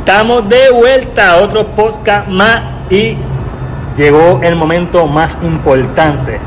Estamos 0.00 0.48
de 0.48 0.70
vuelta 0.70 1.32
a 1.32 1.36
otro 1.36 1.68
podcast 1.76 2.26
más 2.26 2.58
y 2.88 3.16
llegó 3.96 4.40
el 4.42 4.56
momento 4.56 5.06
más 5.06 5.36
importante. 5.42 6.40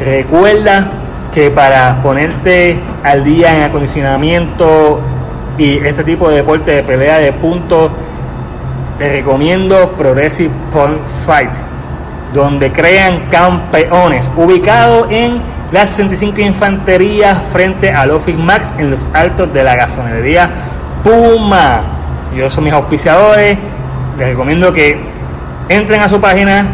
Recuerda 0.00 0.90
que 1.32 1.50
para 1.50 2.00
ponerte 2.02 2.80
al 3.04 3.22
día 3.22 3.54
en 3.54 3.62
acondicionamiento 3.64 5.00
y 5.58 5.76
este 5.86 6.02
tipo 6.02 6.30
de 6.30 6.36
deporte 6.36 6.70
de 6.70 6.82
pelea 6.82 7.18
de 7.18 7.30
puntos, 7.32 7.92
te 8.98 9.12
recomiendo 9.12 9.90
Progressive 9.92 10.50
Point 10.72 10.98
Fight, 11.26 11.52
donde 12.32 12.72
crean 12.72 13.28
campeones, 13.30 14.30
ubicado 14.34 15.08
en 15.10 15.40
la 15.72 15.86
65 15.86 16.40
Infantería 16.40 17.36
frente 17.52 17.92
al 17.92 18.12
Office 18.12 18.38
Max 18.38 18.72
en 18.78 18.90
los 18.90 19.06
altos 19.12 19.52
de 19.52 19.62
la 19.62 19.76
gasonería 19.76 20.50
Puma. 21.04 21.93
Yo 22.34 22.50
soy 22.50 22.64
mis 22.64 22.72
auspiciadores. 22.72 23.56
Les 24.18 24.28
recomiendo 24.28 24.72
que 24.72 24.98
entren 25.68 26.00
a 26.00 26.08
su 26.08 26.20
página 26.20 26.66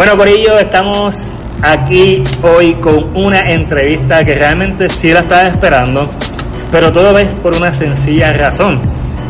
Bueno, 0.00 0.16
por 0.16 0.28
ello 0.28 0.58
estamos 0.58 1.22
aquí 1.60 2.24
hoy 2.42 2.72
con 2.76 3.14
una 3.14 3.40
entrevista 3.40 4.24
que 4.24 4.34
realmente 4.34 4.88
sí 4.88 5.12
la 5.12 5.20
estaba 5.20 5.42
esperando, 5.42 6.08
pero 6.72 6.90
todo 6.90 7.18
es 7.18 7.34
por 7.34 7.54
una 7.54 7.70
sencilla 7.70 8.32
razón. 8.32 8.80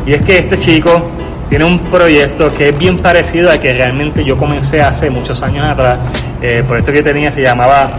Y 0.06 0.12
es 0.12 0.22
que 0.22 0.38
este 0.38 0.56
chico 0.60 1.10
tiene 1.48 1.64
un 1.64 1.80
proyecto 1.80 2.46
que 2.50 2.68
es 2.68 2.78
bien 2.78 2.98
parecido 3.02 3.50
al 3.50 3.58
que 3.58 3.74
realmente 3.74 4.24
yo 4.24 4.36
comencé 4.36 4.80
hace 4.80 5.10
muchos 5.10 5.42
años 5.42 5.66
atrás. 5.66 5.98
Eh, 6.40 6.58
el 6.58 6.64
proyecto 6.64 6.92
que 6.92 7.02
tenía 7.02 7.32
se 7.32 7.42
llamaba 7.42 7.90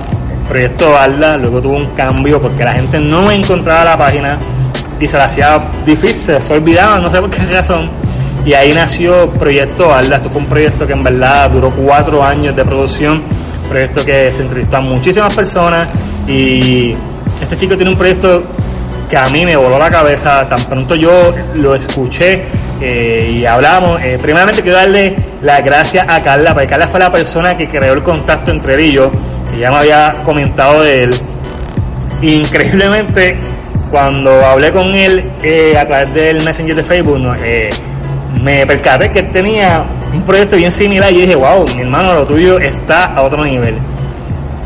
Proyecto 0.48 0.98
Alda, 0.98 1.36
luego 1.36 1.62
tuvo 1.62 1.76
un 1.76 1.88
cambio 1.88 2.40
porque 2.40 2.64
la 2.64 2.72
gente 2.72 3.02
no 3.02 3.30
encontraba 3.30 3.84
la 3.84 3.98
página 3.98 4.40
y 4.98 5.10
se 5.10 5.18
la 5.18 5.26
hacía 5.26 5.60
difícil, 5.86 6.40
se 6.40 6.54
olvidaba, 6.54 7.00
no 7.02 7.12
sé 7.12 7.20
por 7.20 7.30
qué 7.32 7.44
razón. 7.48 8.01
Y 8.46 8.54
ahí 8.54 8.74
nació 8.74 9.30
Proyecto 9.32 9.94
Alda. 9.94 10.18
Esto 10.18 10.30
fue 10.30 10.42
un 10.42 10.48
proyecto 10.48 10.88
que 10.88 10.94
en 10.94 11.04
verdad 11.04 11.50
duró 11.52 11.72
cuatro 11.72 12.24
años 12.24 12.56
de 12.56 12.64
producción. 12.64 13.24
Proyecto 13.70 14.04
que 14.04 14.32
se 14.32 14.42
entrevistó 14.42 14.82
muchísimas 14.82 15.34
personas. 15.36 15.88
Y 16.28 16.94
este 17.42 17.58
chico 17.58 17.76
tiene 17.76 17.92
un 17.92 17.98
proyecto 17.98 18.44
que 19.10 19.18
a 19.18 19.26
mí 19.28 19.46
me 19.46 19.56
voló 19.56 19.78
la 19.78 19.92
cabeza. 19.92 20.48
Tan 20.48 20.64
pronto 20.64 20.96
yo 20.96 21.34
lo 21.56 21.76
escuché 21.76 22.44
eh, 22.82 23.32
y 23.36 23.46
hablamos. 23.46 24.02
Eh, 24.02 24.18
quiero 24.22 24.74
darle 24.74 25.16
las 25.42 25.64
gracias 25.64 26.06
a 26.08 26.22
Carla, 26.24 26.54
porque 26.54 26.68
Carla 26.68 26.88
fue 26.88 27.00
la 27.00 27.12
persona 27.12 27.56
que 27.56 27.68
creó 27.68 27.94
el 27.94 28.04
contacto 28.04 28.52
entre 28.52 28.74
él 28.76 28.82
y 28.82 28.92
yo. 28.94 29.12
Ya 29.60 29.70
me 29.70 29.78
había 29.78 30.24
comentado 30.24 30.82
de 30.82 31.04
él. 31.04 31.12
Increíblemente, 32.22 33.38
cuando 33.92 34.46
hablé 34.46 34.72
con 34.72 34.96
él 34.96 35.32
eh, 35.44 35.78
a 35.78 35.86
través 35.86 36.14
del 36.14 36.44
Messenger 36.44 36.76
de 36.76 36.84
Facebook, 36.84 37.20
no, 37.20 37.36
eh, 37.36 37.70
me 38.40 38.66
percaté 38.66 39.12
que 39.12 39.24
tenía 39.24 39.84
un 40.14 40.24
proyecto 40.24 40.56
bien 40.56 40.72
similar 40.72 41.12
y 41.12 41.22
dije, 41.22 41.36
wow, 41.36 41.66
mi 41.76 41.82
hermano, 41.82 42.14
lo 42.14 42.26
tuyo 42.26 42.60
está 42.60 43.14
a 43.14 43.22
otro 43.22 43.44
nivel. 43.44 43.78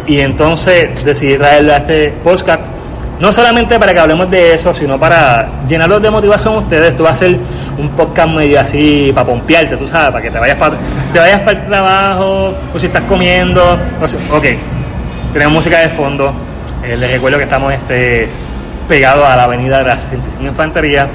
Y 0.07 0.19
entonces 0.19 1.03
decidí 1.03 1.37
traerlo 1.37 1.73
a 1.73 1.77
este 1.77 2.09
podcast, 2.23 2.61
no 3.19 3.31
solamente 3.31 3.79
para 3.79 3.93
que 3.93 3.99
hablemos 3.99 4.29
de 4.29 4.53
eso, 4.53 4.73
sino 4.73 4.99
para 4.99 5.47
llenarlos 5.67 6.01
de 6.01 6.11
motivación 6.11 6.57
ustedes. 6.57 6.95
Tú 6.95 7.03
vas 7.03 7.11
a 7.11 7.25
hacer 7.25 7.37
un 7.77 7.89
podcast 7.89 8.29
medio 8.29 8.59
así 8.59 9.11
para 9.13 9.25
pompearte, 9.25 9.75
tú 9.77 9.87
sabes, 9.87 10.11
para 10.11 10.21
que 10.21 10.29
te 10.29 10.39
vayas 10.39 10.57
para, 10.57 10.77
te 11.11 11.19
vayas 11.19 11.39
para 11.39 11.59
el 11.59 11.65
trabajo, 11.65 12.53
o 12.73 12.79
si 12.79 12.85
estás 12.85 13.03
comiendo, 13.03 13.77
ok, 14.31 14.45
tenemos 15.33 15.53
música 15.53 15.79
de 15.79 15.89
fondo. 15.89 16.33
Eh, 16.83 16.95
les 16.95 17.11
recuerdo 17.11 17.37
que 17.37 17.45
estamos 17.45 17.73
este, 17.73 18.29
pegados 18.87 19.27
a 19.27 19.35
la 19.35 19.43
avenida 19.45 19.79
de 19.79 19.85
la 19.85 19.95
65 19.95 20.43
Infantería 20.43 21.07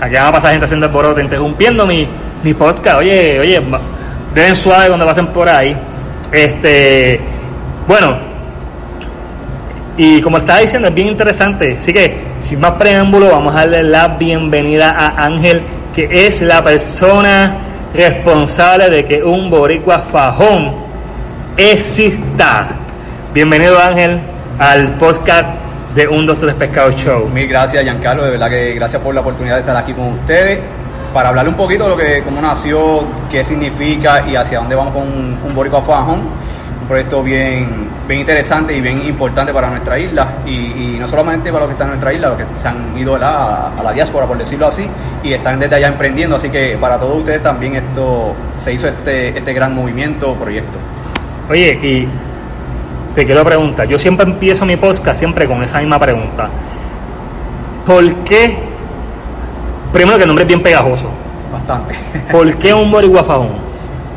Aquí 0.00 0.14
van 0.14 0.26
a 0.26 0.32
pasar 0.32 0.52
gente 0.52 0.64
haciendo 0.64 0.86
alboroto, 0.86 1.20
interrumpiendo 1.20 1.86
mi, 1.86 2.08
mi 2.42 2.54
podcast. 2.54 2.98
Oye, 3.00 3.38
oye, 3.38 3.60
deben 4.34 4.56
suave 4.56 4.88
cuando 4.88 5.04
pasen 5.04 5.26
por 5.26 5.48
ahí. 5.48 5.76
Este, 6.32 7.20
bueno, 7.86 8.16
y 9.98 10.22
como 10.22 10.38
estaba 10.38 10.60
diciendo, 10.60 10.88
es 10.88 10.94
bien 10.94 11.08
interesante. 11.08 11.76
Así 11.78 11.92
que, 11.92 12.16
sin 12.40 12.60
más 12.60 12.72
preámbulo, 12.72 13.30
vamos 13.30 13.54
a 13.54 13.58
darle 13.58 13.82
la 13.82 14.08
bienvenida 14.08 14.90
a 14.90 15.24
Ángel, 15.24 15.62
que 15.94 16.08
es 16.26 16.40
la 16.40 16.64
persona 16.64 17.58
responsable 17.92 18.88
de 18.88 19.04
que 19.04 19.22
un 19.22 19.50
boricua 19.50 19.98
fajón 19.98 20.72
exista. 21.58 22.68
Bienvenido 23.34 23.78
Ángel 23.78 24.18
al 24.58 24.94
podcast 24.94 25.48
de 25.94 26.06
Un 26.06 26.26
Dos 26.26 26.38
Tres 26.38 26.54
Pescado 26.54 26.92
Show. 26.92 27.28
Mil 27.28 27.48
gracias, 27.48 27.82
Giancarlo. 27.82 28.24
De 28.24 28.30
verdad 28.30 28.48
que 28.48 28.74
gracias 28.74 29.02
por 29.02 29.14
la 29.14 29.20
oportunidad 29.20 29.56
de 29.56 29.60
estar 29.60 29.76
aquí 29.76 29.92
con 29.92 30.06
ustedes 30.08 30.60
para 31.12 31.30
hablar 31.30 31.48
un 31.48 31.54
poquito 31.54 31.84
de 31.84 31.90
lo 31.90 31.96
que, 31.96 32.22
cómo 32.22 32.40
nació, 32.40 33.04
qué 33.30 33.42
significa 33.42 34.24
y 34.28 34.36
hacia 34.36 34.60
dónde 34.60 34.76
vamos 34.76 34.94
con 34.94 35.02
un, 35.02 35.38
un 35.44 35.54
Boricua 35.54 35.82
Fajón. 35.82 36.20
Un 36.82 36.86
proyecto 36.86 37.22
bien, 37.22 37.88
bien 38.08 38.20
interesante 38.20 38.72
y 38.76 38.80
bien 38.80 39.06
importante 39.06 39.52
para 39.52 39.70
nuestra 39.70 39.98
isla. 39.98 40.26
Y, 40.44 40.50
y 40.50 40.96
no 40.98 41.06
solamente 41.06 41.52
para 41.52 41.66
los 41.66 41.68
que 41.68 41.72
están 41.72 41.88
en 41.88 41.92
nuestra 41.92 42.12
isla, 42.12 42.28
los 42.28 42.38
que 42.38 42.44
se 42.60 42.68
han 42.68 42.96
ido 42.96 43.16
a, 43.16 43.72
a 43.78 43.82
la 43.82 43.92
diáspora, 43.92 44.26
por 44.26 44.38
decirlo 44.38 44.66
así, 44.66 44.88
y 45.22 45.32
están 45.32 45.58
desde 45.60 45.76
allá 45.76 45.88
emprendiendo. 45.88 46.36
Así 46.36 46.50
que 46.50 46.76
para 46.80 46.98
todos 46.98 47.18
ustedes 47.18 47.42
también 47.42 47.76
esto 47.76 48.34
se 48.58 48.72
hizo 48.72 48.88
este, 48.88 49.36
este 49.36 49.52
gran 49.52 49.74
movimiento, 49.74 50.34
proyecto. 50.34 50.78
Oye, 51.48 51.72
y 51.82 52.08
te 53.14 53.26
quiero 53.26 53.44
preguntar, 53.44 53.86
yo 53.88 53.98
siempre 53.98 54.26
empiezo 54.26 54.64
mi 54.64 54.76
podcast 54.76 55.18
siempre 55.18 55.46
con 55.46 55.62
esa 55.62 55.78
misma 55.78 55.98
pregunta. 55.98 56.48
¿Por 57.86 58.14
qué? 58.24 58.58
Primero 59.92 60.16
que 60.16 60.22
el 60.22 60.28
nombre 60.28 60.44
es 60.44 60.48
bien 60.48 60.62
pegajoso. 60.62 61.08
Bastante. 61.52 61.94
¿Por 62.32 62.54
qué 62.56 62.72
un 62.72 62.90
boricua 62.90 63.24
fajón? 63.24 63.70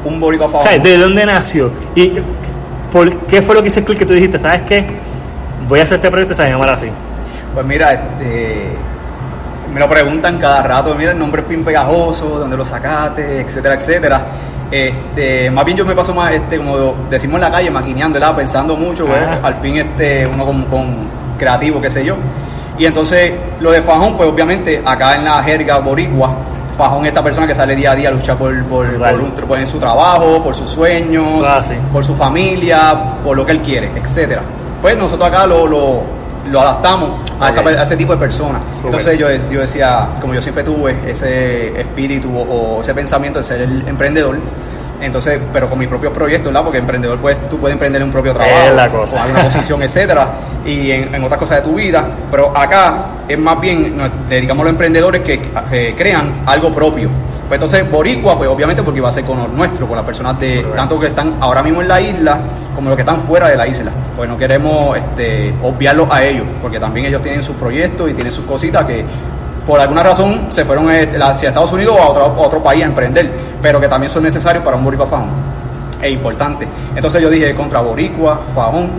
un 0.05 0.19
boricua 0.19 0.47
fajón. 0.47 0.67
sea, 0.67 0.77
¿de 0.77 0.97
dónde 0.97 1.25
nació? 1.25 1.71
¿Y 1.95 2.13
por 2.91 3.15
qué 3.25 3.41
fue 3.41 3.55
lo 3.55 3.61
que 3.61 3.69
hizo 3.69 3.79
el 3.79 3.85
clic 3.85 3.99
que 3.99 4.05
tú 4.05 4.13
dijiste? 4.13 4.37
¿Sabes 4.37 4.61
qué? 4.63 4.85
Voy 5.67 5.79
a 5.79 5.83
hacer 5.83 5.95
este 5.95 6.09
proyecto 6.09 6.33
y 6.33 6.35
se 6.35 6.41
va 6.43 6.47
a 6.49 6.51
llamar 6.51 6.69
así. 6.69 6.87
Pues 7.53 7.65
mira, 7.65 7.93
este, 7.93 8.67
me 9.73 9.79
lo 9.79 9.89
preguntan 9.89 10.37
cada 10.37 10.61
rato, 10.61 10.93
mira, 10.95 11.11
el 11.11 11.19
nombre 11.19 11.41
es 11.41 11.47
bien 11.47 11.63
pegajoso, 11.63 12.39
dónde 12.39 12.57
lo 12.57 12.65
sacaste, 12.65 13.41
etcétera, 13.41 13.75
etcétera. 13.75 14.21
Este, 14.77 15.51
más 15.51 15.63
bien 15.65 15.77
yo 15.77 15.85
me 15.85 15.93
paso 15.93 16.15
más, 16.15 16.31
este, 16.31 16.57
como 16.57 16.95
decimos 17.07 17.35
en 17.35 17.41
la 17.41 17.51
calle, 17.51 17.69
maquineando, 17.69 18.19
¿verdad? 18.19 18.35
pensando 18.35 18.75
mucho, 18.75 19.05
pues, 19.05 19.19
al 19.43 19.55
fin 19.61 19.77
este, 19.77 20.25
uno 20.25 20.43
con, 20.45 20.63
con 20.63 20.95
creativo, 21.37 21.79
qué 21.79 21.91
sé 21.91 22.03
yo. 22.03 22.15
Y 22.79 22.85
entonces 22.85 23.33
lo 23.59 23.69
de 23.69 23.83
fajón, 23.83 24.17
pues 24.17 24.27
obviamente 24.27 24.81
acá 24.83 25.15
en 25.15 25.25
la 25.25 25.43
jerga 25.43 25.77
boricua, 25.77 26.33
Fajón 26.75 27.03
es 27.03 27.09
esta 27.09 27.23
persona 27.23 27.45
que 27.45 27.53
sale 27.53 27.75
día 27.75 27.91
a 27.91 27.95
día 27.95 28.09
a 28.09 28.11
luchar 28.13 28.35
por, 28.35 28.51
por, 28.63 28.87
por 28.97 29.19
un- 29.21 29.31
por 29.47 29.59
en 29.59 29.67
su 29.67 29.77
trabajo, 29.77 30.41
por 30.43 30.55
sus 30.55 30.71
sueños, 30.71 31.35
por 31.93 32.03
su 32.03 32.15
familia, 32.15 32.95
por 33.23 33.37
lo 33.37 33.45
que 33.45 33.51
él 33.51 33.59
quiere, 33.61 33.91
etcétera. 33.95 34.41
Pues 34.81 34.97
nosotros 34.97 35.29
acá 35.29 35.45
lo, 35.45 35.67
lo, 35.67 36.01
lo 36.51 36.61
adaptamos 36.61 37.21
a, 37.39 37.49
esa 37.49 37.61
a 37.61 37.83
ese 37.83 37.97
tipo 37.97 38.13
de 38.13 38.19
personas. 38.19 38.61
Entonces 38.83 39.17
yo, 39.17 39.27
yo 39.51 39.61
decía, 39.61 40.09
como 40.19 40.33
yo 40.33 40.41
siempre 40.41 40.63
tuve 40.63 40.97
ese 41.07 41.79
espíritu 41.79 42.35
o, 42.37 42.77
o 42.77 42.81
ese 42.81 42.93
pensamiento 42.93 43.39
de 43.39 43.45
ser 43.45 43.61
el 43.61 43.87
emprendedor, 43.87 44.37
entonces, 45.01 45.39
pero 45.51 45.69
con 45.69 45.77
mis 45.79 45.87
propios 45.89 46.13
proyectos, 46.13 46.47
¿verdad? 46.47 46.63
Porque 46.63 46.77
emprendedor, 46.79 47.19
pues 47.19 47.37
tú 47.49 47.57
puedes 47.57 47.73
emprender 47.73 48.01
un 48.03 48.11
propio 48.11 48.33
trabajo, 48.33 48.57
Es 48.67 48.73
la 48.73 48.89
cosa. 48.89 49.15
o 49.15 49.19
alguna 49.19 49.43
posición, 49.43 49.83
etcétera, 49.83 50.27
y 50.65 50.91
en, 50.91 51.13
en 51.13 51.23
otras 51.23 51.39
cosas 51.39 51.57
de 51.57 51.69
tu 51.69 51.75
vida. 51.75 52.07
Pero 52.31 52.55
acá 52.55 53.05
es 53.27 53.37
más 53.37 53.59
bien, 53.59 53.97
nos 53.97 54.09
dedicamos 54.29 54.61
a 54.61 54.65
los 54.65 54.71
emprendedores 54.71 55.21
que 55.23 55.41
eh, 55.71 55.93
crean 55.97 56.43
algo 56.45 56.71
propio. 56.73 57.09
Pues 57.47 57.61
entonces, 57.61 57.89
Boricua, 57.91 58.37
pues 58.37 58.49
obviamente 58.49 58.81
porque 58.81 59.01
va 59.01 59.09
a 59.09 59.11
ser 59.11 59.23
con 59.23 59.37
lo 59.37 59.47
nuestro, 59.47 59.85
con 59.87 59.97
las 59.97 60.05
personas 60.05 60.39
de 60.39 60.55
Correcto. 60.55 60.75
tanto 60.75 60.99
que 60.99 61.07
están 61.07 61.35
ahora 61.39 61.61
mismo 61.61 61.81
en 61.81 61.87
la 61.87 62.01
isla, 62.01 62.39
como 62.73 62.89
los 62.89 62.95
que 62.95 63.01
están 63.01 63.19
fuera 63.19 63.47
de 63.47 63.57
la 63.57 63.67
isla. 63.67 63.91
Pues 64.15 64.29
no 64.29 64.37
queremos 64.37 64.97
este, 64.97 65.53
obviarlos 65.61 66.07
a 66.09 66.23
ellos, 66.23 66.45
porque 66.61 66.79
también 66.79 67.07
ellos 67.07 67.21
tienen 67.21 67.43
sus 67.43 67.55
proyectos 67.55 68.09
y 68.09 68.13
tienen 68.13 68.31
sus 68.33 68.45
cositas 68.45 68.85
que 68.85 69.05
por 69.67 69.79
alguna 69.79 70.03
razón 70.03 70.47
se 70.49 70.65
fueron 70.65 70.91
eh, 70.91 71.09
hacia 71.21 71.49
Estados 71.49 71.71
Unidos 71.71 71.95
o 71.97 72.01
a 72.01 72.09
otro, 72.09 72.23
a 72.23 72.27
otro 72.27 72.61
país 72.61 72.81
a 72.83 72.85
emprender, 72.85 73.29
pero 73.61 73.79
que 73.79 73.87
también 73.87 74.11
son 74.11 74.23
necesarios 74.23 74.63
para 74.63 74.77
un 74.77 74.83
boricua 74.83 75.05
fajón. 75.05 75.29
Es 76.01 76.11
importante. 76.11 76.67
Entonces 76.95 77.21
yo 77.21 77.29
dije, 77.29 77.53
contra 77.55 77.79
boricua, 77.81 78.41
fajón, 78.53 78.89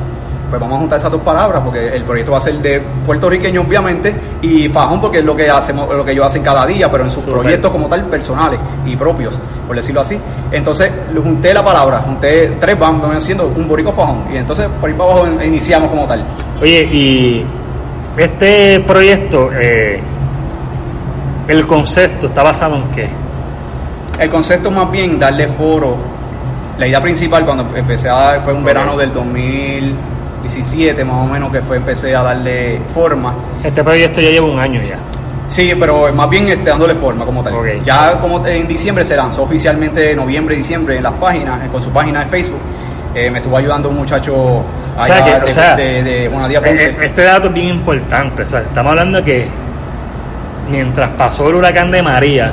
pues 0.58 0.70
vamos 0.70 0.76
a 0.76 0.80
juntar 0.80 0.98
esas 0.98 1.10
dos 1.12 1.20
palabras 1.22 1.62
porque 1.64 1.94
el 1.96 2.02
proyecto 2.04 2.32
va 2.32 2.38
a 2.38 2.40
ser 2.40 2.54
de 2.58 2.80
puertorriqueño 3.06 3.62
obviamente 3.62 4.14
y 4.42 4.68
fajón 4.68 5.00
porque 5.00 5.18
es 5.18 5.24
lo 5.24 5.34
que 5.36 5.48
hacemos 5.50 5.88
lo 5.94 6.04
que 6.04 6.12
ellos 6.12 6.26
hacen 6.26 6.42
cada 6.42 6.66
día 6.66 6.90
pero 6.90 7.04
en 7.04 7.10
sus 7.10 7.24
proyectos 7.24 7.70
como 7.70 7.86
tal 7.86 8.04
personales 8.06 8.60
y 8.86 8.96
propios 8.96 9.34
por 9.66 9.74
decirlo 9.76 10.00
así 10.00 10.18
entonces 10.52 10.90
junté 11.22 11.52
la 11.54 11.64
palabra 11.64 11.98
junté 12.00 12.52
tres 12.60 12.78
van 12.78 13.00
haciendo 13.16 13.46
un 13.56 13.66
boricua 13.68 13.92
fajón 13.92 14.24
y 14.32 14.36
entonces 14.36 14.66
por 14.80 14.88
ahí 14.90 14.96
para 14.96 15.10
abajo 15.10 15.26
in- 15.28 15.42
iniciamos 15.42 15.90
como 15.90 16.04
tal 16.06 16.22
Oye, 16.62 16.82
y 16.84 17.44
este 18.16 18.78
proyecto, 18.80 19.50
eh, 19.52 20.00
el 21.48 21.66
concepto 21.66 22.26
está 22.28 22.42
basado 22.42 22.76
en 22.76 22.84
qué? 22.94 23.08
El 24.18 24.30
concepto 24.30 24.70
más 24.70 24.90
bien 24.90 25.18
darle 25.18 25.48
foro. 25.48 25.96
La 26.78 26.86
idea 26.86 27.00
principal 27.00 27.44
cuando 27.44 27.66
empecé 27.76 28.08
a 28.08 28.14
dar, 28.14 28.40
fue 28.42 28.52
un 28.52 28.64
verano 28.64 28.96
del 28.96 29.12
2017 30.44 31.04
más 31.04 31.16
o 31.16 31.26
menos 31.26 31.50
que 31.50 31.60
fue 31.62 31.76
empecé 31.78 32.14
a 32.14 32.22
darle 32.22 32.80
forma. 32.92 33.34
Este 33.62 33.82
proyecto 33.82 34.20
ya 34.20 34.30
lleva 34.30 34.46
un 34.46 34.58
año 34.58 34.80
ya. 34.82 34.98
Sí, 35.48 35.72
pero 35.78 36.12
más 36.12 36.28
bien 36.28 36.48
este, 36.48 36.70
dándole 36.70 36.94
forma 36.94 37.24
como 37.24 37.42
tal. 37.42 37.54
Ya 37.84 38.18
como 38.20 38.44
en 38.46 38.66
diciembre 38.68 39.04
se 39.04 39.16
lanzó 39.16 39.42
oficialmente, 39.42 40.10
en 40.12 40.16
noviembre, 40.16 40.56
diciembre 40.56 40.96
en 40.96 41.02
las 41.02 41.12
páginas, 41.14 41.60
con 41.70 41.82
su 41.82 41.90
página 41.90 42.20
de 42.20 42.26
Facebook. 42.26 42.58
Eh, 43.14 43.30
me 43.30 43.38
estuvo 43.38 43.56
ayudando 43.56 43.88
un 43.88 43.96
muchacho 43.96 44.62
allá 44.98 45.14
sea 45.16 45.24
que, 45.24 45.30
de, 45.32 45.44
o 45.44 45.46
sea, 45.54 45.76
de, 45.76 46.02
de 46.02 46.24
Eh, 46.24 46.30
Ponce. 46.30 46.84
eh, 46.84 46.96
Este 47.02 47.22
dato 47.22 47.48
es 47.48 47.54
bien 47.54 47.68
importante. 47.68 48.42
O 48.42 48.48
sea, 48.48 48.60
estamos 48.60 48.90
hablando 48.90 49.22
que 49.22 49.46
mientras 50.70 51.10
pasó 51.10 51.48
el 51.48 51.54
huracán 51.54 51.90
de 51.92 52.02
María, 52.02 52.52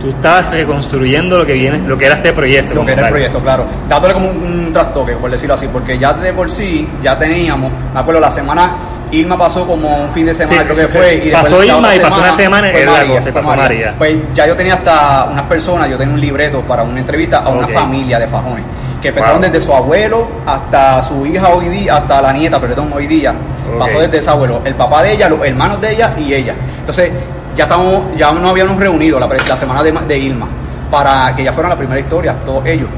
tú 0.00 0.10
estabas 0.10 0.50
reconstruyendo 0.50 1.38
lo 1.38 1.46
que 1.46 1.54
viene, 1.54 1.78
lo 1.86 1.96
que 1.98 2.06
era 2.06 2.14
este 2.16 2.32
proyecto. 2.32 2.74
lo 2.74 2.86
que 2.86 2.92
era 2.92 3.06
el 3.06 3.10
proyecto, 3.10 3.40
claro. 3.40 3.64
Dándole 3.88 4.14
como 4.14 4.30
un, 4.30 4.36
un 4.66 4.72
trastoque, 4.72 5.12
por 5.14 5.30
decirlo 5.30 5.54
así, 5.54 5.68
porque 5.68 5.98
ya 5.98 6.12
de 6.12 6.32
por 6.32 6.50
sí 6.50 6.88
ya 7.02 7.18
teníamos, 7.18 7.70
me 7.92 8.00
acuerdo, 8.00 8.20
la 8.20 8.30
semana 8.30 8.70
Irma 9.10 9.38
pasó 9.38 9.66
como 9.66 10.04
un 10.04 10.10
fin 10.12 10.26
de 10.26 10.34
semana, 10.34 10.60
Sí, 10.60 10.64
creo 10.68 10.76
que 10.76 10.88
fue. 10.88 11.14
Y 11.24 11.30
pasó 11.32 11.64
Irma 11.64 11.94
y 11.96 11.98
pasó 12.00 12.18
una 12.18 12.32
semana, 12.32 12.68
era 12.68 13.04
la 13.04 13.14
cosa, 13.14 13.32
pasó 13.32 13.56
María. 13.56 13.94
Pues 13.96 14.18
ya 14.34 14.46
yo 14.46 14.54
tenía 14.54 14.74
hasta 14.74 15.28
unas 15.32 15.46
personas, 15.46 15.88
yo 15.88 15.96
tenía 15.96 16.12
un 16.14 16.20
libreto 16.20 16.60
para 16.62 16.82
una 16.82 17.00
entrevista 17.00 17.38
a 17.38 17.48
una 17.48 17.68
familia 17.68 18.18
de 18.18 18.26
fajones, 18.28 18.64
que 19.00 19.08
empezaron 19.08 19.40
Wow. 19.40 19.50
desde 19.50 19.64
su 19.64 19.72
abuelo 19.72 20.28
hasta 20.44 21.02
su 21.02 21.24
hija 21.26 21.48
hoy 21.48 21.68
día, 21.68 21.96
hasta 21.96 22.20
la 22.20 22.32
nieta, 22.32 22.60
perdón, 22.60 22.90
hoy 22.94 23.06
día. 23.06 23.32
Pasó 23.78 24.00
desde 24.00 24.18
ese 24.18 24.30
abuelo, 24.30 24.60
el 24.64 24.74
papá 24.74 25.02
de 25.02 25.12
ella, 25.12 25.28
los 25.28 25.44
hermanos 25.44 25.80
de 25.80 25.92
ella 25.92 26.14
y 26.18 26.34
ella. 26.34 26.54
Entonces, 26.80 27.10
ya 27.58 27.64
estamos, 27.64 28.16
ya 28.16 28.30
nos 28.30 28.52
habíamos 28.52 28.78
reunido 28.78 29.18
la, 29.18 29.28
semana 29.56 29.82
de, 29.82 29.90
de 29.90 30.16
Irma 30.16 30.46
para 30.92 31.34
que 31.34 31.42
ya 31.42 31.52
fuera 31.52 31.68
la 31.68 31.76
primera 31.76 31.98
historia, 31.98 32.36
todos 32.46 32.64
ellos. 32.64 32.88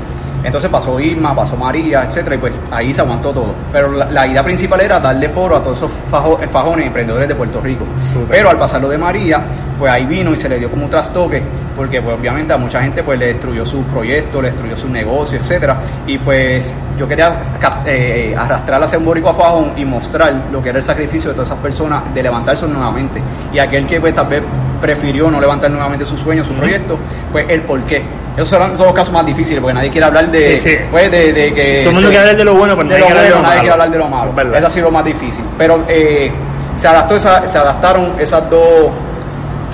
Entonces 0.42 0.70
pasó 0.70 0.98
Irma, 0.98 1.34
pasó 1.34 1.56
María, 1.56 2.04
etcétera, 2.04 2.34
y 2.37 2.38
pues 2.38 2.54
ahí 2.70 2.94
se 2.94 3.00
aguantó 3.00 3.32
todo. 3.32 3.52
Pero 3.72 3.92
la, 3.92 4.06
la 4.10 4.26
idea 4.26 4.42
principal 4.42 4.81
era 4.81 4.98
darle 4.98 5.28
foro 5.28 5.56
a 5.56 5.62
todos 5.62 5.78
esos 5.78 5.90
fajo- 6.10 6.38
fajones 6.50 6.87
emprendedores 6.87 7.28
de 7.28 7.34
Puerto 7.34 7.60
Rico. 7.60 7.84
Pero 8.28 8.48
al 8.50 8.56
pasar 8.58 8.81
lo 8.81 8.88
de 8.88 8.96
María, 8.98 9.40
pues 9.78 9.92
ahí 9.92 10.04
vino 10.06 10.32
y 10.32 10.37
se 10.37 10.48
le 10.48 10.58
dio 10.58 10.70
como 10.70 10.84
un 10.84 10.90
trastoque, 10.90 11.42
porque 11.76 12.00
pues 12.02 12.16
obviamente 12.19 12.52
a 12.52 12.56
mucha 12.56 12.81
gente 12.82 13.02
pues 13.02 13.19
le 13.19 13.26
destruyó 13.28 13.64
sus 13.64 13.84
proyectos, 13.87 14.42
le 14.42 14.50
destruyó 14.50 14.76
sus 14.76 14.90
negocios, 14.90 15.42
etcétera. 15.42 15.76
Y 16.06 16.19
pues 16.19 16.72
yo 16.98 17.06
quería 17.06 17.32
cap- 17.60 17.82
eh, 17.87 18.34
arrastrar 18.37 18.82
hacia 18.82 18.98
un 18.98 19.04
boricua 19.04 19.34
fajón 19.34 19.72
y 19.76 19.84
mostrar 19.84 20.34
lo 20.50 20.62
que 20.62 20.70
era 20.70 20.78
el 20.78 20.84
sacrificio 20.84 21.31
de 21.31 21.34
todas 21.34 21.48
esas 21.48 21.60
personas 21.60 22.02
de 22.14 22.22
levantarse 22.22 22.66
nuevamente. 22.66 23.20
Y 23.52 23.58
aquel 23.58 23.87
que 23.87 24.00
pues 24.00 24.14
tal 24.14 24.26
vez 24.26 24.42
prefirió 24.81 25.31
no 25.31 25.41
levantar 25.41 25.71
nuevamente 25.71 26.05
sus 26.06 26.21
sueños, 26.21 26.47
su 26.47 26.55
proyecto, 26.55 26.99
pues 27.32 27.47
el 27.49 27.61
por 27.62 27.81
qué. 27.82 28.03
Esos 28.35 28.49
son, 28.49 28.77
son 28.77 28.87
los 28.87 28.94
casos 28.94 29.12
más 29.12 29.27
difíciles, 29.27 29.61
porque 29.61 29.75
nadie 29.75 29.91
quiere 29.91 30.06
hablar 30.06 30.31
de, 30.31 30.61
Sí, 30.61 30.71
sí. 30.71 30.77
pues, 30.91 31.11
de, 31.11 31.32
de 31.32 31.53
que... 31.55 31.81
Todo 31.81 31.88
el 31.91 31.94
mundo 31.94 32.09
quiere 32.09 32.19
hablar 32.21 32.37
de 32.37 32.44
lo 32.44 32.55
bueno, 32.55 32.77
pero 32.77 32.88
nadie 32.88 33.05
quiere 33.05 33.19
hablar 33.19 33.25
de 33.25 33.31
lo 33.31 33.43
nadie 33.43 33.49
malo. 33.49 33.61
quiere 33.61 33.73
hablar 33.73 33.91
de 33.91 33.99
lo 33.99 34.09
malo. 34.09 34.56
Es 34.59 34.65
así 34.65 34.81
lo 34.81 34.91
más 34.91 35.05
difícil. 35.05 35.44
Pero 35.59 35.85
eh, 35.88 36.31
se, 36.77 36.88
adaptó 36.88 37.17
esa, 37.17 37.47
se 37.47 37.59
adaptaron 37.59 38.12
esas 38.19 38.49
dos 38.49 38.91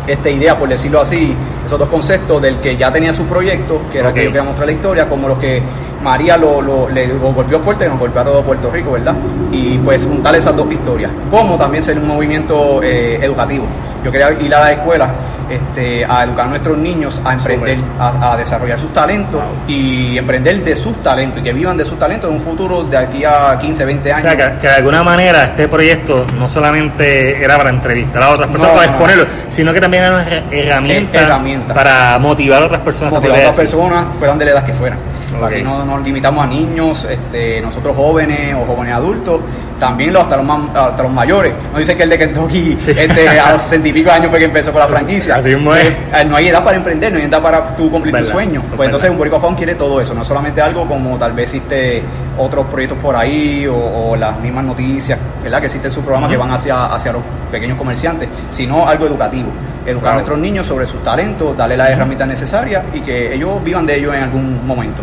este, 0.06 0.30
ideas, 0.32 0.54
por 0.56 0.68
decirlo 0.68 1.00
así, 1.00 1.34
esos 1.66 1.78
dos 1.78 1.88
conceptos 1.88 2.40
del 2.42 2.56
que 2.58 2.76
ya 2.76 2.92
tenía 2.92 3.12
su 3.12 3.24
proyecto, 3.26 3.82
que 3.92 3.98
era 3.98 4.08
Ok. 4.08 4.14
que 4.14 4.24
yo 4.24 4.30
quería 4.30 4.42
mostrar 4.44 4.66
la 4.66 4.72
historia, 4.72 5.08
como 5.08 5.28
lo 5.28 5.38
que 5.38 5.60
María 6.02 6.36
lo, 6.36 6.60
lo- 6.62 6.88
le 6.88 7.06
lo 7.08 7.32
golpeó 7.32 7.60
fuerte, 7.60 7.88
nos 7.88 7.98
golpeó 7.98 8.20
a 8.22 8.24
todo 8.24 8.42
Puerto 8.42 8.70
Rico, 8.70 8.92
¿verdad? 8.92 9.14
Y 9.50 9.78
pues 9.78 10.04
juntar 10.04 10.34
esas 10.36 10.54
dos 10.56 10.70
historias, 10.70 11.10
como 11.30 11.56
también 11.56 11.82
ser 11.82 11.98
un 11.98 12.06
movimiento 12.08 12.82
eh, 12.82 13.18
educativo. 13.22 13.64
Yo 14.04 14.12
quería 14.12 14.30
ir 14.32 14.54
a 14.54 14.60
la 14.60 14.72
escuela 14.72 15.08
este, 15.50 16.04
a 16.04 16.24
educar 16.24 16.46
a 16.46 16.48
nuestros 16.48 16.76
niños 16.78 17.20
a 17.24 17.32
emprender, 17.34 17.78
a, 17.98 18.32
a 18.32 18.36
desarrollar 18.36 18.78
sus 18.78 18.92
talentos 18.92 19.40
Wow. 19.42 19.42
y 19.68 20.16
emprender 20.18 20.62
de 20.62 20.76
sus 20.76 20.96
talentos 21.02 21.40
y 21.40 21.42
que 21.42 21.52
vivan 21.52 21.76
de 21.76 21.84
sus 21.84 21.98
talentos 21.98 22.28
en 22.30 22.36
un 22.36 22.42
futuro 22.42 22.84
de 22.84 22.96
aquí 22.96 23.24
a 23.24 23.58
15, 23.60 23.84
20 23.84 24.12
O 24.12 24.14
años. 24.16 24.32
sea, 24.32 24.52
que, 24.54 24.58
que 24.60 24.66
de 24.68 24.74
alguna 24.74 25.02
manera 25.02 25.44
este 25.44 25.66
proyecto 25.68 26.24
no 26.38 26.48
solamente 26.48 27.42
era 27.42 27.56
para 27.56 27.70
entrevistar 27.70 28.22
a 28.22 28.30
otras 28.30 28.48
personas, 28.48 28.72
No, 28.74 28.78
para 28.80 28.86
no. 28.90 28.92
exponerlo, 28.96 29.26
sino 29.50 29.72
que 29.72 29.80
también 29.80 30.04
era 30.04 30.14
una 30.16 30.24
her- 30.28 30.42
herramienta, 30.50 31.20
herramienta. 31.20 31.74
para 31.74 32.18
motivar 32.18 32.62
a 32.62 32.66
otras 32.66 32.80
personas 32.82 33.12
motivar 33.14 33.36
a 33.38 33.40
otras 33.40 33.56
personas 33.56 34.16
fueran 34.16 34.38
de 34.38 34.44
la 34.46 34.50
edad 34.52 34.64
que 34.66 34.74
fueran. 34.74 34.98
Aquí 35.44 35.62
no 35.62 35.84
nos 35.84 36.02
limitamos 36.02 36.44
a 36.44 36.46
niños, 36.46 37.06
este, 37.10 37.60
nosotros 37.60 37.94
jóvenes 37.96 38.54
o 38.54 38.64
jóvenes 38.64 38.94
adultos, 38.94 39.40
también 39.78 40.12
los, 40.12 40.22
hasta, 40.22 40.36
los 40.38 40.46
más- 40.46 40.74
hasta 40.74 41.02
los 41.02 41.12
mayores. 41.12 41.52
No 41.72 41.78
dice 41.78 41.94
que 41.96 42.04
el 42.04 42.08
de 42.10 42.18
Kentucky 42.18 42.76
Sí. 42.78 42.92
este, 42.92 43.28
a 43.38 43.52
los 43.52 43.60
60 43.62 43.88
y 43.88 43.92
pico 43.92 44.10
años 44.10 44.30
fue 44.30 44.38
que 44.38 44.46
empezó 44.46 44.72
con 44.72 44.80
la 44.80 44.88
franquicia. 44.94 45.36
Así. 45.36 45.50
Eh, 45.50 46.24
no 46.26 46.36
hay 46.36 46.48
edad 46.48 46.64
para 46.64 46.76
emprender, 46.78 47.12
no 47.12 47.18
hay 47.18 47.24
edad 47.26 47.42
para 47.42 47.76
tú 47.76 47.90
cumplir 47.90 48.12
Verdad, 48.12 48.24
tus 48.26 48.32
sueños. 48.32 48.62
eso 48.64 48.72
es 48.72 48.76
Pues 48.76 48.86
entonces 48.86 49.10
un 49.10 49.18
Boricua 49.18 49.38
Phone 49.40 49.54
quiere 49.54 49.74
todo 49.74 50.00
eso, 50.00 50.14
no 50.14 50.24
solamente 50.24 50.60
algo 50.62 50.86
como 50.86 51.16
tal 51.18 51.32
vez 51.32 51.52
existe 51.52 52.02
otros 52.38 52.66
proyectos 52.66 52.98
por 52.98 53.14
ahí 53.16 53.66
o, 53.66 53.74
o 53.76 54.16
las 54.16 54.38
mismas 54.40 54.64
noticias, 54.64 55.18
¿verdad? 55.42 55.60
Que 55.60 55.66
existen 55.66 55.90
sus 55.90 56.02
programas 56.02 56.30
que 56.30 56.36
van 56.36 56.50
hacia, 56.52 56.86
hacia 56.86 57.12
los 57.12 57.22
pequeños 57.50 57.76
comerciantes, 57.78 58.28
sino 58.50 58.88
algo 58.88 59.06
educativo. 59.06 59.48
Educar 59.84 60.10
a 60.10 60.14
nuestros 60.14 60.38
niños 60.38 60.66
sobre 60.66 60.86
sus 60.86 61.02
talentos, 61.04 61.56
darle 61.56 61.76
las 61.76 61.90
herramientas 61.90 62.26
necesarias 62.26 62.82
y 62.92 63.00
que 63.00 63.34
ellos 63.34 63.62
vivan 63.62 63.86
de 63.86 63.96
ellos 63.96 64.14
en 64.14 64.22
algún 64.24 64.66
momento. 64.66 65.00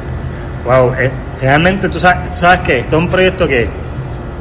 Wow, 0.66 0.94
eh, 0.98 1.12
realmente 1.42 1.90
tú 1.90 2.00
sabes, 2.00 2.32
tú 2.32 2.38
sabes 2.38 2.62
que 2.62 2.80
esto 2.80 2.96
es 2.98 3.04
un 3.04 3.10
proyecto 3.10 3.48
que 3.48 3.68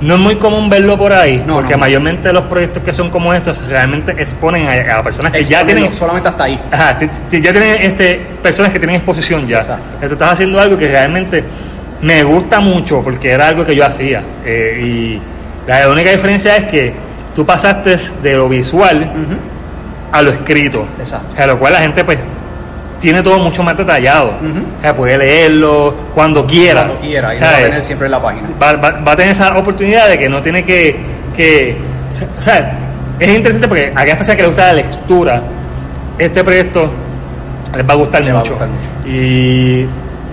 no 0.01 0.15
es 0.15 0.21
muy 0.21 0.37
común 0.37 0.69
verlo 0.69 0.97
por 0.99 1.13
ahí, 1.13 1.43
No, 1.47 1.55
porque 1.57 1.73
no. 1.75 1.79
mayormente 1.79 2.33
los 2.33 2.43
proyectos 2.45 2.83
que 2.83 2.93
son 2.93 3.09
como 3.11 3.33
estos 3.33 3.65
realmente 3.69 4.13
exponen 4.13 4.69
a, 4.69 4.95
a 4.97 5.03
personas 5.03 5.33
que 5.33 5.45
ya 5.45 5.65
tienen 5.65 5.93
solamente 5.95 6.29
hasta 6.29 6.45
ahí. 6.45 6.61
Ajá, 6.71 6.99
ya 7.01 7.53
tienen 7.53 7.77
este, 7.81 8.15
personas 8.43 8.73
que 8.73 8.79
tienen 8.79 8.97
exposición 8.97 9.47
ya. 9.47 9.59
Exacto. 9.59 9.85
Entonces 9.95 10.13
estás 10.13 10.33
haciendo 10.33 10.61
algo 10.61 10.77
que 10.77 10.89
realmente 10.89 11.45
me 12.03 12.23
gusta 12.25 12.59
mucho 12.59 13.01
porque 13.01 13.31
era 13.31 13.49
algo 13.49 13.65
que 13.65 13.77
yo 13.77 13.87
hacía. 13.87 14.23
Eh, 14.45 14.81
y 14.85 15.71
la 15.71 15.89
única 15.89 16.11
diferencia 16.11 16.57
es 16.57 16.67
que 16.67 16.93
tú 17.35 17.47
pasaste 17.47 17.97
de 18.23 18.35
lo 18.35 18.49
visual 18.49 19.09
a 20.11 20.21
lo 20.23 20.31
escrito. 20.31 20.85
Exacto. 20.99 21.41
A 21.41 21.47
lo 21.47 21.59
cual 21.59 21.75
la 21.75 21.79
gente 21.81 22.03
pues 22.05 22.19
tiene 23.03 23.23
todo 23.23 23.39
mucho 23.39 23.63
más 23.63 23.77
detallado. 23.77 24.29
Ujú. 24.41 24.79
O 24.79 24.81
sea, 24.81 24.95
puede 24.95 25.19
leerlo 25.19 25.95
cuando 26.15 26.47
quiera. 26.47 26.85
Cuando 26.85 27.01
quiera, 27.01 27.35
y 27.35 27.39
lo 27.39 27.45
va 27.47 27.53
a 27.53 27.57
tener 27.59 27.83
siempre 27.83 28.07
en 28.07 28.11
la 28.13 28.23
página. 28.23 28.49
va, 28.63 28.73
va- 28.75 29.01
va 29.07 29.13
a 29.13 29.17
tener 29.17 29.33
esa 29.33 29.59
oportunidad 29.59 30.09
de 30.09 30.19
que 30.19 30.29
no 30.29 30.41
tiene 30.41 30.65
que, 30.65 30.97
que 31.37 31.77
o 32.39 32.43
sea, 32.45 32.79
es 33.19 33.29
interesante 33.29 33.69
porque 33.69 33.93
a 33.95 34.01
aquellas 34.01 34.17
personas 34.17 34.37
que 34.37 34.43
les 34.43 34.47
gusta 34.51 34.67
la 34.69 34.73
lectura 34.73 35.43
este 36.19 36.45
proyecto 36.45 36.91
les 37.77 37.89
va 37.89 37.93
a 37.93 37.97
gustar, 37.97 38.23
Les 38.23 38.33
va 38.35 38.39
a 38.39 38.41
mucho. 38.41 38.53
gustar 38.53 38.69
mucho. 38.69 39.09
y 39.09 39.87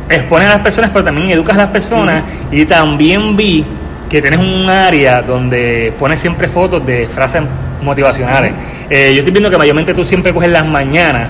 expones 0.10 0.48
a 0.48 0.54
las 0.54 0.60
personas 0.62 0.90
pero 0.94 1.06
también 1.06 1.30
educas 1.32 1.56
a 1.56 1.60
las 1.62 1.70
personas 1.70 2.24
y 2.52 2.66
también 2.66 3.36
vi 3.36 3.66
que 4.10 4.22
tienes 4.22 4.40
un 4.40 4.70
área 4.70 5.22
donde 5.22 5.94
pones 5.98 6.20
siempre 6.20 6.48
fotos 6.48 6.86
de 6.86 7.08
frases 7.08 7.44
motivacionales 7.82 8.52
Eh, 8.90 9.12
yo 9.14 9.20
estoy 9.20 9.32
viendo 9.32 9.50
que 9.50 9.58
mayormente 9.58 9.94
tú 9.94 10.04
siempre 10.04 10.34
coges 10.34 10.50
las 10.50 10.66
mañanas 10.66 11.30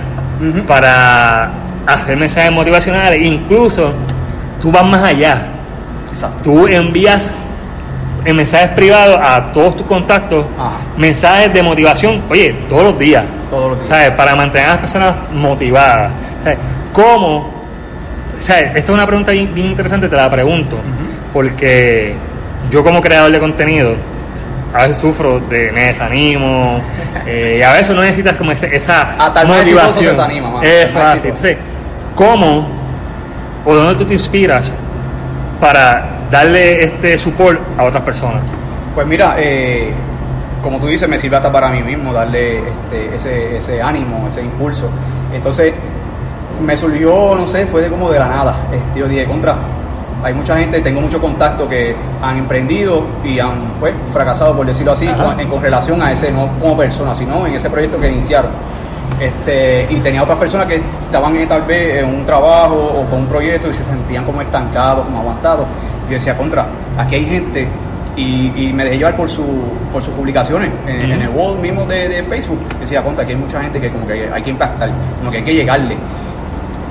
Para 0.67 1.51
hacer 1.85 2.17
mensajes 2.17 2.51
motivacionales. 2.51 3.21
Incluso 3.21 3.91
tú 4.61 4.71
vas 4.71 4.85
más 4.85 5.03
allá. 5.03 5.47
Exacto. 6.11 6.43
Tú 6.43 6.67
envías 6.67 7.33
en 8.25 8.35
mensajes 8.35 8.69
privados 8.69 9.17
a 9.21 9.51
todos 9.53 9.77
tus 9.77 9.85
contactos 9.87 10.45
Ajá. 10.57 10.77
mensajes 10.97 11.53
de 11.53 11.63
motivación, 11.63 12.21
oye, 12.29 12.53
todos 12.69 12.83
los 12.83 12.99
días. 12.99 13.23
Todos 13.49 13.69
los 13.69 13.77
días. 13.79 13.89
¿Sabes? 13.89 14.11
Para 14.11 14.35
mantener 14.35 14.67
a 14.67 14.71
las 14.71 14.79
personas 14.79 15.15
motivadas. 15.33 16.11
¿Sabes? 16.43 16.59
¿Cómo? 16.93 17.53
¿Sabes? 18.39 18.67
Esta 18.75 18.79
es 18.79 18.89
una 18.89 19.05
pregunta 19.05 19.31
bien, 19.31 19.53
bien 19.53 19.67
interesante, 19.67 20.09
te 20.09 20.15
la 20.15 20.29
pregunto. 20.29 20.77
Porque 21.33 22.15
yo 22.71 22.83
como 22.83 23.01
creador 23.01 23.31
de 23.31 23.39
contenido, 23.39 23.95
a 24.73 24.83
veces 24.83 24.97
sufro 24.97 25.39
de 25.39 25.71
me 25.71 25.83
desanimo, 25.85 26.79
eh, 27.25 27.57
y 27.59 27.61
a 27.63 27.73
veces 27.73 27.95
no 27.95 28.01
necesitas 28.01 28.35
como 28.35 28.51
ese- 28.51 28.75
esa 28.75 29.15
motivación. 29.47 30.05
desanima, 30.15 30.61
Eso 30.63 31.01
así. 31.01 31.27
Entonces, 31.27 31.57
¿cómo 32.15 32.67
o 33.65 33.75
dónde 33.75 33.95
tú 33.95 34.05
te 34.05 34.13
inspiras 34.13 34.73
para 35.59 36.07
darle 36.31 36.83
este 36.85 37.17
support 37.17 37.59
a 37.77 37.83
otras 37.85 38.03
personas? 38.03 38.41
Pues 38.95 39.05
mira, 39.07 39.35
eh, 39.37 39.91
como 40.61 40.77
tú 40.77 40.87
dices, 40.87 41.07
me 41.09 41.17
sirve 41.19 41.37
hasta 41.37 41.51
para 41.51 41.69
mí 41.69 41.81
mismo 41.81 42.13
darle 42.13 42.59
este, 42.59 43.15
ese, 43.15 43.57
ese 43.57 43.81
ánimo, 43.81 44.27
ese 44.27 44.41
impulso. 44.41 44.89
Entonces, 45.33 45.73
me 46.63 46.75
surgió, 46.75 47.35
no 47.35 47.47
sé, 47.47 47.65
fue 47.65 47.81
de 47.83 47.89
como 47.89 48.09
de 48.11 48.19
la 48.19 48.27
nada. 48.27 48.55
Este, 48.71 48.99
yo 48.99 49.07
dije, 49.07 49.25
contra, 49.25 49.55
hay 50.23 50.33
mucha 50.33 50.57
gente, 50.57 50.81
tengo 50.81 51.01
mucho 51.01 51.19
contacto 51.19 51.67
que 51.67 51.95
han 52.21 52.37
emprendido 52.37 53.03
y 53.23 53.39
han 53.39 53.73
pues, 53.79 53.93
fracasado, 54.11 54.55
por 54.55 54.65
decirlo 54.65 54.91
así, 54.91 55.07
con, 55.07 55.39
en, 55.39 55.47
con 55.47 55.61
relación 55.61 56.01
a 56.01 56.11
ese, 56.11 56.31
no 56.31 56.49
como 56.59 56.75
persona, 56.77 57.15
sino 57.15 57.47
en 57.47 57.53
ese 57.53 57.69
proyecto 57.69 57.99
que 57.99 58.09
iniciaron. 58.09 58.51
Este, 59.19 59.87
y 59.89 59.95
tenía 59.97 60.23
otras 60.23 60.37
personas 60.37 60.67
que 60.67 60.81
estaban 61.05 61.35
eh, 61.35 61.45
tal 61.45 61.63
vez 61.63 62.03
en 62.03 62.09
un 62.09 62.25
trabajo 62.25 62.75
o 62.75 63.09
con 63.09 63.19
un 63.19 63.25
proyecto 63.27 63.69
y 63.69 63.73
se 63.73 63.83
sentían 63.83 64.23
como 64.25 64.41
estancados, 64.41 65.05
como 65.05 65.19
aguantados. 65.19 65.65
Y 66.07 66.11
yo 66.11 66.17
decía, 66.17 66.37
contra, 66.37 66.65
aquí 66.97 67.15
hay 67.15 67.25
gente 67.25 67.67
y, 68.15 68.51
y 68.55 68.73
me 68.73 68.83
dejé 68.83 68.97
llevar 68.97 69.15
por, 69.15 69.29
su, 69.29 69.45
por 69.91 70.03
sus 70.03 70.13
publicaciones 70.13 70.71
en, 70.87 71.11
el 71.11 71.29
wall 71.29 71.59
mismo 71.59 71.85
de, 71.85 72.09
de 72.09 72.23
Facebook. 72.23 72.59
Decía, 72.79 73.01
contra, 73.01 73.23
aquí 73.23 73.33
hay 73.33 73.39
mucha 73.39 73.61
gente 73.61 73.79
que 73.79 73.89
como 73.89 74.07
que 74.07 74.29
hay 74.31 74.41
que 74.41 74.49
impactar, 74.49 74.89
como 75.19 75.31
que 75.31 75.37
hay 75.37 75.43
que 75.43 75.53
llegarle. 75.53 75.97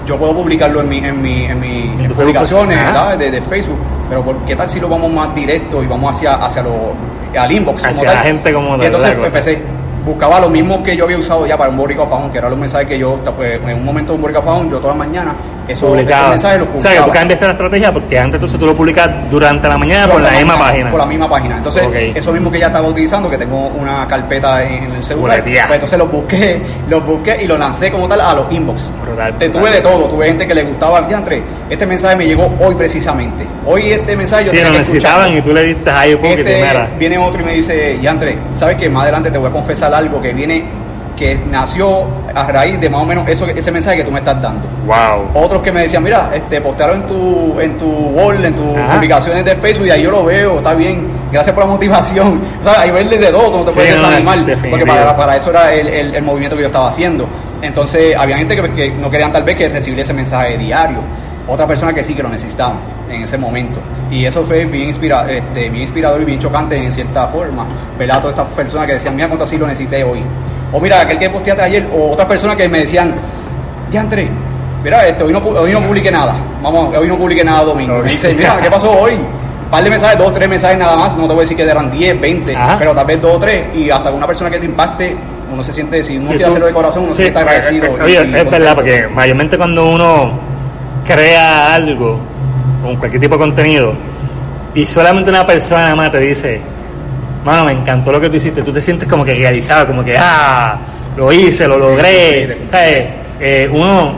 Yo 0.08 0.16
puedo 0.16 0.32
publicarlo 0.32 0.80
en 0.80 0.88
mi, 0.88 0.98
en 0.98 1.20
mi, 1.20 1.44
en 1.44 1.60
mi 1.60 1.82
En 1.82 2.00
en 2.00 2.06
tu 2.08 2.14
publicaciones 2.14 2.78
de, 3.18 3.30
de 3.30 3.42
Facebook, 3.42 3.78
pero 4.08 4.22
¿por 4.22 4.36
¿qué 4.46 4.56
tal 4.56 4.70
si 4.70 4.80
lo 4.80 4.88
vamos 4.88 5.12
más 5.12 5.34
directo 5.34 5.82
y 5.82 5.86
vamos 5.86 6.16
hacia, 6.16 6.36
hacia 6.36 6.62
lo, 6.62 6.94
al 7.38 7.52
inbox? 7.52 7.82
como 7.82 7.90
Hacia 7.90 8.06
tal? 8.06 8.14
la 8.16 8.22
gente 8.22 8.52
como 8.54 8.76
Y 8.76 8.78
tal, 8.78 8.86
entonces 8.86 9.18
empecé, 9.22 9.62
buscaba 10.08 10.40
lo 10.40 10.48
mismo 10.48 10.82
que 10.82 10.96
yo 10.96 11.04
había 11.04 11.18
usado 11.18 11.46
ya 11.46 11.56
para 11.56 11.70
un 11.70 11.76
boricua 11.76 12.06
fajón, 12.06 12.30
que 12.32 12.38
eran 12.38 12.50
los 12.50 12.58
mensajes 12.58 12.88
que 12.88 12.98
yo, 12.98 13.16
pues, 13.36 13.60
en 13.62 13.76
un 13.76 13.84
momento 13.84 14.12
de 14.12 14.16
un 14.16 14.22
boricua 14.22 14.42
fajón, 14.42 14.70
yo 14.70 14.78
todas 14.78 14.96
las 14.96 15.06
mañanas, 15.06 15.34
esos, 15.68 15.98
esos 15.98 16.30
mensajes 16.30 16.58
los 16.60 16.68
O 16.68 16.72
publicaba. 16.72 16.94
sea, 16.94 17.04
que 17.04 17.10
tú 17.10 17.12
cambiaste 17.12 17.44
la 17.44 17.52
estrategia 17.52 17.92
porque 17.92 18.18
antes 18.18 18.34
entonces 18.34 18.58
tú 18.58 18.66
lo 18.66 18.74
publicas 18.74 19.10
durante 19.30 19.68
la 19.68 19.76
mañana 19.76 20.10
por 20.10 20.22
la 20.22 20.30
misma 20.30 20.58
página. 20.58 20.90
Por 20.90 21.00
la 21.00 21.06
misma 21.06 21.28
página. 21.28 21.56
Entonces, 21.58 21.82
eso 22.14 22.32
mismo 22.32 22.50
que 22.50 22.58
ya 22.58 22.66
estaba 22.68 22.88
utilizando, 22.88 23.28
que 23.28 23.36
tengo 23.38 23.66
una 23.68 24.06
carpeta 24.08 24.64
en, 24.64 24.92
el 24.92 25.04
celular. 25.04 25.42
Pues 25.42 25.70
entonces 25.70 25.98
los 25.98 26.10
busqué, 26.10 26.60
los 26.88 27.04
busqué 27.04 27.42
y 27.42 27.46
los 27.46 27.58
lancé 27.58 27.90
como 27.90 28.08
tal 28.08 28.20
a 28.20 28.34
los 28.34 28.50
inbox. 28.50 28.90
Brutal, 29.02 29.34
Te 29.38 29.48
tuve 29.50 29.70
de 29.70 29.80
todo, 29.80 30.04
tuve 30.08 30.26
gente 30.28 30.46
que 30.46 30.54
le 30.54 30.62
gustaba, 30.62 30.98
André, 30.98 31.42
este 31.68 31.84
mensaje 31.84 32.16
me 32.16 32.26
llegó 32.26 32.50
hoy 32.60 32.74
precisamente. 32.74 33.46
Hoy 33.66 33.92
este 33.92 34.16
mensaje 34.16 34.44
yo 34.44 34.50
Sí, 34.50 34.56
tenía 34.56 34.70
lo 34.70 34.72
que 34.72 34.78
necesitaban 34.78 35.36
y 35.36 35.42
tú 35.42 35.52
le 35.52 35.62
diste 35.64 35.90
ahí 35.90 36.18
Este, 36.22 36.64
viene 36.98 37.18
otro 37.18 37.42
y 37.42 37.44
me 37.44 37.52
dice, 37.54 37.98
Yantre, 38.00 38.38
¿sabes 38.56 38.76
qué? 38.78 38.88
Más 38.88 39.02
adelante 39.02 39.30
te 39.30 39.38
voy 39.38 39.48
a 39.48 39.52
confesar 39.52 39.92
algo 39.98 40.20
que 40.22 40.32
viene, 40.32 40.64
que 41.16 41.34
nació 41.50 42.04
a 42.32 42.46
raíz 42.46 42.80
de 42.80 42.88
más 42.88 43.02
o 43.02 43.04
menos 43.04 43.28
eso, 43.28 43.44
ese 43.46 43.72
mensaje 43.72 43.96
que 43.98 44.04
tú 44.04 44.10
me 44.12 44.20
estás 44.20 44.40
dando. 44.40 44.66
Wow. 44.86 45.42
Otros 45.44 45.62
que 45.62 45.72
me 45.72 45.82
decían, 45.82 46.02
mira, 46.04 46.30
este, 46.32 46.60
postearon 46.60 47.00
en 47.02 47.06
tu, 47.08 47.60
en 47.60 47.76
tu 47.76 47.86
wall, 47.90 48.44
en 48.44 48.54
tus 48.54 48.64
publicaciones 48.94 49.44
de 49.44 49.56
Facebook 49.56 49.88
y 49.88 49.90
ahí 49.90 50.02
yo 50.02 50.12
lo 50.12 50.24
veo, 50.24 50.58
está 50.58 50.74
bien, 50.74 51.08
gracias 51.32 51.52
por 51.54 51.64
la 51.64 51.70
motivación. 51.72 52.40
O 52.60 52.64
sea, 52.64 52.82
hay 52.82 52.90
verles 52.92 53.18
de 53.20 53.26
todo, 53.32 53.58
no 53.58 53.64
te 53.64 53.70
Sí, 53.72 53.76
puedes 53.78 53.94
desanimar, 53.94 54.38
porque 54.70 54.86
para, 54.86 55.16
para 55.16 55.36
eso 55.36 55.50
era 55.50 55.72
el, 55.74 55.88
el- 55.88 56.14
el 56.14 56.22
movimiento 56.22 56.54
que 56.56 56.62
yo 56.62 56.68
estaba 56.68 56.88
haciendo. 56.88 57.26
Entonces, 57.62 58.14
había 58.16 58.36
gente 58.38 58.54
que, 58.54 58.72
que 58.72 58.90
no 58.92 59.10
querían 59.10 59.32
tal 59.32 59.42
vez 59.42 59.56
que 59.56 59.68
recibir 59.68 59.98
ese 59.98 60.12
mensaje 60.12 60.56
diario. 60.56 60.98
Otra 61.48 61.66
persona 61.66 61.92
que 61.94 62.04
sí 62.04 62.14
que 62.14 62.22
lo 62.22 62.28
necesitaban 62.28 62.76
en 63.08 63.22
ese 63.22 63.38
momento. 63.38 63.80
Y 64.10 64.24
eso 64.26 64.44
fue 64.44 64.64
bien, 64.66 64.88
inspira, 64.88 65.30
este, 65.30 65.70
bien 65.70 65.82
inspirador 65.82 66.20
y 66.20 66.24
bien 66.26 66.38
chocante 66.38 66.76
en 66.76 66.92
cierta 66.92 67.26
forma. 67.28 67.66
¿Verdad? 67.98 68.20
Todas 68.20 68.38
estas 68.38 68.54
personas 68.54 68.86
que 68.86 68.92
decían, 68.94 69.16
mira 69.16 69.28
cuánto 69.28 69.44
así 69.44 69.56
lo 69.56 69.66
necesité 69.66 70.04
hoy. 70.04 70.20
O 70.72 70.78
mira, 70.80 71.00
aquel 71.00 71.18
que 71.18 71.30
posteaste 71.30 71.62
ayer. 71.62 71.88
O 71.96 72.10
otras 72.12 72.28
personas 72.28 72.56
que 72.56 72.68
me 72.68 72.80
decían, 72.80 73.14
ya 73.90 74.00
entré. 74.00 74.28
Mira, 74.84 75.06
este, 75.08 75.24
hoy, 75.24 75.32
no, 75.32 75.38
hoy 75.38 75.72
no 75.72 75.80
publiqué 75.80 76.10
nada. 76.10 76.34
Vamos, 76.62 76.94
hoy 76.94 77.08
no 77.08 77.16
publiqué 77.16 77.42
nada 77.42 77.64
domingo. 77.64 77.98
Me 78.02 78.10
dice, 78.10 78.34
mira, 78.34 78.58
¿qué 78.62 78.70
pasó 78.70 78.90
hoy? 78.92 79.14
par 79.70 79.84
de 79.84 79.90
mensajes, 79.90 80.16
dos, 80.18 80.32
tres 80.32 80.48
mensajes 80.48 80.78
nada 80.78 80.96
más. 80.96 81.14
No 81.16 81.22
te 81.26 81.28
voy 81.34 81.38
a 81.38 81.40
decir 81.42 81.56
que 81.56 81.62
eran 81.62 81.90
10, 81.90 82.20
20, 82.20 82.56
Ajá. 82.56 82.76
pero 82.78 82.94
tal 82.94 83.06
vez 83.06 83.20
dos 83.20 83.34
o 83.34 83.38
tres. 83.38 83.64
Y 83.74 83.90
hasta 83.90 84.10
una 84.10 84.26
persona 84.26 84.50
que 84.50 84.58
te 84.58 84.64
impacte, 84.66 85.14
uno 85.52 85.62
se 85.62 85.72
siente, 85.74 86.02
si 86.02 86.16
uno 86.16 86.26
Sí, 86.26 86.30
quiere 86.32 86.46
hacerlo 86.46 86.66
de 86.68 86.72
corazón, 86.72 87.02
uno 87.04 87.12
sí, 87.12 87.16
se 87.18 87.22
siente 87.24 87.38
agradecido. 87.40 87.86
eh, 87.86 87.92
y- 87.98 88.02
Oye, 88.02 88.28
y 88.30 88.34
es 88.34 88.50
verdad, 88.50 88.74
porque 88.74 89.08
mayormente 89.08 89.58
cuando 89.58 89.90
uno 89.90 90.30
crea 91.08 91.74
algo, 91.74 92.20
con 92.82 92.96
cualquier 92.96 93.22
tipo 93.22 93.34
de 93.36 93.40
contenido, 93.40 93.94
y 94.74 94.86
solamente 94.86 95.30
una 95.30 95.46
persona 95.46 95.84
nada 95.84 95.96
más 95.96 96.10
te 96.10 96.20
dice, 96.20 96.60
mano, 97.44 97.64
me 97.64 97.72
encantó 97.72 98.12
lo 98.12 98.20
que 98.20 98.28
tú 98.28 98.36
hiciste, 98.36 98.62
tú 98.62 98.72
te 98.72 98.82
sientes 98.82 99.08
como 99.08 99.24
que 99.24 99.34
realizado, 99.34 99.86
como 99.86 100.04
que, 100.04 100.14
ah, 100.18 100.78
lo 101.16 101.32
hice, 101.32 101.66
lo 101.66 101.78
logré, 101.78 102.58
¿sabes? 102.70 103.06
Eh, 103.40 103.68
uno 103.72 104.12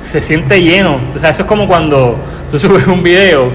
se 0.00 0.20
siente 0.20 0.60
lleno, 0.60 0.98
o 1.14 1.18
sea, 1.18 1.30
eso 1.30 1.42
es 1.42 1.48
como 1.48 1.66
cuando 1.66 2.16
tú 2.50 2.58
subes 2.58 2.86
un 2.86 3.02
video 3.02 3.50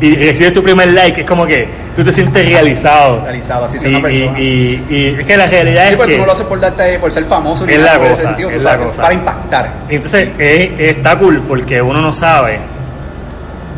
y 0.00 0.14
recibes 0.14 0.52
tu 0.52 0.62
primer 0.62 0.88
like, 0.92 1.22
es 1.22 1.26
como 1.26 1.44
que 1.46 1.68
tú 1.96 2.04
te 2.04 2.12
sientes 2.12 2.44
realizado. 2.44 3.20
Realizado, 3.22 3.64
así 3.64 3.78
es 3.78 3.84
y, 3.84 3.88
una 3.88 4.02
persona. 4.02 4.38
y, 4.40 4.84
y- 4.88 5.16
es 5.18 5.26
que 5.26 5.36
la 5.36 5.46
realidad 5.46 5.82
Sí, 5.86 5.90
es 5.90 5.96
pues 5.96 6.08
que... 6.08 6.14
tú 6.14 6.20
no 6.20 6.26
lo 6.26 6.32
haces 6.32 6.46
por, 6.46 6.60
darte, 6.60 6.98
por 7.00 7.10
ser 7.12 7.24
famoso, 7.24 7.66
Es 7.66 7.78
la 7.80 7.98
cosa, 7.98 8.16
sentido, 8.18 8.50
es 8.50 8.62
la 8.62 8.70
sabes, 8.72 8.86
cosa. 8.88 9.02
para 9.02 9.14
impactar. 9.14 9.72
Entonces 9.88 10.28
es- 10.38 10.70
está 10.96 11.18
cool 11.18 11.42
porque 11.48 11.82
uno 11.82 12.00
no 12.00 12.12
sabe 12.12 12.58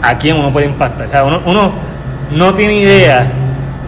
a 0.03 0.19
quién 0.19 0.37
uno 0.37 0.53
puede 0.53 0.67
impactar. 0.67 1.07
O 1.07 1.11
sea, 1.11 1.25
uno, 1.25 1.41
uno 1.47 1.73
no 2.33 2.55
tiene 2.55 2.75
idea 2.75 3.27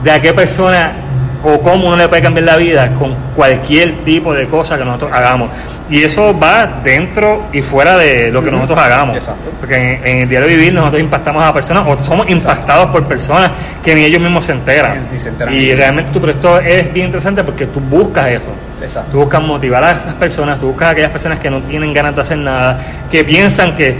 de 0.02 0.10
a 0.10 0.20
qué 0.20 0.32
persona 0.32 0.92
o 1.42 1.60
cómo 1.60 1.88
uno 1.88 1.96
le 1.96 2.08
puede 2.08 2.22
cambiar 2.22 2.44
la 2.44 2.56
vida 2.56 2.92
con 2.94 3.14
cualquier 3.34 4.04
tipo 4.04 4.32
de 4.32 4.46
cosa 4.46 4.78
que 4.78 4.84
nosotros 4.84 5.12
hagamos. 5.12 5.50
Y 5.90 6.02
eso 6.02 6.38
va 6.38 6.80
dentro 6.82 7.48
y 7.52 7.60
fuera 7.60 7.96
de 7.98 8.30
lo 8.30 8.42
que 8.42 8.50
nosotros 8.50 8.78
hagamos. 8.78 9.16
Exacto. 9.16 9.50
Porque 9.58 9.76
en, 9.76 10.06
en 10.06 10.18
el 10.20 10.28
diario 10.28 10.48
vivir 10.48 10.72
nosotros 10.72 11.02
impactamos 11.02 11.44
a 11.44 11.52
personas 11.52 11.84
o 11.86 12.02
somos 12.02 12.28
impactados 12.30 12.90
por 12.90 13.04
personas 13.04 13.50
que 13.82 13.94
ni 13.94 14.04
ellos 14.04 14.20
mismos 14.20 14.44
se 14.44 14.52
enteran. 14.52 15.08
Ni 15.12 15.18
se 15.18 15.28
enteran. 15.28 15.54
Y 15.54 15.74
realmente 15.74 16.12
tu 16.12 16.20
proyecto 16.20 16.58
es 16.60 16.92
bien 16.92 17.06
interesante 17.06 17.44
porque 17.44 17.66
tú 17.66 17.80
buscas 17.80 18.28
eso. 18.28 18.50
Exacto. 18.80 19.12
Tú 19.12 19.18
buscas 19.18 19.42
motivar 19.42 19.84
a 19.84 19.92
esas 19.92 20.14
personas, 20.14 20.58
tú 20.58 20.68
buscas 20.68 20.88
a 20.88 20.90
aquellas 20.92 21.10
personas 21.10 21.38
que 21.38 21.50
no 21.50 21.60
tienen 21.60 21.92
ganas 21.92 22.14
de 22.14 22.20
hacer 22.22 22.38
nada, 22.38 22.78
que 23.10 23.24
piensan 23.24 23.76
que 23.76 23.96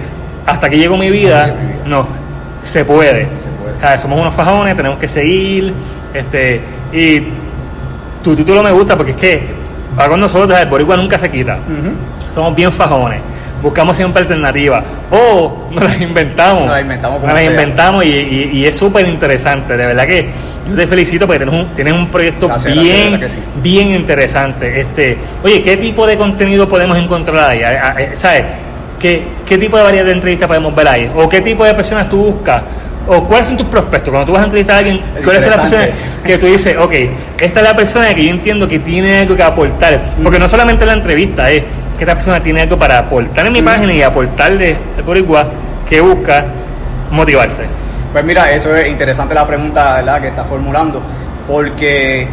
hasta 0.46 0.68
que 0.68 0.76
llegó 0.76 0.96
mi 0.96 1.10
vida, 1.10 1.54
mi 1.84 1.90
no, 1.90 2.06
se 2.62 2.84
puede. 2.84 3.24
Se 3.38 3.48
puede. 3.60 3.76
O 3.76 3.80
sea, 3.80 3.98
somos 3.98 4.20
unos 4.20 4.34
fajones, 4.34 4.76
tenemos 4.76 4.98
que 4.98 5.08
seguir, 5.08 5.72
este, 6.14 6.60
y 6.92 7.22
tu 8.22 8.34
título 8.36 8.62
me 8.62 8.70
gusta 8.70 8.96
porque 8.96 9.12
es 9.12 9.16
que 9.16 9.42
va 9.98 10.08
con 10.08 10.20
nosotros, 10.20 10.58
el 10.58 10.68
boricua 10.68 10.96
nunca 10.96 11.18
se 11.18 11.30
quita. 11.30 11.58
Somos 12.32 12.54
bien 12.54 12.72
fajones, 12.72 13.20
buscamos 13.62 13.96
siempre 13.96 14.22
alternativas, 14.22 14.82
o 15.10 15.68
nos 15.72 15.82
las 15.84 16.00
inventamos. 16.00 16.62
Nos 16.62 16.70
las 16.70 16.80
inventamos 16.82 17.22
Nos 17.22 17.32
las 17.34 17.42
inventamos 17.44 18.04
y, 18.04 18.08
y- 18.08 18.50
y 18.54 18.64
es 18.66 18.76
súper 18.76 19.06
interesante, 19.06 19.76
de 19.76 19.86
verdad 19.86 20.06
que 20.06 20.28
yo 20.68 20.76
te 20.76 20.86
felicito 20.86 21.26
porque 21.26 21.44
tienes 21.44 21.60
un, 21.60 21.74
tienes 21.74 21.92
un 21.92 22.08
proyecto 22.08 22.46
Gracias, 22.48 22.72
bien, 22.80 23.20
sí. 23.28 23.40
bien 23.62 23.90
interesante. 23.94 24.80
Este, 24.80 25.18
oye, 25.42 25.60
¿qué 25.60 25.76
tipo 25.76 26.06
de 26.06 26.16
contenido 26.16 26.68
podemos 26.68 26.96
encontrar 26.96 27.50
ahí? 27.50 27.60
¿Sabes? 28.14 28.44
¿Qué, 28.98 29.24
¿Qué 29.44 29.58
tipo 29.58 29.76
de 29.76 29.82
variedad 29.82 30.04
de 30.06 30.12
entrevistas 30.12 30.46
podemos 30.46 30.72
ver 30.74 30.86
ahí? 30.86 31.10
¿O 31.16 31.28
qué 31.28 31.40
tipo 31.40 31.64
de 31.64 31.74
personas 31.74 32.08
tú 32.08 32.18
buscas? 32.32 32.62
¿O 33.06 33.24
cuáles 33.24 33.48
son 33.48 33.56
tus 33.56 33.66
prospectos? 33.66 34.10
Cuando 34.10 34.26
tú 34.26 34.32
vas 34.32 34.42
a 34.42 34.44
entrevistar 34.44 34.76
a 34.76 34.78
alguien, 34.78 35.00
¿cuáles 35.24 35.42
son 35.42 35.50
las 35.50 35.60
personas 35.60 35.88
que 36.24 36.38
tú 36.38 36.46
dices, 36.46 36.76
ok, 36.76 36.92
esta 37.40 37.60
es 37.60 37.66
la 37.66 37.76
persona 37.76 38.14
que 38.14 38.24
yo 38.24 38.30
entiendo 38.30 38.68
que 38.68 38.78
tiene 38.78 39.20
algo 39.20 39.34
que 39.34 39.42
aportar? 39.42 40.00
Porque 40.22 40.38
no 40.38 40.48
solamente 40.48 40.86
la 40.86 40.92
entrevista 40.92 41.50
es 41.50 41.62
que 41.98 42.04
esta 42.04 42.14
persona 42.14 42.40
tiene 42.40 42.62
algo 42.62 42.78
para 42.78 42.98
aportar 42.98 43.46
en 43.46 43.52
mi 43.52 43.62
página 43.62 43.92
y 43.92 44.02
aportarle 44.02 44.76
al 44.96 45.02
boricua 45.02 45.46
que 45.88 46.00
busca 46.00 46.44
motivarse. 47.10 47.64
Pues 48.12 48.24
mira, 48.24 48.50
eso 48.50 48.74
es 48.76 48.88
interesante 48.88 49.34
la 49.34 49.46
pregunta 49.46 49.94
¿verdad? 49.96 50.20
que 50.20 50.28
estás 50.28 50.46
formulando, 50.46 51.02
porque 51.48 52.26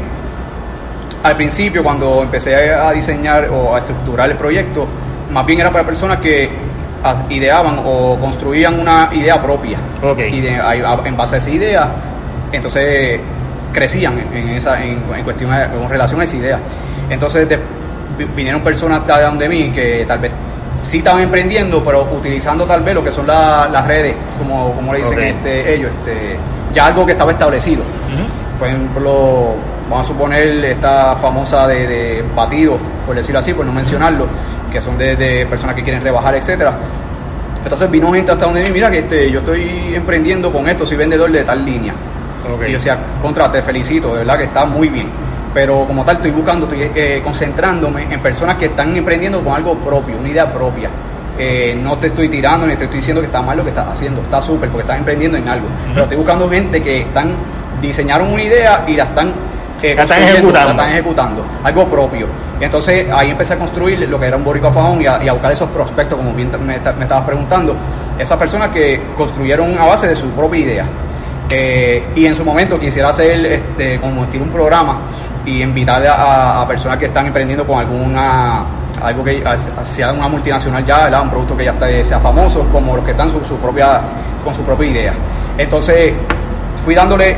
al 1.23 1.35
principio 1.35 1.83
cuando 1.83 2.21
empecé 2.23 2.73
a 2.73 2.91
diseñar 2.91 3.49
o 3.49 3.75
a 3.75 3.79
estructurar 3.79 4.29
el 4.29 4.37
proyecto, 4.37 4.87
más 5.31 5.45
bien 5.45 5.59
era 5.61 5.71
para 5.71 5.85
personas 5.85 6.19
que 6.19 6.49
ideaban 7.29 7.79
o 7.85 8.17
construían 8.19 8.79
una 8.79 9.09
idea 9.11 9.41
propia. 9.41 9.77
Y 10.29 10.41
de- 10.41 10.61
en 11.05 11.17
base 11.17 11.35
a 11.35 11.37
esa 11.39 11.49
idea, 11.49 11.87
entonces 12.51 13.19
crecían 13.71 14.19
en, 14.33 14.49
esa, 14.49 14.81
en, 14.83 14.99
en 15.15 15.23
cuestión 15.23 15.51
de- 15.51 15.67
con 15.77 15.89
relación 15.89 16.21
a 16.21 16.23
esa 16.23 16.35
idea. 16.35 16.59
Entonces, 17.09 17.47
de- 17.47 17.59
vinieron 18.35 18.61
personas 18.61 19.05
de 19.07 19.21
donde 19.23 19.47
mí 19.47 19.71
que 19.71 20.03
tal 20.07 20.19
vez 20.19 20.31
sí 20.83 20.97
estaban 20.99 21.21
emprendiendo, 21.21 21.83
pero 21.83 22.03
utilizando 22.11 22.65
tal 22.65 22.81
vez 22.81 22.95
lo 22.95 23.03
que 23.03 23.11
son 23.11 23.27
las 23.27 23.85
redes, 23.87 24.15
como, 24.37 24.73
como 24.73 24.93
le 24.93 24.99
dicen 24.99 25.15
este, 25.37 25.73
ellos, 25.75 25.91
este, 25.99 26.37
ya 26.73 26.87
algo 26.87 27.05
que 27.05 27.11
estaba 27.13 27.31
establecido. 27.31 27.83
Por 28.59 28.67
ejemplo, 28.67 29.55
vamos 29.89 30.05
a 30.05 30.07
suponer 30.07 30.63
esta 30.65 31.15
famosa 31.15 31.67
de, 31.67 31.87
de 31.87 32.23
batidos, 32.35 32.77
por 33.05 33.15
decirlo 33.15 33.39
así, 33.39 33.53
por 33.53 33.65
no 33.65 33.73
mencionarlo, 33.73 34.27
que 34.71 34.79
son 34.79 34.97
de, 34.97 35.47
personas 35.49 35.75
que 35.75 35.83
quieren 35.83 36.03
rebajar, 36.03 36.35
etcétera. 36.35 36.73
Entonces 37.63 37.89
vino 37.89 38.11
gente 38.13 38.31
hasta 38.31 38.45
donde 38.45 38.69
mira 38.71 38.89
que 38.89 38.99
este, 38.99 39.31
yo 39.31 39.39
estoy 39.39 39.93
emprendiendo 39.95 40.51
con 40.51 40.69
esto, 40.69 40.85
soy 40.85 40.95
vendedor 40.95 41.31
de 41.31 41.43
tal 41.43 41.65
línea. 41.65 41.93
Y 42.45 42.71
yo 42.71 42.77
decía, 42.77 42.97
contra, 43.21 43.51
te 43.51 43.61
felicito, 43.61 44.13
de 44.13 44.19
verdad 44.19 44.37
que 44.37 44.43
está 44.45 44.65
muy 44.65 44.87
bien. 44.87 45.07
Pero 45.53 45.85
como 45.85 46.05
tal 46.05 46.17
estoy 46.17 46.31
buscando, 46.31 46.65
estoy 46.65 46.89
eh, 46.95 47.21
concentrándome 47.23 48.13
en 48.13 48.19
personas 48.21 48.57
que 48.57 48.65
están 48.65 48.95
emprendiendo 48.95 49.41
con 49.41 49.55
algo 49.55 49.75
propio, 49.75 50.17
una 50.17 50.29
idea 50.29 50.51
propia. 50.51 50.89
Eh, 51.37 51.77
no 51.81 51.97
te 51.97 52.07
estoy 52.07 52.29
tirando 52.29 52.67
ni 52.67 52.75
te 52.75 52.83
estoy 52.83 52.99
diciendo 52.99 53.21
que 53.21 53.27
está 53.27 53.41
mal 53.41 53.57
lo 53.57 53.63
que 53.63 53.69
estás 53.69 53.87
haciendo, 53.87 54.21
está 54.21 54.41
súper 54.41 54.69
porque 54.69 54.83
estás 54.83 54.97
emprendiendo 54.97 55.37
en 55.37 55.47
algo. 55.49 55.67
Pero 55.89 56.03
estoy 56.03 56.17
buscando 56.17 56.49
gente 56.49 56.81
que 56.81 57.01
están 57.01 57.33
diseñaron 57.81 58.33
una 58.33 58.43
idea 58.43 58.83
y 58.87 58.95
la 58.95 59.03
están 59.03 59.31
la 59.81 60.03
están 60.03 60.23
ejecutando. 60.23 60.71
están 60.71 60.89
ejecutando, 60.91 61.45
algo 61.63 61.85
propio. 61.87 62.27
Y 62.59 62.63
entonces 62.65 63.07
ahí 63.11 63.31
empecé 63.31 63.53
a 63.53 63.57
construir 63.57 63.99
lo 64.07 64.19
que 64.19 64.25
era 64.25 64.37
un 64.37 64.43
boricua 64.43 64.71
fajón 64.71 65.01
y 65.01 65.07
a, 65.07 65.23
y 65.23 65.27
a 65.27 65.33
buscar 65.33 65.51
esos 65.51 65.69
prospectos, 65.69 66.17
como 66.17 66.33
bien 66.33 66.51
me, 66.65 66.75
estabas 66.75 67.25
preguntando, 67.25 67.75
esas 68.17 68.37
personas 68.37 68.69
que 68.71 69.01
construyeron 69.17 69.77
a 69.77 69.85
base 69.85 70.07
de 70.07 70.15
su 70.15 70.29
propia 70.31 70.59
idea. 70.59 70.85
Eh, 71.49 72.03
y 72.15 72.25
en 72.25 72.35
su 72.35 72.45
momento 72.45 72.79
quisiera 72.79 73.09
hacer 73.09 73.45
este, 73.45 73.99
como 73.99 74.23
estilo 74.23 74.43
un 74.43 74.51
programa 74.51 74.99
y 75.45 75.63
invitar 75.63 76.05
a, 76.05 76.65
personas 76.67 76.99
que 76.99 77.05
están 77.05 77.25
emprendiendo 77.25 77.65
con 77.65 77.79
alguna 77.79 78.65
algo 79.01 79.23
que 79.23 79.41
sea 79.85 80.11
una 80.11 80.27
multinacional 80.27 80.85
ya, 80.85 81.21
un 81.21 81.29
producto 81.29 81.55
que 81.55 81.63
ya 81.63 82.03
sea 82.03 82.19
famoso, 82.19 82.65
como 82.71 82.97
los 82.97 83.05
que 83.05 83.11
están 83.11 83.31
su, 83.31 83.43
su 83.45 83.55
propia, 83.55 84.01
con 84.43 84.53
su 84.53 84.61
propia 84.63 84.89
idea. 84.89 85.13
Entonces 85.57 86.13
fui 86.83 86.93
dándole 86.93 87.37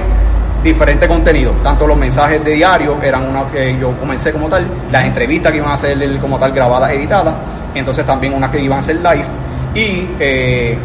diferente 0.64 1.08
contenido, 1.08 1.54
tanto 1.64 1.88
los 1.88 1.98
mensajes 1.98 2.44
de 2.44 2.52
diario 2.54 2.98
eran 3.02 3.28
unos 3.28 3.52
que 3.52 3.78
yo 3.80 3.92
comencé 3.98 4.32
como 4.32 4.48
tal, 4.48 4.66
las 4.92 5.06
entrevistas 5.06 5.52
que 5.52 5.58
iban 5.58 5.72
a 5.72 5.78
ser 5.78 6.20
como 6.20 6.38
tal 6.38 6.52
grabadas, 6.52 6.92
editadas, 6.92 7.34
entonces 7.74 8.06
también 8.06 8.34
unas 8.34 8.52
que 8.52 8.60
iban 8.60 8.80
a 8.80 8.82
ser 8.82 8.98
live 8.98 9.26
y 9.74 10.08
eh, 10.20 10.78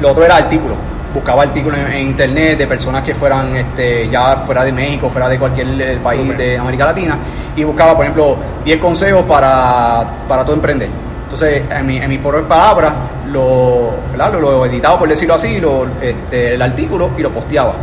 lo 0.00 0.10
otro 0.10 0.24
era 0.24 0.36
artículos, 0.36 0.76
buscaba 1.12 1.42
artículos 1.42 1.78
en, 1.80 2.08
internet 2.08 2.58
de 2.58 2.66
personas 2.66 3.02
que 3.02 3.14
fueran 3.14 3.56
este, 3.56 4.08
ya 4.08 4.36
fuera 4.46 4.62
de 4.64 4.72
México, 4.72 5.10
fuera 5.10 5.28
de 5.28 5.38
cualquier 5.38 5.80
eh, 5.80 5.98
país 6.02 6.36
de 6.36 6.58
América 6.58 6.86
Latina 6.86 7.18
y 7.56 7.64
buscaba, 7.64 7.96
por 7.96 8.04
ejemplo, 8.04 8.36
10 8.64 8.78
consejos 8.78 9.24
para, 9.24 10.04
para 10.28 10.44
todo 10.44 10.54
emprender. 10.54 10.88
Entonces, 11.24 11.62
en 11.70 11.86
mi, 11.86 11.96
en 11.96 12.08
mi 12.08 12.18
por 12.18 12.42
palabras, 12.44 12.92
lo, 13.30 13.94
lo, 14.16 14.66
editaba, 14.66 14.98
por 14.98 15.08
decirlo 15.08 15.34
así, 15.34 15.58
lo, 15.58 15.86
este, 16.00 16.54
el 16.54 16.62
artículo 16.62 17.10
y 17.16 17.22
lo 17.22 17.30
posteaba 17.30 17.74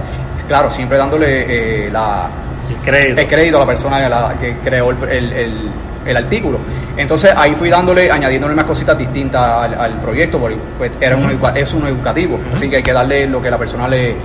claro, 0.50 0.70
siempre 0.72 0.98
dándole 0.98 1.86
eh, 1.86 1.92
la, 1.92 2.28
el, 2.70 2.76
crédito. 2.78 3.22
el, 3.22 3.28
crédito. 3.28 3.58
a 3.58 3.60
la 3.62 3.66
persona 3.66 4.34
que, 4.42 4.56
creó 4.64 4.90
el, 4.90 6.18
artículo. 6.18 6.58
Entonces 6.98 7.32
ahí 7.36 7.54
fui 7.54 7.70
dándole, 7.70 8.12
añadiéndole 8.12 8.54
unas 8.56 8.66
cositas 8.66 8.98
distintas 8.98 9.72
al, 9.78 9.94
proyecto, 10.02 10.40
porque 10.40 10.58
pues, 10.78 10.92
era 11.00 11.16
un, 11.16 11.40
es 11.56 11.74
un 11.74 11.88
educativo, 11.88 12.40
así 12.54 12.68
que 12.68 12.78
hay 12.78 12.84
que 12.84 12.92
darle 12.92 13.28
lo 13.28 13.42
que 13.42 13.52
la 13.52 13.60
persona 13.60 13.88
le, 13.88 14.16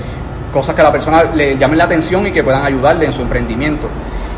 cosas 0.50 0.74
que 0.74 0.80
a 0.80 0.84
la 0.84 0.92
persona 0.92 1.24
le 1.34 1.58
llamen 1.58 1.76
la 1.76 1.84
atención 1.84 2.26
y 2.26 2.32
que 2.32 2.42
puedan 2.42 2.64
ayudarle 2.64 3.06
en 3.06 3.12
su 3.12 3.22
emprendimiento. 3.22 3.88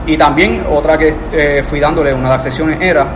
Y 0.06 0.16
también 0.16 0.64
otra 0.68 0.98
que 0.98 1.14
eh, 1.32 1.64
fui 1.68 1.78
dándole 1.78 2.12
una 2.12 2.30
de 2.30 2.36
las 2.36 2.42
sesiones 2.42 2.78
era 2.80 3.06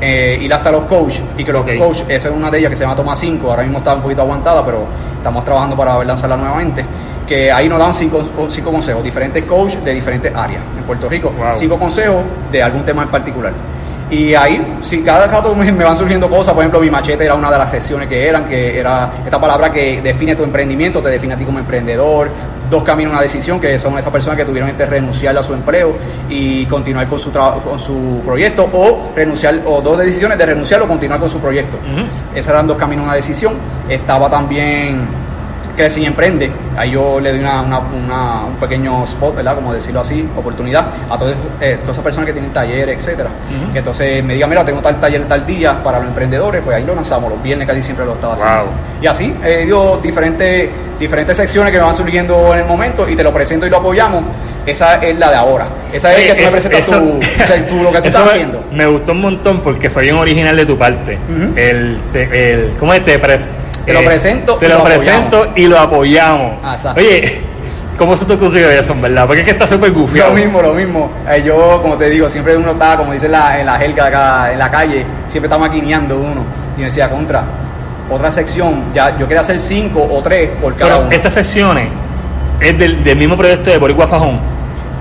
eh, 0.00 0.38
ir 0.40 0.52
hasta 0.52 0.70
los 0.72 0.84
coaches 0.84 1.22
y 1.38 1.44
que 1.44 1.52
los 1.52 1.64
coaches, 1.64 2.06
esa 2.08 2.28
es 2.28 2.34
una 2.34 2.50
de 2.50 2.58
ellas 2.58 2.70
que 2.70 2.76
se 2.76 2.82
llama 2.82 2.96
Toma 2.96 3.14
5, 3.14 3.48
ahora 3.48 3.62
mismo 3.62 3.78
está 3.78 3.94
un 3.94 4.02
poquito 4.02 4.22
aguantada, 4.22 4.64
pero 4.64 4.84
estamos 5.16 5.44
trabajando 5.44 5.76
para 5.76 6.02
lanzarla 6.02 6.36
nuevamente 6.36 6.84
que 7.26 7.50
ahí 7.50 7.68
nos 7.68 7.78
dan 7.78 7.94
cinco, 7.94 8.22
cinco 8.48 8.72
consejos, 8.72 9.02
diferentes 9.02 9.44
coaches 9.44 9.84
de 9.84 9.94
diferentes 9.94 10.34
áreas 10.34 10.62
en 10.76 10.84
Puerto 10.84 11.08
Rico, 11.08 11.32
cinco 11.56 11.78
consejos 11.78 12.22
de 12.50 12.62
algún 12.62 12.84
tema 12.84 13.02
en 13.02 13.08
particular. 13.08 13.52
Y 14.10 14.34
ahí, 14.34 14.60
si 14.82 15.02
cada 15.02 15.26
rato 15.26 15.54
me, 15.54 15.70
van 15.72 15.96
surgiendo 15.96 16.28
cosas, 16.28 16.52
por 16.52 16.62
ejemplo, 16.62 16.80
mi 16.80 16.90
machete 16.90 17.24
era 17.24 17.34
una 17.34 17.50
de 17.50 17.58
las 17.58 17.70
sesiones 17.70 18.08
que 18.08 18.28
eran, 18.28 18.44
que 18.44 18.78
era 18.78 19.10
esta 19.24 19.40
palabra 19.40 19.72
que 19.72 20.00
define 20.02 20.36
tu 20.36 20.44
emprendimiento, 20.44 21.02
te 21.02 21.08
define 21.08 21.34
a 21.34 21.36
ti 21.36 21.44
como 21.44 21.58
emprendedor, 21.58 22.28
dos 22.70 22.84
caminos, 22.84 23.12
una 23.12 23.22
decisión, 23.22 23.58
que 23.58 23.78
son 23.78 23.98
esas 23.98 24.12
personas 24.12 24.38
que 24.38 24.44
tuvieron 24.44 24.70
que 24.72 24.86
renunciar 24.86 25.36
a 25.36 25.42
su 25.42 25.54
empleo 25.54 25.96
y 26.28 26.66
continuar 26.66 27.08
con 27.08 27.18
su 27.18 27.32
con 27.32 27.78
su 27.78 28.20
proyecto, 28.24 28.68
o 28.72 29.10
renunciar, 29.16 29.60
o 29.64 29.80
dos 29.80 29.98
decisiones 29.98 30.36
de 30.36 30.46
renunciar 30.46 30.82
o 30.82 30.86
continuar 30.86 31.18
con 31.18 31.30
su 31.30 31.40
proyecto. 31.40 31.78
Esas 32.34 32.50
eran 32.50 32.66
dos 32.66 32.76
caminos, 32.76 33.04
una 33.04 33.14
decisión. 33.14 33.54
Estaba 33.88 34.28
también 34.28 35.23
que 35.76 35.90
si 35.90 36.04
emprende, 36.04 36.50
ahí 36.76 36.92
yo 36.92 37.20
le 37.20 37.30
doy 37.30 37.40
una, 37.40 37.60
un 37.62 38.56
pequeño 38.60 39.04
spot, 39.04 39.36
¿verdad? 39.36 39.54
Como 39.56 39.72
decirlo 39.72 40.00
así, 40.00 40.26
oportunidad 40.36 40.86
a 41.10 41.18
todas, 41.18 41.36
eh, 41.60 41.78
todas 41.80 41.96
esas 41.96 42.04
personas 42.04 42.26
que 42.26 42.32
tienen 42.32 42.52
talleres, 42.52 42.98
etcétera. 42.98 43.30
Que 43.72 43.78
entonces 43.78 44.22
me 44.24 44.34
digan, 44.34 44.50
mira, 44.50 44.64
tengo 44.64 44.80
tal 44.80 45.00
taller 45.00 45.24
tal 45.26 45.44
día 45.44 45.82
para 45.82 45.98
los 45.98 46.08
emprendedores, 46.08 46.62
pues 46.64 46.76
ahí 46.76 46.84
lo 46.84 46.94
lanzamos, 46.94 47.30
los 47.30 47.42
viernes 47.42 47.66
casi 47.66 47.82
siempre 47.82 48.06
lo 48.06 48.14
estaba 48.14 48.34
haciendo. 48.34 48.70
Y 49.00 49.06
así 49.06 49.34
he 49.44 49.64
ido 49.64 49.98
diferentes, 49.98 50.70
diferentes 50.98 51.36
secciones 51.36 51.72
que 51.72 51.78
me 51.78 51.84
van 51.84 51.96
surgiendo 51.96 52.52
en 52.54 52.60
el 52.60 52.66
momento 52.66 53.08
y 53.08 53.16
te 53.16 53.22
lo 53.22 53.32
presento 53.32 53.66
y 53.66 53.70
lo 53.70 53.78
apoyamos. 53.78 54.24
Esa 54.66 54.94
es 54.96 55.18
la 55.18 55.30
de 55.30 55.36
ahora. 55.36 55.66
Esa 55.92 56.14
es, 56.14 56.32
que 56.32 56.34
tú 56.34 56.44
me 56.44 56.50
presentas 56.50 56.86
tu, 56.86 56.94
lo 57.82 57.92
que 57.92 58.00
tú 58.00 58.08
estás 58.08 58.30
haciendo. 58.30 58.64
Me 58.72 58.86
gustó 58.86 59.12
un 59.12 59.20
montón 59.20 59.60
porque 59.60 59.90
fue 59.90 60.04
bien 60.04 60.16
original 60.16 60.56
de 60.56 60.64
tu 60.64 60.78
parte. 60.78 61.18
el, 61.56 61.98
el, 62.14 62.72
¿Cómo 62.78 62.94
es? 62.94 63.04
Te, 63.04 63.18
te 63.84 63.92
lo 63.92 64.00
eh, 64.00 64.06
presento. 64.06 64.54
Te 64.56 64.68
lo, 64.68 64.82
presento 64.82 65.46
y 65.54 65.66
lo 65.66 65.78
apoyamos. 65.78 66.58
Ah, 66.62 66.76
Oye, 66.96 67.42
¿cómo 67.98 68.16
se 68.16 68.24
te 68.24 68.34
ocurrió 68.34 68.68
eso, 68.70 68.94
verdad? 69.00 69.26
Porque 69.26 69.40
es 69.40 69.46
que 69.46 69.52
está 69.52 69.66
súper 69.66 69.92
gufiado. 69.92 70.30
Lo 70.30 70.36
mismo, 70.36 70.62
lo 70.62 70.74
mismo. 70.74 71.10
Eh, 71.28 71.42
yo, 71.44 71.80
como 71.82 71.96
te 71.96 72.08
digo, 72.08 72.28
siempre 72.28 72.56
uno 72.56 72.72
está, 72.72 72.96
como 72.96 73.12
dice 73.12 73.28
la, 73.28 73.60
en 73.60 73.66
la 73.66 73.78
jerga 73.78 74.06
acá, 74.06 74.52
en 74.52 74.58
la 74.58 74.70
calle, 74.70 75.04
siempre 75.28 75.48
está 75.48 75.58
maquineando 75.58 76.16
uno. 76.16 76.42
Y 76.76 76.80
me 76.80 76.86
decía, 76.86 77.10
contra, 77.10 77.44
otra 78.10 78.32
sección, 78.32 78.84
ya 78.94 79.16
yo 79.18 79.26
quería 79.26 79.40
hacer 79.40 79.58
cinco 79.58 80.06
o 80.10 80.22
tres 80.22 80.50
por 80.60 80.74
cada 80.76 80.98
Pero 80.98 81.10
estas 81.10 81.34
secciones 81.34 81.88
es 82.60 82.78
del, 82.78 83.16
mismo 83.16 83.36
proyecto 83.36 83.70
de 83.70 83.78
Boricua 83.78 84.06
Fajón. 84.06 84.38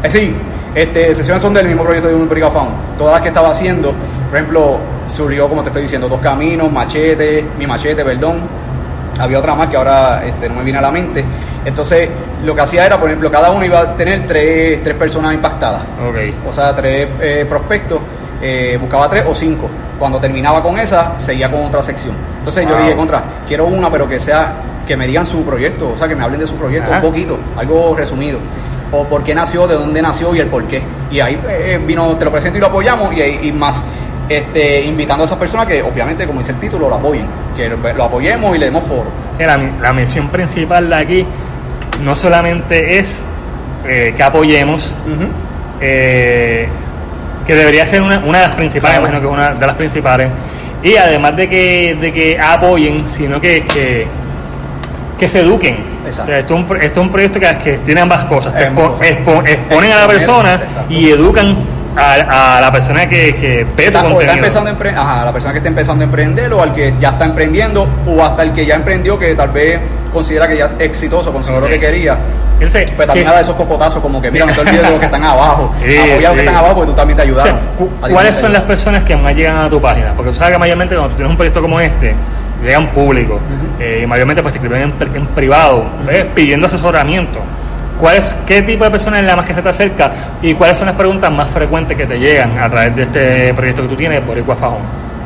Eh, 0.03 0.09
sí, 0.09 0.35
este, 0.75 1.15
sesiones 1.15 1.41
son 1.41 1.53
del 1.53 1.67
mismo 1.67 1.83
proyecto 1.83 2.09
de 2.09 2.15
Boricua 2.15 2.51
Fajón. 2.51 2.69
Todas 2.97 3.13
las 3.13 3.21
que 3.21 3.29
estaba 3.29 3.51
haciendo, 3.51 3.93
por 4.29 4.37
ejemplo, 4.37 4.77
surgió, 5.07 5.47
como 5.47 5.61
te 5.61 5.69
estoy 5.69 5.83
diciendo, 5.83 6.09
dos 6.09 6.21
caminos, 6.21 6.71
machete, 6.71 7.45
mi 7.57 7.67
machete, 7.67 8.03
perdón, 8.03 8.41
había 9.19 9.39
otra 9.39 9.55
más 9.55 9.67
que 9.67 9.77
ahora 9.77 10.23
este, 10.25 10.49
no 10.49 10.55
me 10.55 10.63
viene 10.63 10.79
a 10.79 10.81
la 10.81 10.91
mente. 10.91 11.23
Entonces, 11.65 12.09
lo 12.43 12.53
que 12.53 12.61
hacía 12.61 12.85
era, 12.85 12.99
por 12.99 13.09
ejemplo, 13.09 13.31
cada 13.31 13.51
uno 13.51 13.65
iba 13.65 13.79
a 13.79 13.93
tener 13.95 14.25
tres, 14.25 14.83
tres 14.83 14.95
personas 14.95 15.33
impactadas. 15.33 15.81
Okay. 16.09 16.35
O 16.49 16.53
sea, 16.53 16.75
tres 16.75 17.07
eh, 17.21 17.45
prospectos, 17.47 17.99
eh, 18.41 18.77
buscaba 18.79 19.09
tres 19.09 19.23
o 19.27 19.33
cinco. 19.33 19.69
Cuando 19.97 20.19
terminaba 20.19 20.61
con 20.61 20.77
esa, 20.77 21.17
seguía 21.19 21.49
con 21.49 21.65
otra 21.65 21.81
sección. 21.81 22.15
Entonces 22.39 22.67
yo 22.67 22.77
dije, 22.77 22.95
contra, 22.95 23.23
quiero 23.47 23.65
una, 23.65 23.89
pero 23.89 24.07
que 24.07 24.19
sea, 24.19 24.53
que 24.85 24.97
me 24.97 25.07
digan 25.07 25.25
su 25.25 25.43
proyecto, 25.43 25.93
o 25.95 25.97
sea, 25.97 26.07
que 26.07 26.15
me 26.15 26.23
hablen 26.23 26.41
de 26.41 26.47
su 26.47 26.55
proyecto 26.55 26.91
un 26.91 27.01
poquito, 27.01 27.37
algo 27.55 27.95
resumido. 27.95 28.39
O 28.91 29.05
por 29.05 29.23
qué 29.23 29.33
nació, 29.33 29.65
de 29.65 29.75
dónde 29.75 30.01
nació 30.01 30.35
y 30.35 30.39
el 30.39 30.47
por 30.47 30.65
qué. 30.65 30.83
Y 31.09 31.19
ahí 31.19 31.39
eh, 31.47 31.79
vino, 31.83 32.15
te 32.17 32.25
lo 32.25 32.31
presento 32.31 32.57
y 32.57 32.61
lo 32.61 32.67
apoyamos, 32.67 33.13
y, 33.13 33.21
y 33.21 33.51
más 33.51 33.81
este, 34.29 34.81
invitando 34.83 35.23
a 35.23 35.25
esas 35.25 35.37
personas 35.37 35.67
que 35.67 35.81
obviamente, 35.81 36.25
como 36.25 36.39
dice 36.39 36.53
el 36.53 36.59
título, 36.59 36.89
lo 36.89 36.95
apoyen, 36.95 37.25
que 37.55 37.69
lo, 37.69 38.03
apoyemos 38.03 38.55
y 38.55 38.59
le 38.59 38.65
demos 38.65 38.83
foro. 38.83 39.07
La, 39.39 39.57
la 39.57 39.93
mención 39.93 40.29
principal 40.29 40.89
de 40.89 40.95
aquí 40.95 41.27
no 42.03 42.15
solamente 42.15 42.99
es 42.99 43.21
eh, 43.85 44.13
que 44.15 44.23
apoyemos, 44.23 44.93
eh, 45.81 46.67
que 47.45 47.55
debería 47.55 47.85
ser 47.85 48.01
una, 48.01 48.19
una 48.19 48.39
de 48.39 48.47
las 48.47 48.55
principales, 48.55 48.99
imagino 48.99 49.19
que 49.19 49.27
una 49.27 49.49
de 49.51 49.67
las 49.67 49.75
principales, 49.75 50.29
y 50.81 50.95
además 50.95 51.35
de 51.35 51.49
que, 51.49 51.97
de 51.99 52.13
que 52.13 52.39
apoyen, 52.39 53.07
sino 53.09 53.41
que, 53.41 53.65
que, 53.65 55.27
se 55.27 55.39
eduquen. 55.39 55.77
esto, 56.05 56.33
es 56.33 56.51
un, 56.51 56.67
esto 56.81 56.99
es 56.99 57.05
un 57.05 57.09
proyecto 57.09 57.39
que, 57.39 57.57
que 57.63 57.77
tiene 57.79 58.01
ambas 58.01 58.25
cosas, 58.25 58.53
exponen 58.55 59.91
a 59.91 59.99
la 59.99 60.07
persona 60.07 60.61
y 60.89 61.09
educan 61.09 61.57
a, 61.95 62.59
la 62.61 62.71
persona 62.71 63.07
que, 63.07 63.35
que 63.35 63.63
ve 63.75 63.85
está, 63.85 64.05
empezando 64.07 64.69
a, 64.69 65.25
la 65.25 65.31
persona 65.31 65.53
que 65.53 65.59
está 65.59 65.69
empezando 65.69 66.03
a 66.03 66.05
emprender 66.05 66.53
o 66.53 66.61
al 66.61 66.73
que 66.73 66.93
ya 66.99 67.09
está 67.09 67.25
emprendiendo 67.25 67.87
o 68.05 68.23
hasta 68.23 68.43
el 68.43 68.53
que 68.53 68.65
ya 68.65 68.75
emprendió 68.75 69.17
que 69.17 69.35
tal 69.35 69.49
vez 69.49 69.79
considera 70.11 70.47
que 70.47 70.57
ya 70.57 70.65
es 70.77 70.85
exitoso, 70.87 71.31
consiguió 71.31 71.61
lo 71.61 71.67
que 71.67 71.79
quería. 71.79 72.17
pues 72.59 73.07
también 73.07 73.25
da 73.25 73.41
esos 73.41 73.55
cocotazos 73.55 74.01
como 74.01 74.21
que 74.21 74.31
mira, 74.31 74.45
no 74.45 74.53
te 74.53 74.61
olvides 74.61 74.81
de 74.81 74.89
los 74.89 74.99
que 74.99 75.05
están 75.05 75.23
abajo. 75.23 75.73
Sí, 75.83 75.97
a 75.97 76.21
los 76.21 76.33
que 76.33 76.39
están 76.39 76.55
abajo 76.55 76.75
porque 76.75 76.91
tú 76.91 76.95
también 76.95 77.17
te 77.17 77.23
ayudaron. 77.23 77.57
¿Cuáles 77.99 78.37
son 78.37 78.53
las 78.53 78.63
personas 78.63 79.03
que 79.03 79.15
más 79.15 79.35
llegan 79.35 79.57
a 79.57 79.69
tu 79.69 79.81
página? 79.81 80.13
Porque 80.15 80.31
tú 80.31 80.37
sabes 80.37 80.53
que 80.53 80.59
mayormente 80.59 80.95
cuando 80.95 81.09
tú 81.11 81.15
tienes 81.17 81.31
un 81.31 81.37
proyecto 81.37 81.61
como 81.61 81.79
este, 81.79 82.15
llegan 82.63 82.87
público 82.91 83.39
eh, 83.79 84.01
y 84.03 84.07
mayormente 84.07 84.41
pues 84.41 84.53
te 84.53 84.59
escriben 84.59 84.93
en, 84.99 85.27
privado, 85.27 85.85
pidiendo 86.33 86.67
asesoramiento 86.67 87.39
¿cuál 87.99 88.17
es, 88.17 88.33
¿qué 88.45 88.61
tipo 88.61 88.83
de 88.83 88.91
persona 88.91 89.19
es 89.19 89.25
la 89.25 89.35
más 89.35 89.45
que 89.45 89.53
se 89.53 89.61
te 89.61 89.69
acerca 89.69 90.11
y 90.41 90.53
cuáles 90.53 90.77
son 90.77 90.87
las 90.87 90.95
preguntas 90.95 91.31
más 91.31 91.49
frecuentes 91.49 91.97
que 91.97 92.05
te 92.05 92.19
llegan 92.19 92.57
a 92.57 92.69
través 92.69 92.95
de 92.95 93.03
este 93.03 93.53
proyecto 93.53 93.81
que 93.83 93.87
tú 93.87 93.95
tienes 93.95 94.21
por 94.21 94.43
Fajón? 94.55 94.81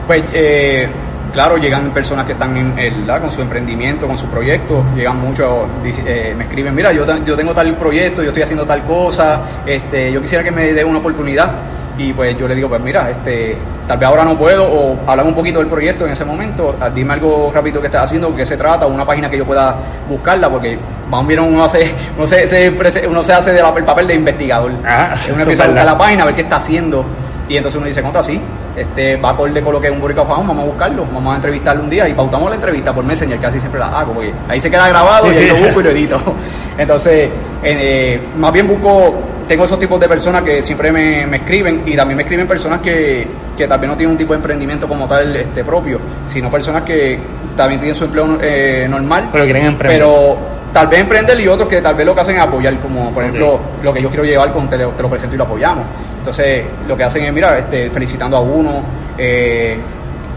Pues, 0.06 0.24
eh, 0.34 0.88
claro, 1.34 1.58
llegan 1.58 1.92
personas 1.92 2.26
que 2.26 2.34
están 2.34 2.56
en, 2.78 3.06
con 3.06 3.32
su 3.32 3.42
emprendimiento, 3.42 4.08
con 4.08 4.18
su 4.18 4.28
proyecto, 4.28 4.84
llegan 4.96 5.20
muchos, 5.20 5.68
eh, 6.06 6.34
me 6.38 6.46
escriben, 6.46 6.74
mira, 6.74 6.92
yo, 6.92 7.06
yo 7.26 7.36
tengo 7.36 7.54
tal 7.54 7.76
proyecto, 7.76 8.24
yo 8.24 8.30
estoy 8.30 8.44
haciendo 8.44 8.66
tal 8.66 8.84
cosa, 8.84 9.42
este, 9.66 10.12
yo 10.12 10.22
quisiera 10.22 10.44
que 10.44 10.52
me 10.52 10.74
dé 10.74 10.84
una 10.84 11.00
oportunidad. 11.00 11.52
Y 11.98 12.14
pues 12.14 12.38
yo 12.38 12.48
le 12.48 12.56
digo, 12.56 12.70
pues 12.70 12.82
mira, 12.82 13.10
este, 13.10 13.58
tal 13.88 13.98
vez 13.98 14.08
ahora 14.08 14.26
no 14.26 14.38
puedo, 14.38 14.66
o 14.66 14.98
hablamos 15.08 15.32
un 15.32 15.36
poquito 15.36 15.60
del 15.60 15.68
proyecto 15.68 16.06
en 16.06 16.12
ese 16.12 16.26
momento, 16.26 16.76
ah, 16.80 16.90
dime 16.90 17.14
algo 17.14 17.52
rápido 17.54 17.80
que 17.80 17.88
estás 17.88 18.06
haciendo, 18.06 18.36
qué 18.36 18.46
se 18.46 18.58
trata, 18.58 18.86
una 18.86 19.06
página 19.06 19.30
que 19.30 19.38
yo 19.38 19.46
pueda 19.46 19.76
buscarla, 20.10 20.50
porque 20.50 20.78
más 21.10 21.26
bien 21.26 21.40
uno 21.40 21.64
hace, 21.64 21.94
uno 22.18 22.28
se, 22.28 23.08
uno 23.08 23.24
se 23.24 23.34
hace 23.34 23.54
del 23.54 23.86
papel 23.86 24.08
de 24.08 24.16
investigador. 24.16 24.72
Ah, 24.86 25.14
uno 25.32 25.42
empieza 25.42 25.64
a 25.64 25.68
buscar 25.68 25.86
la 25.86 25.98
página, 25.98 26.24
a 26.24 26.26
ver 26.26 26.36
qué 26.36 26.42
está 26.42 26.58
haciendo, 26.58 27.06
y 27.48 27.56
entonces 27.56 27.78
uno 27.78 27.88
dice, 27.88 28.02
¿cuánto 28.02 28.20
así? 28.20 28.42
Este, 28.78 29.16
va 29.16 29.32
acorde 29.32 29.60
con 29.64 29.74
lo 29.74 29.82
que 29.82 29.88
es 29.88 29.94
un 29.94 30.00
boricua 30.00 30.24
vamos 30.24 30.56
a 30.56 30.64
buscarlo, 30.64 31.04
vamos 31.12 31.34
a 31.34 31.38
entrevistarlo 31.38 31.82
un 31.82 31.90
día 31.90 32.08
y 32.08 32.14
pautamos 32.14 32.48
la 32.48 32.58
entrevista 32.58 32.94
por 32.94 33.04
Messenger, 33.04 33.44
así 33.44 33.60
siempre 33.60 33.80
la 33.80 33.88
hago, 33.88 34.14
porque 34.14 34.32
ahí 34.48 34.62
se 34.62 34.70
queda 34.70 34.88
grabado 34.88 35.34
y 35.34 35.36
ahí 35.36 35.48
lo 35.48 35.56
busco 35.56 35.80
y 35.80 35.84
lo 35.84 35.90
edito. 35.90 36.22
Entonces, 36.78 37.28
eh, 37.64 38.22
más 38.38 38.54
bien 38.54 38.68
busco 38.68 39.16
tengo 39.48 39.66
esos 39.66 39.80
tipos 39.80 40.00
de 40.00 40.08
personas 40.08 40.44
que 40.44 40.62
siempre 40.62 40.92
me, 40.92 41.24
escriben 41.38 41.82
y 41.88 41.96
también 41.96 42.18
me 42.18 42.24
escriben 42.24 42.48
personas 42.48 42.82
que, 42.82 43.26
que 43.58 43.68
también 43.68 43.92
no 43.92 43.98
tienen 43.98 44.12
un 44.12 44.18
tipo 44.18 44.34
de 44.34 44.38
emprendimiento 44.38 44.88
como 44.88 45.08
tal 45.08 45.36
este 45.36 45.64
propio, 45.64 46.00
sino 46.28 46.52
personas 46.52 46.84
que 46.84 47.18
también 47.56 47.80
tienen 47.80 47.96
su 47.96 48.06
empleo 48.06 48.38
eh, 48.40 48.86
normal, 48.88 49.30
pero 49.32 49.44
quieren 49.46 49.66
emprender. 49.66 50.00
Pero 50.00 50.38
tal 50.78 50.88
vez 50.90 51.00
emprender 51.00 51.40
y 51.40 51.48
otros 51.48 51.68
que 51.68 51.82
tal 51.82 51.96
vez 51.96 52.06
lo 52.06 52.14
que 52.14 52.22
hacen 52.22 52.36
es 52.36 52.42
apoyar, 52.44 52.78
como 52.78 53.10
por 53.10 53.24
ejemplo 53.24 53.60
lo 53.82 53.92
que 53.92 54.00
yo 54.00 54.10
quiero 54.10 54.24
llevar 54.24 54.54
con 54.54 54.70
te 54.70 54.78
lo, 54.78 54.90
te 54.90 55.02
lo 55.02 55.10
presento 55.10 55.34
y 55.34 55.38
lo 55.40 55.46
apoyamos. 55.46 55.84
Entonces, 56.20 56.66
lo 56.88 56.96
que 56.96 57.04
hacen 57.04 57.24
es, 57.24 57.34
mira, 57.34 57.58
este, 57.58 57.90
felicitando 57.90 58.38
a 58.38 58.42
uno, 58.42 58.84
eh, 59.18 59.76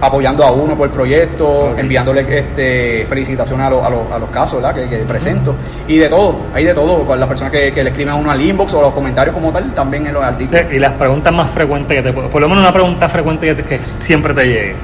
apoyando 0.00 0.42
a 0.42 0.50
uno 0.50 0.74
por 0.76 0.88
el 0.88 0.94
proyecto, 0.94 1.74
enviándole 1.76 2.22
este, 2.38 3.04
felicitaciones 3.06 3.66
a, 3.66 3.68
a, 4.14 4.18
los 4.18 4.30
casos 4.30 4.62
¿verdad? 4.62 4.88
Que, 4.88 4.96
presento. 5.00 5.54
Y 5.86 5.98
de 5.98 6.08
todo, 6.08 6.36
hay 6.54 6.64
de 6.64 6.72
todo, 6.72 7.04
con 7.04 7.20
las 7.20 7.28
personas 7.28 7.52
que, 7.52 7.70
le 7.70 7.90
escriben 7.90 8.14
a 8.14 8.14
uno 8.14 8.30
al 8.30 8.40
inbox 8.40 8.72
o 8.72 8.80
los 8.80 8.94
comentarios 8.94 9.34
como 9.34 9.52
tal, 9.52 9.74
también 9.74 10.06
en 10.06 10.14
los 10.14 10.22
artículos. 10.22 10.62
Y 10.72 10.78
las 10.78 10.94
preguntas 10.94 11.34
más 11.34 11.50
frecuentes 11.50 11.98
que 11.98 12.02
te 12.02 12.12
por 12.14 12.40
lo 12.40 12.48
menos 12.48 12.64
una 12.64 12.72
pregunta 12.72 13.10
frecuente 13.10 13.54
que, 13.56 13.78
siempre 13.82 14.32
te 14.32 14.46
llegue. 14.46 14.74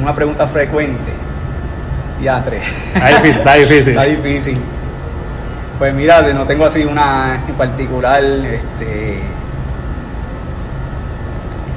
Una 0.00 0.14
pregunta 0.14 0.46
frecuente. 0.46 1.27
Ya, 2.22 2.42
tres. 2.44 2.62
Está 2.94 3.08
difícil. 3.08 3.38
Está 3.38 3.54
difícil. 3.54 3.88
está 3.90 4.04
difícil. 4.04 4.58
Pues 5.78 5.94
mira, 5.94 6.22
no 6.32 6.44
tengo 6.44 6.64
así 6.64 6.84
una 6.84 7.40
en 7.46 7.54
particular, 7.54 8.22
este 8.22 9.20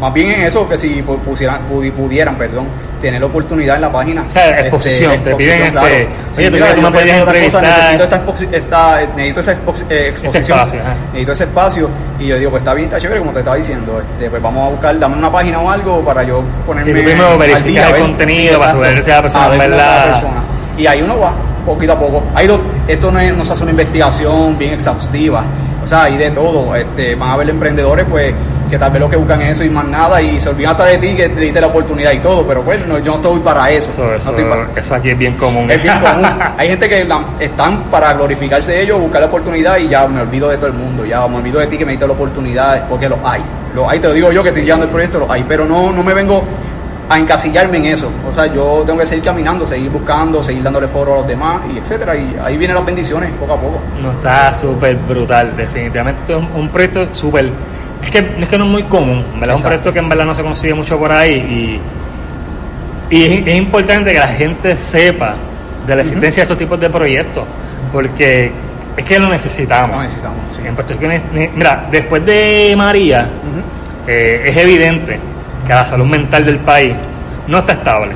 más 0.02 0.12
bien 0.14 0.32
en 0.32 0.42
eso, 0.42 0.68
que 0.68 0.80
si 0.80 1.04
pusieran, 1.04 1.62
pudieran, 1.70 2.36
perdón, 2.36 2.66
tener 3.00 3.22
la 3.22 3.28
oportunidad 3.28 3.76
en 3.76 3.82
la 3.82 3.92
página. 3.92 4.24
O 4.24 4.30
sea, 4.30 4.50
este, 4.50 4.62
exposición, 4.64 5.24
te 5.24 5.36
piden 5.36 5.62
este, 5.62 5.72
claro. 5.72 5.96
Oye, 6.38 6.52
mira, 6.52 6.74
tú 6.74 6.82
me 6.82 6.92
podías 6.92 7.18
entrevistar. 7.20 7.64
necesito, 7.64 8.04
esta, 8.04 8.22
esta, 8.52 9.02
necesito 9.16 9.40
esa 9.42 9.52
eh, 9.52 10.08
exposición, 10.10 10.60
espacio, 10.60 10.80
necesito 11.12 11.32
ese 11.34 11.44
espacio. 11.44 11.90
Y 12.20 12.28
yo 12.28 12.38
digo, 12.40 12.50
pues 12.50 12.62
está 12.62 12.74
bien, 12.74 12.88
está 12.88 13.00
chévere, 13.00 13.20
como 13.20 13.32
te 13.32 13.40
estaba 13.40 13.58
diciendo. 13.58 14.02
Este, 14.02 14.28
pues 14.28 14.42
vamos 14.42 14.68
a 14.68 14.70
buscar, 14.72 14.98
dame 14.98 15.18
una 15.18 15.32
página 15.32 15.60
o 15.60 15.70
algo 15.70 16.02
para 16.02 16.24
yo 16.24 16.44
ponerme. 16.66 16.94
Sí, 16.94 16.98
tú 16.98 17.06
primero 17.06 17.38
verificar 17.38 17.96
el 17.96 18.02
contenido, 18.02 18.60
para 18.60 18.72
saber 18.72 19.04
si 19.04 19.10
la 19.12 19.22
persona, 19.22 19.48
verdad. 19.50 20.24
Y 20.80 20.88
ahí 20.88 21.04
uno 21.04 21.20
va, 21.20 21.34
poquito 21.64 21.94
a 21.94 22.00
poco. 22.00 22.24
Hay 22.34 22.50
esto 22.88 23.12
no, 23.12 23.20
es, 23.20 23.38
no 23.38 23.44
se 23.44 23.54
hace 23.54 23.62
una 23.62 23.72
investigación 23.72 24.58
bien 24.58 24.74
exhaustiva. 24.74 25.44
O 25.84 25.88
sea, 25.88 26.04
hay 26.06 26.18
de 26.18 26.32
todo. 26.32 26.76
Este, 26.76 27.14
van 27.14 27.30
a 27.30 27.34
haber 27.34 27.52
emprendedores, 27.52 28.06
pues 28.10 28.34
que 28.72 28.80
tal 28.80 28.90
vez 28.90 29.02
lo 29.02 29.10
que 29.10 29.18
buscan 29.18 29.42
es 29.42 29.58
eso 29.58 29.66
y 29.66 29.70
más 29.70 29.86
nada 29.86 30.22
y 30.22 30.40
se 30.40 30.48
olvidan 30.48 30.72
hasta 30.72 30.86
de 30.86 30.98
ti 30.98 31.14
que 31.14 31.28
te 31.28 31.42
diste 31.42 31.60
la 31.60 31.68
oportunidad 31.68 32.14
y 32.14 32.20
todo, 32.20 32.48
pero 32.48 32.64
bueno, 32.64 33.00
yo 33.00 33.12
no 33.12 33.16
estoy 33.18 33.42
para 33.42 33.70
eso. 33.70 33.90
Eso, 34.16 34.96
aquí 34.96 35.10
es 35.10 35.18
bien 35.18 35.36
común. 35.36 35.70
Es 35.70 35.84
bien 35.84 36.00
común. 36.00 36.26
Hay 36.58 36.70
gente 36.70 36.88
que 36.88 37.06
están 37.42 37.84
para 37.92 38.14
glorificarse 38.14 38.72
de 38.72 38.84
ellos, 38.84 39.00
buscar 39.02 39.20
la 39.20 39.28
oportunidad 39.28 39.78
y 39.78 39.90
ya 39.90 40.08
me 40.08 40.22
olvido 40.22 40.48
de 40.48 40.56
todo 40.56 40.68
el 40.68 40.74
mundo, 40.74 41.06
ya 41.06 41.28
me 41.28 41.38
olvido 41.38 41.60
de 41.60 41.68
ti 41.68 41.78
que 41.78 41.86
me 41.86 41.92
diste 41.92 42.08
la 42.08 42.14
oportunidad, 42.14 42.88
porque 42.88 43.10
lo 43.10 43.18
hay. 43.28 43.44
Lo 43.76 43.90
hay, 43.90 44.00
te 44.00 44.08
lo 44.08 44.14
digo 44.14 44.32
yo 44.32 44.42
que 44.42 44.50
estoy 44.50 44.64
llevando 44.64 44.86
el 44.86 44.92
proyecto, 44.92 45.20
lo 45.20 45.30
hay, 45.30 45.44
pero 45.44 45.66
no, 45.66 45.92
no 45.92 46.02
me 46.02 46.14
vengo 46.14 46.42
a 47.10 47.20
encasillarme 47.20 47.78
en 47.80 47.86
eso. 47.88 48.10
O 48.30 48.34
sea, 48.34 48.46
yo 48.48 48.84
tengo 48.86 49.00
que 49.00 49.06
seguir 49.06 49.26
caminando, 49.26 49.68
seguir 49.68 49.90
buscando, 49.90 50.42
seguir 50.42 50.64
dándole 50.64 50.88
foro 50.88 51.16
a 51.16 51.18
los 51.18 51.28
demás 51.28 51.62
y 51.74 51.78
etcétera. 51.78 52.16
Y 52.16 52.38
ahí 52.42 52.56
vienen 52.56 52.76
las 52.76 52.86
bendiciones 52.86 53.34
poco 53.34 53.54
a 53.54 53.58
poco. 53.58 53.82
No 54.02 54.12
está 54.12 54.58
súper 54.58 54.96
brutal, 54.96 55.54
definitivamente. 55.58 56.22
Esto 56.22 56.40
es 56.40 56.46
un 56.56 56.70
proyecto 56.70 57.14
súper 57.14 57.52
es 58.04 58.10
que, 58.10 58.18
es 58.40 58.48
que 58.48 58.58
no 58.58 58.66
es 58.66 58.72
muy 58.72 58.84
común, 58.84 59.24
¿verdad? 59.36 59.56
Es 59.56 59.62
un 59.62 59.64
proyecto 59.64 59.94
que 59.94 60.00
en 60.00 60.10
verdad 60.10 60.26
no 60.26 60.34
se 60.34 60.44
consigue 60.44 60.74
mucho 60.74 60.98
por 60.98 61.12
ahí 61.12 61.80
y, 63.10 63.16
y 63.16 63.24
es, 63.48 63.56
importante 63.56 64.14
que 64.14 64.20
la 64.20 64.28
gente 64.28 64.76
sepa 64.76 65.36
de 65.86 65.96
la 65.96 66.02
existencia 66.02 66.42
de 66.42 66.44
estos 66.44 66.58
tipos 66.58 66.80
de 66.80 66.90
proyectos, 66.90 67.44
porque 67.92 68.52
es 68.96 69.06
que 69.06 69.20
lo 69.20 69.30
necesitamos. 69.30 69.98
Lo 69.98 70.04
necesitamos, 70.04 70.40
mira, 71.56 71.88
después 71.92 72.26
de 72.26 72.74
María, 72.76 73.28
eh, 74.08 74.44
es 74.46 74.58
evidente 74.58 75.20
que 75.68 75.74
la 75.74 75.86
salud 75.86 76.06
mental 76.06 76.46
del 76.46 76.60
país 76.60 76.96
no 77.48 77.60
está 77.60 77.74
estable. 77.74 78.14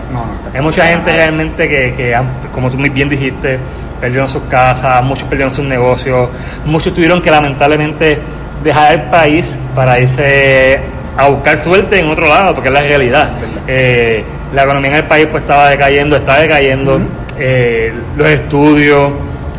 Hay 0.53 0.61
mucha 0.61 0.85
gente 0.85 1.11
realmente 1.11 1.67
que, 1.67 1.93
que 1.93 2.17
como 2.51 2.71
tú 2.71 2.77
muy 2.77 2.89
bien 2.89 3.09
dijiste, 3.09 3.59
perdieron 3.99 4.27
sus 4.27 4.43
casas, 4.43 5.03
muchos 5.03 5.27
perdieron 5.27 5.53
sus 5.53 5.65
negocios, 5.65 6.29
muchos 6.65 6.93
tuvieron 6.93 7.21
que 7.21 7.31
lamentablemente 7.31 8.19
dejar 8.63 8.93
el 8.93 9.01
país 9.03 9.57
para 9.73 9.99
irse 9.99 10.79
a 11.17 11.29
buscar 11.29 11.57
suerte 11.57 11.99
en 11.99 12.09
otro 12.09 12.27
lado, 12.27 12.53
porque 12.53 12.69
es 12.69 12.73
la 12.73 12.81
realidad. 12.81 13.31
Eh, 13.67 14.23
la 14.53 14.63
economía 14.63 14.91
en 14.91 14.97
el 14.97 15.05
país 15.05 15.27
pues 15.31 15.43
estaba 15.43 15.69
decayendo, 15.69 16.15
está 16.17 16.39
decayendo, 16.39 16.99
eh, 17.37 17.93
los 18.15 18.29
estudios, 18.29 19.11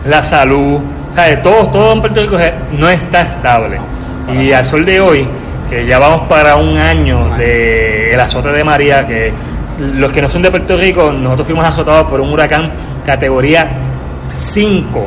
la 0.07 0.23
salud, 0.23 0.81
¿sabes? 1.15 1.43
Todo, 1.43 1.69
todo 1.69 1.93
en 1.93 2.01
Puerto 2.01 2.21
Rico 2.21 2.39
no 2.73 2.89
está 2.89 3.23
estable. 3.23 3.79
Y 4.33 4.53
al 4.53 4.67
sol 4.67 4.85
de 4.85 5.01
hoy, 5.01 5.27
que 5.71 5.87
ya 5.87 5.99
vamos 5.99 6.23
para 6.29 6.57
un 6.57 6.77
año 6.79 7.37
del 7.37 8.13
el 8.13 8.21
azote 8.21 8.51
de 8.51 8.65
María, 8.65 9.07
que 9.07 9.33
los 9.79 10.11
que 10.13 10.23
no 10.23 10.29
son 10.29 10.43
de 10.43 10.51
Puerto 10.51 10.77
Rico, 10.77 11.13
nosotros 11.13 11.47
fuimos 11.47 11.67
azotados 11.67 12.09
por 12.09 12.21
un 12.21 12.33
huracán 12.33 12.71
categoría 13.05 13.69
5. 14.33 15.07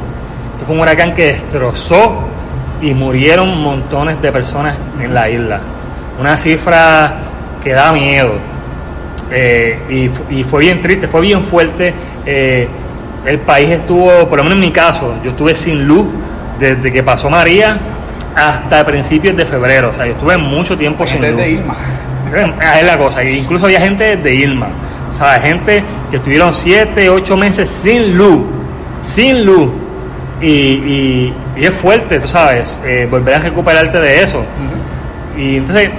Esto 0.53 0.65
fue 0.65 0.75
un 0.75 0.81
huracán 0.81 1.13
que 1.13 1.27
destrozó 1.27 2.23
y 2.81 2.93
murieron 2.93 3.61
montones 3.61 4.21
de 4.21 4.31
personas 4.31 4.77
en 4.99 5.13
la 5.13 5.29
isla. 5.29 5.59
Una 6.19 6.37
cifra 6.37 7.17
que 7.63 7.73
da 7.73 7.91
miedo. 7.91 8.33
Eh, 9.31 10.09
y, 10.29 10.43
fue 10.43 10.61
bien 10.61 10.81
triste, 10.81 11.07
fue 11.07 11.21
bien 11.21 11.43
fuerte. 11.43 11.93
Eh, 12.25 12.67
el 13.25 13.39
país 13.39 13.69
estuvo, 13.75 14.27
por 14.27 14.37
lo 14.37 14.43
menos 14.43 14.55
en 14.55 14.61
mi 14.61 14.71
caso, 14.71 15.15
yo 15.23 15.31
estuve 15.31 15.53
sin 15.53 15.85
luz 15.85 16.07
desde 16.59 16.91
que 16.91 17.03
pasó 17.03 17.29
María 17.29 17.77
hasta 18.35 18.85
principios 18.85 19.35
de 19.35 19.45
febrero. 19.45 19.89
O 19.89 19.93
sea, 19.93 20.05
yo 20.05 20.13
estuve 20.13 20.37
mucho 20.37 20.77
tiempo 20.77 21.05
sin 21.05 21.21
luz. 21.21 21.37
de 21.37 21.51
Irma. 21.51 21.75
Es 22.77 22.85
la 22.85 22.97
cosa. 22.97 23.23
Incluso 23.23 23.65
había 23.65 23.81
gente 23.81 24.17
de 24.17 24.35
Irma. 24.35 24.69
O 25.09 25.11
sea, 25.11 25.39
gente 25.39 25.83
que 26.09 26.17
estuvieron 26.17 26.53
7, 26.53 27.09
8 27.09 27.37
meses 27.37 27.69
sin 27.69 28.17
luz. 28.17 28.41
Sin 29.03 29.45
luz 29.45 29.69
y, 30.41 31.33
es 31.65 31.73
fuerte, 31.73 32.19
tú 32.19 32.27
sabes, 32.27 32.79
eh, 32.85 33.07
volver 33.09 33.35
a 33.35 33.39
recuperarte 33.39 33.99
de 33.99 34.23
eso. 34.23 34.43
Y 35.37 35.57
entonces, 35.57 35.89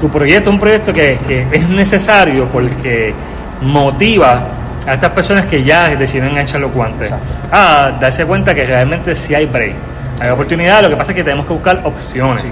tu 0.00 0.08
proyecto 0.08 0.50
es 0.50 0.54
un 0.54 0.60
proyecto 0.60 0.92
que, 0.92 1.46
es 1.50 1.68
necesario 1.68 2.46
porque 2.46 3.14
motiva 3.60 4.48
a 4.86 4.94
estas 4.94 5.10
personas 5.10 5.46
que 5.46 5.62
ya 5.62 5.88
deciden 5.90 6.28
enganchar 6.28 6.60
los 6.60 6.72
guantes 6.72 7.12
a 7.50 7.96
darse 8.00 8.24
cuenta 8.24 8.54
que 8.54 8.64
realmente 8.64 9.14
sí 9.14 9.34
hay 9.34 9.46
break. 9.46 9.74
Hay 10.20 10.30
oportunidad, 10.30 10.82
lo 10.82 10.90
que 10.90 10.96
pasa 10.96 11.12
es 11.12 11.16
que 11.16 11.24
tenemos 11.24 11.46
que 11.46 11.52
buscar 11.52 11.80
opciones. 11.84 12.44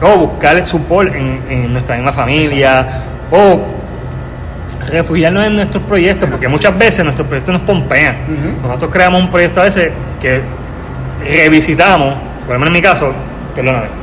O 0.00 0.18
buscar 0.18 0.64
support 0.66 1.14
en, 1.14 1.40
en 1.48 1.72
nuestra 1.72 1.96
misma 1.96 2.12
familia. 2.12 2.86
O 3.30 3.60
refugiarnos 4.88 5.44
en 5.44 5.56
nuestros 5.56 5.82
proyectos, 5.84 6.28
porque 6.28 6.48
muchas 6.48 6.76
veces 6.76 7.04
nuestros 7.04 7.26
proyectos 7.26 7.54
nos 7.54 7.62
pompean. 7.62 8.16
Nosotros 8.62 8.90
creamos 8.90 9.22
un 9.22 9.30
proyecto 9.30 9.60
a 9.60 9.64
veces 9.64 9.90
que 10.20 10.40
revisitamos, 11.24 12.14
por 12.40 12.54
lo 12.54 12.58
menos 12.58 12.68
en 12.68 12.72
mi 12.72 12.82
caso, 12.82 13.12
perdóname, 13.54 14.02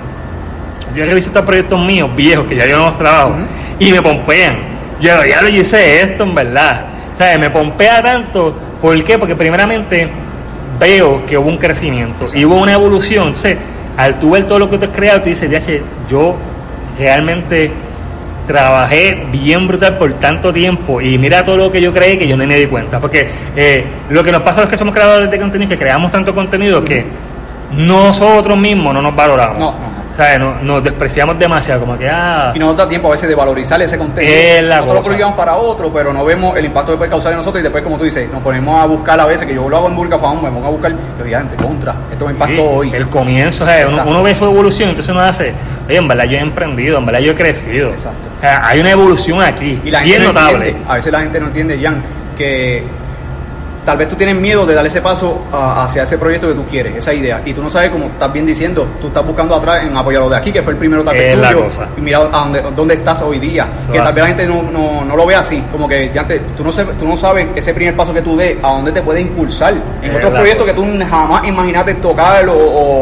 yo 0.96 1.04
he 1.04 1.08
revisitado 1.08 1.46
proyectos 1.46 1.80
míos 1.80 2.10
viejos 2.16 2.48
que 2.48 2.56
ya 2.56 2.66
yo 2.66 2.78
no 2.78 2.94
trabajo 2.96 3.36
y 3.78 3.92
me 3.92 4.02
pompean. 4.02 4.58
Yo 5.00 5.24
ya 5.24 5.42
lo 5.42 5.50
hice 5.50 6.02
esto 6.02 6.24
en 6.24 6.36
verdad. 6.36 6.86
O 7.14 7.16
sea, 7.16 7.38
me 7.38 7.50
pompea 7.50 8.02
tanto. 8.02 8.58
¿Por 8.82 9.02
qué? 9.04 9.18
Porque 9.18 9.36
primeramente 9.36 10.10
veo 10.80 11.26
que 11.26 11.38
hubo 11.38 11.50
un 11.50 11.58
crecimiento 11.58 12.26
y 12.34 12.44
hubo 12.46 12.56
una 12.56 12.74
evolución. 12.74 13.28
Entonces, 13.28 13.58
al 13.98 14.20
tú 14.20 14.32
ver 14.32 14.46
todo 14.46 14.60
lo 14.60 14.70
que 14.70 14.78
tú 14.78 14.86
has 14.86 14.92
creado, 14.92 15.22
tú 15.22 15.30
dices, 15.30 15.50
yo 16.10 16.36
realmente 16.98 17.72
trabajé 18.50 19.28
bien 19.32 19.68
brutal 19.68 19.96
por 19.96 20.12
tanto 20.14 20.52
tiempo 20.52 21.00
y 21.00 21.20
mira 21.20 21.46
todo 21.46 21.56
lo 21.56 21.72
que 21.72 21.80
yo 21.80 21.94
creí 21.94 22.18
que 22.18 22.28
yo 22.28 22.36
no 22.36 22.48
me 22.48 22.56
di 22.56 22.66
cuenta. 22.66 23.00
Porque 23.00 23.30
eh, 23.56 23.86
lo 24.10 24.24
que 24.24 24.32
nos 24.32 24.42
pasa 24.42 24.62
a 24.62 24.64
los 24.64 24.72
que 24.72 24.78
somos 24.78 24.92
creadores 24.92 25.30
de 25.30 25.40
contenido 25.40 25.70
que 25.70 25.78
creamos 25.78 26.10
tanto 26.10 26.34
contenido 26.34 26.84
que 26.84 27.06
nosotros 27.78 28.58
mismos 28.58 28.92
no 28.96 29.04
nos 29.04 29.16
valoramos. 29.16 29.60
No. 29.60 29.99
¿Sabes? 30.20 30.38
Nos, 30.38 30.62
nos 30.64 30.84
despreciamos 30.84 31.40
demasiado, 31.40 31.80
como 31.80 31.98
que, 31.98 32.10
ah, 32.10 32.52
Y 32.54 32.60
no 32.60 32.66
nos 32.68 32.76
da 32.78 32.90
tiempo 32.90 33.08
a 33.08 33.12
veces 33.12 33.30
de 33.30 33.36
valorizar 33.36 33.82
ese 33.82 33.98
contenido. 33.98 34.34
Es 34.36 34.62
la 34.64 34.76
nosotros 34.80 34.96
lo 34.98 35.04
proyectamos 35.04 35.38
para 35.38 35.56
otro, 35.56 35.94
pero 35.94 36.12
no 36.12 36.26
vemos 36.26 36.58
el 36.58 36.66
impacto 36.66 36.92
que 36.92 36.98
puede 36.98 37.10
causar 37.10 37.32
en 37.32 37.38
nosotros 37.38 37.62
y 37.62 37.64
después, 37.64 37.82
como 37.86 37.98
tú 37.98 38.04
dices, 38.04 38.30
nos 38.30 38.44
ponemos 38.44 38.84
a 38.84 38.86
buscar 38.86 39.18
a 39.18 39.26
veces, 39.26 39.48
que 39.48 39.56
yo 39.56 39.70
lo 39.70 39.78
hago 39.78 39.88
en 39.88 39.96
Burka 39.96 40.18
Faun, 40.20 40.44
me 40.44 40.50
pongo 40.52 40.68
a 40.68 40.72
buscar, 40.72 40.92
yo 41.18 41.24
digo, 41.24 41.38
"Ante, 41.38 41.56
contra, 41.56 41.96
esto 42.12 42.26
me 42.26 42.34
impactó 42.34 42.54
Sí, 42.56 42.62
hoy. 42.70 42.92
El 42.94 43.08
comienzo, 43.08 43.64
uno, 43.94 44.04
uno 44.08 44.24
ve 44.24 44.36
su 44.36 44.44
evolución, 44.44 44.90
entonces 44.90 45.10
uno 45.10 45.22
hace, 45.22 45.54
oye, 45.88 45.98
en 45.98 46.08
verdad 46.10 46.26
yo 46.26 46.38
he 46.38 46.42
emprendido, 46.42 46.98
en 46.98 47.06
verdad 47.06 47.22
yo 47.22 47.32
he 47.32 47.36
crecido. 47.36 47.92
Exacto. 47.92 48.28
O 48.38 48.42
sea, 48.42 48.68
hay 48.68 48.82
una 48.82 48.92
evolución 48.92 49.42
aquí, 49.42 49.80
Y 49.86 49.90
la 49.90 50.02
gente 50.02 50.20
no 50.20 50.26
notable. 50.34 50.68
entiende, 50.68 50.86
a 50.92 50.96
veces 50.96 51.14
la 51.14 51.20
gente 51.22 51.40
no 51.40 51.46
entiende, 51.48 51.80
Jan, 51.82 52.04
que 52.38 52.84
tal 53.86 53.98
vez 53.98 54.08
tú 54.08 54.16
tienes 54.16 54.36
miedo 54.36 54.66
de 54.66 54.76
dar 54.76 54.86
ese 54.86 55.02
paso 55.02 55.42
a- 55.52 55.84
hacia 55.86 56.04
ese 56.04 56.18
proyecto 56.18 56.48
que 56.48 56.54
tú 56.54 56.66
quieres, 56.66 56.96
esa 56.96 57.14
idea, 57.14 57.42
y 57.46 57.54
tú 57.54 57.62
no 57.64 57.70
sabes, 57.70 57.90
como 57.90 58.06
estás 58.06 58.32
bien 58.32 58.46
diciendo, 58.46 58.86
tú 59.02 59.08
estás 59.08 59.26
buscando 59.26 59.56
atrás 59.56 59.84
en 59.84 59.96
apoyar 59.98 60.22
lo 60.22 60.30
de 60.30 60.38
aquí, 60.38 60.52
que 60.52 60.62
fue 60.62 60.74
el 60.74 60.80
primero 60.80 61.04
tal 61.04 61.16
vez 61.16 61.38
Es 61.38 61.48
tuyo, 61.50 61.66
y 61.98 62.02
mira 62.02 62.20
a 62.20 62.22
dónde, 62.40 62.62
dónde 62.76 62.94
estás 62.94 63.22
hoy 63.22 63.40
día, 63.40 63.68
Eso 63.76 63.92
que 63.92 63.98
tal 64.00 64.14
vez 64.14 64.22
la 64.24 64.28
gente 64.28 64.46
no, 64.48 64.62
no, 64.64 65.04
no 65.06 65.16
lo 65.16 65.26
ve 65.26 65.36
así, 65.36 65.64
como 65.72 65.88
que 65.88 66.12
ya 66.14 66.22
antes, 66.22 66.42
tú 66.56 66.64
no, 66.64 66.72
sabes, 66.72 66.98
tú 66.98 67.08
no 67.08 67.18
sabes 67.18 67.48
ese 67.56 67.74
primer 67.74 67.96
paso 67.96 68.14
que 68.14 68.22
tú 68.22 68.36
des, 68.38 68.58
a 68.64 68.68
dónde 68.70 68.92
te 68.92 69.02
puede 69.02 69.22
impulsar, 69.22 69.74
en 70.02 70.10
Es 70.12 70.16
otros 70.18 70.32
proyectos 70.34 70.68
cosa. 70.70 70.76
que 70.76 70.82
tú 71.00 71.06
jamás 71.10 71.48
imaginaste 71.48 71.94
tocar 71.96 72.48
o, 72.50 72.54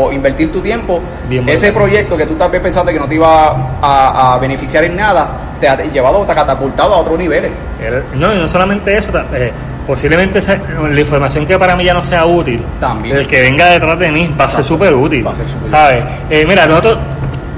o 0.07 0.11
invertir 0.13 0.51
tu 0.51 0.61
tiempo, 0.61 0.99
Bien 1.27 1.47
ese 1.49 1.71
proyecto 1.71 2.15
que 2.15 2.25
tú 2.25 2.35
tal 2.35 2.49
vez 2.51 2.61
pensaste 2.61 2.93
que 2.93 2.99
no 2.99 3.07
te 3.07 3.15
iba 3.15 3.47
a, 3.81 4.33
a 4.33 4.37
beneficiar 4.39 4.83
en 4.83 4.95
nada, 4.95 5.27
te 5.59 5.67
ha 5.67 5.75
llevado, 5.77 6.23
te 6.25 6.31
ha 6.31 6.35
catapultado 6.35 6.93
a 6.93 6.97
otros 6.97 7.17
niveles. 7.17 7.51
El- 7.81 8.03
No, 8.19 8.33
y 8.33 8.37
no 8.37 8.47
solamente 8.47 8.97
eso, 8.97 9.11
eh, 9.33 9.51
posiblemente 9.87 10.39
esa- 10.39 10.57
la 10.91 10.99
información 10.99 11.45
que 11.45 11.57
para 11.57 11.75
mí 11.75 11.85
ya 11.85 11.93
no 11.93 12.03
sea 12.03 12.25
útil, 12.25 12.61
También. 12.79 13.15
el 13.17 13.25
que 13.27 13.41
venga 13.41 13.67
detrás 13.71 13.97
de 13.97 14.11
mí 14.11 14.29
va 14.39 14.45
a 14.45 14.49
ser 14.51 14.63
súper 14.63 14.93
útil. 14.93 15.25
Va 15.25 15.31
a 15.31 15.35
ser 15.35 15.47
súper 15.47 15.71
¿sabes? 15.71 16.03
Eh, 16.29 16.45
mira, 16.47 16.65
nosotros 16.67 16.97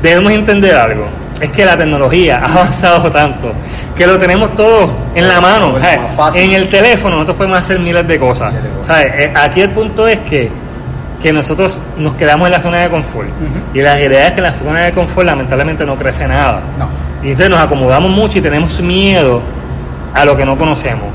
debemos 0.01 0.31
entender 0.31 0.75
algo. 0.75 1.07
Es 1.41 1.49
que 1.51 1.65
la 1.65 1.77
tecnología 1.77 2.39
ha 2.43 2.51
avanzado 2.51 3.09
tanto 3.11 3.51
que 3.95 4.05
lo 4.05 4.17
tenemos 4.19 4.55
todo 4.55 4.91
en 5.15 5.27
la 5.27 5.41
mano. 5.41 5.73
En 6.35 6.53
el 6.53 6.69
teléfono 6.69 7.15
nosotros 7.15 7.37
podemos 7.37 7.57
hacer 7.57 7.79
miles 7.79 8.07
de 8.07 8.19
cosas. 8.19 8.53
Eh, 8.89 9.31
Aquí 9.35 9.61
el 9.61 9.69
punto 9.71 10.07
es 10.07 10.19
que, 10.19 10.49
que 11.21 11.33
nosotros 11.33 11.81
nos 11.97 12.13
quedamos 12.13 12.47
en 12.47 12.51
la 12.53 12.59
zona 12.61 12.77
de 12.79 12.89
confort. 12.89 13.29
Y 13.73 13.81
la 13.81 13.95
realidad 13.95 14.27
es 14.27 14.31
que 14.33 14.37
en 14.39 14.43
la 14.43 14.53
zona 14.53 14.81
de 14.81 14.91
confort 14.93 15.25
lamentablemente 15.25 15.85
no 15.85 15.95
crece 15.95 16.27
nada. 16.27 16.61
No. 16.77 16.87
Y 17.23 17.29
entonces 17.31 17.49
nos 17.49 17.59
acomodamos 17.59 18.11
mucho 18.11 18.37
y 18.37 18.41
tenemos 18.41 18.79
miedo 18.81 19.41
a 20.13 20.25
lo 20.25 20.35
que 20.37 20.45
no 20.45 20.57
conocemos. 20.57 21.05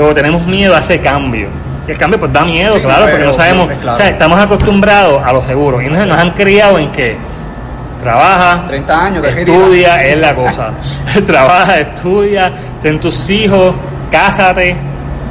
O 0.00 0.14
tenemos 0.14 0.46
miedo 0.46 0.74
a 0.74 0.78
ese 0.78 1.00
cambio. 1.00 1.48
Y 1.86 1.90
el 1.90 1.98
cambio 1.98 2.18
pues 2.18 2.32
da 2.32 2.44
miedo, 2.44 2.76
Sí, 2.76 2.82
claro, 2.82 3.06
porque 3.10 3.24
no 3.24 3.32
sabemos. 3.32 3.66
claro. 3.80 3.92
O 3.92 3.96
sea, 3.96 4.08
estamos 4.08 4.40
acostumbrados 4.40 5.22
a 5.24 5.32
lo 5.32 5.42
seguro. 5.42 5.80
Y 5.82 5.86
entonces 5.86 6.08
nos 6.08 6.18
han 6.18 6.30
criado 6.30 6.78
en 6.78 6.90
que 6.92 7.16
trabaja, 8.02 8.64
30 8.66 9.04
años, 9.04 9.24
estudia, 9.24 10.04
es 10.04 10.16
la 10.16 10.34
cosa. 10.34 10.70
trabaja, 11.26 11.78
estudia, 11.78 12.52
ten 12.82 12.98
tus 13.00 13.28
hijos, 13.30 13.74
cásate. 14.10 14.76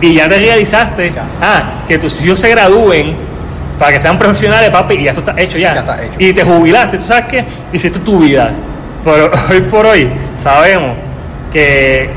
Y 0.01 0.15
ya 0.15 0.27
te 0.27 0.39
realizaste, 0.39 1.13
ah, 1.41 1.61
que 1.87 1.97
tus 1.99 2.21
hijos 2.23 2.39
se 2.39 2.49
gradúen 2.49 3.15
para 3.77 3.93
que 3.93 3.99
sean 3.99 4.17
profesionales, 4.17 4.69
papi, 4.71 4.95
y 4.95 5.03
ya 5.05 5.13
tú 5.13 5.19
estás 5.19 5.37
hecho 5.37 5.57
ya. 5.57 5.73
Ya 5.73 5.79
está 5.81 6.01
hecho. 6.01 6.13
Y 6.17 6.33
te 6.33 6.43
jubilaste, 6.43 6.97
¿tú 6.97 7.05
sabes 7.07 7.25
qué? 7.25 7.45
Hiciste 7.71 7.99
tu 7.99 8.19
vida. 8.19 8.51
Pero 9.03 9.31
hoy 9.49 9.61
por 9.61 9.85
hoy 9.85 10.09
sabemos 10.41 10.95
que 11.51 12.09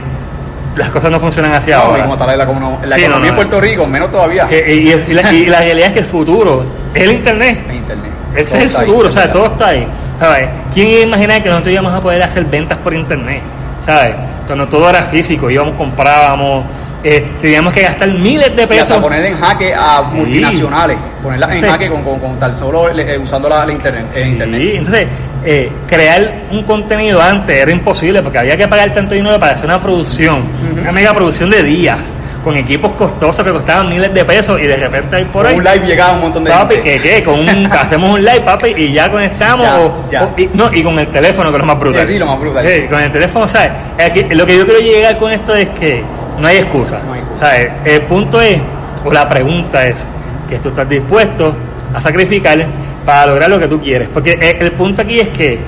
las 0.77 0.89
cosas 0.91 1.11
no 1.11 1.21
funcionan 1.21 1.53
así 1.53 1.71
No, 1.71 1.77
y 1.77 1.81
ahora. 1.81 2.03
como 2.05 2.17
tal 2.17 2.27
la, 2.39 2.45
en 2.45 2.49
la 2.91 2.97
Sí, 2.97 3.03
no, 3.03 3.07
economía 3.07 3.19
no, 3.19 3.27
en 3.29 3.35
Puerto 3.37 3.61
Rico, 3.61 3.87
menos 3.87 4.11
todavía. 4.11 4.49
Y, 4.51 4.55
y- 4.73 5.05
y 5.09 5.13
la, 5.15 5.33
y 5.33 5.47
la 5.47 5.59
realidad 5.61 5.89
es 5.89 5.95
que 5.95 6.01
el 6.01 6.07
futuro 6.07 6.65
es 6.93 7.03
el 7.03 7.13
internet. 7.13 7.65
en 7.69 7.77
internet. 7.77 8.11
Ese 8.35 8.45
Todo 8.47 8.57
es 8.57 8.63
el 8.65 8.71
futuro, 8.87 9.09
o 9.09 9.13
sea, 9.13 9.31
todo 9.33 9.47
está 9.47 9.69
ahí. 9.69 9.87
¿sabes? 10.19 10.49
¿Quién 10.73 10.89
iba 10.89 10.99
a 11.01 11.03
imaginar 11.03 11.43
que 11.43 11.49
nosotros 11.49 11.73
íbamos 11.73 11.93
a 11.95 12.01
poder 12.01 12.23
hacer 12.23 12.45
ventas 12.45 12.79
por 12.79 12.95
internet? 12.95 13.43
¿Sabes? 13.85 14.15
Cuando 14.47 14.67
todo 14.69 14.89
era 14.91 15.03
físico, 15.05 15.51
íbamos, 15.51 15.75
comprábamos, 15.77 16.65
eh, 17.03 17.25
teníamos 17.41 17.73
que 17.73 17.83
gastar 17.83 18.09
miles 18.09 18.47
de 18.57 18.63
Y 18.63 18.65
hasta 18.65 18.67
pesos. 18.95 18.99
poner 18.99 19.25
en 19.27 19.39
jaque 19.39 19.75
a 19.75 20.03
Sí. 20.11 20.17
multinacionales, 20.17 20.97
ponerlas 21.23 21.51
en 21.51 21.59
Sí. 21.61 21.67
jaque 21.67 21.89
con, 21.91 22.03
con, 22.03 22.19
con 22.19 22.39
tal 22.39 22.57
solo 22.57 22.89
eh, 22.89 23.19
usando 23.19 23.49
la, 23.49 23.65
la 23.67 23.73
internet, 23.73 24.07
el 24.17 24.23
Sí, 24.23 24.29
internet. 24.31 24.63
entonces, 24.77 25.07
eh, 25.45 25.71
crear 25.89 26.33
un 26.51 26.63
contenido 26.65 27.21
antes 27.21 27.57
era 27.57 27.71
imposible 27.71 28.23
porque 28.23 28.39
había 28.39 28.57
que 28.57 28.67
pagar 28.69 28.93
tanto 28.93 29.15
dinero 29.15 29.39
para 29.39 29.53
hacer 29.53 29.67
una 29.67 29.81
producción, 29.81 30.43
una 30.81 30.91
mega 30.93 31.13
producción 31.13 31.51
de 31.51 31.63
días, 31.63 32.01
con 32.43 32.57
equipos 32.57 32.93
costosos 32.93 33.45
que 33.45 33.53
costaban 33.53 33.89
miles 33.89 34.13
de 34.13 34.25
pesos 34.25 34.61
y 34.61 34.67
de 34.67 34.77
repente 34.77 35.17
ahí 35.17 35.25
por 35.25 35.47
ahí. 35.47 35.57
un 35.57 35.65
live 35.65 35.87
llegaba 35.87 36.13
un 36.15 36.21
montón 36.21 36.45
de 36.45 36.51
Papi, 36.51 36.75
gente. 36.77 36.91
que 36.91 37.01
qué, 37.01 37.25
con 37.25 37.41
un, 37.41 37.67
hacemos 37.73 38.11
un 38.15 38.23
live, 38.25 38.41
papi, 38.43 38.69
y 38.77 38.93
ya 38.93 39.11
conectamos. 39.11 39.67
Ya, 39.67 39.81
o, 39.81 40.11
ya. 40.11 40.25
o- 40.25 40.35
y, 40.37 40.51
no, 40.53 40.71
y 40.73 40.83
con 40.83 40.99
el 40.99 41.07
teléfono, 41.09 41.51
que 41.51 41.57
es 41.57 41.61
lo 41.61 41.67
más 41.67 41.79
brutal. 41.79 42.07
Sí, 42.07 42.13
sí, 42.15 42.19
lo 42.19 42.27
más 42.27 42.39
brutal. 42.41 42.69
Sí, 42.69 42.83
con 42.91 43.01
el 43.01 43.13
teléfono, 43.13 43.49
¿sabes? 43.49 43.73
Aquí, 43.99 44.23
lo 44.35 44.45
que 44.47 44.57
yo 44.59 44.65
quiero 44.67 44.81
llegar 44.81 45.19
con 45.19 45.33
esto 45.33 45.55
es 45.55 45.69
que 45.71 46.03
no 46.39 46.47
hay 46.49 46.59
excusa. 46.59 47.01
No 47.07 47.13
hay 47.15 47.21
excusa. 47.21 47.47
¿sabes? 47.47 47.69
El 47.85 48.03
punto 48.03 48.41
es, 48.43 48.61
o 49.05 49.11
la 49.13 49.27
pregunta 49.29 49.87
es, 49.87 50.07
que 50.49 50.59
tú 50.59 50.69
estás 50.69 50.87
dispuesto 50.89 51.55
a 51.95 52.01
sacrificar 52.01 52.67
para 53.05 53.27
lograr 53.27 53.51
lo 53.51 53.59
que 53.59 53.69
tú 53.69 53.81
quieres. 53.81 54.09
Porque 54.09 54.33
el, 54.33 54.63
el 54.63 54.73
punto 54.73 55.03
aquí 55.03 55.21
es 55.21 55.29
que 55.29 55.61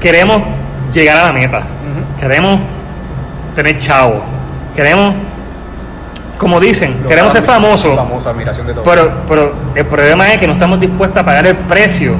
queremos 0.00 0.42
llegar 0.92 1.16
a 1.16 1.26
la 1.26 1.32
meta. 1.32 1.66
Queremos 2.18 2.60
tener 3.54 3.78
chavo. 3.78 4.22
Queremos, 4.74 5.14
como 6.38 6.60
dicen, 6.60 7.02
queremos 7.08 7.32
ser 7.32 7.44
famosos. 7.44 7.94
Famosa 7.94 8.30
admiración 8.30 8.66
de 8.66 8.74
todo. 8.74 8.84
Pero, 8.84 9.12
pero 9.28 9.54
el 9.74 9.86
problema 9.86 10.32
es 10.32 10.38
que 10.38 10.46
no 10.46 10.54
estamos 10.54 10.80
dispuestos 10.80 11.20
a 11.20 11.24
pagar 11.24 11.46
el 11.46 11.56
precio 11.56 12.14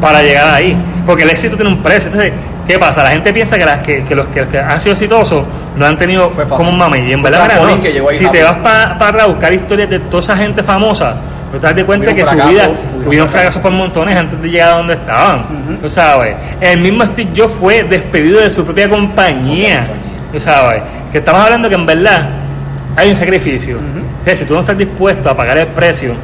para 0.00 0.22
llegar 0.22 0.54
ahí. 0.54 0.76
Porque 1.04 1.22
el 1.22 1.30
éxito 1.30 1.56
tiene 1.56 1.70
un 1.70 1.82
precio. 1.82 2.10
Entonces, 2.10 2.32
¿qué 2.66 2.78
pasa? 2.78 3.02
La 3.02 3.10
gente 3.10 3.32
piensa 3.32 3.56
que, 3.56 3.64
las, 3.64 3.78
que, 3.80 4.04
que 4.04 4.14
los 4.14 4.26
que, 4.28 4.46
que 4.46 4.58
han 4.58 4.80
sido 4.80 4.94
exitosos 4.94 5.44
no 5.76 5.86
han 5.86 5.96
tenido 5.96 6.30
como 6.48 6.70
un 6.70 6.78
mame. 6.78 7.08
Y 7.08 7.12
en 7.12 7.22
verdad, 7.22 7.48
no. 7.60 8.12
si 8.12 8.26
te 8.26 8.42
vas 8.42 8.56
para 8.98 9.26
buscar 9.26 9.52
historias 9.52 9.90
de 9.90 10.00
toda 10.00 10.20
esa 10.20 10.36
gente 10.36 10.62
famosa, 10.62 11.16
tú 11.56 11.60
te 11.60 11.66
das 11.66 11.76
de 11.76 11.84
cuenta 11.84 12.14
que 12.14 12.24
su 12.24 12.34
vida 12.48 12.70
hubieron 13.06 13.28
fracasos. 13.28 13.62
por 13.62 13.72
montones 13.72 14.16
antes 14.16 14.40
de 14.42 14.48
llegar 14.48 14.68
a 14.68 14.76
donde 14.78 14.94
estaban. 14.94 15.78
Tú 15.80 15.88
sabes. 15.90 16.36
El 16.60 16.80
mismo 16.80 17.04
Steve 17.06 17.30
Jobs 17.36 17.52
fue 17.58 17.82
despedido 17.82 18.40
de 18.40 18.50
su 18.50 18.64
propia 18.64 18.88
compañía. 18.88 19.86
Tú 20.32 20.38
sabes. 20.40 20.82
Que 21.12 21.18
estamos 21.18 21.42
hablando 21.44 21.68
que 21.68 21.74
en 21.74 21.86
verdad 21.86 22.28
hay 22.96 23.08
un 23.10 23.14
sacrificio. 23.16 23.78
O 23.78 24.24
sea, 24.24 24.36
si 24.36 24.44
tú 24.44 24.54
no 24.54 24.60
estás 24.60 24.76
dispuesto 24.76 25.30
a 25.30 25.36
pagar 25.36 25.58
el 25.58 25.68
precio, 25.68 26.14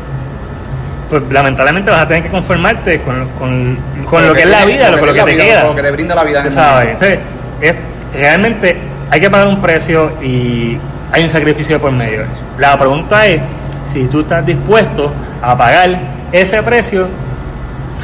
pues 1.09 1.23
lamentablemente 1.31 1.91
vas 1.91 2.01
a 2.01 2.07
tener 2.09 2.23
que 2.25 2.31
conformarte 2.31 3.01
con, 3.03 3.29
con, 3.39 3.79
con 4.07 4.27
lo 4.27 4.33
que 4.35 4.41
es 4.43 4.49
la 4.49 4.65
vida, 4.65 4.91
con 4.99 5.07
lo 5.07 5.13
que 5.15 5.23
te 5.23 5.33
vida, 5.33 5.45
queda. 5.45 5.61
Con 5.61 5.71
lo 5.71 5.77
que 5.77 5.83
te 5.83 5.91
brinda 5.91 6.15
la 6.15 6.25
vida 6.25 6.43
en 6.45 6.51
sabes. 6.51 6.89
Entonces, 6.91 7.19
es- 7.61 7.75
realmente 8.15 8.77
hay 9.11 9.21
que 9.21 9.31
pagar 9.31 9.49
un 9.49 9.61
precio 9.61 10.13
y 10.23 10.77
hay 11.13 11.23
un 11.23 11.29
sacrificio 11.29 11.79
por 11.81 11.93
medio. 11.93 12.23
La 12.59 12.79
pregunta 12.79 13.27
es 13.27 13.41
si 13.87 14.07
tú 14.07 14.21
estás 14.21 14.45
dispuesto 14.45 15.13
a 15.43 15.57
pagar 15.57 15.99
ese 16.33 16.63
precio 16.63 17.09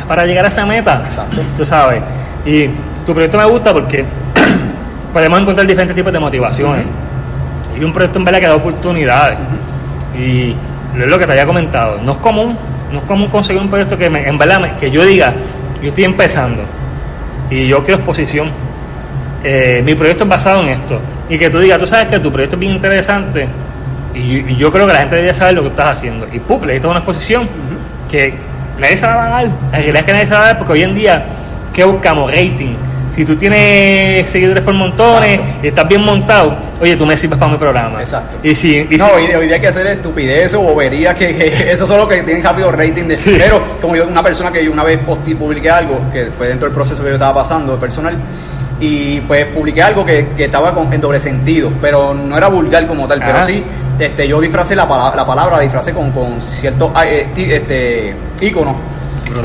para 0.07 0.25
llegar 0.27 0.45
a 0.45 0.49
esa 0.49 0.65
meta. 0.67 1.03
Exacto. 1.05 1.41
Tú 1.57 1.65
sabes. 1.67 2.03
Y 2.45 2.67
tu 3.07 3.13
proyecto 3.13 3.39
me 3.39 3.45
gusta 3.47 3.73
porque 3.73 4.05
podemos 5.13 5.41
encontrar 5.41 5.67
diferentes 5.67 5.95
tipos 5.97 6.13
de 6.13 6.19
motivaciones. 6.19 6.85
Y 7.79 7.85
un 7.85 7.93
proyecto 7.93 8.19
en 8.19 8.25
verdad 8.25 8.41
que 8.41 8.47
da 8.47 8.55
oportunidades. 8.57 9.39
Y 10.19 10.51
es 10.51 11.09
lo 11.11 11.19
que 11.19 11.27
te 11.27 11.33
había 11.33 11.47
comentado. 11.47 11.99
No 12.03 12.13
es 12.13 12.19
común, 12.19 12.57
no 12.93 12.99
es 12.99 13.05
común 13.05 13.29
conseguir 13.29 13.61
un 13.63 13.69
proyecto 13.69 13.97
que 13.97 14.09
me- 14.11 14.27
en 14.27 14.37
verdad 14.39 14.61
me- 14.61 14.75
que 14.77 14.91
yo 14.91 15.05
diga, 15.05 15.33
yo 15.83 15.89
estoy 15.89 16.05
empezando 16.05 16.63
y 17.51 17.69
yo 17.69 17.79
quiero 17.85 17.97
exposición. 17.99 18.51
Eh, 19.45 19.81
mi 19.85 19.95
proyecto 19.95 20.25
es 20.25 20.31
basado 20.31 20.63
en 20.63 20.71
esto. 20.71 21.01
Y 21.29 21.39
que 21.39 21.49
tú 21.51 21.59
digas, 21.61 21.79
tú 21.79 21.87
sabes 21.87 22.09
que 22.09 22.19
tu 22.19 22.33
proyecto 22.33 22.57
es 22.57 22.61
bien 22.61 22.73
interesante 22.73 23.47
y, 24.15 24.53
y 24.53 24.57
yo 24.57 24.71
creo 24.73 24.87
que 24.87 24.93
la 24.93 25.01
gente 25.01 25.15
debería 25.17 25.35
saber 25.35 25.55
lo 25.55 25.63
que 25.63 25.69
estás 25.69 25.99
haciendo. 25.99 26.27
Y 26.33 26.39
¡pum! 26.39 26.63
le 26.65 26.75
diste 26.75 26.89
una 26.89 26.99
exposición 26.99 27.49
que 28.11 28.35
nadie 28.81 28.97
se 28.97 29.07
la 29.07 29.15
va 29.17 29.27
a 29.27 29.31
dar. 29.31 29.45
La 29.73 29.79
realidad 29.79 29.97
es 29.97 30.03
que 30.05 30.13
nadie 30.13 30.27
se 30.27 30.33
la 30.33 30.39
va 30.39 30.45
a 30.45 30.49
dar 30.49 30.59
porque 30.59 30.73
hoy 30.75 30.83
en 30.83 30.95
día, 30.95 31.25
¿qué 31.73 31.85
buscamos? 31.85 32.31
Rating. 32.31 32.75
Si 33.15 33.25
tú 33.25 33.35
tienes 33.35 34.31
seguidores 34.31 34.63
por 34.63 34.75
montones 34.75 35.41
Exacto. 35.41 35.59
y 35.65 35.67
estás 35.69 35.89
bien 35.89 36.03
montado, 36.03 36.57
oye, 36.81 36.95
tú 36.95 37.05
me 37.05 37.17
sirves 37.17 37.37
para 37.37 37.51
mi 37.51 37.59
programa. 37.59 37.99
Exacto. 38.01 38.37
Y 38.45 38.55
si, 38.55 38.87
y 38.89 38.97
no, 38.97 39.07
si- 39.09 39.13
hoy, 39.15 39.27
día- 39.27 39.39
hoy 39.39 39.47
día 39.47 39.57
hay 39.57 39.61
que 39.61 39.67
hacer 39.69 39.87
estupidez 39.89 40.55
o 40.55 40.61
boberías, 40.61 41.17
que, 41.17 41.35
que 41.37 41.47
eso 41.73 41.85
son 41.85 41.97
los 41.99 42.09
que 42.09 42.23
tienen 42.23 42.45
rápido 42.45 42.71
rating. 42.71 43.05
De, 43.09 43.17
Sí. 43.17 43.35
Pero 43.37 43.61
como 43.81 43.97
yo, 43.97 44.07
una 44.07 44.23
persona 44.23 44.53
que 44.53 44.65
yo 44.65 44.71
una 44.71 44.85
vez 44.85 44.99
posté, 45.01 45.35
publiqué 45.35 45.69
algo, 45.69 46.01
que 46.13 46.27
fue 46.27 46.47
dentro 46.47 46.69
del 46.69 46.75
proceso 46.77 47.03
que 47.03 47.09
yo 47.09 47.15
estaba 47.17 47.43
pasando 47.43 47.73
de 47.73 47.79
personal, 47.81 48.17
y 48.81 49.19
pues 49.23 49.47
publiqué 49.47 49.83
algo 49.83 50.05
que, 50.05 50.29
que 50.37 50.45
estaba 50.45 50.73
con- 50.73 50.93
en 50.93 51.01
doble 51.01 51.19
sentido, 51.19 51.73
pero 51.81 52.15
no 52.15 52.37
era 52.39 52.47
vulgar 52.47 52.87
como 52.87 53.09
tal, 53.09 53.19
pero 53.19 53.45
sí, 53.47 53.65
este, 53.99 54.29
yo 54.29 54.41
disfracé 54.41 54.75
la, 54.77 54.87
pala- 54.89 55.15
la 55.15 55.27
palabra, 55.27 55.57
la 55.57 55.63
disfracé 55.63 55.93
con, 55.93 56.11
con 56.13 56.41
ciertos 56.41 56.91
ah, 56.95 57.07
eh, 57.07 57.27
este, 57.37 58.15
íconos. 58.41 58.77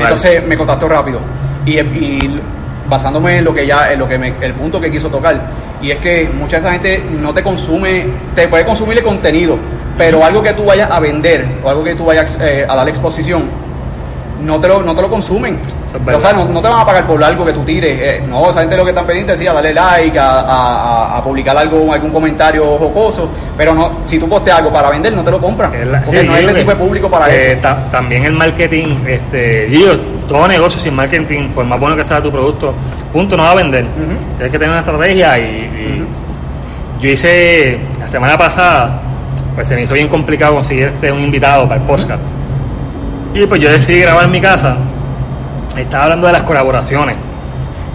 Entonces 0.04 0.46
me 0.46 0.56
contactó 0.56 0.88
rápido. 0.88 1.20
Y, 1.66 1.78
y 1.80 2.40
basándome 2.88 3.38
en 3.38 3.44
lo 3.44 3.54
que 3.54 3.66
ya, 3.66 3.92
en 3.92 3.98
lo 3.98 4.08
que 4.08 4.18
me- 4.18 4.34
el 4.40 4.52
punto 4.54 4.80
que 4.80 4.90
quiso 4.90 5.08
tocar, 5.08 5.40
y 5.80 5.90
es 5.90 5.98
que 5.98 6.28
mucha 6.32 6.56
de 6.56 6.60
esa 6.60 6.72
gente 6.72 7.02
no 7.20 7.32
te 7.34 7.42
consume, 7.42 8.06
te 8.34 8.46
puede 8.48 8.64
consumir 8.64 8.98
el 8.98 9.04
contenido, 9.04 9.58
pero 9.98 10.24
algo 10.24 10.42
que 10.42 10.52
tú 10.52 10.64
vayas 10.64 10.90
a 10.90 11.00
vender 11.00 11.44
o 11.62 11.70
algo 11.70 11.84
que 11.84 11.94
tú 11.94 12.04
vayas 12.06 12.36
eh, 12.40 12.64
a 12.68 12.74
dar 12.76 12.88
exposición, 12.88 13.44
no 14.42 14.60
te 14.60 14.68
lo, 14.68 14.82
no 14.82 14.94
te 14.94 15.02
lo 15.02 15.08
consumen. 15.10 15.58
Es 15.86 15.94
o 15.94 16.20
sea, 16.20 16.32
no, 16.32 16.44
no 16.46 16.60
te 16.60 16.68
van 16.68 16.80
a 16.80 16.84
pagar 16.86 17.06
por 17.06 17.22
algo 17.22 17.44
que 17.44 17.52
tú 17.52 17.62
tires. 17.64 17.98
eh, 18.00 18.22
no, 18.28 18.50
esa 18.50 18.60
gente 18.60 18.76
lo 18.76 18.84
que 18.84 18.90
están 18.90 19.06
pendientes 19.06 19.34
es 19.34 19.40
sí, 19.40 19.46
a 19.46 19.52
darle 19.52 19.72
like, 19.74 20.18
a, 20.18 20.40
a- 20.40 21.18
a- 21.18 21.22
publicar 21.24 21.56
algo, 21.56 21.92
algún 21.92 22.10
comentario 22.10 22.64
jocoso, 22.78 23.28
pero 23.56 23.74
no, 23.74 23.90
si 24.06 24.18
tú 24.18 24.28
posteas 24.28 24.58
algo 24.58 24.72
para 24.72 24.90
vender, 24.90 25.12
no 25.12 25.22
te 25.22 25.30
lo 25.30 25.40
compran. 25.40 25.70
La- 25.92 26.02
porque 26.02 26.20
sí, 26.20 26.26
no 26.26 26.32
yo 26.32 26.38
es 26.38 26.44
ese 26.46 26.54
tipo 26.54 26.70
de 26.70 26.76
público 26.76 27.08
para 27.10 27.30
eh, 27.32 27.52
eso. 27.52 27.60
ta- 27.62 27.84
también 27.90 28.24
el 28.24 28.32
marketing, 28.32 28.96
este, 29.06 29.66
digo, 29.66 29.92
todo 30.28 30.48
negocio 30.48 30.80
sin 30.80 30.94
marketing, 30.94 31.50
por 31.50 31.64
más 31.64 31.78
bueno 31.78 31.94
que 31.96 32.02
sea 32.04 32.20
tu 32.20 32.30
producto, 32.32 32.74
punto, 33.12 33.36
no 33.36 33.44
va 33.44 33.52
a 33.52 33.54
vender. 33.54 33.86
Tienes 34.36 34.50
que 34.52 34.58
tener 34.58 34.70
una 34.70 34.80
estrategia 34.80 35.38
y, 35.38 35.42
y 35.42 36.06
yo 37.00 37.10
hice, 37.10 37.78
la 38.00 38.08
semana 38.08 38.36
pasada, 38.36 39.00
pues 39.54 39.68
se 39.68 39.74
me 39.76 39.82
hizo 39.82 39.94
bien 39.94 40.08
complicado 40.08 40.54
conseguir 40.54 40.86
este, 40.88 41.12
un 41.12 41.20
invitado 41.20 41.68
para 41.68 41.80
el 41.80 41.86
podcast. 41.86 42.20
Y 43.34 43.46
pues 43.46 43.60
yo 43.60 43.68
decidí 43.70 44.00
grabar 44.00 44.24
en 44.26 44.30
mi 44.30 44.40
casa. 44.40 44.76
Estaba 45.76 46.04
hablando 46.04 46.28
de 46.28 46.34
las 46.34 46.42
colaboraciones 46.42 47.16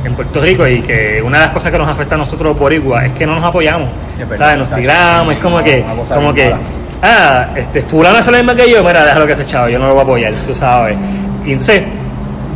en 0.03 0.13
Puerto 0.13 0.41
Rico 0.41 0.67
y 0.67 0.81
que 0.81 1.21
una 1.23 1.39
de 1.39 1.45
las 1.45 1.53
cosas 1.53 1.71
que 1.71 1.77
nos 1.77 1.87
afecta 1.87 2.15
a 2.15 2.17
nosotros 2.17 2.49
los 2.49 2.59
boricuas 2.59 3.05
es 3.05 3.13
que 3.13 3.25
no 3.25 3.35
nos 3.35 3.45
apoyamos. 3.45 3.89
Verdad, 4.17 4.37
¿Sabes? 4.37 4.57
Nos 4.57 4.77
tiramos, 4.77 5.33
es 5.33 5.39
como 5.39 5.63
que, 5.63 5.85
como 6.13 6.33
que, 6.33 6.53
ah, 7.01 7.47
este, 7.55 7.81
fulano 7.83 8.17
hace 8.17 8.31
lo 8.31 8.37
mismo 8.37 8.53
que 8.53 8.69
yo, 8.69 8.83
mira, 8.83 9.05
déjalo 9.05 9.25
que 9.25 9.33
ese 9.33 9.45
chavo, 9.45 9.69
yo 9.69 9.79
no 9.79 9.87
lo 9.87 9.93
voy 9.93 10.01
a 10.01 10.03
apoyar, 10.03 10.33
tú 10.45 10.53
sabes. 10.53 10.97
Y 11.45 11.53
entonces, 11.53 11.83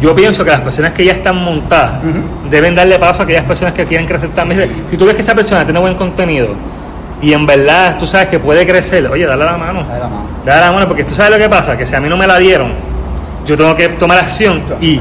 yo 0.02 0.13
pienso 0.13 0.43
que 0.43 0.52
las 0.52 0.62
personas 0.62 0.91
que 0.91 1.06
ya 1.06 1.13
están 1.13 1.38
montadas 1.38 2.02
deben 2.50 2.76
darle 2.76 3.00
paso 3.00 3.22
a 3.22 3.24
aquellas 3.24 3.46
personas 3.46 3.74
que 3.74 3.86
quieren 3.86 4.06
crecer 4.06 4.30
también. 4.32 4.69
Si 4.89 4.98
tú 4.98 5.06
ves 5.06 5.15
que 5.15 5.22
esa 5.22 5.34
persona 5.34 5.63
tiene 5.63 5.80
buen 5.80 5.96
contenido 5.96 6.50
y 7.23 7.33
en 7.33 7.45
verdad 7.45 7.97
tú 7.97 8.05
sabes 8.05 8.27
que 8.27 8.39
puede 8.39 8.65
crecer, 8.67 9.07
oye, 9.07 9.25
dale 9.25 9.45
la 9.45 9.57
mano. 9.57 9.83
Dale 9.88 9.99
la 9.99 10.07
mano. 10.07 10.23
Dale 10.45 10.62
la 10.62 10.71
mano, 10.73 10.88
porque 10.88 11.03
tú 11.03 11.13
sabes 11.15 11.31
lo 11.31 11.38
que 11.38 11.49
pasa, 11.49 11.77
que 11.77 11.86
si 11.86 11.95
a 11.95 11.99
mí 11.99 12.09
no 12.09 12.17
me 12.17 12.27
la 12.27 12.38
dieron, 12.38 12.71
yo 13.45 13.57
tengo 13.57 13.75
que 13.75 13.89
tomar 13.89 14.19
acción 14.19 14.63
y 14.79 14.99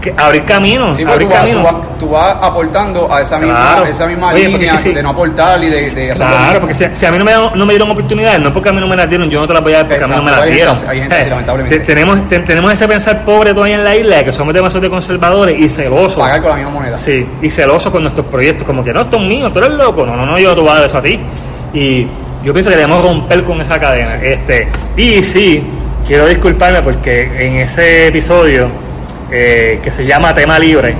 que 0.00 0.12
abrir 0.16 0.42
caminos, 0.44 0.96
Sí, 0.96 1.04
abrir 1.04 1.28
tú, 1.28 1.32
vas, 1.34 1.44
tú, 1.46 1.62
vas, 1.62 1.74
tú 2.00 2.08
vas 2.10 2.36
aportando 2.42 3.12
a 3.12 3.22
esa 3.22 3.38
misma, 3.38 3.54
Claro. 3.54 3.86
esa 3.86 4.06
misma 4.06 4.32
Oye, 4.32 4.48
línea 4.48 4.74
de 4.82 5.02
no 5.02 5.10
aportar 5.10 5.62
y 5.62 5.68
de, 5.68 5.90
de 5.90 6.08
Claro, 6.14 6.58
porque 6.60 6.74
si, 6.74 6.84
si 6.92 7.06
a 7.06 7.12
mí 7.12 7.18
no 7.18 7.24
me, 7.24 7.32
no 7.32 7.64
me 7.64 7.72
dieron 7.72 7.88
oportunidades, 7.90 8.40
no 8.40 8.52
porque 8.52 8.68
a 8.68 8.72
mí 8.72 8.80
no 8.80 8.88
me 8.88 8.96
las 8.96 9.08
dieron, 9.08 9.30
yo 9.30 9.40
no 9.40 9.46
te 9.46 9.52
las 9.54 9.62
voy 9.62 9.72
a 9.74 9.76
dar 9.78 9.88
porque 9.88 10.04
a 10.04 10.08
mí 10.08 10.16
no 10.16 10.22
me 10.24 10.30
las 10.32 10.44
dieron. 10.46 10.76
hay 10.88 11.00
gente 11.00 11.22
Eh, 11.22 11.26
lamentablemente. 11.30 11.78
tenemos, 11.80 12.28
te- 12.28 12.40
tenemos 12.40 12.72
ese 12.72 12.88
pensar 12.88 13.24
pobre 13.24 13.54
todavía 13.54 13.76
en 13.76 13.84
la 13.84 13.94
isla, 13.96 14.16
de 14.18 14.24
que 14.24 14.32
somos 14.32 14.52
demasiado 14.52 14.90
conservadores 14.90 15.56
y 15.58 15.68
celosos. 15.68 16.18
pagar 16.18 16.40
con 16.42 16.50
la 16.50 16.56
misma 16.56 16.70
moneda. 16.72 16.96
Sí, 16.96 17.26
y 17.40 17.48
celoso 17.48 17.92
con 17.92 18.02
nuestros 18.02 18.26
proyectos, 18.26 18.66
como 18.66 18.82
que 18.82 18.92
no, 18.92 19.02
esto 19.02 19.16
es 19.16 19.22
mío, 19.22 19.50
tú 19.52 19.60
eres 19.60 19.70
loco, 19.70 20.04
no, 20.04 20.16
no, 20.16 20.26
no, 20.26 20.36
yo 20.38 20.52
te 20.54 20.60
voy 20.60 20.70
a 20.70 20.74
dar 20.74 20.84
eso 20.86 20.98
a 20.98 21.02
ti. 21.02 21.20
Y 21.74 22.06
yo 22.44 22.52
pienso 22.52 22.70
que 22.70 22.76
debemos 22.76 23.02
romper 23.02 23.42
con 23.42 23.60
esa 23.60 23.78
cadena. 23.78 24.16
Este, 24.22 24.68
y 24.96 25.22
sí, 25.22 25.62
quiero 26.06 26.26
disculparme 26.26 26.80
porque 26.82 27.22
en 27.22 27.56
ese 27.56 28.08
episodio 28.08 28.68
eh, 29.30 29.80
que 29.82 29.90
se 29.90 30.06
llama 30.06 30.34
Tema 30.34 30.58
Libre, 30.58 30.94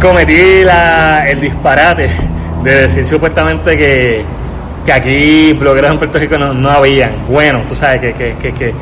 cometí 0.00 0.64
la, 0.64 1.24
el 1.26 1.40
disparate 1.40 2.08
de 2.62 2.74
decir 2.82 3.06
supuestamente 3.06 3.76
que, 3.76 4.24
que 4.86 4.92
aquí 4.92 5.52
blogueros 5.52 5.90
en 5.90 5.98
Puerto 5.98 6.18
Rico 6.18 6.38
no, 6.38 6.54
no 6.54 6.70
habían. 6.70 7.26
Bueno, 7.28 7.62
tú 7.68 7.76
sabes 7.76 8.00
que, 8.00 8.12
que, 8.14 8.34
que, 8.40 8.52
que, 8.52 8.74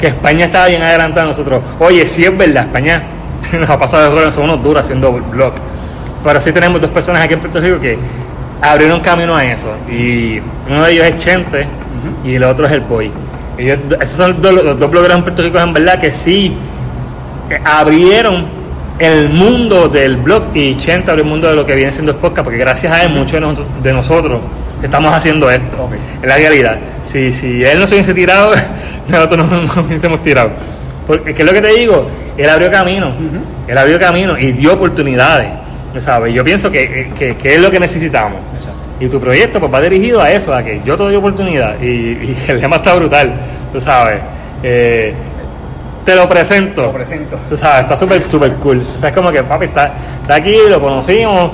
que 0.00 0.06
España 0.08 0.46
estaba 0.46 0.66
bien 0.66 0.82
adelantada 0.82 1.22
a 1.22 1.28
nosotros. 1.28 1.62
Oye, 1.78 2.08
sí 2.08 2.24
es 2.24 2.36
verdad, 2.36 2.64
España 2.64 3.02
nos 3.52 3.70
ha 3.70 3.78
pasado 3.78 4.14
de 4.14 4.32
son 4.32 4.44
unos 4.44 4.62
duros 4.62 4.82
haciendo 4.82 5.12
blog. 5.12 5.52
Pero 6.24 6.40
sí 6.40 6.50
tenemos 6.52 6.80
dos 6.80 6.90
personas 6.90 7.22
aquí 7.24 7.34
en 7.34 7.40
Puerto 7.40 7.60
Rico 7.60 7.80
que 7.80 7.98
abrieron 8.62 9.00
camino 9.00 9.36
a 9.36 9.44
eso. 9.44 9.68
Y 9.90 10.40
uno 10.68 10.82
de 10.84 10.92
ellos 10.92 11.06
es 11.06 11.18
Chente 11.18 11.66
y 12.24 12.34
el 12.34 12.44
otro 12.44 12.66
es 12.66 12.72
el 12.72 12.80
Boy. 12.80 13.10
Ellos, 13.56 13.78
esos 14.00 14.16
son 14.16 14.40
dos- 14.40 14.52
los 14.52 14.78
dos 14.78 14.90
blogueros 14.90 15.16
en 15.18 15.22
Puerto 15.24 15.42
Rico 15.42 15.58
en 15.58 15.72
verdad 15.72 16.00
que 16.00 16.12
sí 16.12 16.56
abrieron 17.64 18.46
el 18.98 19.28
mundo 19.30 19.88
del 19.88 20.16
blog 20.16 20.44
y 20.54 20.76
Chente 20.76 21.10
abrió 21.10 21.24
el 21.24 21.30
mundo 21.30 21.48
de 21.48 21.54
lo 21.54 21.64
que 21.64 21.74
viene 21.76 21.92
siendo 21.92 22.12
el 22.12 22.18
podcast, 22.18 22.44
porque 22.44 22.58
gracias 22.58 22.92
a 22.92 23.02
él 23.02 23.10
muchos 23.10 23.32
de, 23.32 23.40
nosotros- 23.40 23.82
de 23.82 23.92
nosotros 23.92 24.40
estamos 24.82 25.12
haciendo 25.14 25.48
esto. 25.50 25.88
En 26.22 26.28
la 26.28 26.36
realidad. 26.36 26.76
Si, 27.04 27.32
si 27.32 27.62
él 27.62 27.78
no 27.78 27.86
se 27.86 27.94
hubiese 27.94 28.12
tirado, 28.14 28.52
nosotros 29.08 29.46
no 29.48 29.60
nos 29.60 29.76
hubiésemos 29.76 30.20
tirado. 30.22 30.50
Porque, 31.06 31.32
¿qué 31.32 31.42
es 31.42 31.48
lo 31.48 31.54
que 31.54 31.62
te 31.62 31.72
digo? 31.74 32.08
Él 32.36 32.48
abrió 32.50 32.70
camino. 32.70 33.12
Él 33.66 33.78
abrió 33.78 33.98
camino 33.98 34.36
y 34.38 34.52
dio 34.52 34.74
oportunidades. 34.74 35.48
¿No 35.94 36.00
¿sabes? 36.00 36.34
Yo 36.34 36.44
pienso 36.44 36.70
que, 36.70 37.10
que, 37.18 37.36
que 37.36 37.54
es 37.54 37.60
lo 37.60 37.70
que 37.70 37.80
necesitamos. 37.80 38.38
Exacto. 38.56 38.78
Y 39.00 39.08
tu 39.08 39.20
proyecto 39.20 39.60
pues 39.60 39.72
va 39.72 39.80
dirigido 39.80 40.20
a 40.20 40.30
eso, 40.32 40.52
a 40.52 40.62
que 40.62 40.80
yo 40.84 40.96
te 40.96 41.04
doy 41.04 41.14
oportunidad. 41.16 41.80
Y, 41.80 41.86
y 41.86 42.36
el 42.48 42.60
lema 42.60 42.76
está 42.76 42.94
brutal, 42.94 43.32
tú 43.72 43.80
sabes. 43.80 44.20
Eh, 44.62 45.14
te 46.04 46.16
lo 46.16 46.28
presento. 46.28 46.82
Lo 46.82 46.92
presento. 46.92 47.38
Tú 47.48 47.56
sabes, 47.56 47.82
está 47.82 47.96
súper, 47.96 48.24
súper 48.26 48.54
cool. 48.54 48.78
O 48.80 48.98
sea, 48.98 49.10
es 49.10 49.14
como 49.14 49.30
que, 49.30 49.42
papi, 49.42 49.66
está, 49.66 49.92
está 50.22 50.34
aquí, 50.36 50.56
lo 50.68 50.80
conocimos, 50.80 51.50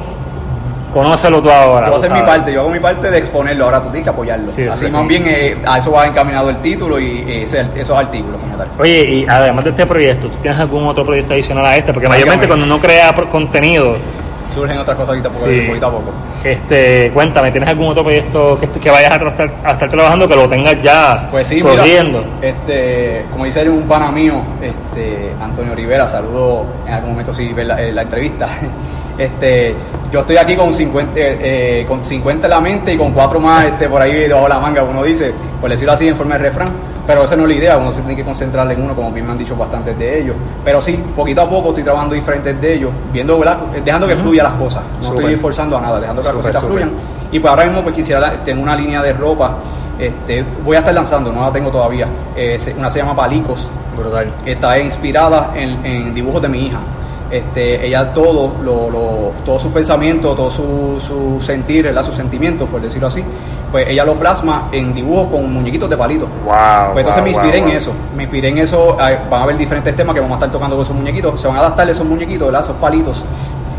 conócelo 0.92 1.42
tú 1.42 1.50
ahora. 1.50 1.88
Yo 1.90 1.96
hacer 1.96 2.12
mi 2.12 2.22
parte, 2.22 2.52
yo 2.52 2.60
hago 2.60 2.70
mi 2.70 2.78
parte 2.78 3.10
de 3.10 3.18
exponerlo, 3.18 3.64
ahora 3.64 3.78
tú 3.82 3.88
tienes 3.88 4.04
que 4.04 4.10
apoyarlo. 4.10 4.48
Sí, 4.50 4.62
Así 4.62 4.86
sí. 4.86 4.92
más 4.92 5.06
bien 5.08 5.24
eh, 5.26 5.56
a 5.66 5.78
eso 5.78 5.90
va 5.90 6.06
encaminado 6.06 6.50
el 6.50 6.56
título 6.58 7.00
y 7.00 7.18
eh, 7.28 7.42
ese- 7.42 7.66
esos 7.74 7.98
artículos 7.98 8.40
como 8.40 8.56
tal. 8.56 8.68
Oye, 8.78 9.00
y 9.00 9.26
además 9.28 9.64
de 9.64 9.70
este 9.70 9.86
proyecto, 9.86 10.28
¿tú 10.28 10.36
tienes 10.40 10.58
algún 10.60 10.86
otro 10.86 11.04
proyecto 11.04 11.34
adicional 11.34 11.66
a 11.66 11.76
este? 11.76 11.92
Porque 11.92 12.08
mayormente 12.08 12.46
cuando 12.46 12.64
uno 12.64 12.78
crea 12.78 13.12
contenido, 13.30 13.96
Surgen 14.52 14.78
otras 14.78 14.96
cosas 14.96 15.08
ahorita 15.10 15.28
poco, 15.30 15.46
Sí. 15.48 15.60
poquito 15.62 15.86
a 15.86 15.90
poco. 15.90 16.12
este, 16.44 17.10
cuéntame, 17.12 17.50
¿tienes 17.50 17.68
algún 17.68 17.88
otro 17.88 18.02
proyecto 18.04 18.58
que, 18.60 18.68
que 18.68 18.90
vayas 18.90 19.10
a, 19.12 19.28
estar, 19.28 19.50
a 19.64 19.72
estar 19.72 19.88
trabajando 19.88 20.28
que 20.28 20.36
lo 20.36 20.48
tengas 20.48 20.80
ya 20.82 21.28
Pues 21.30 21.46
sí, 21.46 21.60
corriendo? 21.60 22.18
mira, 22.22 22.48
este, 22.48 23.24
como 23.32 23.44
dice 23.46 23.68
un 23.68 23.82
pana 23.88 24.10
mío, 24.12 24.40
este, 24.62 25.32
Antonio 25.42 25.74
Rivera, 25.74 26.08
saludo 26.08 26.66
en 26.86 26.92
algún 26.94 27.10
momento 27.10 27.32
si 27.34 27.52
la, 27.52 27.80
eh, 27.82 27.92
la 27.92 28.02
entrevista. 28.02 28.48
Este, 29.16 29.74
yo 30.10 30.20
estoy 30.20 30.36
aquí 30.36 30.56
con 30.56 30.72
50, 30.72 31.18
eh, 31.18 31.38
eh, 31.80 31.86
con 31.86 32.04
50 32.04 32.46
en 32.46 32.50
la 32.50 32.60
mente 32.60 32.94
y 32.94 32.96
con 32.96 33.12
cuatro 33.12 33.40
más 33.40 33.64
este, 33.64 33.88
por 33.88 34.02
ahí 34.02 34.12
debajo 34.12 34.44
de 34.44 34.48
la 34.48 34.58
manga, 34.58 34.82
uno 34.82 35.02
dice, 35.02 35.32
por 35.60 35.70
decirlo 35.70 35.92
así 35.92 36.08
en 36.08 36.16
forma 36.16 36.36
de 36.36 36.44
refrán, 36.44 36.68
pero 37.06 37.24
esa 37.24 37.36
no 37.36 37.42
es 37.42 37.48
la 37.50 37.54
idea, 37.54 37.76
uno 37.76 37.92
se 37.92 38.00
tiene 38.00 38.16
que 38.16 38.24
concentrar 38.24 38.70
en 38.70 38.82
uno, 38.82 38.94
como 38.94 39.12
bien 39.12 39.26
me 39.26 39.32
han 39.32 39.38
dicho 39.38 39.54
bastantes 39.56 39.96
de 39.98 40.20
ellos. 40.20 40.36
Pero 40.64 40.80
sí, 40.80 40.98
poquito 41.14 41.42
a 41.42 41.50
poco 41.50 41.68
estoy 41.68 41.84
trabajando 41.84 42.14
diferentes 42.14 42.60
de 42.60 42.74
ellos, 42.74 42.90
viendo, 43.12 43.38
¿verdad? 43.38 43.58
dejando 43.84 44.08
que 44.08 44.16
fluya 44.16 44.42
las 44.42 44.54
cosas, 44.54 44.82
no 45.00 45.14
estoy 45.14 45.36
forzando 45.36 45.76
a 45.76 45.80
nada, 45.80 46.00
dejando 46.00 46.22
que 46.22 46.28
las 46.28 46.60
súper. 46.60 46.60
fluyan. 46.60 46.90
Y 47.30 47.38
pues 47.38 47.50
ahora 47.50 47.64
mismo 47.64 47.82
pues 47.82 47.94
quisiera, 47.94 48.32
tengo 48.44 48.62
una 48.62 48.76
línea 48.76 49.02
de 49.02 49.12
ropa, 49.12 49.56
este, 49.98 50.44
voy 50.64 50.76
a 50.76 50.80
estar 50.80 50.94
lanzando, 50.94 51.32
no 51.32 51.42
la 51.42 51.52
tengo 51.52 51.70
todavía, 51.70 52.08
eh, 52.34 52.58
una 52.76 52.90
se 52.90 52.98
llama 52.98 53.14
Palicos, 53.14 53.68
Brutal. 53.96 54.32
está 54.44 54.78
inspirada 54.78 55.52
en, 55.54 55.84
en 55.84 56.14
dibujos 56.14 56.42
de 56.42 56.48
mi 56.48 56.66
hija. 56.66 56.80
Este, 57.30 57.86
ella 57.86 58.12
todo, 58.12 58.52
lo, 58.62 58.90
lo- 58.90 59.32
todo 59.44 59.58
su 59.58 59.70
pensamiento, 59.72 60.34
todo 60.34 60.50
su, 60.50 61.00
su 61.00 61.40
sentir, 61.44 61.84
¿verdad? 61.84 62.04
sus 62.04 62.14
sentimientos, 62.14 62.68
por 62.68 62.80
decirlo 62.80 63.08
así, 63.08 63.24
pues 63.72 63.88
ella 63.88 64.04
lo 64.04 64.14
plasma 64.14 64.68
en 64.70 64.92
dibujos 64.92 65.28
con 65.28 65.52
muñequitos 65.52 65.88
de 65.90 65.96
palitos. 65.96 66.28
Wow. 66.44 66.92
Pues 66.92 67.06
entonces 67.06 67.16
wow, 67.16 67.24
me 67.24 67.30
inspiré 67.30 67.60
wow, 67.60 67.68
en 67.70 67.76
eso, 67.76 67.92
me 68.16 68.22
inspiré 68.24 68.48
en 68.50 68.58
eso, 68.58 68.96
van 68.96 69.40
a 69.40 69.42
haber 69.42 69.56
diferentes 69.56 69.96
temas 69.96 70.14
que 70.14 70.20
vamos 70.20 70.34
a 70.36 70.38
estar 70.44 70.52
tocando 70.52 70.76
con 70.76 70.84
esos 70.84 70.94
muñequitos, 70.96 71.40
se 71.40 71.48
van 71.48 71.56
a 71.56 71.60
adaptar 71.60 71.88
esos 71.90 72.06
muñequitos, 72.06 72.46
¿verdad? 72.46 72.62
esos 72.62 72.76
palitos, 72.76 73.24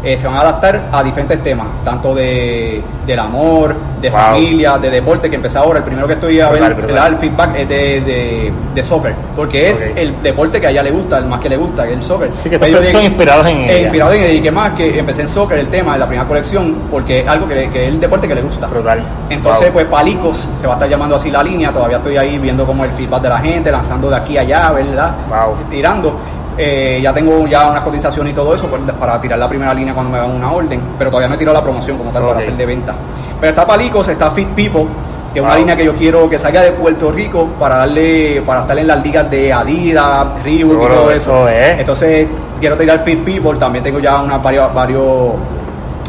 eh, 0.05 0.17
se 0.17 0.27
van 0.27 0.35
a 0.37 0.41
adaptar 0.41 0.81
a 0.91 1.03
diferentes 1.03 1.41
temas, 1.43 1.67
tanto 1.83 2.13
de, 2.13 2.81
del 3.05 3.19
amor, 3.19 3.75
de 4.01 4.09
Wow. 4.11 4.19
familia, 4.19 4.77
de 4.77 4.89
deporte, 4.91 5.29
que 5.31 5.35
empecé 5.35 5.57
ahora, 5.57 5.79
el 5.79 5.83
primero 5.85 6.05
que 6.05 6.13
estoy 6.13 6.39
a 6.39 6.49
ver, 6.49 6.61
el 6.61 7.17
feedback 7.17 7.55
es 7.55 7.67
de, 7.67 8.01
de, 8.01 8.53
de 8.75 8.83
soccer, 8.83 9.15
porque 9.35 9.71
es 9.71 9.81
el 9.95 10.21
deporte 10.21 10.61
que 10.61 10.67
a 10.67 10.69
ella 10.69 10.83
le 10.83 10.91
gusta, 10.91 11.17
el 11.17 11.25
más 11.25 11.39
que 11.39 11.49
le 11.49 11.57
gusta, 11.57 11.83
que 11.87 11.93
es 11.93 11.97
el 11.97 12.03
soccer. 12.03 12.31
Sí, 12.31 12.49
que 12.49 12.59
yo 12.71 12.83
son 12.83 13.03
inspirados 13.03 13.47
en 13.47 13.57
ella. 13.61 13.79
inspirado 13.81 14.13
en 14.13 14.21
ella, 14.23 14.33
y 14.33 14.41
que 14.41 14.51
más 14.51 14.73
que 14.73 14.99
empecé 14.99 15.23
en 15.23 15.27
soccer, 15.27 15.57
el 15.57 15.67
tema 15.69 15.93
de 15.93 15.99
la 15.99 16.05
primera 16.07 16.27
colección, 16.27 16.75
porque 16.91 17.21
es 17.21 17.27
algo 17.27 17.47
que, 17.47 17.67
que 17.71 17.83
es 17.87 17.89
el 17.89 17.99
deporte 17.99 18.27
que 18.27 18.35
le 18.35 18.41
gusta. 18.43 18.67
Brutal. 18.67 19.03
Entonces, 19.29 19.65
Wow. 19.65 19.73
pues 19.73 19.85
Palicos 19.87 20.47
se 20.61 20.67
va 20.67 20.73
a 20.73 20.75
estar 20.75 20.89
llamando 20.89 21.15
así 21.15 21.31
la 21.31 21.41
línea. 21.41 21.71
Todavía 21.71 21.97
estoy 21.97 22.17
ahí 22.17 22.37
viendo 22.37 22.63
como 22.65 22.85
el 22.85 22.91
feedback 22.91 23.21
de 23.23 23.29
la 23.29 23.39
gente, 23.39 23.71
lanzando 23.71 24.09
de 24.09 24.15
aquí 24.17 24.37
a 24.37 24.41
allá, 24.41 24.71
¿verdad? 24.71 25.15
Wow. 25.29 25.55
Tirando. 25.69 26.13
Eh, 26.57 26.99
ya 27.03 27.13
tengo 27.13 27.45
ya 27.47 27.69
unas 27.69 27.83
cotizaciones 27.83 28.31
y 28.31 28.35
todo 28.35 28.53
eso 28.55 28.67
pues, 28.67 28.81
para 28.97 29.19
tirar 29.19 29.37
la 29.37 29.49
primera 29.49 29.73
línea 29.73 29.93
cuando 29.93 30.11
me 30.11 30.17
hagan 30.19 30.31
una 30.31 30.51
orden, 30.51 30.81
pero 30.97 31.09
todavía 31.09 31.27
no 31.27 31.35
he 31.35 31.37
tirado 31.37 31.57
la 31.57 31.63
promoción 31.63 31.97
como 31.97 32.11
tal 32.11 32.23
para 32.23 32.39
hacer 32.39 32.53
de 32.53 32.65
venta. 32.65 32.93
Pero 33.39 33.49
está 33.49 33.67
Palicos, 33.67 34.07
está 34.07 34.31
Fit 34.31 34.47
People, 34.49 34.85
que 35.33 35.39
es 35.39 35.45
una 35.45 35.57
línea 35.57 35.75
que 35.75 35.83
yo 35.83 35.95
quiero 35.95 36.29
que 36.29 36.39
salga 36.39 36.61
de 36.61 36.71
Puerto 36.71 37.11
Rico 37.11 37.49
para 37.59 37.77
darle, 37.79 38.41
para 38.45 38.61
estar 38.61 38.79
en 38.79 38.87
las 38.87 39.03
ligas 39.03 39.29
de 39.29 39.51
Adidas, 39.51 40.27
Reebok 40.43 40.83
y 40.83 40.87
todo 40.87 41.11
eso 41.11 41.49
eso. 41.49 41.49
es. 41.49 41.79
Entonces 41.79 42.27
quiero 42.59 42.77
tirar 42.77 43.03
Fit 43.03 43.19
People, 43.25 43.59
también 43.59 43.83
tengo 43.83 43.99
ya 43.99 44.21
unas 44.21 44.41
varios, 44.41 44.73
varios 44.73 45.33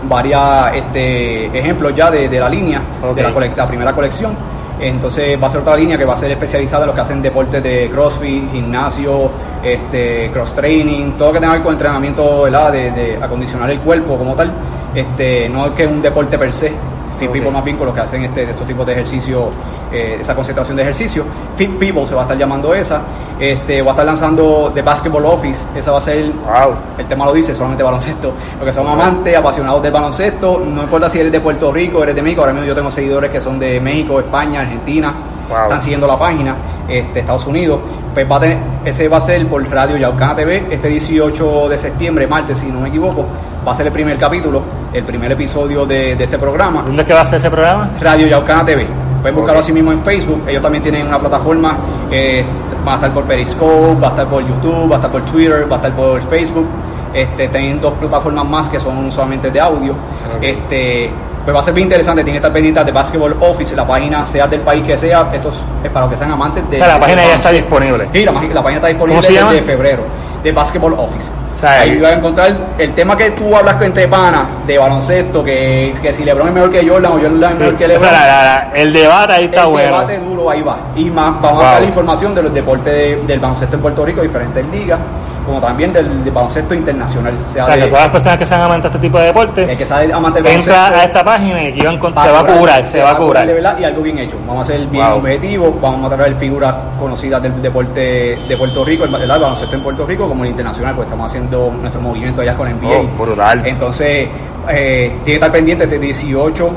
varias 0.05 0.77
este, 0.77 1.47
ejemplos 1.59 1.93
ya 1.97 2.09
de, 2.11 2.29
de 2.29 2.39
la 2.39 2.49
línea, 2.49 2.81
de 3.15 3.23
la, 3.23 3.31
la 3.31 3.67
primera 3.67 3.93
colección. 3.93 4.56
Entonces 4.79 5.43
va 5.43 5.47
a 5.47 5.51
ser 5.51 5.61
otra 5.61 5.77
línea 5.77 5.97
que 5.97 6.05
va 6.05 6.15
a 6.15 6.19
ser 6.19 6.31
especializada 6.31 6.83
en 6.85 6.89
los 6.89 6.95
que 6.95 7.03
hacen 7.03 7.23
deportes 7.23 7.63
de 7.63 7.91
crossfit, 7.91 8.53
gimnasio, 8.53 9.31
este, 9.63 10.31
cross 10.33 10.55
training, 10.55 11.13
todo 11.13 11.29
lo 11.29 11.35
que 11.35 11.41
tenga 11.41 11.53
que 11.53 11.59
ver 11.59 11.65
con 11.65 11.73
entrenamiento. 11.75 12.47
De, 12.47 12.91
de 12.91 13.19
acondicionar 13.21 13.71
el 13.71 13.79
cuerpo 13.81 14.17
como 14.17 14.35
tal. 14.35 14.51
Este, 14.95 15.49
no 15.49 15.67
es 15.67 15.73
que 15.73 15.85
es 15.85 15.91
un 15.91 16.03
deporte 16.03 16.39
per 16.39 16.53
se. 16.53 16.73
Fit. 17.19 17.31
People 17.31 17.51
más 17.51 17.65
bien 17.65 17.77
con 17.77 17.87
los 17.87 17.95
que 17.95 18.01
hacen 18.03 18.23
este, 18.25 18.43
estos 18.51 18.67
tipos 18.67 18.87
de 18.87 18.93
ejercicio, 18.93 19.49
eh, 19.93 20.19
esa 20.21 20.35
concentración 20.35 20.77
de 20.77 20.83
ejercicio. 20.83 21.25
Fit 21.57 21.71
People 21.79 22.07
se 22.07 22.15
va 22.15 22.23
a 22.23 22.25
estar 22.25 22.37
llamando 22.39 22.75
esa. 22.75 23.01
Este, 23.39 23.83
va 23.83 23.91
a 23.91 23.93
estar 23.93 24.07
lanzando 24.07 24.71
The 24.75 24.81
Basketball 24.81 25.27
Office, 25.27 25.67
esa 25.75 25.93
va 25.93 25.99
a 25.99 26.01
ser 26.01 26.25
Wow. 26.33 26.75
el 26.97 27.05
tema 27.07 27.27
lo 27.27 27.35
dice, 27.35 27.55
solamente 27.55 27.83
baloncesto. 27.83 28.33
Los 28.57 28.65
que 28.65 28.73
son 28.73 28.87
amantes, 28.87 29.37
apasionados 29.37 29.83
del 29.83 29.93
baloncesto, 29.93 30.63
no 30.67 30.83
importa 30.85 31.11
si 31.11 31.19
eres 31.21 31.31
de 31.33 31.41
Puerto 31.41 31.71
Rico, 31.71 32.03
eres 32.03 32.15
de 32.17 32.23
México, 32.23 32.41
ahora 32.41 32.55
mismo 32.55 32.67
yo 32.67 32.75
tengo 32.75 32.91
seguidores 32.91 33.31
que 33.31 33.41
son 33.43 33.59
de 33.59 33.79
México, 33.79 34.21
España, 34.21 34.63
Argentina, 34.63 35.13
Wow. 35.51 35.59
están 35.65 35.81
siguiendo 35.83 36.07
la 36.07 36.19
página, 36.19 36.57
este, 36.89 37.21
Estados 37.21 37.47
Unidos, 37.47 37.81
pues 38.17 38.33
va 38.33 38.37
a 38.37 38.41
tener, 38.41 38.57
ese 38.83 39.09
va 39.09 39.19
a 39.19 39.21
ser 39.21 39.47
por 39.47 39.63
Radio 39.71 39.99
Yaucana 39.99 40.35
TV, 40.35 40.69
este 40.71 40.89
18 40.89 41.69
de 41.69 41.77
septiembre, 41.77 42.27
martes, 42.27 42.57
si 42.57 42.67
no 42.69 42.81
me 42.81 42.89
equivoco, 42.89 43.27
va 43.69 43.73
a 43.73 43.77
ser 43.77 43.89
el 43.89 43.93
primer 43.93 44.17
capítulo, 44.17 44.63
el 44.91 45.05
primer 45.05 45.33
episodio 45.33 45.85
de, 45.85 46.17
de 46.17 46.25
este 46.25 46.39
programa. 46.39 46.81
¿Dónde 46.81 47.03
es 47.03 47.09
que 47.09 47.13
va 47.13 47.21
a 47.21 47.27
ser 47.27 47.37
ese 47.37 47.51
programa? 47.51 47.91
Radio 48.01 48.27
Yaucana 48.27 48.65
TV. 48.65 48.87
Pueden 49.21 49.37
buscarlo 49.37 49.61
así 49.61 49.71
mismo 49.71 49.93
en 49.93 50.01
Facebook. 50.01 50.45
Ellos 50.49 50.63
también 50.63 50.83
tienen 50.83 51.07
una 51.07 51.19
plataforma. 51.19 51.77
eh, 52.11 52.43
va 52.89 52.93
a 52.93 52.95
estar 52.95 53.11
por 53.11 53.25
Periscope, 53.25 54.01
va 54.01 54.07
a 54.07 54.11
estar 54.13 54.27
por 54.29 54.43
YouTube, 54.49 54.91
va 54.91 54.95
a 54.95 54.99
estar 54.99 55.13
por 55.13 55.23
Twitter, 55.27 55.71
va 55.71 55.75
a 55.75 55.79
estar 55.81 55.93
por 55.93 56.23
Facebook. 56.23 56.67
Este, 57.13 57.49
tienen 57.49 57.83
dos 57.83 57.93
plataformas 58.01 58.47
más 58.47 58.69
que 58.71 58.81
son 58.81 59.13
solamente 59.13 59.51
de 59.51 59.61
audio. 59.61 59.93
Este, 60.41 61.11
pues 61.47 61.57
va 61.57 61.61
a 61.61 61.63
ser 61.63 61.73
bien 61.73 61.87
interesante. 61.87 62.23
Tiene 62.23 62.33
que 62.35 62.39
estar 62.41 62.53
pendiente 62.53 62.85
de 62.85 62.93
Basketball 62.93 63.35
Office, 63.41 63.75
la 63.75 63.87
página 63.87 64.27
sea 64.27 64.47
del 64.47 64.61
país 64.61 64.85
que 64.85 64.99
sea. 64.99 65.29
Esto 65.33 65.49
es, 65.49 65.55
es 65.85 65.91
para 65.91 66.05
los 66.05 66.13
que 66.13 66.19
sean 66.19 66.33
amantes 66.33 66.69
de. 66.69 66.77
O 66.77 66.79
sea, 66.79 66.89
la 66.89 67.01
página 67.01 67.25
ya 67.25 67.35
está 67.37 67.51
disponible. 67.51 68.09
Sí, 68.13 68.25
la, 68.25 68.33
la 68.33 68.63
página 68.63 68.75
está 68.77 68.89
disponible 68.89 69.23
¿Cómo 69.23 69.39
se 69.39 69.45
desde 69.55 69.63
febrero. 69.63 70.03
De 70.43 70.53
Basketball 70.53 70.93
Office. 70.99 71.31
O 71.55 71.59
sea, 71.59 71.81
Ahí 71.81 71.99
vas 71.99 72.13
a 72.13 72.15
encontrar 72.17 72.55
el 72.77 72.93
tema 72.93 73.17
que 73.17 73.31
tú 73.31 73.57
hablas 73.57 73.81
entre 73.81 74.07
panas 74.07 74.43
de 74.67 74.77
baloncesto, 74.77 75.43
que, 75.43 75.95
que 76.03 76.13
si 76.13 76.23
LeBron 76.23 76.49
es 76.49 76.55
mejor 76.55 76.71
que 76.71 76.87
Jordan 76.87 77.13
o 77.13 77.15
Jordan 77.15 77.53
es 77.53 77.59
mejor 77.59 77.77
que. 77.77 77.85
O 77.87 77.89
LeBron. 77.89 78.09
sea, 78.11 78.13
la- 78.13 78.27
la- 78.27 78.71
el 78.75 78.93
debate 78.93 79.33
ahí 79.33 79.45
está 79.47 79.63
el 79.63 79.69
bueno. 79.69 79.87
debate 79.97 80.19
duro 80.19 80.51
ahí 80.51 80.61
va. 80.63 80.77
Y 80.95 81.05
más, 81.07 81.41
vamos 81.41 81.53
Wow. 81.53 81.63
a 81.63 81.71
dar 81.73 81.81
la 81.81 81.87
información 81.87 82.35
de 82.35 82.43
los 82.43 82.53
deportes 82.53 82.93
de- 82.93 83.17
del 83.27 83.41
baloncesto 83.41 83.77
en 83.77 83.83
Puerto 83.83 84.05
Rico, 84.05 84.21
diferentes 84.21 84.67
ligas, 84.69 84.99
como 85.47 85.61
también 85.61 85.93
del, 85.93 86.25
del 86.25 86.33
baloncesto 86.35 86.75
internacional. 86.75 87.33
O 87.49 87.53
sea, 87.53 87.65
O 87.65 87.67
sea, 87.69 87.77
de- 87.77 87.83
que 87.83 87.89
todas 87.89 88.03
las 88.05 88.13
personas 88.13 88.39
que 88.39 88.47
sean 88.47 88.61
amantes 88.61 88.91
de 88.91 88.97
este 88.99 89.07
tipo 89.09 89.19
de 89.19 89.29
el 89.29 89.33
deporte, 89.33 89.77
que 89.77 89.87
sabe 89.87 90.13
amante 90.13 90.43
del 90.43 90.53
entra 90.53 90.89
a 90.89 91.05
esta 91.05 91.25
página 91.25 91.63
y 91.63 91.69
aquí 91.69 91.87
van 91.87 91.99
con- 91.99 92.13
se 92.13 92.31
va 92.31 92.41
a 92.41 92.45
curar, 92.47 92.87
se 92.87 93.03
va 93.03 93.11
a 93.13 93.17
curar. 93.17 93.47
de 93.47 93.55
verdad 93.55 93.79
y 93.79 93.85
algo 93.85 94.03
bien 94.03 94.19
hecho. 94.19 94.37
Vamos 94.47 94.69
a 94.69 94.73
ser 94.73 94.87
bien 94.87 95.07
Wow. 95.07 95.17
objetivos, 95.19 95.81
vamos 95.81 96.13
a 96.13 96.17
traer 96.17 96.35
figuras 96.35 96.75
conocidas 96.99 97.41
del 97.43 97.63
deporte 97.63 98.39
de 98.49 98.57
Puerto 98.57 98.85
Rico, 98.85 99.05
el, 99.05 99.15
el 99.15 99.29
baloncesto 99.29 99.77
en 99.77 99.83
Puerto 99.83 100.05
Rico 100.05 100.29
como 100.29 100.45
el 100.45 100.51
internacional, 100.51 100.95
pues 100.95 101.07
estamos 101.07 101.31
haciendo 101.31 101.73
nuestro 101.81 102.01
movimiento 102.03 102.43
allá 102.43 102.55
con 102.57 102.69
NBA. 102.69 102.99
Oh, 102.99 103.23
brutal. 103.25 103.63
Entonces, 103.65 104.29
eh, 104.69 105.09
tiene 105.09 105.25
que 105.25 105.35
estar 105.35 105.53
pendiente 105.53 105.87
de 105.87 105.99
18 105.99 106.71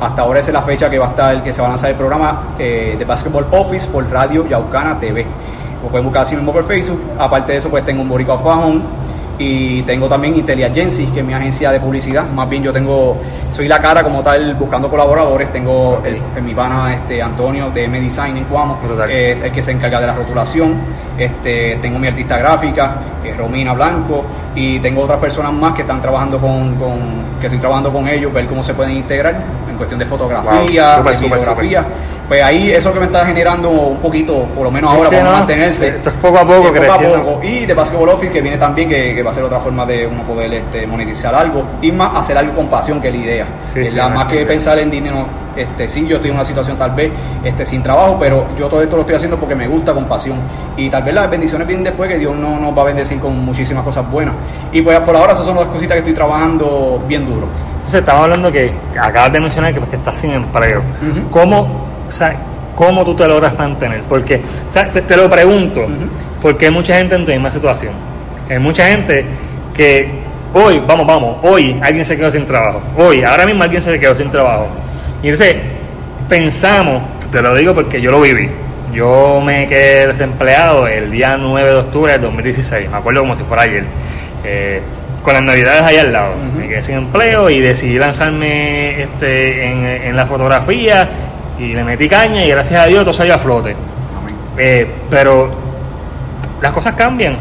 hasta 0.00 0.22
ahora 0.22 0.40
esa 0.40 0.50
es 0.50 0.54
la 0.54 0.62
fecha 0.62 0.90
que 0.90 0.98
va 0.98 1.06
a 1.06 1.10
estar, 1.10 1.42
que 1.42 1.52
se 1.52 1.60
va 1.62 1.68
a 1.68 1.70
lanzar 1.70 1.88
el 1.90 1.96
programa 1.96 2.42
eh, 2.58 2.96
de 2.98 3.04
Basketball 3.04 3.46
Office 3.52 3.86
por 3.88 4.10
Radio 4.10 4.46
Yaucana 4.46 4.98
TV. 4.98 5.24
Lo 5.84 5.90
pueden 5.90 6.06
buscar 6.06 6.22
así 6.22 6.34
mismo 6.34 6.50
por 6.50 6.66
Facebook. 6.66 6.98
Aparte 7.18 7.52
de 7.52 7.58
eso, 7.58 7.68
pues 7.68 7.84
tengo 7.84 8.00
un 8.00 8.08
Boricua 8.08 8.38
Fajón 8.38 8.82
y 9.38 9.82
tengo 9.82 10.08
también 10.08 10.36
Intelliagency, 10.36 11.06
que 11.06 11.20
es 11.20 11.26
mi 11.26 11.34
agencia 11.34 11.70
de 11.72 11.80
publicidad. 11.80 12.24
Más 12.30 12.48
bien 12.48 12.62
yo 12.62 12.72
tengo, 12.72 13.16
soy 13.52 13.66
la 13.68 13.80
cara 13.80 14.02
como 14.02 14.22
tal 14.22 14.54
buscando 14.54 14.88
colaboradores. 14.88 15.50
Tengo 15.52 16.00
el, 16.04 16.18
en 16.36 16.44
mi 16.44 16.54
pana 16.54 16.94
este, 16.94 17.20
Antonio 17.20 17.70
de 17.70 17.84
M 17.84 18.00
Design 18.00 18.36
en 18.36 18.44
Cuamo, 18.44 18.78
que 19.06 19.32
es 19.32 19.42
el 19.42 19.52
que 19.52 19.62
se 19.62 19.72
encarga 19.72 20.00
de 20.00 20.06
la 20.06 20.14
rotulación. 20.14 20.74
Este, 21.18 21.78
tengo 21.82 21.98
mi 21.98 22.08
artista 22.08 22.38
gráfica, 22.38 22.96
que 23.22 23.30
es 23.30 23.36
Romina 23.36 23.72
Blanco, 23.72 24.24
y 24.54 24.78
tengo 24.78 25.02
otras 25.02 25.18
personas 25.18 25.52
más 25.52 25.74
que 25.74 25.82
están 25.82 26.00
trabajando 26.00 26.38
con, 26.38 26.74
con- 26.76 27.24
que 27.40 27.46
estoy 27.46 27.58
trabajando 27.60 27.92
con 27.92 28.08
ellos, 28.08 28.32
ver 28.32 28.46
cómo 28.46 28.62
se 28.62 28.72
pueden 28.74 28.96
integrar 28.96 29.34
en 29.68 29.76
cuestión 29.76 29.98
de 29.98 30.06
fotografía, 30.06 30.96
Wow, 30.96 30.98
súper, 30.98 31.18
de 31.18 31.24
videografía. 31.24 31.84
Pues 32.26 32.42
ahí 32.42 32.70
eso 32.70 32.90
que 32.90 33.00
me 33.00 33.04
está 33.06 33.26
generando 33.26 33.68
un 33.70 33.98
poquito, 33.98 34.44
por 34.54 34.64
lo 34.64 34.70
menos 34.70 34.90
Sí, 34.90 34.96
ahora, 34.96 35.08
sí, 35.10 35.14
para 35.16 35.30
¿no? 35.30 35.36
mantenerse. 35.38 35.88
Esto 35.88 36.08
es 36.08 36.16
poco 36.16 36.38
a 36.38 36.44
poco 36.46 36.72
creciendo. 36.72 37.22
poco. 37.22 37.44
Y 37.44 37.66
de 37.66 37.74
Basketball 37.74 38.08
Office, 38.08 38.32
que 38.32 38.40
viene 38.40 38.56
también, 38.56 38.88
que, 38.88 39.14
que 39.14 39.22
va 39.24 39.30
a 39.30 39.34
ser 39.34 39.42
otra 39.44 39.58
forma 39.60 39.84
de 39.86 40.06
uno 40.06 40.22
poder 40.22 40.52
este, 40.54 40.86
monetizar 40.86 41.34
algo. 41.34 41.64
Y 41.82 41.90
más 41.90 42.16
hacer 42.16 42.36
algo 42.38 42.54
con 42.54 42.68
pasión, 42.68 43.00
que 43.00 43.10
la 43.10 43.16
idea. 43.16 43.46
Sí, 43.64 43.80
Es 43.80 43.90
sí, 43.90 43.96
la- 43.96 44.08
más 44.08 44.28
que 44.28 44.44
pensar 44.46 44.78
en 44.78 44.90
dinero, 44.90 45.24
este, 45.56 45.88
sí, 45.88 46.06
yo 46.06 46.16
estoy 46.16 46.30
en 46.30 46.36
una 46.36 46.44
situación 46.44 46.76
tal 46.76 46.90
vez 46.92 47.10
este, 47.44 47.64
sin 47.66 47.82
trabajo, 47.82 48.16
pero 48.20 48.46
yo 48.58 48.68
todo 48.68 48.82
esto 48.82 48.96
lo 48.96 49.02
estoy 49.02 49.16
haciendo 49.16 49.36
porque 49.38 49.54
me 49.54 49.66
gusta 49.68 49.92
con 49.92 50.04
pasión. 50.04 50.38
Y 50.76 50.88
tal 50.90 51.02
vez 51.02 51.14
las 51.14 51.30
bendiciones 51.30 51.66
vienen 51.66 51.84
después, 51.84 52.08
que 52.10 52.18
Dios 52.18 52.34
no 52.36 52.58
nos 52.58 52.76
va 52.76 52.82
a 52.82 52.86
bendecir 52.86 53.18
con 53.20 53.44
muchísimas 53.44 53.84
cosas 53.84 54.08
buenas. 54.10 54.34
Y 54.72 54.82
pues 54.82 54.98
por 55.00 55.16
ahora 55.16 55.32
esas 55.32 55.44
son 55.44 55.56
las 55.56 55.66
cositas 55.66 55.94
que 55.94 55.98
estoy 56.00 56.14
trabajando 56.14 57.02
bien 57.08 57.24
duro. 57.26 57.46
Entonces 57.74 58.00
estamos 58.00 58.22
hablando 58.24 58.50
que 58.50 58.72
acabas 59.00 59.32
de 59.32 59.40
mencionar 59.40 59.72
que, 59.72 59.78
pues, 59.80 59.90
que 59.90 59.96
estás 59.96 60.14
sin 60.18 60.30
empleo. 60.30 60.78
Ujú. 60.80 61.30
¿Cómo, 61.30 61.60
o 62.08 62.12
sea, 62.12 62.34
¿Cómo 62.74 63.04
tú 63.04 63.14
te 63.14 63.24
logras 63.28 63.56
mantener? 63.56 64.02
Porque, 64.08 64.42
o 64.68 64.72
sea, 64.72 64.90
te, 64.90 65.00
te 65.02 65.16
lo 65.16 65.30
pregunto, 65.30 65.82
Ujú. 65.82 65.92
porque 66.42 66.66
hay 66.66 66.72
mucha 66.72 66.96
gente 66.96 67.14
en 67.14 67.24
tu 67.24 67.30
misma 67.30 67.48
situación. 67.48 67.92
Hay 68.48 68.58
mucha 68.58 68.86
gente 68.86 69.24
que 69.74 70.08
hoy, 70.52 70.82
vamos, 70.86 71.06
vamos, 71.06 71.38
hoy 71.42 71.78
alguien 71.82 72.04
se 72.04 72.16
quedó 72.16 72.30
sin 72.30 72.46
trabajo. 72.46 72.82
Hoy, 72.96 73.22
ahora 73.24 73.46
mismo 73.46 73.62
alguien 73.62 73.82
se 73.82 73.98
quedó 73.98 74.14
sin 74.14 74.30
trabajo. 74.30 74.68
Y 75.22 75.28
entonces 75.28 75.56
pensamos, 76.28 77.02
te 77.30 77.40
lo 77.42 77.54
digo 77.54 77.74
porque 77.74 78.00
yo 78.00 78.10
lo 78.10 78.20
viví. 78.20 78.48
Yo 78.92 79.40
me 79.44 79.66
quedé 79.66 80.06
desempleado 80.06 80.86
el 80.86 81.10
día 81.10 81.36
9 81.36 81.68
de 81.68 81.76
octubre 81.76 82.12
del 82.12 82.20
2016, 82.20 82.90
me 82.90 82.96
acuerdo 82.96 83.20
como 83.20 83.34
si 83.34 83.42
fuera 83.42 83.64
ayer. 83.64 83.84
Eh, 84.44 84.80
con 85.22 85.32
las 85.32 85.42
navidades 85.42 85.82
ahí 85.82 85.96
al 85.96 86.12
lado. 86.12 86.34
Me 86.56 86.68
quedé 86.68 86.82
sin 86.82 86.96
empleo 86.96 87.48
y 87.48 87.60
decidí 87.60 87.98
lanzarme 87.98 89.02
este, 89.02 89.64
en, 89.64 89.84
en 89.84 90.14
la 90.14 90.26
fotografía 90.26 91.08
y 91.58 91.72
le 91.72 91.84
metí 91.84 92.08
caña 92.08 92.44
y 92.44 92.50
gracias 92.50 92.80
a 92.80 92.86
Dios 92.86 93.04
todo 93.04 93.12
salió 93.12 93.34
a 93.34 93.38
flote. 93.38 93.74
Eh, 94.58 94.86
pero 95.10 95.50
las 96.60 96.72
cosas 96.72 96.94
cambian. 96.94 97.36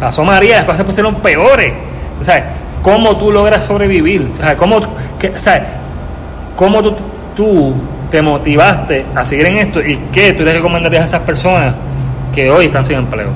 Pasó 0.00 0.24
María, 0.24 0.56
las 0.56 0.64
cosas 0.64 0.84
pusieron 0.86 1.14
peores. 1.16 1.72
O 2.20 2.24
sea, 2.24 2.52
¿cómo 2.82 3.16
tú 3.16 3.30
logras 3.32 3.64
sobrevivir? 3.64 4.28
O 4.32 4.34
sea, 4.36 4.56
¿cómo, 4.56 4.80
qué- 5.18 5.30
o 5.30 5.38
sea, 5.38 5.64
cómo 6.56 6.82
tú, 6.82 6.94
tú 7.34 7.74
te 8.10 8.20
motivaste 8.22 9.06
a 9.14 9.24
seguir 9.24 9.46
en 9.46 9.58
esto 9.58 9.80
y 9.80 9.96
qué 10.12 10.32
tú 10.32 10.42
le 10.44 10.52
recomendarías 10.54 11.02
a 11.02 11.06
esas 11.06 11.20
personas 11.22 11.74
que 12.34 12.50
hoy 12.50 12.66
están 12.66 12.84
sin 12.86 12.96
empleo? 12.96 13.28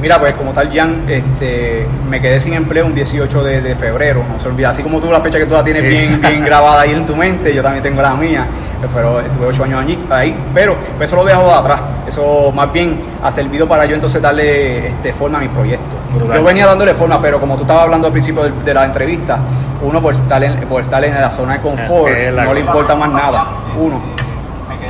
Mira, 0.00 0.18
pues 0.20 0.34
como 0.34 0.52
tal, 0.52 0.70
Jan, 0.74 1.04
este, 1.08 1.86
me 2.08 2.20
quedé 2.20 2.38
sin 2.38 2.52
empleo 2.52 2.84
un 2.84 2.94
18 2.94 3.42
de, 3.42 3.62
de 3.62 3.74
febrero, 3.76 4.22
no 4.30 4.38
se 4.38 4.48
olvida. 4.48 4.68
Así 4.70 4.82
como 4.82 5.00
tú 5.00 5.10
la 5.10 5.20
fecha 5.20 5.38
que 5.38 5.46
tú 5.46 5.54
la 5.54 5.64
tienes 5.64 5.82
Sí. 5.84 5.88
bien, 5.88 6.20
bien 6.20 6.44
grabada 6.44 6.82
ahí 6.82 6.92
en 6.92 7.06
tu 7.06 7.16
mente, 7.16 7.54
yo 7.54 7.62
también 7.62 7.82
tengo 7.82 8.02
la 8.02 8.12
mía. 8.14 8.46
eh, 8.82 8.86
Pero 8.94 9.20
estuve 9.20 9.46
8 9.46 9.64
años 9.64 9.80
allí- 9.80 9.98
ahí, 10.10 10.36
pero 10.52 10.76
pues, 10.98 11.08
eso 11.08 11.16
lo 11.16 11.24
dejo 11.24 11.44
de 11.44 11.52
atrás. 11.52 11.80
Eso 12.06 12.52
más 12.54 12.70
bien 12.72 13.00
ha 13.22 13.30
servido 13.30 13.66
para 13.66 13.86
yo 13.86 13.94
entonces 13.94 14.20
darle 14.20 14.88
este, 14.88 15.12
forma 15.14 15.38
a 15.38 15.40
mi 15.40 15.48
proyecto. 15.48 15.96
Brutal. 16.14 16.36
Yo 16.38 16.44
venía 16.44 16.66
dándole 16.66 16.92
forma, 16.94 17.20
pero 17.20 17.40
como 17.40 17.56
tú 17.56 17.62
estabas 17.62 17.84
hablando 17.84 18.06
al 18.08 18.12
principio 18.12 18.42
de, 18.44 18.52
de 18.64 18.74
la 18.74 18.84
entrevista, 18.84 19.38
uno 19.82 20.00
por 20.02 20.12
estar 20.14 20.42
en, 20.44 20.60
por 20.68 20.82
estar 20.82 21.02
en 21.04 21.14
la 21.14 21.30
zona 21.30 21.54
de 21.54 21.60
confort, 21.60 22.12
Es 22.14 22.32
la 22.34 22.44
no 22.44 22.52
le 22.54 22.60
importa 22.60 22.94
más 22.94 23.10
nada. 23.10 23.46
Uno. 23.78 24.00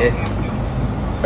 eh, 0.01 0.11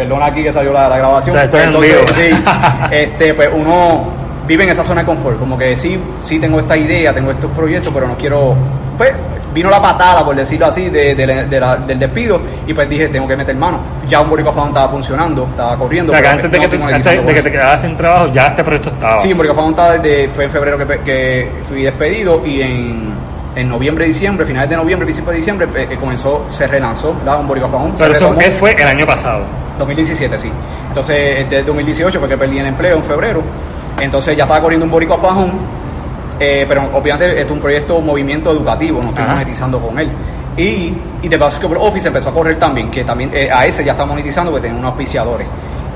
Perdona 0.01 0.27
aquí 0.27 0.43
que 0.43 0.53
salió 0.53 0.73
la, 0.73 0.89
la 0.89 0.97
grabación. 0.99 1.37
O 1.37 1.39
sea, 1.51 1.63
en 1.63 1.69
Entonces, 1.69 1.97
sí, 2.15 2.43
este, 2.91 3.35
pues 3.35 3.51
uno 3.53 4.05
vive 4.47 4.65
en 4.65 4.71
esa 4.71 4.83
zona 4.85 5.03
de 5.03 5.07
confort, 5.07 5.39
como 5.39 5.57
que 5.59 5.77
sí, 5.77 5.99
sí 6.23 6.39
tengo 6.41 6.59
esta 6.61 6.77
idea, 6.77 7.13
tengo 7.15 7.31
estos 7.31 7.51
proyectos, 7.53 7.93
pero 7.95 8.09
no 8.09 8.17
quiero, 8.17 8.55
pues 8.99 9.13
vino 9.55 9.69
la 9.69 9.83
patada, 9.83 10.25
por 10.25 10.35
decirlo 10.35 10.67
así, 10.67 10.89
de, 10.91 11.15
de 11.15 11.27
la- 11.27 11.43
de 11.45 11.61
la- 11.61 11.77
del 11.77 11.99
despido 11.99 12.41
y 12.67 12.73
pues 12.73 12.89
dije, 12.89 13.09
tengo 13.09 13.27
que 13.29 13.37
meter 13.37 13.55
mano. 13.57 13.79
Ya 14.09 14.21
un 14.21 14.31
Boricua 14.31 14.53
estaba 14.53 14.89
funcionando, 14.89 15.47
estaba 15.51 15.75
O 15.75 15.79
corriendo. 15.79 16.13
sea, 16.13 16.23
que 16.23 16.29
antes 16.29 16.51
de 16.51 16.57
no 16.59 16.63
que, 16.63 16.69
te, 16.69 16.75
antes 16.77 16.81
monetizando 16.81 17.21
de 17.23 17.27
que 17.29 17.35
con 17.35 17.35
te 17.35 17.49
eso. 17.49 17.59
quedaras 17.59 17.81
sin 17.83 17.97
trabajo, 17.97 18.29
ya 18.33 18.47
este 18.47 18.65
proyecto 18.65 18.91
estaba. 18.91 19.21
Sí, 19.23 19.33
Boricua 19.35 19.57
Fan 19.57 19.71
estaba 19.71 19.99
desde, 19.99 20.29
fue 20.31 20.45
en 20.45 20.51
febrero 20.51 20.79
que, 21.05 21.51
fui 21.69 21.83
despedido 21.83 22.43
y 22.47 22.63
en, 22.63 23.11
en 23.57 23.69
noviembre, 23.69 24.07
diciembre, 24.07 24.47
finales 24.47 24.71
de 24.71 24.77
noviembre, 24.77 25.05
principios 25.07 25.33
de 25.33 25.37
diciembre, 25.39 25.69
eh, 25.77 25.97
comenzó, 25.99 26.47
se 26.51 26.67
relanzó. 26.69 27.11
Un 27.11 27.47
Boricua 27.49 27.69
se 27.69 28.03
Pero 28.05 28.13
eso 28.15 28.21
retomó. 28.33 28.39
¿qué 28.39 28.51
fue 28.53 28.73
el 28.73 28.87
año 28.89 29.07
pasado. 29.07 29.43
2017, 29.81 30.39
sí. 30.39 30.51
Entonces, 30.89 31.49
desde 31.51 31.65
2018 31.65 32.19
fue 32.21 32.29
que 32.29 32.37
perdí 32.39 32.59
el 32.59 32.67
empleo 32.67 32.97
en 32.97 33.05
febrero. 33.05 33.43
Entonces 34.01 34.37
ya 34.37 34.45
estaba 34.45 34.61
corriendo 34.61 34.85
un 34.87 34.91
Boricua 34.93 35.19
Fajón. 35.19 35.53
eh, 36.39 36.65
pero 36.69 36.89
obviamente 36.95 37.41
es 37.43 37.51
un 37.51 37.59
proyecto, 37.61 37.97
un 37.97 38.07
movimiento 38.07 38.51
educativo, 38.51 39.01
no 39.03 39.09
estoy 39.11 39.25
Ajá. 39.25 39.35
monetizando 39.35 39.79
con 39.79 39.99
él. 39.99 40.09
Y, 40.57 40.95
y 41.23 41.29
The 41.29 41.37
Basketball 41.37 41.79
Office 41.79 42.09
empezó 42.09 42.31
a 42.31 42.33
correr 42.33 42.59
también, 42.59 42.91
que 42.91 43.05
también 43.05 43.31
eh, 43.35 43.51
a 43.53 43.67
ese 43.67 43.85
ya 43.85 43.93
está 43.93 44.07
monetizando 44.07 44.51
porque 44.51 44.67
tiene 44.69 44.79
unos 44.79 44.91
auspiciadores. 44.93 45.47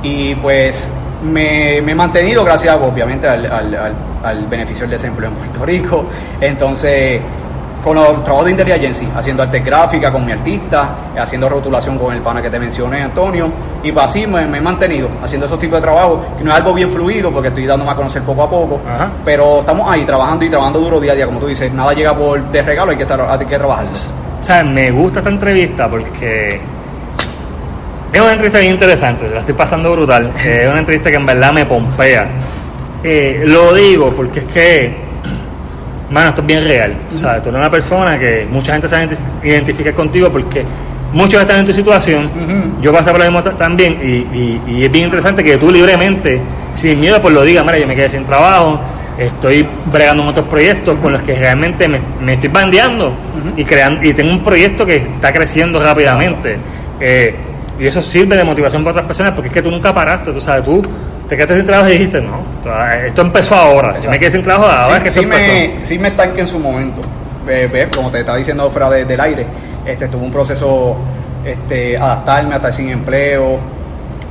Y 0.02 0.34
pues 0.34 0.86
me, 1.24 1.80
me 1.80 1.92
he 1.92 1.94
mantenido 1.94 2.44
gracias 2.44 2.76
obviamente 2.80 3.26
al, 3.26 3.46
al, 3.46 3.74
al- 3.74 3.94
al 4.22 4.46
beneficio 4.46 4.82
del 4.82 4.90
desempleo 4.92 5.30
en 5.30 5.36
Puerto 5.36 5.64
Rico. 5.64 6.04
Entonces, 6.40 7.20
con 7.84 7.96
los 7.96 8.24
trabajos 8.24 8.46
de 8.46 8.52
Interagency, 8.52 9.06
haciendo 9.14 9.42
arte 9.42 9.60
gráfica 9.60 10.10
con 10.10 10.24
mi 10.24 10.32
artista, 10.32 10.88
haciendo 11.18 11.50
rotulación 11.50 11.98
con 11.98 12.14
el 12.14 12.22
pana 12.22 12.40
que 12.40 12.48
te 12.48 12.58
mencioné, 12.58 13.02
Antonio, 13.02 13.52
y 13.82 13.92
pues 13.92 14.06
así 14.06 14.26
me, 14.26 14.46
me 14.46 14.56
he 14.56 14.60
mantenido 14.62 15.10
haciendo 15.22 15.44
esos 15.44 15.58
tipos 15.58 15.78
de 15.78 15.82
trabajo, 15.82 16.24
que 16.38 16.42
no 16.42 16.50
es 16.50 16.56
algo 16.56 16.72
bien 16.72 16.90
fluido 16.90 17.30
porque 17.30 17.48
estoy 17.48 17.66
dándome 17.66 17.90
a 17.90 17.94
conocer 17.94 18.22
poco 18.22 18.42
a 18.44 18.48
poco, 18.48 18.80
Ajá. 18.88 19.10
pero 19.22 19.60
estamos 19.60 19.92
ahí 19.92 20.02
trabajando 20.04 20.46
y 20.46 20.48
trabajando 20.48 20.80
duro 20.80 20.98
día 20.98 21.12
a 21.12 21.14
día, 21.14 21.26
como 21.26 21.38
tú 21.38 21.46
dices, 21.46 21.70
nada 21.74 21.92
llega 21.92 22.16
por 22.16 22.42
de 22.50 22.62
regalo, 22.62 22.90
hay 22.90 22.96
que, 22.96 23.02
estar, 23.02 23.20
hay 23.20 23.46
que 23.46 23.58
trabajar. 23.58 23.84
o 23.84 24.46
sea, 24.46 24.64
me 24.64 24.90
gusta 24.90 25.20
esta 25.20 25.30
entrevista 25.30 25.86
porque 25.86 26.58
es 28.14 28.20
una 28.20 28.30
entrevista 28.30 28.60
bien 28.60 28.72
interesante, 28.72 29.28
la 29.28 29.40
estoy 29.40 29.54
pasando 29.54 29.92
brutal. 29.92 30.32
Es 30.44 30.68
una 30.70 30.78
entrevista 30.78 31.10
que 31.10 31.16
en 31.16 31.26
verdad 31.26 31.52
me 31.52 31.66
pompea. 31.66 32.30
Eh, 33.02 33.42
lo 33.44 33.74
digo 33.74 34.14
porque 34.14 34.38
es 34.38 34.44
que, 34.46 35.03
mano, 36.10 36.28
esto 36.30 36.40
es 36.40 36.46
bien 36.46 36.64
real. 36.64 36.96
O 37.08 37.16
sea, 37.16 37.40
tú 37.40 37.48
eres 37.48 37.58
una 37.58 37.70
persona 37.70 38.18
que 38.18 38.46
mucha 38.50 38.72
gente 38.72 38.88
se 38.88 39.22
identifica 39.42 39.92
contigo 39.92 40.30
porque 40.30 40.64
muchos 41.12 41.40
están 41.40 41.60
en 41.60 41.66
tu 41.66 41.72
situación. 41.72 42.30
Yo 42.80 42.92
pasé 42.92 43.10
por 43.10 43.20
lo 43.20 43.30
mismo 43.30 43.42
también 43.54 43.98
y, 44.02 44.60
y, 44.68 44.84
es 44.84 44.90
bien 44.90 45.04
interesante 45.04 45.42
que 45.42 45.56
tú 45.56 45.70
libremente, 45.70 46.40
sin 46.74 47.00
miedo, 47.00 47.20
pues 47.22 47.32
lo 47.32 47.42
digas, 47.42 47.64
mira, 47.64 47.78
yo 47.78 47.86
me 47.86 47.94
quedé 47.94 48.10
sin 48.10 48.24
trabajo, 48.24 48.80
estoy 49.16 49.66
bregando 49.92 50.24
en 50.24 50.28
otros 50.30 50.48
proyectos 50.48 50.98
con 50.98 51.12
los 51.12 51.22
que 51.22 51.34
realmente 51.34 51.88
me, 51.88 52.32
estoy 52.32 52.48
bandeando 52.48 53.12
y, 53.56 53.64
creando, 53.64 54.04
y 54.04 54.12
tengo 54.12 54.32
un 54.32 54.42
proyecto 54.42 54.84
que 54.84 54.96
está 54.96 55.32
creciendo 55.32 55.80
rápidamente. 55.80 56.58
Eh, 57.00 57.34
y 57.78 57.86
eso 57.86 58.00
sirve 58.00 58.36
de 58.36 58.44
motivación 58.44 58.82
para 58.84 58.92
otras 58.92 59.06
personas 59.06 59.32
porque 59.32 59.48
es 59.48 59.54
que 59.54 59.62
tú 59.62 59.70
nunca 59.70 59.92
paraste, 59.92 60.32
tú 60.32 60.40
sabes, 60.40 60.64
tú 60.64 60.82
te 61.34 61.38
quedaste 61.38 61.56
sin 61.56 61.66
trabajo 61.66 61.88
y 61.88 61.92
dijiste, 61.92 62.20
no, 62.20 62.38
esto 63.06 63.22
empezó 63.22 63.54
ahora, 63.56 64.00
si 64.00 64.08
me 64.08 64.18
quedé 64.18 64.30
sin 64.30 64.42
trabajo 64.42 64.70
ahora 64.70 64.96
sí, 64.96 65.02
que 65.02 65.10
sí 65.10 65.26
me, 65.26 65.84
sí 65.84 65.98
me 65.98 66.08
estanque 66.08 66.40
en 66.42 66.48
su 66.48 66.58
momento, 66.58 67.02
ve, 67.44 67.88
como 67.94 68.10
te 68.10 68.20
estaba 68.20 68.38
diciendo 68.38 68.70
fuera 68.70 68.88
del 68.90 69.20
aire, 69.20 69.46
este 69.84 70.08
tuvo 70.08 70.24
un 70.24 70.32
proceso 70.32 70.96
este, 71.44 71.96
adaptarme, 71.96 72.54
a 72.54 72.56
estar 72.56 72.72
sin 72.72 72.88
empleo, 72.88 73.58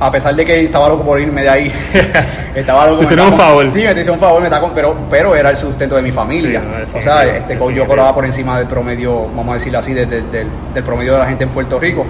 a 0.00 0.10
pesar 0.10 0.34
de 0.34 0.44
que 0.44 0.64
estaba 0.64 0.88
loco 0.88 1.04
por 1.04 1.20
irme 1.20 1.42
de 1.42 1.48
ahí, 1.48 1.72
estaba 2.54 2.86
loco. 2.86 3.06
Te 3.06 3.20
un 3.20 3.32
favor. 3.34 3.72
Sí, 3.72 3.84
me 3.94 4.00
hizo 4.00 4.12
un 4.12 4.18
favor, 4.18 4.42
me 4.42 4.50
pero, 4.74 4.96
pero 5.10 5.36
era 5.36 5.50
el 5.50 5.56
sustento 5.56 5.96
de 5.96 6.02
mi 6.02 6.10
familia. 6.10 6.62
o 6.92 7.02
sea, 7.02 7.24
este, 7.24 7.58
yo 7.74 7.86
colaba 7.86 8.14
por 8.14 8.24
encima 8.24 8.58
del 8.58 8.66
promedio, 8.66 9.26
vamos 9.36 9.50
a 9.50 9.54
decirlo 9.54 9.78
así, 9.78 9.92
del, 9.92 10.08
del, 10.08 10.84
promedio 10.84 11.12
de 11.12 11.18
la 11.18 11.26
gente 11.26 11.44
en 11.44 11.50
Puerto 11.50 11.78
Rico 11.78 12.06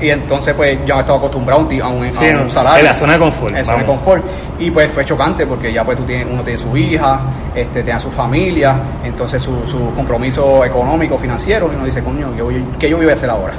y 0.00 0.10
entonces 0.10 0.54
pues 0.54 0.78
ya 0.86 1.00
estaba 1.00 1.18
acostumbrado 1.18 1.62
a 1.62 1.64
un, 1.64 1.82
a 1.82 1.88
un, 1.88 2.12
salario. 2.12 2.80
En 2.80 2.84
la 2.84 2.94
zona 2.94 3.12
de 3.12 3.18
confort. 3.18 3.56
En 3.56 3.64
zona 3.64 3.78
de 3.78 3.84
confort. 3.84 4.24
Y 4.58 4.70
pues 4.70 4.90
fue 4.90 5.04
chocante 5.04 5.46
porque 5.46 5.72
ya 5.72 5.84
pues 5.84 5.98
tú 5.98 6.04
tienes, 6.04 6.26
uno 6.30 6.42
tiene 6.42 6.58
su 6.58 6.76
hija, 6.76 7.20
este, 7.54 7.82
tiene 7.82 8.00
su 8.00 8.10
familia, 8.10 8.74
entonces 9.04 9.40
su, 9.40 9.66
su 9.66 9.94
compromiso 9.94 10.64
económico, 10.64 11.18
financiero, 11.18 11.70
y 11.72 11.76
uno 11.76 11.84
dice, 11.84 12.02
coño, 12.02 12.34
yo, 12.36 12.48
¿qué 12.78 12.88
yo 12.88 12.96
voy 12.96 13.08
a 13.08 13.12
hacer 13.12 13.30
ahora? 13.30 13.54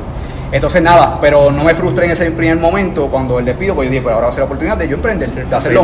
Entonces 0.53 0.83
nada, 0.83 1.17
pero 1.19 1.49
no 1.49 1.63
me 1.63 1.73
frustré 1.73 2.05
en 2.05 2.11
ese 2.11 2.29
primer 2.29 2.57
momento 2.57 3.07
cuando 3.07 3.39
el 3.39 3.45
despido, 3.45 3.73
pues 3.73 3.87
yo 3.87 3.91
dije, 3.91 4.03
pues 4.03 4.13
ahora 4.13 4.27
va 4.27 4.29
a 4.29 4.33
ser 4.33 4.41
la 4.41 4.45
oportunidad 4.45 4.77
de 4.77 4.87
yo 4.87 4.95
emprender, 4.97 5.27
de 5.27 5.55
hacerlo. 5.55 5.83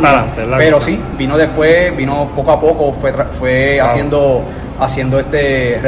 pero 0.57 0.79
sí, 0.79 0.99
vino 1.17 1.35
después, 1.35 1.97
vino 1.97 2.29
poco 2.35 2.51
a 2.51 2.59
poco, 2.59 2.93
fue, 2.93 3.11
fue 3.11 3.81
haciendo, 3.81 4.43
haciendo 4.79 5.19
este 5.19 5.79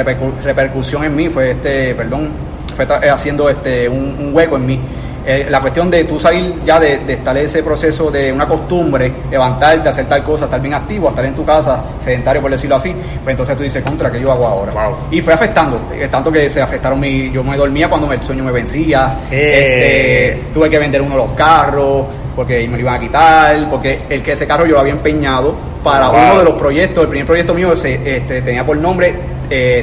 repercusión 0.43 1.03
en 1.03 1.16
mí, 1.16 1.30
fue 1.30 1.51
este, 1.51 1.93
perdón, 1.93 2.32
fue 2.74 2.86
eh, 2.86 3.10
haciendo 3.10 3.50
este 3.50 3.88
un, 3.88 4.32
hueco 4.34 4.56
en 4.56 4.66
mí. 4.66 4.80
Eh, 5.24 5.46
la 5.50 5.62
cuestión 5.62 5.92
de 5.92 6.04
tú 6.06 6.20
salir 6.20 6.56
ya 6.66 6.80
de, 6.80 7.00
estar 7.08 7.38
en 7.38 7.46
ese 7.46 7.62
proceso 7.62 8.10
de 8.10 8.34
una 8.34 8.48
costumbre, 8.48 9.14
levantarte, 9.30 9.88
hacer 9.88 10.08
tal 10.08 10.24
cosa, 10.24 10.46
estar 10.46 10.60
bien 10.60 10.74
activo, 10.74 11.10
estar 11.10 11.24
en 11.24 11.36
tu 11.36 11.46
casa, 11.46 11.84
sedentario 12.04 12.42
por 12.42 12.50
decirlo 12.50 12.78
así, 12.78 12.92
pues 13.24 13.34
entonces 13.34 13.56
tú 13.56 13.62
dices, 13.62 13.84
contra, 13.84 14.12
¿qué 14.12 14.20
yo 14.20 14.32
hago 14.32 14.48
ahora? 14.48 14.74
Y 15.12 15.22
fue 15.22 15.34
afectando, 15.34 15.80
eh, 15.94 16.08
tanto 16.10 16.32
que 16.32 16.50
se 16.50 16.60
afectaron 16.60 17.00
mi, 17.00 17.30
yo 17.30 17.44
me 17.44 17.56
dormía 17.56 17.88
cuando 17.88 18.12
el 18.12 18.22
sueño 18.24 18.44
me 18.44 18.52
vencía, 18.52 19.20
este, 19.30 20.46
tuve 20.52 20.70
que 20.72 20.80
vender 20.80 21.04
uno 21.04 21.12
de 21.12 21.28
los 21.28 21.32
carros, 21.34 22.06
porque 22.36 22.68
me 22.68 22.78
lo 22.78 22.80
iban 22.80 22.96
a 22.96 23.00
quitar, 23.00 23.70
porque 23.70 24.00
el 24.10 24.24
que 24.24 24.32
ese 24.32 24.48
carro 24.48 24.66
yo 24.66 24.74
lo 24.74 24.80
había 24.80 24.94
empeñado 24.94 25.54
para 25.84 26.10
uno 26.10 26.40
de 26.40 26.46
los 26.46 26.56
proyectos, 26.56 27.04
el 27.04 27.10
primer 27.10 27.28
proyecto 27.28 27.54
mío 27.54 27.78
se, 27.78 28.18
este, 28.18 28.42
tenía 28.42 28.66
por 28.66 28.76
nombre 28.78 29.14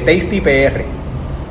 Tasty 0.05 0.41
PR 0.41 0.98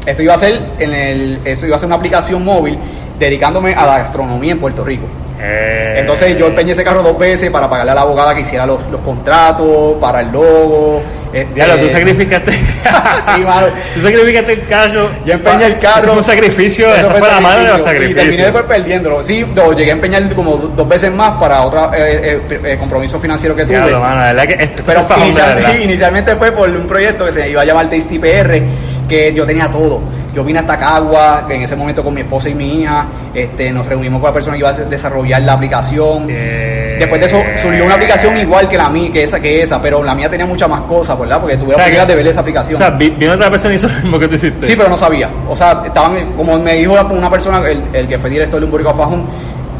esto 0.08 0.22
iba 0.22 0.34
a 0.34 0.38
ser 0.38 0.58
en 0.78 0.94
el, 0.94 1.40
eso 1.44 1.66
iba 1.66 1.76
a 1.76 1.78
ser 1.78 1.86
una 1.86 1.96
aplicación 1.96 2.42
móvil 2.42 2.78
dedicándome 3.18 3.74
a 3.74 3.84
la 3.84 3.98
gastronomía 3.98 4.52
en 4.52 4.58
Puerto 4.58 4.82
Rico. 4.82 5.04
Eh. 5.40 5.96
Entonces 5.98 6.36
yo 6.36 6.46
empeñé 6.46 6.72
ese 6.72 6.82
carro 6.82 7.02
dos 7.02 7.18
veces 7.18 7.50
para 7.50 7.68
pagarle 7.68 7.92
a 7.92 7.94
la 7.94 8.00
abogada 8.00 8.34
que 8.34 8.40
hiciera 8.40 8.64
los, 8.64 8.80
los 8.90 9.02
contratos, 9.02 9.96
para 10.00 10.22
el 10.22 10.32
logo. 10.32 11.02
Este, 11.30 11.62
tú 11.62 11.88
sacrificaste. 11.90 12.52
sí, 13.34 13.40
mano. 13.42 13.66
Tú 13.94 14.02
sacrificaste 14.02 14.52
el 14.52 14.66
carro. 14.66 15.10
Yo 15.26 15.34
empeñé 15.34 15.66
el 15.66 15.78
carro. 15.78 15.98
Eso 15.98 16.08
fue 16.08 16.16
un 16.16 16.24
sacrificio. 16.24 16.94
Eso 16.94 17.10
fue 17.10 17.28
la 17.28 17.40
madre 17.40 17.66
de 17.66 17.72
los 17.72 17.82
sacrificios. 17.82 18.12
Y 18.12 18.14
terminé 18.14 18.42
después 18.44 18.64
perdiéndolo. 18.64 19.22
Sí, 19.22 19.46
llegué 19.76 19.90
a 19.90 19.94
empeñar 19.94 20.34
como 20.34 20.56
dos 20.56 20.88
veces 20.88 21.12
más 21.12 21.38
para 21.38 21.60
otro 21.60 21.92
eh, 21.94 22.40
eh, 22.50 22.76
compromiso 22.78 23.20
financiero 23.20 23.54
que 23.54 23.64
tuve. 23.64 23.76
Claro, 23.76 24.00
mano, 24.00 24.16
la 24.16 24.32
verdad 24.32 24.46
que 24.46 24.70
Pero 24.86 25.06
inicialmente, 25.18 25.82
inicialmente 25.84 26.36
fue 26.36 26.50
por 26.52 26.70
un 26.70 26.86
proyecto 26.86 27.26
que 27.26 27.32
se 27.32 27.50
iba 27.50 27.60
a 27.60 27.64
llamar 27.66 27.90
Tasty 27.90 28.18
PR 28.18 28.62
que 29.08 29.32
yo 29.32 29.46
tenía 29.46 29.68
todo. 29.68 30.00
Yo 30.34 30.44
vine 30.44 30.60
hasta 30.60 30.78
Cagua, 30.78 31.46
en 31.48 31.62
ese 31.62 31.74
momento 31.74 32.04
con 32.04 32.14
mi 32.14 32.20
esposa 32.20 32.48
y 32.48 32.54
mi 32.54 32.82
hija, 32.82 33.06
este, 33.34 33.72
nos 33.72 33.86
reunimos 33.86 34.20
con 34.20 34.28
la 34.28 34.34
persona 34.34 34.54
que 34.54 34.60
iba 34.60 34.68
a 34.68 34.72
desarrollar 34.72 35.42
la 35.42 35.54
aplicación. 35.54 36.26
Después 36.28 37.20
de 37.20 37.26
eso 37.26 37.42
surgió 37.60 37.84
una 37.84 37.94
aplicación 37.94 38.36
igual 38.36 38.68
que 38.68 38.76
la 38.76 38.88
mía, 38.88 39.10
que 39.12 39.22
esa, 39.24 39.40
que 39.40 39.62
esa, 39.62 39.80
pero 39.80 40.02
la 40.04 40.14
mía 40.14 40.28
tenía 40.28 40.46
muchas 40.46 40.68
más 40.68 40.82
cosas, 40.82 41.18
¿verdad? 41.18 41.40
Porque 41.40 41.56
tuve 41.56 41.70
la 41.70 41.76
oportunidad 41.76 42.06
de 42.06 42.14
ver 42.14 42.26
esa 42.26 42.40
aplicación. 42.40 42.74
O 42.74 42.78
sea, 42.78 42.90
vino 42.90 43.32
otra 43.32 43.50
persona 43.50 43.74
y 43.74 43.76
hizo 43.76 43.88
lo 43.88 43.94
mismo 43.94 44.18
que 44.18 44.28
tú 44.28 44.34
hiciste. 44.34 44.66
Sí, 44.66 44.74
pero 44.76 44.88
no 44.88 44.96
sabía. 44.96 45.28
O 45.48 45.56
sea, 45.56 45.82
estaban, 45.84 46.32
como 46.36 46.58
me 46.58 46.74
dijo 46.74 46.92
una 46.92 47.30
persona, 47.30 47.66
el, 47.68 47.82
el 47.92 48.06
que 48.06 48.18
fue 48.18 48.30
director 48.30 48.60
de 48.60 48.66
un 48.66 48.70
Boricua 48.70 48.94
Fajón, 48.94 49.24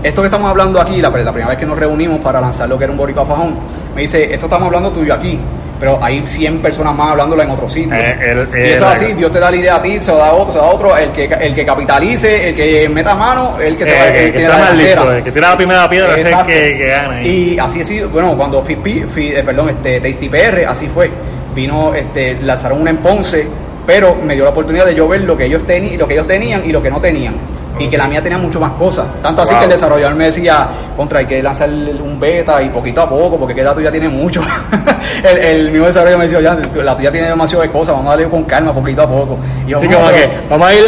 esto 0.03 0.23
que 0.23 0.27
estamos 0.27 0.51
hablando 0.51 0.81
aquí, 0.81 1.01
la, 1.01 1.11
la, 1.11 1.33
primera 1.33 1.51
vez 1.51 1.59
que 1.59 1.67
nos 1.67 1.79
reunimos 1.79 2.21
para 2.21 2.41
lanzar 2.41 2.69
lo 2.69 2.79
que 2.79 2.85
era 2.85 2.93
un 2.93 2.99
Boricua 2.99 3.27
Fajón, 3.27 3.55
me 3.95 4.03
dice, 4.03 4.33
esto 4.33 4.47
estamos 4.47 4.67
hablando 4.67 4.91
tuyo 4.91 5.15
aquí 5.15 5.39
pero 5.79 6.03
hay 6.03 6.23
100 6.27 6.59
personas 6.59 6.95
más 6.95 7.13
hablándolo 7.13 7.43
en 7.43 7.51
otro 7.51 7.69
sitio. 7.69 7.95
Eh, 7.95 8.47
y 8.53 8.57
eso 8.71 8.91
es 8.91 9.03
así, 9.03 9.13
Dios 9.13 9.33
te 9.33 9.39
da 9.39 9.51
la 9.51 9.57
idea 9.57 9.77
a 9.77 9.83
ti, 9.83 9.99
se 10.01 10.11
lo 10.11 10.19
da 10.19 10.29
a 10.29 10.33
otro, 10.33 10.53
se 10.53 10.59
lo 10.59 10.65
da 10.65 10.71
a 10.71 10.75
otro, 10.75 10.97
el 10.97 11.13
que, 11.13 11.25
el 11.25 11.55
que 11.55 11.65
capitalice, 11.65 12.49
el 12.49 12.55
que 12.55 12.89
meta 12.89 13.15
mano, 13.15 13.59
el 13.61 13.77
que 13.77 13.87
se 13.87 13.93
va 13.93 14.03
a 14.03 14.09
el 14.09 14.33
que, 14.33 14.49
la 14.49 14.71
listo, 14.73 15.13
el 15.13 15.23
que 15.23 15.33
tira 15.33 15.51
la 15.51 15.57
primera 15.57 15.89
piedra 15.89 16.17
es 16.17 16.27
el 16.27 16.47
que, 16.47 16.87
gana. 16.87 17.23
Y 17.23 17.59
así 17.59 17.81
ha 17.81 17.85
sido, 17.85 18.09
bueno, 18.09 18.37
cuando 18.37 18.63
fui, 18.63 18.77
eh, 19.17 19.43
perdón, 19.45 19.71
este, 19.71 20.01
Tasty 20.01 20.29
PR, 20.29 20.67
así 20.67 20.89
fue, 20.89 21.11
vino, 21.55 21.95
este, 21.95 22.35
lanzaron 22.43 22.81
una 22.81 22.91
en 22.91 22.97
Ponce, 22.99 23.47
pero 23.87 24.17
me 24.17 24.35
dio 24.35 24.45
la 24.45 24.51
oportunidad 24.51 24.87
de 24.87 24.95
yo 24.95 25.07
ver 25.09 25.23
lo 25.23 25.37
que 25.37 25.47
ellos, 25.47 25.67
tenían 25.67 25.99
lo 25.99 26.07
que 26.07 26.15
ellos 26.15 26.27
tenían 26.27 26.63
y 26.65 26.73
lo 26.73 26.83
que 26.83 26.91
no 26.91 27.01
tenían 27.01 27.35
y 27.79 27.89
que 27.89 27.97
la 27.97 28.07
mía 28.07 28.23
tenía 28.23 28.39
mucho 28.39 28.61
más 28.61 28.73
cosas. 28.73 29.07
Tanto 29.23 29.43
así 29.43 29.55
que 29.55 29.65
el 29.65 29.71
desarrollador 29.71 30.15
me 30.15 30.27
decía, 30.27 30.69
contra, 30.97 31.21
hay 31.21 31.27
que 31.27 31.43
lanzar 31.43 31.69
un 31.69 32.19
beta 32.19 32.61
y 32.63 32.69
poquito 32.69 33.03
a 33.03 33.09
poco, 33.09 33.39
porque 33.39 33.55
que 33.55 33.65
tuya 33.65 33.91
tiene 33.91 34.09
mucho. 34.09 34.43
el, 35.25 35.39
el 35.39 35.71
mismo 35.71 35.87
desarrollador 35.87 36.19
me 36.19 36.29
decía, 36.29 36.41
ya, 36.41 36.83
la 36.83 36.97
tuya 36.97 37.13
tiene 37.13 37.29
demasiado 37.29 37.63
de 37.63 37.71
cosas, 37.71 37.95
vamos 37.95 38.07
a 38.07 38.17
darle 38.17 38.29
con 38.29 38.45
calma, 38.45 38.73
poquito 38.73 39.03
a 39.03 39.09
poco. 39.09 39.39
Y 39.67 39.71
yo, 39.71 39.81
como 39.81 40.09
que, 40.09 40.29
vamos 40.51 40.69
a 40.69 40.75
ir, 40.75 40.87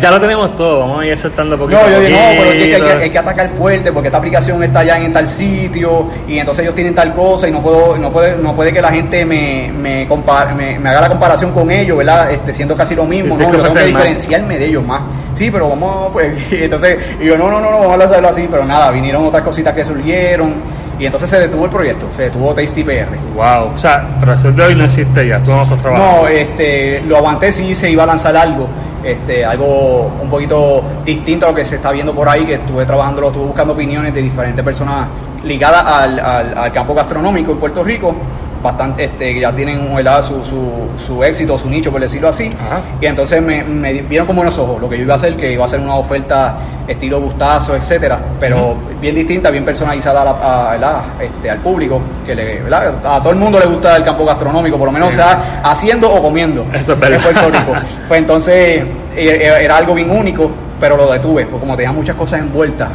ya 0.00 0.10
lo 0.10 0.20
tenemos 0.20 0.54
todo, 0.56 0.80
vamos 0.80 1.00
a 1.00 1.06
ir 1.06 1.12
aceptando 1.12 1.56
poquito 1.58 1.80
No, 1.80 1.90
yo 1.90 2.00
digo, 2.00 2.18
no, 2.18 2.24
pero 2.36 2.50
hay 2.50 2.58
que, 2.58 3.04
hay, 3.04 3.10
que, 3.10 3.18
atacar 3.18 3.48
fuerte, 3.50 3.92
porque 3.92 4.08
esta 4.08 4.18
aplicación 4.18 4.62
está 4.62 4.84
ya 4.84 4.98
en 4.98 5.12
tal 5.12 5.26
sitio, 5.26 6.06
y 6.26 6.38
entonces 6.38 6.64
ellos 6.64 6.74
tienen 6.74 6.94
tal 6.94 7.14
cosa, 7.14 7.48
y 7.48 7.52
no 7.52 7.62
puedo, 7.62 7.96
no 7.96 8.10
puede, 8.10 8.36
no 8.38 8.54
puede 8.54 8.72
que 8.72 8.80
la 8.80 8.90
gente 8.90 9.24
me, 9.24 9.70
me, 9.72 10.06
me, 10.06 10.88
haga 10.88 11.00
la 11.00 11.08
comparación 11.08 11.52
con 11.52 11.70
ellos, 11.70 11.98
¿verdad? 11.98 12.30
Este, 12.32 12.52
siendo 12.52 12.76
casi 12.76 12.94
lo 12.94 13.04
mismo, 13.04 13.36
¿no? 13.36 13.44
Yo 13.44 13.62
tengo 13.62 13.74
que 13.74 13.84
diferenciarme 13.84 14.58
de 14.58 14.66
ellos 14.66 14.84
más. 14.84 15.02
Sí, 15.38 15.52
pero 15.52 15.68
vamos 15.68 16.08
pues, 16.12 16.34
entonces, 16.50 16.98
y 17.20 17.26
yo, 17.26 17.38
no, 17.38 17.48
no, 17.48 17.60
no, 17.60 17.70
no, 17.70 17.78
vamos 17.78 18.00
a 18.00 18.04
hacerlo 18.06 18.28
así, 18.28 18.48
pero 18.50 18.64
nada, 18.64 18.90
vinieron 18.90 19.24
otras 19.24 19.44
cositas 19.44 19.72
que 19.72 19.84
surgieron, 19.84 20.54
y 20.98 21.06
entonces 21.06 21.30
se 21.30 21.38
detuvo 21.38 21.66
el 21.66 21.70
proyecto, 21.70 22.08
se 22.12 22.24
detuvo 22.24 22.52
Tasty 22.52 22.82
PR. 22.82 23.06
Wow, 23.36 23.74
o 23.76 23.78
sea, 23.78 24.04
pero 24.18 24.32
eso 24.32 24.50
de 24.50 24.64
hoy 24.64 24.74
no 24.74 24.84
existe 24.84 25.28
ya, 25.28 25.40
tú 25.40 25.52
no 25.52 25.62
estás 25.62 25.80
trabajando. 25.80 26.22
No, 26.22 26.26
este, 26.28 27.00
lo 27.02 27.18
aguanté 27.18 27.52
sí 27.52 27.72
se 27.76 27.88
iba 27.88 28.02
a 28.02 28.06
lanzar 28.06 28.36
algo, 28.36 28.66
este, 29.04 29.44
algo 29.44 30.10
un 30.20 30.28
poquito 30.28 30.82
distinto 31.04 31.46
a 31.46 31.50
lo 31.50 31.54
que 31.54 31.64
se 31.64 31.76
está 31.76 31.92
viendo 31.92 32.12
por 32.12 32.28
ahí, 32.28 32.44
que 32.44 32.54
estuve 32.54 32.84
trabajando, 32.84 33.28
estuve 33.28 33.46
buscando 33.46 33.74
opiniones 33.74 34.12
de 34.12 34.22
diferentes 34.22 34.64
personas 34.64 35.06
ligadas 35.44 35.86
al, 35.86 36.18
al, 36.18 36.58
al 36.58 36.72
campo 36.72 36.94
gastronómico 36.94 37.52
en 37.52 37.58
Puerto 37.58 37.84
Rico 37.84 38.16
bastante, 38.62 39.04
este, 39.04 39.34
que 39.34 39.40
ya 39.40 39.52
tienen 39.52 39.80
su, 40.22 40.44
su, 40.44 41.04
su, 41.06 41.24
éxito, 41.24 41.58
su 41.58 41.68
nicho, 41.68 41.90
por 41.90 42.00
decirlo 42.00 42.28
así. 42.28 42.50
Y 43.00 43.06
entonces 43.06 43.42
me, 43.42 43.62
me, 43.64 44.02
vieron 44.02 44.26
con 44.26 44.36
buenos 44.36 44.58
ojos 44.58 44.80
lo 44.80 44.88
que 44.88 44.96
yo 44.98 45.04
iba 45.04 45.14
a 45.14 45.16
hacer, 45.16 45.36
que 45.36 45.52
iba 45.52 45.64
a 45.64 45.68
ser 45.68 45.80
una 45.80 45.94
oferta 45.94 46.56
estilo 46.86 47.20
gustazo, 47.20 47.76
etcétera, 47.76 48.18
pero 48.40 48.74
bien 49.00 49.14
distinta, 49.14 49.50
bien 49.50 49.64
personalizada 49.64 50.22
a, 50.22 51.04
este, 51.20 51.50
al 51.50 51.58
público, 51.58 52.00
que 52.24 52.34
le, 52.34 52.62
a 52.72 53.20
todo 53.20 53.30
el 53.30 53.36
mundo 53.36 53.58
le 53.58 53.66
gusta 53.66 53.96
el 53.96 54.04
campo 54.04 54.24
gastronómico, 54.24 54.78
por 54.78 54.86
lo 54.86 54.92
menos 54.92 55.14
sea 55.14 55.60
haciendo 55.62 56.10
o 56.10 56.22
comiendo 56.22 56.66
Eso 56.72 56.94
es 56.94 57.02
en 57.02 57.20
Puerto 57.20 57.50
Rico. 57.50 57.72
pues 58.08 58.20
entonces 58.20 58.84
era 59.14 59.76
algo 59.76 59.94
bien 59.94 60.10
único 60.10 60.50
pero 60.80 60.96
lo 60.96 61.10
detuve, 61.10 61.44
porque 61.46 61.60
como 61.60 61.76
tenía 61.76 61.92
muchas 61.92 62.16
cosas 62.16 62.40
envueltas, 62.40 62.88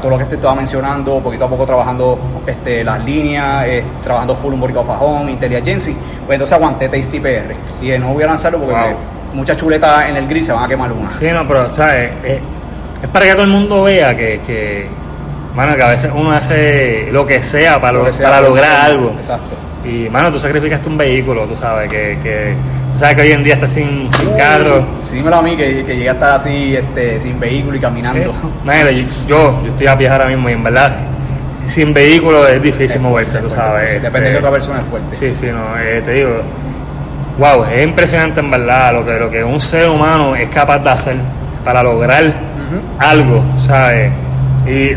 todo 0.00 0.10
lo 0.10 0.18
que 0.18 0.24
te 0.24 0.34
estaba 0.36 0.54
mencionando, 0.54 1.20
poquito 1.20 1.44
a 1.44 1.48
poco 1.48 1.66
trabajando 1.66 2.18
este, 2.46 2.82
las 2.82 3.04
líneas, 3.04 3.66
eh, 3.66 3.84
trabajando 4.02 4.34
full 4.34 4.54
un 4.54 4.60
boricua 4.60 4.84
fajón, 4.84 5.28
Agency, 5.28 5.94
pues 6.26 6.36
entonces 6.36 6.52
aguanté 6.52 6.88
Tasty 6.88 7.20
PR. 7.20 7.52
Y 7.82 7.98
no 7.98 8.14
voy 8.14 8.22
a 8.22 8.26
lanzarlo 8.26 8.58
porque 8.58 8.74
muchas 9.34 9.56
chuletas 9.56 10.08
en 10.08 10.16
el 10.16 10.26
gris 10.26 10.46
se 10.46 10.52
van 10.52 10.64
a 10.64 10.68
quemar 10.68 10.90
una. 10.92 11.08
Sí, 11.10 11.26
no, 11.30 11.46
pero, 11.46 11.68
¿sabes? 11.74 12.10
Es, 12.24 12.40
es 13.02 13.08
para 13.10 13.26
que 13.26 13.32
todo 13.32 13.42
el 13.42 13.50
mundo 13.50 13.82
vea 13.82 14.16
que, 14.16 14.40
que, 14.46 14.86
bueno, 15.54 15.76
que 15.76 15.82
a 15.82 15.88
veces 15.88 16.10
uno 16.14 16.32
hace 16.32 17.08
lo 17.12 17.26
que 17.26 17.42
sea 17.42 17.80
para, 17.80 18.10
para 18.10 18.40
lograr 18.40 18.90
algo. 18.90 19.10
Exacto. 19.10 19.56
Y, 19.84 20.08
mano, 20.08 20.32
tú 20.32 20.38
sacrificaste 20.38 20.88
un 20.88 20.96
vehículo, 20.96 21.44
tú 21.44 21.54
sabes, 21.54 21.88
que, 21.88 22.18
que 22.22 22.54
Tú 22.96 23.00
sabes 23.00 23.16
que 23.16 23.22
hoy 23.24 23.32
en 23.32 23.44
día 23.44 23.54
está 23.54 23.68
sin, 23.68 24.10
sin 24.10 24.30
carro. 24.38 24.82
Sí, 25.04 25.16
dímelo 25.16 25.36
a 25.36 25.42
mí, 25.42 25.54
que, 25.54 25.84
que 25.84 25.96
llegué 25.96 26.08
a 26.08 26.12
estar 26.12 26.36
así, 26.36 26.74
este, 26.76 27.20
sin 27.20 27.38
vehículo 27.38 27.76
y 27.76 27.80
caminando. 27.80 28.32
Eh, 28.72 29.06
yo, 29.28 29.62
yo 29.62 29.68
estoy 29.68 29.86
a 29.86 29.94
viajar 29.94 30.22
ahora 30.22 30.34
mismo 30.34 30.48
y 30.48 30.52
en 30.54 30.64
verdad, 30.64 30.96
sin 31.66 31.92
vehículo 31.92 32.48
es 32.48 32.62
difícil 32.62 33.02
moverse, 33.02 33.36
tú 33.40 33.50
sabes. 33.50 34.00
Depende 34.00 34.20
de 34.20 34.26
este, 34.28 34.38
otra 34.38 34.50
persona 34.50 34.80
es 34.80 34.86
fuerte. 34.86 35.14
Sí, 35.14 35.34
sí, 35.34 35.48
no, 35.48 35.78
eh, 35.78 36.00
te 36.02 36.10
digo, 36.10 36.40
wow, 37.38 37.66
es 37.66 37.84
impresionante 37.84 38.40
en 38.40 38.50
verdad 38.50 38.94
lo 38.94 39.04
que, 39.04 39.18
lo 39.18 39.30
que 39.30 39.44
un 39.44 39.60
ser 39.60 39.90
humano 39.90 40.34
es 40.34 40.48
capaz 40.48 40.78
de 40.78 40.88
hacer 40.88 41.16
para 41.66 41.82
lograr 41.82 42.24
Ujú. 42.24 42.80
algo, 42.98 43.44
¿sabes? 43.66 44.10
Y 44.66 44.92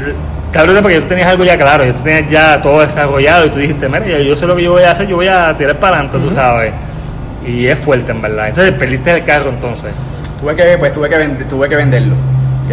cabrón, 0.54 0.78
porque 0.82 1.02
tú 1.02 1.08
tenías 1.10 1.28
algo 1.28 1.44
ya 1.44 1.58
claro, 1.58 1.84
tú 1.94 2.02
tenías 2.02 2.32
ya 2.32 2.62
todo 2.62 2.80
desarrollado 2.80 3.48
y 3.48 3.50
tú 3.50 3.60
dijiste, 3.60 3.90
mira, 3.90 4.06
yo, 4.08 4.20
yo 4.20 4.38
sé 4.38 4.48
lo 4.48 4.56
que 4.56 4.64
yo 4.64 4.72
voy 4.72 4.84
a 4.84 4.92
hacer, 4.92 5.06
yo 5.06 5.18
voy 5.18 5.28
a 5.28 5.54
tirar 5.58 5.76
para 5.76 5.98
adelante, 5.98 6.18
tú 6.26 6.34
sabes. 6.34 6.72
Y 7.46 7.68
es 7.68 7.80
fuerte 7.80 8.12
en 8.12 8.22
verdad. 8.22 8.50
Entonces 8.50 8.74
perdiste 8.74 9.12
el 9.12 9.26
carro 9.26 9.50
entonces. 9.50 9.94
Tuve 10.40 10.56
que, 10.56 10.78
pues 10.78 10.92
tuve 10.92 11.10
que, 11.10 11.44
tuve 11.46 11.70
que 11.70 11.76
venderlo. 11.76 12.16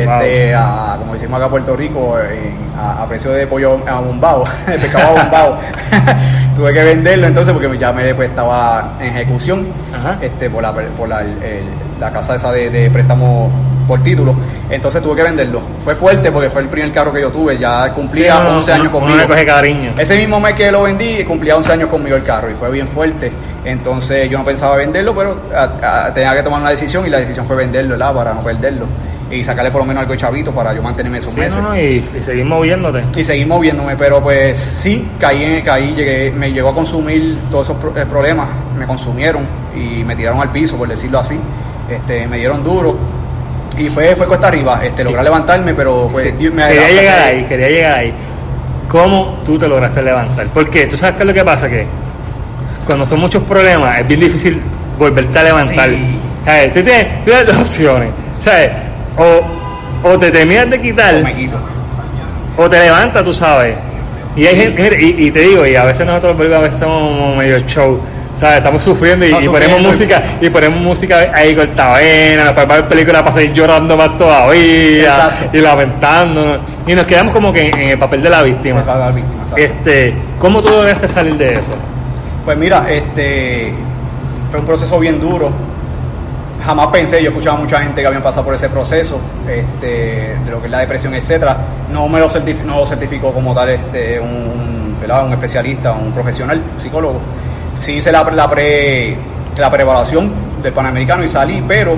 Este, 0.02 0.54
a, 0.54 0.96
como 0.98 1.14
decimos 1.14 1.36
acá 1.36 1.44
en 1.46 1.50
Puerto 1.50 1.76
Rico, 1.76 2.18
en- 2.20 2.66
a, 2.78 3.02
a 3.02 3.06
precio 3.08 3.30
de 3.32 3.46
pollo 3.46 3.78
abombado, 3.88 4.44
de 4.66 4.78
pescado 4.78 5.16
abombado. 5.16 5.58
tuve 6.56 6.72
que 6.72 6.84
venderlo 6.84 7.26
entonces 7.26 7.52
porque 7.54 7.76
ya 7.78 7.92
me 7.92 8.14
pues, 8.14 8.28
estaba 8.30 8.94
en 9.00 9.16
ejecución 9.16 9.66
Ajá. 9.94 10.16
este, 10.22 10.48
por, 10.50 10.62
la, 10.62 10.72
por 10.72 11.08
la, 11.08 11.20
el- 11.22 11.64
la 12.00 12.10
casa 12.10 12.34
esa 12.34 12.52
de, 12.52 12.68
de 12.70 12.90
préstamo 12.90 13.50
por 13.88 14.02
título. 14.02 14.34
Entonces 14.68 15.00
tuve 15.02 15.16
que 15.16 15.22
venderlo. 15.22 15.60
Fue 15.84 15.94
fuerte 15.94 16.30
porque 16.32 16.50
fue 16.50 16.62
el 16.62 16.68
primer 16.68 16.92
carro 16.92 17.12
que 17.12 17.20
yo 17.22 17.30
tuve. 17.30 17.56
Ya 17.56 17.90
cumplía 17.94 18.34
Sí, 18.34 18.38
uno- 18.42 18.56
11 18.56 18.72
años 18.72 18.88
conmigo. 18.92 19.16
le 19.16 19.26
coge 19.26 19.46
cariño. 19.46 19.92
Ese 19.96 20.16
mismo 20.18 20.40
mes 20.40 20.54
que 20.54 20.70
lo 20.72 20.82
vendí, 20.82 21.24
cumplía 21.24 21.56
11 21.56 21.72
años 21.72 21.88
conmigo 21.88 22.16
el 22.16 22.24
carro 22.24 22.50
y 22.50 22.54
fue 22.54 22.70
bien 22.70 22.88
fuerte. 22.88 23.30
Entonces 23.64 24.28
yo 24.30 24.38
no 24.38 24.44
pensaba 24.44 24.76
venderlo, 24.76 25.14
pero 25.14 25.36
a- 25.54 26.06
a- 26.06 26.12
tenía 26.12 26.34
que 26.34 26.42
tomar 26.42 26.60
una 26.60 26.70
decisión 26.70 27.06
y 27.06 27.10
la 27.10 27.18
decisión 27.18 27.46
fue 27.46 27.56
venderlo, 27.56 27.90
¿verdad? 27.92 28.12
Para 28.14 28.34
no 28.34 28.40
perderlo 28.40 28.86
y 29.30 29.42
sacarle 29.42 29.70
por 29.70 29.80
lo 29.80 29.86
menos 29.86 30.02
algo 30.02 30.12
de 30.12 30.18
chavito 30.18 30.52
para 30.52 30.72
yo 30.72 30.82
mantenerme 30.82 31.18
esos 31.18 31.32
Sí, 31.32 31.40
meses. 31.40 31.56
no, 31.60 31.70
no, 31.70 31.76
y, 31.76 31.96
y 32.16 32.22
seguir 32.22 32.44
moviéndote. 32.44 33.02
Y 33.16 33.24
seguir 33.24 33.46
moviéndome, 33.46 33.96
pero 33.96 34.22
pues 34.22 34.58
sí, 34.78 35.08
caí, 35.18 35.42
en- 35.44 35.64
caí 35.64 35.94
llegué, 35.94 36.30
me 36.30 36.52
llegó 36.52 36.68
a 36.68 36.74
consumir 36.74 37.38
todos 37.50 37.70
esos 37.70 37.96
eh, 37.96 38.04
problemas, 38.08 38.48
me 38.78 38.86
consumieron 38.86 39.42
y 39.74 40.04
me 40.04 40.14
tiraron 40.14 40.40
al 40.40 40.50
piso, 40.50 40.76
por 40.76 40.88
decirlo 40.88 41.18
así. 41.20 41.36
Este, 41.90 42.26
me 42.26 42.38
dieron 42.38 42.62
duro 42.64 42.96
y 43.78 43.88
fue, 43.90 44.14
fue 44.16 44.26
cuesta 44.26 44.48
arriba, 44.48 44.80
este, 44.84 45.02
lograr 45.04 45.24
levantarme, 45.24 45.74
pero 45.74 46.08
pues 46.10 46.26
Sí. 46.26 46.32
Dios 46.38 46.54
me 46.54 46.66
quería 46.68 46.88
llegar 46.90 47.18
ahí, 47.28 47.44
quería 47.44 47.68
llegar 47.68 47.98
ahí. 47.98 48.14
¿Cómo 48.88 49.38
tú 49.44 49.58
te 49.58 49.66
lograste 49.68 50.00
levantar? 50.02 50.46
Porque 50.54 50.86
tú 50.86 50.96
sabes 50.96 51.16
qué 51.16 51.22
es 51.22 51.26
lo 51.26 51.34
que 51.34 51.44
pasa, 51.44 51.68
que 51.68 51.84
cuando 52.86 53.04
son 53.04 53.20
muchos 53.20 53.42
problemas 53.42 53.98
es 54.00 54.06
bien 54.06 54.20
difícil 54.20 54.60
volverte 54.98 55.38
a 55.38 55.42
levantar. 55.42 55.90
Sí. 55.90 56.18
Tú 56.72 56.82
tienes, 56.82 57.18
tú 57.18 57.24
tienes 57.24 57.46
dos 57.46 57.56
opciones. 57.58 58.10
¿Sabes? 58.40 58.68
O, 59.18 60.08
o 60.08 60.18
te 60.18 60.30
terminas 60.30 60.70
de 60.70 60.80
quitar 60.80 61.14
o 62.56 62.70
te 62.70 62.80
levantas, 62.80 63.24
tú 63.24 63.32
sabes. 63.32 63.76
Y 64.34 64.46
hay 64.46 64.56
gente, 64.56 64.98
y, 65.00 65.26
y 65.26 65.30
te 65.30 65.40
digo, 65.40 65.66
y 65.66 65.76
a 65.76 65.84
veces 65.84 66.06
nosotros 66.06 66.52
a 66.52 66.58
veces 66.60 66.78
somos 66.78 67.36
medio 67.36 67.58
show, 67.60 67.98
¿sabes? 68.38 68.58
Estamos 68.58 68.82
sufriendo 68.82 69.24
y, 69.24 69.48
ponemos 69.48 69.80
música, 69.80 70.22
y 70.40 70.50
ponemos 70.50 70.80
música 70.80 71.32
ahí 71.34 71.54
cortavena, 71.54 72.44
después 72.44 72.66
para 72.66 72.80
ver 72.80 72.88
películas 72.88 73.22
para 73.22 73.34
seguir 73.34 73.54
llorando 73.54 73.96
más 73.96 74.18
todavía, 74.18 75.04
Exacto. 75.04 75.56
y 75.56 75.60
lamentándonos, 75.60 76.58
y 76.86 76.94
nos 76.94 77.06
quedamos 77.06 77.32
como 77.32 77.52
que 77.52 77.68
en, 77.68 77.78
en 77.78 77.90
el 77.90 77.98
papel 77.98 78.22
de 78.22 78.30
la 78.30 78.42
víctima. 78.42 78.84
Este, 79.56 80.14
¿cómo 80.38 80.62
tú 80.62 80.70
lograste 80.70 81.08
salir 81.08 81.34
de 81.36 81.54
eso? 81.54 81.72
Pues 82.44 82.58
mira, 82.58 82.86
este 82.90 83.72
fue 84.50 84.60
un 84.60 84.66
proceso 84.66 84.98
bien 84.98 85.18
duro. 85.18 85.50
Jamás 86.66 86.88
pensé, 86.88 87.22
yo 87.22 87.30
escuchaba 87.30 87.56
a 87.56 87.60
mucha 87.60 87.78
gente 87.80 88.00
que 88.00 88.06
habían 88.08 88.24
pasado 88.24 88.44
por 88.44 88.54
ese 88.54 88.68
proceso, 88.68 89.20
este, 89.48 90.36
de 90.44 90.50
lo 90.50 90.58
que 90.58 90.66
es 90.66 90.70
la 90.72 90.80
depresión, 90.80 91.14
etcétera. 91.14 91.56
No 91.92 92.08
me 92.08 92.18
lo, 92.18 92.28
certif- 92.28 92.62
no 92.64 92.78
lo 92.80 92.86
certificó 92.86 93.32
como 93.32 93.54
tal 93.54 93.68
este, 93.70 94.18
un, 94.18 94.96
un 95.00 95.32
especialista, 95.32 95.92
un 95.92 96.10
profesional, 96.10 96.60
un 96.74 96.80
psicólogo. 96.82 97.20
Sí 97.78 97.92
hice 97.92 98.10
la, 98.10 98.24
la 98.24 98.50
pre 98.50 99.16
la 99.56 99.70
preparación 99.70 100.32
del 100.60 100.72
Panamericano 100.72 101.22
y 101.22 101.28
salí, 101.28 101.62
pero 101.66 101.96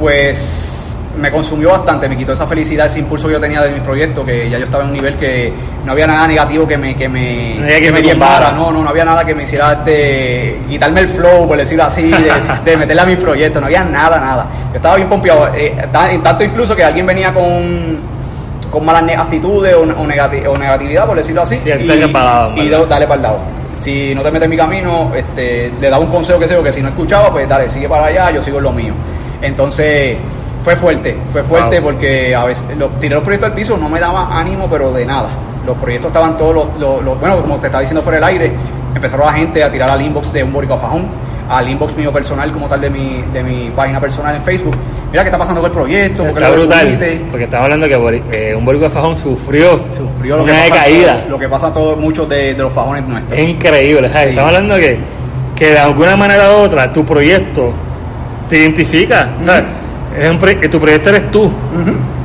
pues 0.00 0.65
me 1.18 1.30
consumió 1.30 1.70
bastante, 1.70 2.08
me 2.08 2.16
quitó 2.16 2.32
esa 2.34 2.46
felicidad, 2.46 2.86
ese 2.86 2.98
impulso 2.98 3.26
que 3.26 3.34
yo 3.34 3.40
tenía 3.40 3.62
de 3.62 3.70
mi 3.72 3.80
proyecto, 3.80 4.24
que 4.24 4.50
ya 4.50 4.58
yo 4.58 4.64
estaba 4.64 4.84
en 4.84 4.90
un 4.90 4.94
nivel 4.96 5.16
que 5.16 5.52
no 5.84 5.92
había 5.92 6.06
nada 6.06 6.26
negativo 6.26 6.66
que 6.68 6.76
me, 6.76 6.94
que 6.94 7.08
me, 7.08 7.54
No 7.58 7.66
que 7.68 7.80
que 7.80 7.86
me 7.86 7.92
me 7.92 8.02
diezmara, 8.02 8.48
tumbara. 8.50 8.52
no, 8.52 8.70
no, 8.70 8.82
no 8.82 8.90
había 8.90 9.04
nada 9.04 9.24
que 9.24 9.34
me 9.34 9.44
hiciera 9.44 9.72
este, 9.72 10.60
quitarme 10.68 11.00
el 11.00 11.08
flow, 11.08 11.48
por 11.48 11.56
decirlo 11.56 11.84
así, 11.84 12.02
de, 12.02 12.32
de 12.70 12.76
meterle 12.76 13.02
a 13.02 13.06
mi 13.06 13.16
proyecto, 13.16 13.60
no 13.60 13.66
había 13.66 13.82
nada, 13.84 14.18
nada. 14.20 14.46
Yo 14.70 14.76
estaba 14.76 14.96
bien 14.96 15.08
pompeado, 15.08 15.48
eh, 15.54 15.74
tanto 16.22 16.44
incluso 16.44 16.76
que 16.76 16.84
alguien 16.84 17.06
venía 17.06 17.32
con, 17.32 17.98
con 18.70 18.84
malas 18.84 19.04
actitudes 19.18 19.74
o, 19.74 19.80
o 19.82 20.06
negati- 20.06 20.46
o 20.46 20.56
negatividad, 20.58 21.06
por 21.06 21.16
decirlo 21.16 21.42
así, 21.42 21.56
Sí, 21.58 21.70
y, 21.70 21.86
dale 21.86 22.08
para 22.08 22.50
y 22.56 22.68
dale 22.68 23.06
para 23.06 23.14
el 23.14 23.22
lado. 23.22 23.38
Si 23.76 24.14
no 24.14 24.22
te 24.22 24.30
metes 24.30 24.44
en 24.46 24.50
mi 24.50 24.56
camino, 24.56 25.12
este, 25.14 25.70
le 25.80 25.88
daba 25.90 26.02
un 26.04 26.10
consejo 26.10 26.38
que 26.38 26.48
sé 26.48 26.54
yo, 26.54 26.62
que 26.62 26.72
si 26.72 26.82
no 26.82 26.88
escuchaba, 26.88 27.30
pues 27.30 27.48
dale, 27.48 27.68
sigue 27.70 27.88
para 27.88 28.06
allá, 28.06 28.30
yo 28.32 28.42
sigo 28.42 28.58
en 28.58 28.64
lo 28.64 28.72
mío. 28.72 28.92
Entonces, 29.42 30.16
fue 30.66 30.74
fuerte, 30.74 31.16
fue 31.30 31.44
fuerte 31.44 31.78
Wow. 31.78 31.90
porque 31.92 32.34
a 32.34 32.44
veces 32.44 32.64
lo- 32.76 32.88
tiré 32.98 33.14
los 33.14 33.22
proyectos 33.22 33.50
al 33.50 33.54
piso, 33.54 33.76
no 33.76 33.88
me 33.88 34.00
daba 34.00 34.36
ánimo, 34.36 34.66
pero 34.68 34.92
de 34.92 35.06
nada. 35.06 35.28
Los 35.64 35.76
proyectos 35.78 36.08
estaban 36.08 36.36
todos 36.36 36.52
los, 36.56 36.66
los- 36.80 37.04
los- 37.04 37.20
bueno, 37.20 37.40
como 37.40 37.56
te 37.60 37.66
estaba 37.68 37.82
diciendo 37.82 38.02
fuera 38.02 38.16
del 38.16 38.24
aire, 38.24 38.50
empezaron 38.92 39.26
la 39.26 39.32
gente 39.32 39.62
a 39.62 39.70
tirar 39.70 39.88
al 39.92 40.02
inbox 40.02 40.32
de 40.32 40.42
un 40.42 40.52
boricua 40.52 40.76
fajón, 40.78 41.04
al 41.48 41.68
inbox 41.68 41.96
mío 41.96 42.12
personal 42.12 42.50
como 42.50 42.66
tal 42.66 42.80
de 42.80 42.90
mi, 42.90 43.22
de 43.32 43.44
mi 43.44 43.70
página 43.76 44.00
personal 44.00 44.34
en 44.34 44.42
Facebook. 44.42 44.74
Mira 45.12 45.22
qué 45.22 45.28
está 45.28 45.38
pasando 45.38 45.60
con 45.60 45.70
el 45.70 45.76
proyecto, 45.76 46.24
porque 46.24 46.42
Está 46.42 46.50
brutal, 46.56 46.98
porque 47.30 47.44
estamos 47.44 47.64
hablando 47.66 47.86
que 47.86 48.28
eh, 48.32 48.56
un 48.56 48.64
boricua 48.64 48.90
fajón 48.90 49.16
sufrió, 49.16 49.84
Sufrió 49.92 50.38
lo 50.38 50.42
una 50.42 50.52
que 50.52 50.58
pasa, 50.68 50.74
decaída. 50.74 51.24
Lo 51.28 51.38
que 51.38 51.48
pasa 51.48 51.66
a 51.68 51.72
todos 51.72 51.96
muchos 51.96 52.28
de, 52.28 52.54
de 52.54 52.62
los 52.64 52.72
fajones 52.72 53.06
nuestros. 53.06 53.38
Es 53.38 53.48
increíble. 53.48 54.08
Sí. 54.08 54.18
Estamos 54.30 54.48
hablando 54.52 54.74
que, 54.78 54.98
que 55.54 55.70
de 55.70 55.78
alguna 55.78 56.16
manera 56.16 56.50
u 56.50 56.62
otra 56.62 56.92
tu 56.92 57.04
proyecto 57.04 57.70
te 58.50 58.58
identifica. 58.58 59.28
Es 60.18 60.30
un 60.30 60.38
proye- 60.38 60.70
tu 60.70 60.80
proyecto 60.80 61.08
eres 61.10 61.30
tú. 61.30 61.52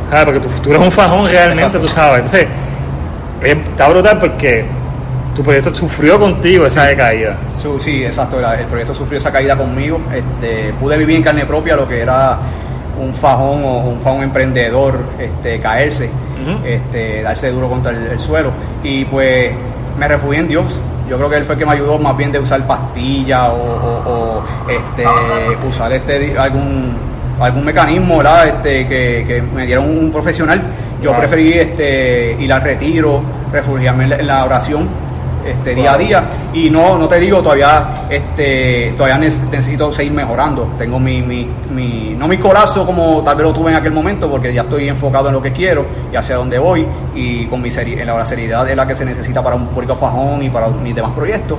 ¿sabes? 0.10 0.26
Porque 0.26 0.40
tú, 0.42 0.50
tú 0.62 0.70
eres 0.72 0.82
un 0.82 0.92
fajón 0.92 1.26
realmente, 1.28 1.64
Exacto. 1.64 1.80
tú 1.80 1.88
sabes. 1.88 2.16
Entonces, 2.18 2.48
es- 3.44 3.58
está 3.58 3.88
brutal 3.90 4.20
porque 4.20 4.66
tu 5.36 5.42
proyecto 5.44 5.74
sufrió 5.74 6.20
contigo 6.20 6.66
esa 6.66 6.84
decaída. 6.86 7.36
Sí, 7.80 8.04
exacto. 8.04 8.38
El 8.40 8.66
proyecto 8.66 8.94
sufrió 8.94 9.18
esa 9.18 9.32
caída 9.32 9.56
conmigo. 9.56 10.00
Este, 10.14 10.74
pude 10.80 10.98
vivir 10.98 11.16
en 11.18 11.24
carne 11.24 11.46
propia 11.46 11.76
lo 11.76 11.88
que 11.88 12.02
era 12.02 12.38
un 13.00 13.14
fajón 13.14 13.64
o 13.64 13.78
un 13.80 14.02
fajón 14.02 14.24
emprendedor, 14.24 15.00
este, 15.18 15.60
caerse, 15.62 16.10
este, 16.66 17.22
darse 17.22 17.50
duro 17.52 17.70
contra 17.70 17.92
el, 17.92 18.08
el 18.08 18.20
suelo. 18.20 18.52
Y 18.84 19.06
pues 19.06 19.54
me 19.98 20.08
refugié 20.08 20.40
en 20.42 20.48
Dios. 20.50 20.80
Yo 21.10 21.18
creo 21.18 21.30
que 21.30 21.38
él 21.38 21.46
fue 21.46 21.56
el 21.56 21.60
que 21.60 21.66
me 21.66 21.74
ayudó 21.74 21.98
más 22.00 22.16
bien 22.18 22.32
de 22.32 22.40
usar 22.40 22.62
pastillas 22.68 23.50
o, 23.50 23.54
o- 23.54 24.12
o, 24.12 24.44
este, 24.70 25.06
usar 25.68 25.92
este 25.94 26.38
algún 26.38 26.94
algún 27.44 27.66
mecanismo 27.66 28.18
¿verdad? 28.18 28.48
Este, 28.48 28.88
que, 28.88 29.26
que 29.28 29.42
me 29.42 29.66
dieron 29.66 29.86
un 29.86 30.12
profesional. 30.12 30.62
Yo 31.02 31.16
preferí 31.18 31.54
este, 31.54 32.36
ir 32.40 32.52
al 32.54 32.62
retiro, 32.62 33.22
refugiarme 33.52 34.04
en 34.04 34.10
la, 34.12 34.16
en 34.18 34.28
la 34.28 34.46
oración 34.46 34.88
este, 35.44 35.74
día 35.74 35.94
a 35.94 35.98
día. 35.98 36.24
Y 36.54 36.70
no 36.70 36.98
no 37.00 37.08
te 37.08 37.20
digo 37.20 37.42
todavía 37.42 37.88
este 38.10 38.94
todavía 38.96 39.18
nec- 39.18 39.50
necesito 39.50 39.92
seguir 39.92 40.12
mejorando. 40.12 40.70
Tengo 40.78 41.00
mi, 41.00 41.22
mi, 41.24 41.48
mi 41.74 42.16
no 42.20 42.28
mi 42.28 42.38
corazón 42.38 42.86
como 42.86 43.24
tal 43.24 43.36
vez 43.38 43.46
lo 43.48 43.54
tuve 43.54 43.72
en 43.72 43.78
aquel 43.78 43.92
momento 43.94 44.30
porque 44.30 44.54
ya 44.54 44.62
estoy 44.62 44.88
enfocado 44.90 45.30
en 45.30 45.34
lo 45.34 45.42
que 45.42 45.52
quiero 45.52 45.86
y 46.14 46.16
hacia 46.16 46.36
dónde 46.36 46.60
voy 46.60 46.86
y 47.16 47.46
con 47.48 47.60
mi 47.62 47.70
seri- 47.70 48.00
en 48.00 48.06
la 48.06 48.24
seriedad 48.26 48.64
de 48.66 48.76
la 48.76 48.86
que 48.86 48.94
se 48.94 49.04
necesita 49.04 49.42
para 49.42 49.56
un 49.56 49.66
público 49.70 49.96
fajón 49.96 50.44
y 50.44 50.50
para 50.52 50.68
mis 50.68 50.94
demás 50.94 51.12
proyectos 51.16 51.58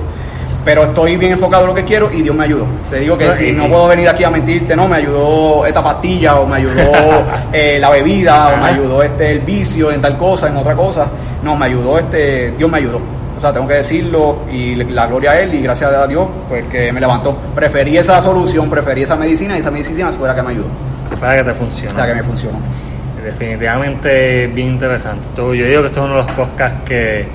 pero 0.63 0.83
estoy 0.85 1.17
bien 1.17 1.33
enfocado 1.33 1.63
en 1.63 1.69
lo 1.69 1.75
que 1.75 1.83
quiero 1.83 2.11
y 2.11 2.21
Dios 2.21 2.35
me 2.35 2.45
ayudó. 2.45 2.65
Se 2.85 2.99
digo 2.99 3.17
que 3.17 3.27
No, 3.27 3.33
si 3.33 3.51
no 3.51 3.67
puedo 3.67 3.87
venir 3.87 4.07
aquí 4.07 4.23
a 4.23 4.29
mentirte, 4.29 4.75
no, 4.75 4.87
me 4.87 4.97
ayudó 4.97 5.65
esta 5.65 5.83
pastilla 5.83 6.39
o 6.39 6.47
me 6.47 6.57
ayudó 6.57 6.91
eh, 7.53 7.77
la 7.79 7.89
bebida 7.89 8.49
o 8.49 8.57
me 8.57 8.69
ayudó 8.69 9.03
este 9.03 9.31
el 9.31 9.39
vicio 9.39 9.91
en 9.91 10.01
tal 10.01 10.17
cosa, 10.17 10.47
en 10.47 10.57
otra 10.57 10.75
cosa. 10.75 11.07
No, 11.43 11.55
me 11.55 11.65
ayudó 11.65 11.99
este, 11.99 12.51
Dios 12.57 12.69
me 12.69 12.77
ayudó. 12.77 13.01
O 13.35 13.39
sea, 13.39 13.51
tengo 13.51 13.67
que 13.67 13.75
decirlo 13.75 14.43
y 14.49 14.75
la 14.75 15.07
gloria 15.07 15.31
a 15.31 15.39
Él 15.39 15.53
y 15.53 15.61
gracias 15.61 15.91
a 15.91 16.07
Dios, 16.07 16.27
pues 16.47 16.65
que 16.65 16.91
me 16.93 16.99
levantó. 16.99 17.35
Preferí 17.53 17.97
esa 17.97 18.21
solución, 18.21 18.69
preferí 18.69 19.03
esa 19.03 19.15
medicina 19.15 19.55
y 19.57 19.59
esa 19.59 19.71
medicina 19.71 20.11
fue 20.11 20.27
la 20.27 20.35
que 20.35 20.43
me 20.43 20.51
ayudó, 20.51 20.67
Para 21.19 21.37
que 21.37 21.43
te 21.43 21.53
funcione. 21.53 21.97
la 21.97 22.07
que 22.07 22.15
me 22.15 22.23
funcionó. 22.23 22.57
Definitivamente 23.23 24.47
bien 24.47 24.69
interesante. 24.69 25.25
Yo 25.35 25.51
digo 25.51 25.81
que 25.81 25.87
esto 25.87 25.99
es 26.01 26.05
uno 26.05 26.17
de 26.17 26.23
los 26.23 26.31
podcasts 26.31 26.79
que, 26.85 27.25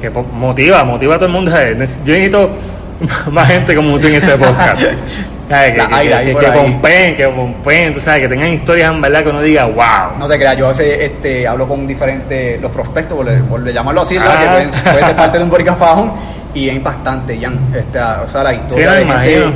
que 0.00 0.10
motiva, 0.10 0.84
motiva 0.84 1.14
a 1.14 1.18
todo 1.18 1.26
el 1.26 1.32
mundo. 1.32 1.50
Yo 1.50 1.74
necesito 1.74 2.50
más 3.30 3.48
gente 3.48 3.74
como 3.74 3.98
tú 3.98 4.06
en 4.06 4.14
este 4.14 4.36
podcast. 4.36 4.80
¿Sabes? 5.48 5.74
Que, 5.74 5.78
que, 5.78 6.34
que, 6.34 6.34
que, 6.34 6.52
pompen, 6.52 7.16
que 7.16 7.28
pompen, 7.28 7.94
tú 7.94 8.00
sabes, 8.00 8.22
que 8.22 8.28
tengan 8.28 8.48
historias 8.48 8.90
en 8.90 9.00
verdad 9.00 9.22
que 9.22 9.28
uno 9.28 9.42
diga, 9.42 9.64
wow. 9.66 10.18
No 10.18 10.26
te 10.26 10.36
creas, 10.38 10.56
yo 10.56 10.66
a 10.66 10.68
veces 10.70 10.98
este, 10.98 11.46
hablo 11.46 11.68
con 11.68 11.86
diferentes, 11.86 12.60
los 12.60 12.72
prospectos, 12.72 13.16
por, 13.16 13.44
por 13.44 13.72
llamarlo 13.72 14.00
así. 14.00 14.16
Ah. 14.20 14.40
que 14.40 14.48
pueden, 14.48 14.70
pueden 14.70 15.06
ser 15.06 15.16
parte 15.16 15.38
de 15.38 15.44
un 15.44 15.50
Boricua 15.56 15.76
Fajón 15.76 16.12
y 16.52 16.68
es 16.68 16.74
impactante, 16.74 17.38
Jan. 17.40 17.58
Este, 17.72 18.00
o 18.00 18.26
sea, 18.26 18.42
la 18.42 18.50
Sí, 18.50 18.56
historia 18.56 18.90
me 19.04 19.28
de. 19.28 19.52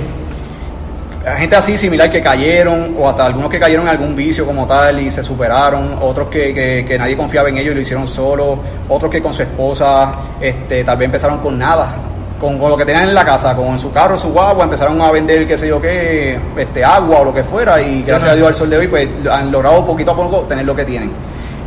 Gente 1.37 1.57
así 1.57 1.77
similar 1.77 2.11
que 2.11 2.23
cayeron, 2.23 2.97
o 2.99 3.09
hasta 3.09 3.27
algunos 3.27 3.51
que 3.51 3.61
cayeron 3.61 3.87
en 3.87 3.93
algún 3.93 4.17
vicio 4.17 4.47
como 4.47 4.67
tal 4.67 5.01
y 5.01 5.11
se 5.11 5.23
superaron, 5.23 5.99
otros 6.01 6.29
que, 6.29 6.55
que, 6.55 6.85
que 6.89 6.99
nadie 6.99 7.17
confiaba 7.17 7.51
en 7.51 7.59
ellos 7.59 7.73
y 7.73 7.75
lo 7.75 7.81
hicieron 7.83 8.09
solo, 8.09 8.59
otros 8.89 9.11
que 9.11 9.21
con 9.21 9.35
su 9.35 9.43
esposa 9.43 10.13
este, 10.41 10.83
tal 10.83 10.97
vez 10.97 11.07
empezaron 11.07 11.39
con 11.39 11.59
nada, 11.59 11.95
con, 12.41 12.59
con 12.59 12.71
lo 12.71 12.77
que 12.77 12.87
tenían 12.87 13.09
en 13.09 13.15
la 13.15 13.25
casa, 13.25 13.55
con 13.55 13.79
su 13.79 13.93
carro, 13.93 14.19
su 14.19 14.39
agua, 14.41 14.65
empezaron 14.65 15.01
a 15.03 15.11
vender 15.11 15.47
qué 15.47 15.59
sé 15.59 15.69
yo 15.69 15.81
qué, 15.81 16.39
este, 16.57 16.83
agua 16.83 17.21
o 17.21 17.25
lo 17.25 17.35
que 17.35 17.43
fuera 17.43 17.81
y 17.83 18.03
gracias 18.03 18.25
no. 18.25 18.31
a 18.31 18.37
Dios 18.37 18.49
al 18.49 18.55
sol 18.55 18.71
de 18.71 18.79
hoy 18.79 18.89
pues 18.89 19.09
han 19.31 19.53
logrado 19.53 19.85
poquito 19.85 20.13
a 20.13 20.17
poco 20.17 20.41
tener 20.49 20.65
lo 20.65 20.75
que 20.75 20.85
tienen. 20.85 21.11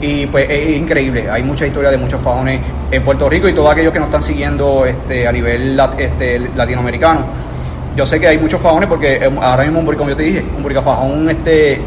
Y 0.01 0.25
pues 0.25 0.47
es 0.49 0.75
increíble, 0.75 1.29
hay 1.29 1.43
mucha 1.43 1.65
historia 1.65 1.89
de 1.89 1.97
muchos 1.97 2.21
fajones 2.21 2.59
en 2.91 3.03
Puerto 3.03 3.29
Rico 3.29 3.47
y 3.47 3.53
todos 3.53 3.71
aquellos 3.71 3.93
que 3.93 3.99
nos 3.99 4.07
están 4.07 4.23
siguiendo 4.23 4.85
este, 4.85 5.27
a 5.27 5.31
nivel 5.31 5.79
este, 5.97 6.39
latinoamericano. 6.55 7.21
Yo 7.95 8.05
sé 8.05 8.19
que 8.19 8.27
hay 8.27 8.37
muchos 8.37 8.59
fajones 8.59 8.89
porque 8.89 9.15
eh, 9.15 9.31
ahora 9.41 9.63
mismo 9.63 9.79
un 9.79 9.85
burica, 9.85 9.99
como 9.99 10.09
yo 10.09 10.15
te 10.15 10.23
dije, 10.23 10.43
un 10.55 10.63
buricafajón, 10.63 11.29
este, 11.29 11.79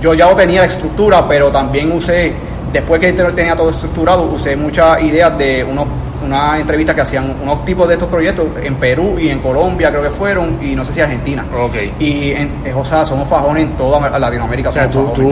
yo 0.00 0.14
ya 0.14 0.28
lo 0.28 0.36
tenía 0.36 0.60
la 0.60 0.66
estructura, 0.66 1.26
pero 1.26 1.50
también 1.50 1.90
usé, 1.92 2.32
después 2.72 3.00
que 3.00 3.12
tenía 3.12 3.56
todo 3.56 3.70
estructurado, 3.70 4.24
usé 4.24 4.56
muchas 4.56 5.02
ideas 5.02 5.36
de 5.38 5.64
unos, 5.64 5.86
una 6.24 6.58
entrevista 6.58 6.94
que 6.94 7.00
hacían 7.00 7.34
unos 7.42 7.64
tipos 7.64 7.88
de 7.88 7.94
estos 7.94 8.08
proyectos 8.08 8.46
en 8.62 8.74
Perú 8.76 9.16
y 9.18 9.30
en 9.30 9.40
Colombia, 9.40 9.90
creo 9.90 10.02
que 10.02 10.10
fueron, 10.10 10.58
y 10.62 10.74
no 10.74 10.84
sé 10.84 10.92
si 10.92 11.00
Argentina. 11.00 11.44
Ok. 11.56 11.74
Y, 11.98 12.32
en, 12.32 12.50
eh, 12.64 12.74
o 12.74 12.84
sea, 12.84 13.06
somos 13.06 13.26
fajones 13.28 13.64
en 13.64 13.70
toda 13.72 14.18
Latinoamérica. 14.18 14.68
O 14.68 14.72
sea, 14.72 14.88
tú, 14.88 15.08
tú 15.14 15.22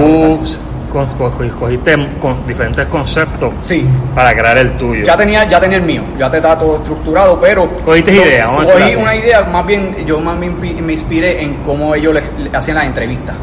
con- 0.92 1.06
con- 1.06 1.48
cogiste 1.50 2.08
con 2.20 2.46
diferentes 2.46 2.86
conceptos 2.86 3.50
Sí, 3.62 3.86
para 4.14 4.34
crear 4.34 4.58
el 4.58 4.72
tuyo. 4.72 5.04
ya 5.04 5.16
tenía, 5.16 5.44
ya 5.48 5.58
tenía 5.60 5.78
el 5.78 5.84
mío, 5.84 6.02
ya 6.18 6.30
te 6.30 6.36
estaba 6.36 6.58
todo 6.58 6.76
estructurado, 6.76 7.38
pero 7.40 7.68
Cogiste 7.84 8.14
yo- 8.14 8.22
idea, 8.22 8.46
vamos 8.46 8.62
a 8.62 8.72
cogí 8.72 8.78
decirlo 8.84 9.02
una 9.02 9.16
idea, 9.16 9.42
más 9.44 9.66
bien, 9.66 9.96
yo 10.06 10.20
más 10.20 10.36
me, 10.38 10.48
me 10.50 10.92
inspiré 10.92 11.42
en 11.42 11.54
cómo 11.64 11.94
ellos 11.94 12.14
le, 12.14 12.22
le 12.50 12.56
hacían 12.56 12.76
las 12.76 12.86
entrevistas. 12.86 13.34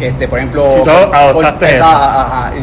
Este, 0.00 0.28
por 0.28 0.38
ejemplo, 0.38 0.82
Si 0.84 0.90
adoptaste 0.90 1.76
eso. 1.76 1.84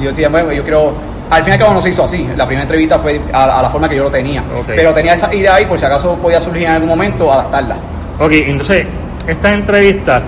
yo 0.01 0.09
decía, 0.09 0.29
bueno, 0.29 0.51
yo 0.51 0.63
quiero, 0.63 0.93
al 1.29 1.43
fin 1.43 1.51
y 1.51 1.53
al 1.53 1.59
cabo 1.59 1.73
no 1.73 1.81
se 1.81 1.89
hizo 1.89 2.03
así, 2.05 2.27
la 2.37 2.45
primera 2.45 2.63
entrevista 2.63 2.97
fue 2.99 3.19
a, 3.33 3.59
a 3.59 3.61
la 3.61 3.69
forma 3.69 3.89
que 3.89 3.95
yo 3.97 4.03
lo 4.03 4.11
tenía, 4.11 4.43
pero 4.67 4.93
tenía 4.93 5.13
esa 5.15 5.33
idea 5.33 5.55
ahí 5.55 5.65
por 5.65 5.77
si 5.77 5.85
acaso 5.85 6.15
podía 6.15 6.39
surgir 6.39 6.63
en 6.63 6.71
algún 6.73 6.89
momento, 6.89 7.31
adaptarla. 7.33 7.75
Ok, 8.19 8.31
entonces, 8.33 8.85
estas 9.27 9.53
entrevistas, 9.53 10.21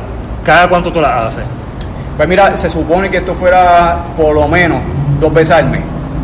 ¿cada 0.45 0.67
cuánto 0.67 0.91
tú 0.91 0.99
las 1.01 1.27
haces? 1.27 1.43
Pues 2.21 2.29
mira, 2.29 2.55
se 2.55 2.69
supone 2.69 3.09
que 3.09 3.17
esto 3.17 3.33
fuera 3.33 3.97
por 4.15 4.35
lo 4.35 4.47
menos 4.47 4.77
dos 5.19 5.33
veces 5.33 5.55
al 5.55 5.67
mes. 5.71 5.81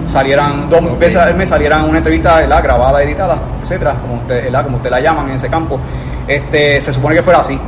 Salieran 0.08 0.70
dos 0.70 1.00
veces 1.00 1.18
al 1.18 1.34
mes, 1.34 1.50
salieran 1.50 1.90
una 1.90 1.98
entrevista 1.98 2.36
¿verdad? 2.36 2.62
grabada, 2.62 3.02
editada, 3.02 3.36
etcétera, 3.60 3.96
como 4.00 4.22
usted, 4.22 4.44
¿verdad? 4.44 4.64
como 4.66 4.78
usted 4.78 4.92
la 4.92 5.00
llaman 5.00 5.30
en 5.30 5.38
ese 5.38 5.50
campo. 5.50 5.80
Este, 6.28 6.80
se 6.82 6.94
supone 6.94 7.16
que 7.16 7.24
fuera 7.24 7.40
así, 7.40 7.60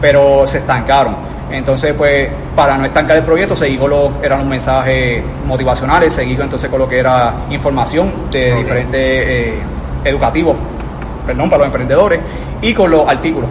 pero 0.00 0.46
se 0.46 0.56
estancaron. 0.60 1.14
Entonces, 1.50 1.92
pues, 1.92 2.30
para 2.56 2.78
no 2.78 2.86
estancar 2.86 3.18
el 3.18 3.22
proyecto, 3.22 3.54
seguí 3.54 3.76
con 3.76 3.90
lo 3.90 4.12
eran 4.22 4.38
los 4.38 4.48
mensajes 4.48 5.22
motivacionales, 5.46 6.10
seguí 6.14 6.38
entonces 6.40 6.70
con 6.70 6.78
lo 6.78 6.88
que 6.88 6.98
era 6.98 7.34
información 7.50 8.10
de 8.30 8.50
Ok. 8.50 8.58
diferentes 8.60 8.98
eh, 8.98 9.58
educativos, 10.04 10.56
perdón, 11.26 11.50
para 11.50 11.58
los 11.58 11.66
emprendedores, 11.66 12.18
y 12.62 12.72
con 12.72 12.90
los 12.90 13.06
artículos. 13.06 13.50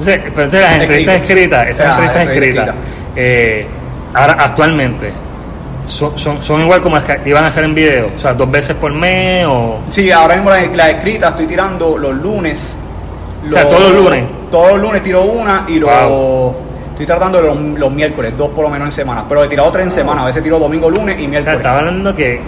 Entonces, 0.00 0.22
pero 0.34 0.42
entonces 0.44 0.60
las 0.60 0.72
entrevistas 0.80 1.14
escritas, 1.16 1.66
esas 1.68 1.86
Ah, 1.86 1.90
entrevistas 1.92 2.22
escritas. 2.28 2.68
escritas, 2.68 2.74
eh, 3.16 3.66
ahora 4.14 4.32
actualmente, 4.38 5.12
son, 5.84 6.18
son, 6.18 6.44
son 6.44 6.60
igual 6.62 6.80
como 6.80 6.96
las 6.96 7.04
que 7.04 7.20
iban 7.28 7.44
a 7.44 7.48
hacer 7.48 7.64
en 7.64 7.74
video, 7.74 8.10
o 8.14 8.18
sea, 8.18 8.32
dos 8.32 8.50
veces 8.50 8.76
por 8.76 8.92
mes 8.92 9.44
o... 9.48 9.80
Sí, 9.88 10.10
ahora 10.10 10.36
mismo 10.36 10.50
la, 10.50 10.60
la 10.66 10.90
escrita 10.90 11.28
estoy 11.30 11.46
tirando 11.46 11.98
los 11.98 12.14
lunes. 12.16 12.76
O 13.46 13.50
sea, 13.50 13.66
todos 13.68 13.92
los 13.92 14.04
lunes. 14.04 14.24
Todos 14.50 14.72
los 14.72 14.80
lunes 14.82 15.02
tiro 15.02 15.22
una 15.22 15.64
y 15.68 15.78
lo 15.78 15.86
Wow. 15.88 16.54
estoy 16.92 17.06
tratando 17.06 17.40
los, 17.40 17.56
los 17.56 17.92
miércoles, 17.92 18.32
dos 18.36 18.50
por 18.50 18.64
lo 18.64 18.70
menos 18.70 18.86
en 18.88 18.92
semana. 18.92 19.24
Pero 19.28 19.44
he 19.44 19.48
tirado 19.48 19.70
tres 19.70 19.84
en 19.86 19.90
semana, 19.90 20.22
a 20.22 20.26
veces 20.26 20.42
tiro 20.42 20.58
domingo, 20.58 20.90
lunes 20.90 21.16
y 21.18 21.20
O 21.20 21.22
sea, 21.22 21.28
miércoles. 21.30 21.56
estaba 21.58 21.78
hablando 21.78 22.14
que, 22.14 22.40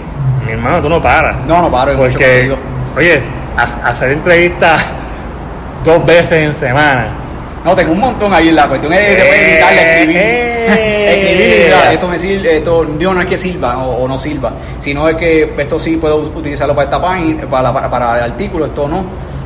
mi 0.45 0.51
hermano, 0.53 0.81
tú 0.81 0.89
no 0.89 1.01
paras. 1.01 1.35
No, 1.47 1.61
no 1.61 1.69
paro, 1.71 1.93
Porque, 1.97 2.55
oye, 2.95 3.21
ha- 3.57 3.89
hacer 3.89 4.11
entrevistas 4.11 4.85
dos 5.83 6.05
veces 6.05 6.43
en 6.43 6.53
semana. 6.53 7.07
No, 7.63 7.75
tengo 7.75 7.91
un 7.93 7.99
montón 7.99 8.33
ahí 8.33 8.49
en 8.49 8.55
la 8.55 8.67
cuestión 8.67 8.91
es 8.93 8.99
después 8.99 9.39
Eh, 9.39 9.53
editarla, 9.53 9.81
escribir. 9.81 10.17
eh. 10.17 11.13
escribir 11.13 11.63
mira, 11.65 11.93
esto 11.93 12.07
me 12.07 12.19
sirve, 12.19 12.57
esto 12.57 12.87
yo 12.99 13.13
no 13.13 13.21
es 13.21 13.27
que 13.27 13.37
sirva 13.37 13.77
o, 13.85 14.03
o 14.03 14.07
no 14.07 14.17
sirva, 14.17 14.51
sino 14.79 15.07
es 15.07 15.15
que 15.15 15.53
esto 15.57 15.79
sí 15.79 15.95
puedo 15.97 16.17
utilizarlo 16.17 16.75
para 16.75 16.85
esta 16.85 17.01
página, 17.01 17.45
para, 17.49 17.73
para, 17.73 17.89
para 17.89 18.17
el 18.17 18.31
artículo, 18.31 18.65
esto 18.65 18.87
no. 18.87 19.03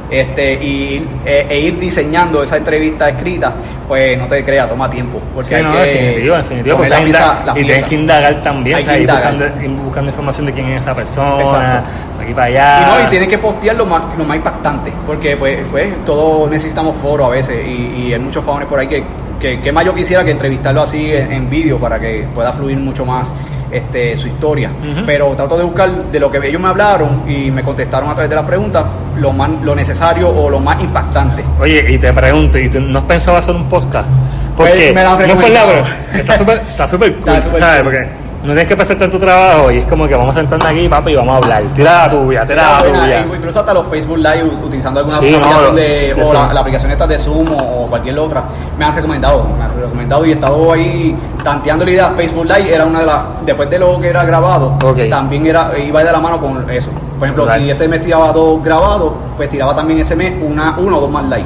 Este, 0.10 0.54
y 0.54 1.06
e, 1.26 1.46
e 1.50 1.60
ir 1.60 1.78
diseñando 1.80 2.42
esa 2.42 2.56
entrevista 2.58 3.10
escrita, 3.10 3.54
pues 3.88 4.18
no 4.18 4.26
te 4.28 4.44
creas, 4.46 4.70
toma 4.70 4.90
tiempo. 4.90 5.20
Porque 5.36 5.50
Sí, 5.50 5.56
hay 5.56 5.64
no, 5.64 5.72
que 5.74 5.80
definitivo, 5.80 6.36
definitivo. 6.38 6.76
porque 6.78 6.90
la 6.90 7.00
pieza- 7.04 7.38
y 7.56 7.64
tienes 7.66 7.84
que 7.84 7.96
indagar 7.96 8.36
también, 8.44 8.80
o 8.80 8.84
sea, 8.84 8.98
ir 8.98 9.08
buscando, 9.10 9.46
ir 9.46 9.70
buscando 9.70 10.10
información 10.10 10.46
de 10.46 10.54
quién 10.54 10.66
es 10.72 10.82
esa 10.82 10.96
persona, 10.96 11.42
Exacto. 11.42 11.90
aquí 12.24 12.34
para 12.34 12.46
allá. 12.48 12.80
Y 12.82 12.86
no, 13.04 13.08
y 13.08 13.10
tienes 13.10 13.30
que 13.30 13.38
postear 13.38 13.76
lo 13.76 13.86
más, 13.86 14.02
lo 14.18 14.24
más 14.24 14.38
impactante, 14.38 14.94
porque 15.06 15.36
pues, 15.36 15.60
pues 15.70 15.94
todos 16.06 16.50
necesitamos 16.50 16.96
foro 16.98 17.26
a 17.26 17.30
veces 17.30 17.58
y, 17.68 18.08
y 18.08 18.14
hay 18.14 18.20
muchos 18.20 18.44
famones 18.46 18.68
por 18.70 18.80
ahí 18.80 18.88
que, 18.88 19.04
que, 19.42 19.62
que 19.62 19.72
más 19.74 19.84
yo 19.84 19.94
quisiera 19.94 20.24
que 20.24 20.32
entrevistarlo 20.32 20.84
así 20.84 21.12
en, 21.14 21.32
en 21.34 21.50
vídeo 21.50 21.78
para 21.78 22.00
que 22.00 22.26
pueda 22.34 22.54
fluir 22.54 22.78
mucho 22.78 23.06
más 23.06 23.32
este, 23.72 24.16
su 24.18 24.28
historia. 24.28 24.70
Pero 25.06 25.28
trato 25.36 25.58
de 25.58 25.64
buscar 25.64 25.90
de 26.12 26.20
lo 26.20 26.32
que 26.32 26.38
ellos 26.48 26.62
me 26.62 26.68
hablaron 26.70 27.24
y 27.28 27.52
me 27.52 27.64
contestaron 27.64 28.10
a 28.10 28.14
través 28.14 28.30
de 28.30 28.36
las 28.36 28.46
preguntas 28.46 28.84
lo, 29.18 29.32
más, 29.34 29.50
lo 29.62 29.76
necesario 29.76 30.30
o 30.30 30.50
lo 30.50 30.60
más 30.60 30.82
impactante. 30.82 31.44
Oye, 31.60 31.86
y 31.90 31.98
te 31.98 32.12
pregunto, 32.14 32.58
¿y 32.58 32.70
tú 32.70 32.80
no 32.80 33.00
has 33.00 33.06
pensado 33.06 33.38
hacer 33.38 33.56
un 33.56 33.66
podcast? 33.70 34.08
Porque, 34.56 34.72
Pues, 34.72 34.94
me 34.96 35.04
no 35.04 35.20
es 35.20 35.28
broma, 35.38 35.88
está 36.14 36.38
súper 36.38 36.58
está 36.68 36.88
súper 36.88 37.16
cool, 37.20 37.30
Está 37.36 37.42
súper 37.48 37.60
¿sabes? 37.62 37.84
cool. 37.84 37.92
Porque 37.94 38.10
no 38.42 38.48
tienes 38.54 38.68
que 38.68 38.78
pasar 38.78 38.98
tanto 38.98 39.20
trabajo 39.20 39.72
y 39.72 39.80
es 39.80 39.86
como 39.88 40.08
que 40.08 40.16
vamos 40.16 40.36
a 40.36 40.40
sentarnos 40.40 40.68
aquí, 40.68 40.88
papi, 40.88 41.12
y 41.12 41.16
vamos 41.16 41.34
a 41.34 41.38
hablar. 41.38 41.64
Tira 41.74 42.08
la 42.08 42.10
tuya, 42.12 42.46
tira 42.46 42.64
la 42.82 42.84
tuya. 43.02 43.26
Incluso 43.36 43.60
hasta 43.60 43.74
los 43.74 43.88
Facebook 43.88 44.18
Live 44.18 44.44
utilizando 44.64 45.00
alguna 45.00 45.18
Sí, 45.20 45.32
no, 45.32 45.38
aplicación 45.38 45.66
lo- 45.70 45.74
de, 45.76 46.14
de 46.14 46.24
o 46.24 46.34
la, 46.34 46.60
aplicación 46.60 46.92
esta 46.92 47.08
de 47.08 47.20
Zoom 47.20 47.48
o, 47.54 47.88
cualquier 47.88 48.18
otra, 48.20 48.44
me 48.78 48.86
han 48.86 48.96
recomendado, 48.96 49.46
me 49.58 49.64
han 49.64 49.76
recomendado 49.82 50.26
y 50.26 50.30
he 50.30 50.34
estado 50.34 50.72
ahí 50.74 51.18
tanteando 51.44 51.84
la 51.86 51.92
idea. 51.92 52.10
Facebook 52.16 52.46
Live 52.46 52.74
era 52.74 52.86
una 52.86 53.00
de 53.00 53.06
las, 53.06 53.20
después 53.46 53.70
de 53.70 53.80
lo 53.80 54.00
que 54.00 54.10
era 54.10 54.24
grabado, 54.24 54.78
Ok. 54.84 55.10
también 55.10 55.46
era 55.48 55.72
iba 55.78 56.04
de 56.04 56.12
la 56.12 56.20
mano 56.20 56.40
con 56.40 56.70
eso. 56.70 56.90
Por 57.18 57.28
ejemplo, 57.28 57.46
Right. 57.48 57.64
si 57.66 57.72
este 57.72 57.88
mes 57.88 58.02
tiraba 58.02 58.32
dos 58.32 58.64
grabados, 58.64 59.14
pues 59.36 59.50
tiraba 59.50 59.76
también 59.76 60.00
ese 60.02 60.16
mes 60.16 60.34
una, 60.42 60.76
uno 60.78 60.98
o 60.98 61.02
dos 61.02 61.10
más 61.10 61.24
live. 61.26 61.46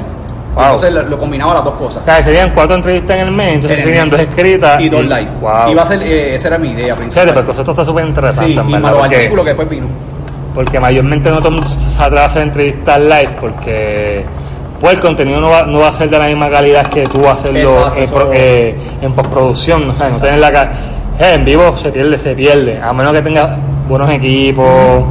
Wow. 0.54 0.64
Entonces 0.64 0.92
lo, 0.92 1.02
lo 1.04 1.18
combinaba 1.18 1.54
las 1.54 1.64
dos 1.64 1.74
cosas. 1.74 2.02
O 2.02 2.04
sea, 2.04 2.22
serían 2.22 2.50
cuatro 2.54 2.74
entrevistas 2.76 3.16
en 3.16 3.22
el 3.22 3.30
mes, 3.32 3.54
entonces 3.54 3.78
En 3.78 3.88
el 3.88 4.00
mes. 4.02 4.10
dos 4.10 4.20
escritas 4.20 4.80
y 4.80 4.88
dos 4.90 5.02
live. 5.02 5.28
Wow. 5.40 5.70
Iba 5.70 5.82
a 5.82 5.86
ser, 5.86 6.02
eh, 6.02 6.34
esa 6.34 6.48
era 6.48 6.58
mi 6.58 6.70
idea 6.72 6.94
principal. 6.94 7.32
porque 7.34 7.50
eso 7.52 7.70
está 7.70 7.84
súper 7.84 8.04
interesante, 8.06 8.52
sí, 8.52 8.52
y 8.52 8.56
verdad, 8.56 8.78
más 8.80 8.90
los 8.92 9.00
porque- 9.00 9.16
artículos 9.16 9.44
que 9.44 9.48
después 9.50 9.68
vino. 9.70 9.86
porque 10.54 10.78
mayormente 10.80 11.30
no 11.30 11.38
todo 11.38 11.48
el 11.48 11.54
mundo 11.54 11.68
se 11.68 12.02
atreve 12.02 12.20
a 12.20 12.26
hacer 12.26 12.42
entrevistas 12.42 12.98
live 13.00 13.30
porque 13.40 14.24
pues 14.78 14.94
el 14.94 15.00
contenido 15.00 15.40
no 15.40 15.48
va, 15.48 15.62
no 15.62 15.78
va 15.78 15.88
a 15.88 15.92
ser 15.92 16.10
de 16.10 16.18
la 16.18 16.26
misma 16.26 16.50
calidad 16.50 16.86
que 16.88 17.04
tú 17.04 17.26
hacerlo 17.26 17.60
Exacto, 17.94 18.00
en, 18.02 18.10
pro- 18.10 18.30
eh, 18.34 18.76
en 19.00 19.12
postproducción, 19.12 19.88
o 19.90 19.96
sea, 19.96 20.08
no 20.10 20.18
tener 20.18 20.38
la 20.40 20.52
ca- 20.52 20.72
eh, 21.18 21.34
en 21.34 21.44
vivo 21.44 21.76
se 21.78 21.90
pierde, 21.90 22.18
se 22.18 22.34
pierde, 22.34 22.78
a 22.82 22.92
menos 22.92 23.12
que 23.14 23.22
tenga 23.22 23.56
buenos 23.88 24.10
equipos, 24.10 25.04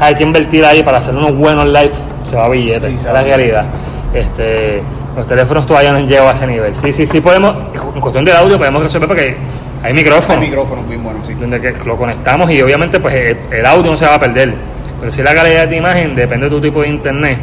hay 0.00 0.14
que 0.14 0.24
invertir 0.24 0.64
ahí 0.64 0.82
para 0.82 0.98
hacer 0.98 1.14
unos 1.14 1.34
buenos 1.34 1.64
live, 1.66 1.92
se 2.26 2.36
va 2.36 2.44
a 2.46 2.48
billete, 2.50 2.88
Sí, 2.90 2.96
es 2.96 3.04
la 3.04 3.22
realidad. 3.22 3.64
Este, 4.14 4.82
los 5.16 5.26
teléfonos 5.26 5.66
todavía 5.66 5.92
no 5.92 5.98
han 5.98 6.06
llegado 6.06 6.28
a 6.28 6.32
ese 6.32 6.46
nivel. 6.46 6.74
Sí, 6.74 6.92
sí, 6.92 7.06
sí 7.06 7.20
podemos, 7.20 7.54
en 7.94 8.00
cuestión 8.00 8.24
del 8.24 8.36
audio 8.36 8.58
podemos 8.58 8.82
resolver 8.82 9.08
porque 9.08 9.36
hay 9.82 9.92
micrófono 9.92 10.34
El 10.34 10.48
micrófono 10.48 10.82
muy 10.82 10.96
bueno, 10.96 11.20
sí. 11.22 11.34
donde 11.34 11.60
que 11.60 11.72
lo 11.84 11.96
conectamos 11.96 12.50
y 12.50 12.60
obviamente 12.62 12.98
pues 12.98 13.14
el, 13.14 13.38
el 13.50 13.66
audio 13.66 13.90
no 13.90 13.96
se 13.96 14.06
va 14.06 14.14
a 14.14 14.20
perder 14.20 14.54
pero 14.98 15.12
si 15.12 15.22
la 15.22 15.34
calidad 15.34 15.68
de 15.68 15.76
imagen 15.76 16.14
depende 16.14 16.46
de 16.46 16.50
tu 16.50 16.60
tipo 16.60 16.82
de 16.82 16.88
internet 16.88 17.38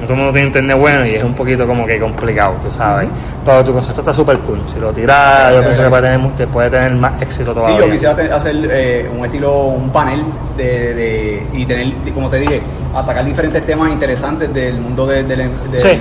no 0.00 0.04
todo 0.04 0.12
el 0.14 0.18
mundo 0.18 0.32
tiene 0.32 0.46
internet 0.48 0.76
bueno 0.78 1.06
y 1.06 1.14
es 1.16 1.24
un 1.24 1.34
poquito 1.34 1.66
como 1.66 1.84
que 1.86 1.98
complicado 1.98 2.54
tú 2.62 2.70
sabes 2.70 3.08
pero 3.44 3.64
tu 3.64 3.72
concepto 3.72 4.00
está 4.00 4.12
súper 4.12 4.38
cool 4.38 4.60
si 4.66 4.78
lo 4.78 4.92
tiras 4.92 5.48
Sí, 5.48 5.54
yo 5.54 5.58
sí, 5.58 5.62
pienso 5.64 5.76
sí. 5.80 5.84
que 5.84 5.90
puede 5.90 6.02
tener, 6.02 6.30
que 6.36 6.46
puede 6.46 6.70
tener 6.70 6.92
más 6.94 7.22
éxito 7.22 7.50
Sí, 7.50 7.54
todavía 7.60 7.78
yo 7.86 7.90
quisiera 7.90 8.36
hacer 8.36 8.56
eh, 8.70 9.10
un 9.16 9.24
estilo, 9.24 9.52
un 9.64 9.90
panel 9.90 10.22
de, 10.56 10.94
de- 10.94 11.46
y 11.54 11.64
tener, 11.66 11.92
como 12.14 12.28
te 12.28 12.38
dije, 12.38 12.60
atacar 12.94 13.24
diferentes 13.24 13.64
temas 13.66 13.90
interesantes 13.90 14.52
del 14.54 14.74
mundo 14.80 15.06
de- 15.06 15.22
del, 15.24 15.50
Sí. 15.78 16.00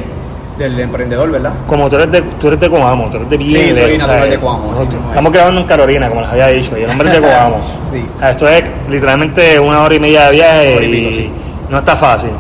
del 0.58 0.80
emprendedor, 0.80 1.30
¿verdad? 1.32 1.52
como 1.68 1.88
tú 1.90 1.96
eres 1.98 2.12
de 2.12 2.22
tú 2.22 2.48
eres 2.48 2.60
de 2.60 2.70
Coamo 2.70 3.10
tú 3.12 3.18
eres 3.18 3.30
de 3.30 3.38
Vieques, 3.38 3.78
soy 3.78 3.98
natural 3.98 4.30
de 4.30 4.38
Coamo, 4.40 4.74
estamos 5.10 5.32
grabando 5.32 5.62
en 5.62 5.68
Carolina 5.68 6.10
como 6.10 6.22
les 6.22 6.30
había 6.32 6.48
dicho 6.48 6.78
y 6.78 6.84
el 6.84 6.90
hombre 6.90 7.10
es 7.10 7.16
de 7.16 7.22
Coamo 7.22 7.58
Sí. 7.92 8.04
Esto 8.22 8.48
es 8.50 8.64
literalmente 8.90 9.58
una 9.60 9.82
hora 9.84 9.96
y 9.96 10.00
media 10.00 10.26
de 10.26 10.32
viaje 10.34 10.86
y 10.86 10.92
pico, 10.92 11.12
sí. 11.14 11.32
no 11.70 11.78
está 11.80 11.96
fácil 11.96 12.30
Eh, 12.32 12.34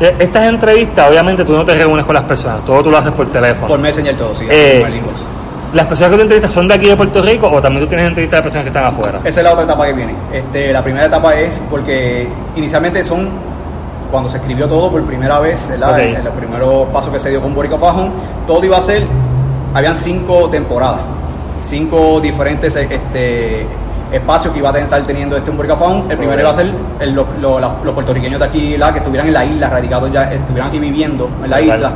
Estas 0.00 0.48
entrevistas, 0.48 1.08
obviamente, 1.08 1.44
tú 1.44 1.52
no 1.52 1.64
te 1.64 1.74
reúnes 1.74 2.04
con 2.04 2.14
las 2.14 2.24
personas, 2.24 2.64
todo 2.64 2.82
tú 2.82 2.90
lo 2.90 2.98
haces 2.98 3.12
por 3.12 3.26
teléfono. 3.30 3.68
Por 3.68 3.78
Messenger 3.78 4.16
todo, 4.16 4.34
sí. 4.34 4.46
Eh, 4.50 4.78
por 4.80 4.88
el 4.88 4.96
inbox. 4.96 5.16
¿Las 5.74 5.86
personas 5.86 6.10
que 6.10 6.16
tú 6.16 6.22
entrevistas 6.22 6.52
son 6.52 6.68
de 6.68 6.74
aquí 6.74 6.86
de 6.86 6.96
Puerto 6.96 7.22
Rico 7.22 7.48
o 7.48 7.60
también 7.60 7.84
tú 7.84 7.88
tienes 7.88 8.06
entrevistas 8.08 8.38
de 8.38 8.42
personas 8.42 8.64
que 8.64 8.68
están 8.68 8.84
afuera? 8.84 9.20
Esa 9.24 9.40
es 9.40 9.44
la 9.44 9.52
otra 9.52 9.64
etapa 9.64 9.86
que 9.86 9.92
viene. 9.92 10.14
Este, 10.32 10.72
la 10.72 10.82
primera 10.82 11.06
etapa 11.06 11.34
es 11.34 11.60
porque 11.70 12.28
inicialmente 12.56 13.02
son 13.04 13.28
cuando 14.10 14.28
se 14.28 14.36
escribió 14.36 14.68
todo 14.68 14.90
por 14.90 15.02
primera 15.04 15.38
vez, 15.38 15.66
¿verdad? 15.68 15.92
Ok. 15.92 15.98
En, 16.00 16.16
en 16.16 16.24
los 16.24 16.34
primeros 16.34 16.88
pasos 16.88 17.12
que 17.12 17.20
se 17.20 17.30
dio 17.30 17.40
con 17.40 17.54
Borica 17.54 17.78
Fajón, 17.78 18.12
todo 18.46 18.62
iba 18.64 18.76
a 18.76 18.82
ser 18.82 19.06
habían 19.74 19.96
cinco 19.96 20.48
temporadas, 20.50 21.00
cinco 21.64 22.20
diferentes 22.20 22.74
este, 22.76 23.66
espacios 24.12 24.52
que 24.52 24.58
iba 24.60 24.70
a 24.70 24.78
estar 24.78 25.02
teniendo 25.06 25.36
este 25.36 25.50
Humberca 25.50 25.76
Faun. 25.76 26.10
El 26.10 26.16
primero 26.18 26.40
iba 26.40 26.50
a 26.50 26.54
ser 26.54 26.70
el- 27.00 27.14
lo- 27.14 27.26
los 27.60 27.94
puertorriqueños 27.94 28.38
de 28.38 28.46
aquí, 28.46 28.76
la, 28.76 28.92
que 28.92 28.98
estuvieran 28.98 29.26
en 29.28 29.34
la 29.34 29.44
isla, 29.44 29.68
radicados 29.70 30.12
ya, 30.12 30.30
estuvieran 30.32 30.68
aquí 30.68 30.78
viviendo 30.78 31.28
en 31.42 31.50
la 31.50 31.58
Total. 31.58 31.74
isla, 31.76 31.92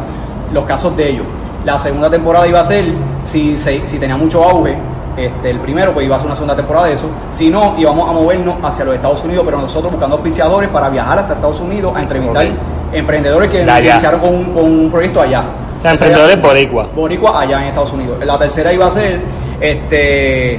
los 0.53 0.64
casos 0.64 0.97
de 0.97 1.11
ellos. 1.11 1.25
La 1.64 1.79
segunda 1.79 2.09
temporada 2.09 2.47
iba 2.47 2.61
a 2.61 2.64
ser, 2.64 2.85
si, 3.25 3.57
se- 3.57 3.87
si 3.87 3.99
tenía 3.99 4.17
mucho 4.17 4.43
auge, 4.43 4.77
este, 5.17 5.51
el 5.51 5.59
primero, 5.61 5.93
pues 5.93 6.07
iba 6.07 6.14
a 6.17 6.19
ser 6.19 6.27
una 6.27 6.35
segunda 6.37 6.55
temporada 6.55 6.87
de 6.87 6.95
eso. 6.95 7.07
Si 7.33 7.49
no, 7.51 7.75
íbamos 7.79 8.09
a 8.09 8.12
movernos 8.12 8.57
hacia 8.62 8.85
los 8.85 8.95
Estados 8.95 9.25
Unidos, 9.25 9.45
pero 9.47 9.59
nosotros 9.59 9.91
buscando 9.91 10.17
auspiciadores 10.17 10.69
para 10.71 10.89
viajar 10.89 11.19
hasta 11.19 11.35
Estados 11.35 11.59
Unidos 11.61 11.93
a 11.97 12.03
entrevistar 12.03 12.47
emprendedores 12.93 13.51
que 13.51 13.62
allá. 13.62 13.93
iniciaron 13.93 14.21
con, 14.21 14.35
un- 14.35 14.45
con 14.55 14.64
un 14.64 14.91
proyecto 14.91 15.21
allá. 15.23 15.43
O 15.79 15.81
sea, 15.83 15.91
emprendedores 15.93 16.41
boricua. 16.41 16.87
boricua 16.95 17.41
allá 17.41 17.61
en 17.62 17.69
Estados 17.69 17.93
Unidos. 17.93 18.19
La 18.25 18.39
tercera 18.39 18.73
iba 18.73 18.87
a 18.87 18.91
ser 18.91 19.21
este 19.61 20.59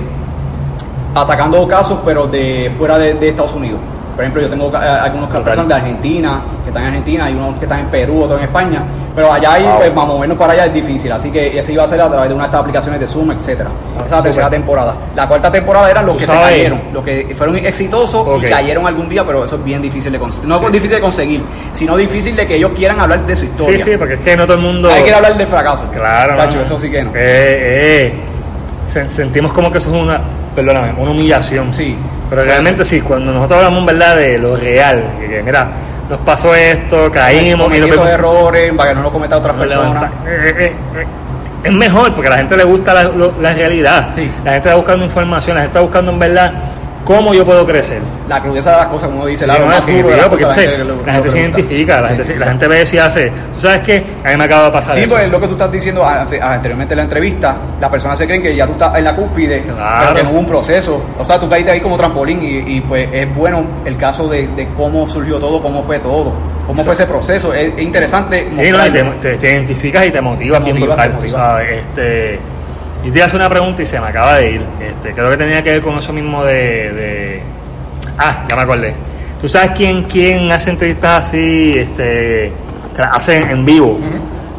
atacando 1.23 1.67
casos 1.67 1.99
pero 2.05 2.27
de 2.27 2.71
fuera 2.77 2.97
de, 2.97 3.13
de 3.15 3.29
Estados 3.29 3.53
Unidos. 3.53 3.79
Por 4.15 4.23
ejemplo, 4.23 4.41
yo 4.41 4.49
tengo 4.49 4.71
eh, 4.73 4.77
algunos 4.77 5.27
Total. 5.27 5.43
personas 5.43 5.67
de 5.67 5.73
Argentina, 5.75 6.41
que 6.63 6.69
están 6.71 6.81
en 6.85 6.87
Argentina, 6.89 7.25
hay 7.25 7.33
unos 7.35 7.55
que 7.59 7.65
están 7.65 7.81
en 7.81 7.85
Perú, 7.85 8.23
otros 8.23 8.39
en 8.39 8.45
España, 8.45 8.81
pero 9.15 9.31
allá 9.31 9.53
hay, 9.53 9.63
Wow. 9.63 9.77
pues, 9.77 9.89
para 9.91 10.07
movernos 10.07 10.37
para 10.39 10.53
allá 10.53 10.65
es 10.65 10.73
difícil, 10.73 11.11
así 11.11 11.29
que 11.29 11.59
ese 11.59 11.73
iba 11.73 11.83
a 11.83 11.87
ser 11.87 12.01
a 12.01 12.09
través 12.09 12.27
de 12.27 12.33
una 12.33 12.45
de 12.45 12.47
estas 12.47 12.61
aplicaciones 12.61 12.99
de 12.99 13.05
Zoom, 13.05 13.29
etcétera. 13.33 13.69
Esa 13.97 14.05
es 14.05 14.11
la 14.11 14.23
tercera 14.23 14.49
temporada. 14.49 14.95
La 15.15 15.27
cuarta 15.27 15.51
temporada 15.51 15.91
eran 15.91 16.07
los 16.07 16.15
que 16.17 16.25
sabes. 16.25 16.41
se 16.47 16.49
cayeron, 16.55 16.81
los 16.91 17.03
que 17.03 17.35
fueron 17.37 17.57
exitosos 17.57 18.43
y 18.43 18.49
cayeron 18.49 18.87
algún 18.87 19.07
día, 19.07 19.23
pero 19.23 19.43
eso 19.45 19.55
es 19.55 19.63
bien 19.63 19.83
difícil 19.83 20.11
de 20.11 20.17
conseguir. 20.17 20.49
No 20.49 20.57
Sí. 20.57 20.65
es 20.65 20.71
difícil 20.71 20.95
de 20.95 21.01
conseguir, 21.01 21.43
sino 21.73 21.95
difícil 21.95 22.35
de 22.35 22.47
que 22.47 22.55
ellos 22.55 22.71
quieran 22.75 22.99
hablar 22.99 23.23
de 23.23 23.35
su 23.35 23.43
Sí, 23.43 23.51
historia. 23.51 23.85
sí, 23.85 23.91
porque 23.99 24.15
es 24.15 24.19
que 24.21 24.35
no 24.35 24.45
todo 24.47 24.57
el 24.57 24.63
mundo. 24.63 24.89
Hay 24.89 25.03
que 25.03 25.13
hablar 25.13 25.37
del 25.37 25.45
fracaso. 25.45 25.83
Claro. 25.93 26.35
Chacho, 26.37 26.61
eso 26.61 26.79
sí 26.79 26.89
que 26.89 27.03
no. 27.03 27.11
Eh, 27.11 27.13
eh, 28.07 28.13
sen- 28.91 29.09
sentimos 29.09 29.53
como 29.53 29.71
que 29.71 29.77
eso 29.77 29.95
es 29.95 30.01
una, 30.01 30.21
perdóname, 30.57 30.93
una 30.97 31.11
humillación. 31.11 31.71
Sí. 31.73 31.95
Pero 32.29 32.43
realmente 32.43 32.83
sí, 32.83 32.99
cuando 33.01 33.31
nosotros 33.31 33.57
hablamos 33.59 33.85
verdad 33.85 34.15
de 34.17 34.37
lo 34.39 34.55
real, 34.57 35.03
que, 35.19 35.27
que, 35.27 35.43
mira, 35.43 35.67
nos 36.09 36.19
pasó 36.21 36.53
esto, 36.55 37.09
caímos 37.11 37.69
y 37.71 37.75
estos 37.77 37.91
vemos- 37.91 38.09
errores 38.09 38.73
para 38.75 38.89
que 38.89 38.95
no 38.95 39.01
lo 39.03 39.11
cometan 39.11 39.37
otras 39.39 39.55
nos 39.55 39.65
personas. 39.67 40.11
eh, 40.25 40.53
eh, 40.57 40.75
eh, 40.95 41.05
es 41.63 41.73
mejor 41.73 42.13
porque 42.13 42.27
a 42.27 42.31
la 42.31 42.37
gente 42.37 42.57
le 42.57 42.63
gusta 42.63 42.93
la, 42.93 43.03
lo- 43.03 43.33
la 43.41 43.53
realidad. 43.53 44.09
Sí. 44.15 44.29
La 44.43 44.51
gente 44.53 44.67
está 44.69 44.75
buscando 44.75 45.05
información, 45.05 45.55
la 45.55 45.61
gente 45.61 45.77
está 45.77 45.81
buscando 45.81 46.11
en 46.11 46.19
verdad 46.19 46.53
cómo 47.07 47.33
yo 47.33 47.45
puedo 47.45 47.65
crecer. 47.65 48.01
La 48.27 48.41
crudeza 48.41 48.71
de 48.71 48.77
las 48.77 48.87
cosas, 48.87 49.09
como 49.09 49.25
dice 49.25 49.45
Sí, 49.45 49.47
la 49.47 49.57
no, 49.59 49.65
más 49.67 49.85
duro 49.85 50.09
de 50.09 50.17
las 50.17 50.27
porque 50.27 50.43
cosas, 50.43 50.65
la 51.05 51.13
gente 51.13 51.29
se 51.31 51.39
identifica, 51.39 52.01
la, 52.01 52.09
Sí, 52.09 52.15
gente, 52.17 52.35
la 52.35 52.45
gente 52.47 52.67
ve 52.67 52.85
si 52.85 52.97
hace. 52.97 53.29
¿Tú 53.55 53.61
sabes 53.61 53.79
qué? 53.81 54.03
A 54.25 54.31
mí 54.31 54.37
me 54.37 54.43
acaba 54.43 54.65
de 54.65 54.71
pasar 54.71 54.93
Sí, 54.95 54.99
eso. 55.01 55.15
pues 55.15 55.29
lo 55.31 55.39
que 55.39 55.47
tú 55.47 55.53
estás 55.53 55.71
diciendo 55.71 56.05
ante- 56.05 56.41
anteriormente 56.41 56.93
en 56.93 56.97
la 56.97 57.03
entrevista, 57.03 57.55
las 57.79 57.89
personas 57.89 58.17
se 58.17 58.25
creen 58.25 58.41
que 58.41 58.53
ya 58.55 58.65
tú 58.67 58.73
estás 58.73 58.95
en 58.97 59.03
la 59.05 59.15
cúspide, 59.15 59.61
Claro. 59.61 59.99
pero 60.01 60.15
que 60.15 60.23
no 60.23 60.29
hubo 60.31 60.39
un 60.39 60.47
proceso. 60.47 61.01
O 61.17 61.23
sea, 61.23 61.39
tú 61.39 61.49
caíste 61.49 61.71
ahí 61.71 61.79
como 61.79 61.95
trampolín 61.97 62.43
y, 62.43 62.75
y, 62.77 62.81
pues 62.81 63.07
es 63.13 63.33
bueno 63.35 63.63
el 63.85 63.95
caso 63.97 64.27
de, 64.27 64.47
de 64.49 64.67
cómo 64.75 65.07
surgió 65.07 65.39
todo, 65.39 65.61
cómo 65.61 65.81
fue 65.81 65.99
todo, 65.99 66.33
cómo 66.67 66.83
fue 66.83 66.93
ese 66.93 67.05
proceso. 67.05 67.53
Es, 67.53 67.71
es 67.77 67.81
interesante. 67.83 68.47
Sí, 68.53 68.69
no, 68.69 68.79
te, 68.83 69.03
te- 69.21 69.37
te 69.37 69.51
identificas 69.51 70.05
y 70.07 70.11
te 70.11 70.19
motivas 70.19 70.59
Te 70.59 70.65
bien 70.65 70.79
motivas, 70.79 70.97
brutal, 70.97 71.11
te 71.11 71.15
tú 71.15 71.21
motivas. 71.33 71.41
sabes. 71.47 71.77
Este, 71.79 72.39
y 73.03 73.11
te 73.11 73.23
hace 73.23 73.35
una 73.35 73.49
pregunta 73.49 73.81
y 73.81 73.85
se 73.85 73.99
me 73.99 74.07
acaba 74.07 74.35
de 74.37 74.51
ir. 74.51 74.61
Este, 74.81 75.13
creo 75.13 75.29
que 75.29 75.37
tenía 75.37 75.61
que 75.63 75.71
ver 75.71 75.81
con 75.81 75.97
eso 75.97 76.11
mismo 76.13 76.43
de, 76.43 76.53
de- 76.93 77.43
Ah, 78.17 78.45
ya 78.49 78.55
me 78.55 78.61
acordé. 78.63 78.93
¿Tú 79.39 79.47
sabes 79.47 79.71
quién, 79.75 80.03
quién 80.03 80.51
hace 80.51 80.71
entrevistas 80.71 81.27
así, 81.27 81.73
este, 81.75 82.51
que 82.95 83.01
las 83.01 83.15
hace 83.15 83.35
en 83.37 83.63
vivo? 83.65 83.99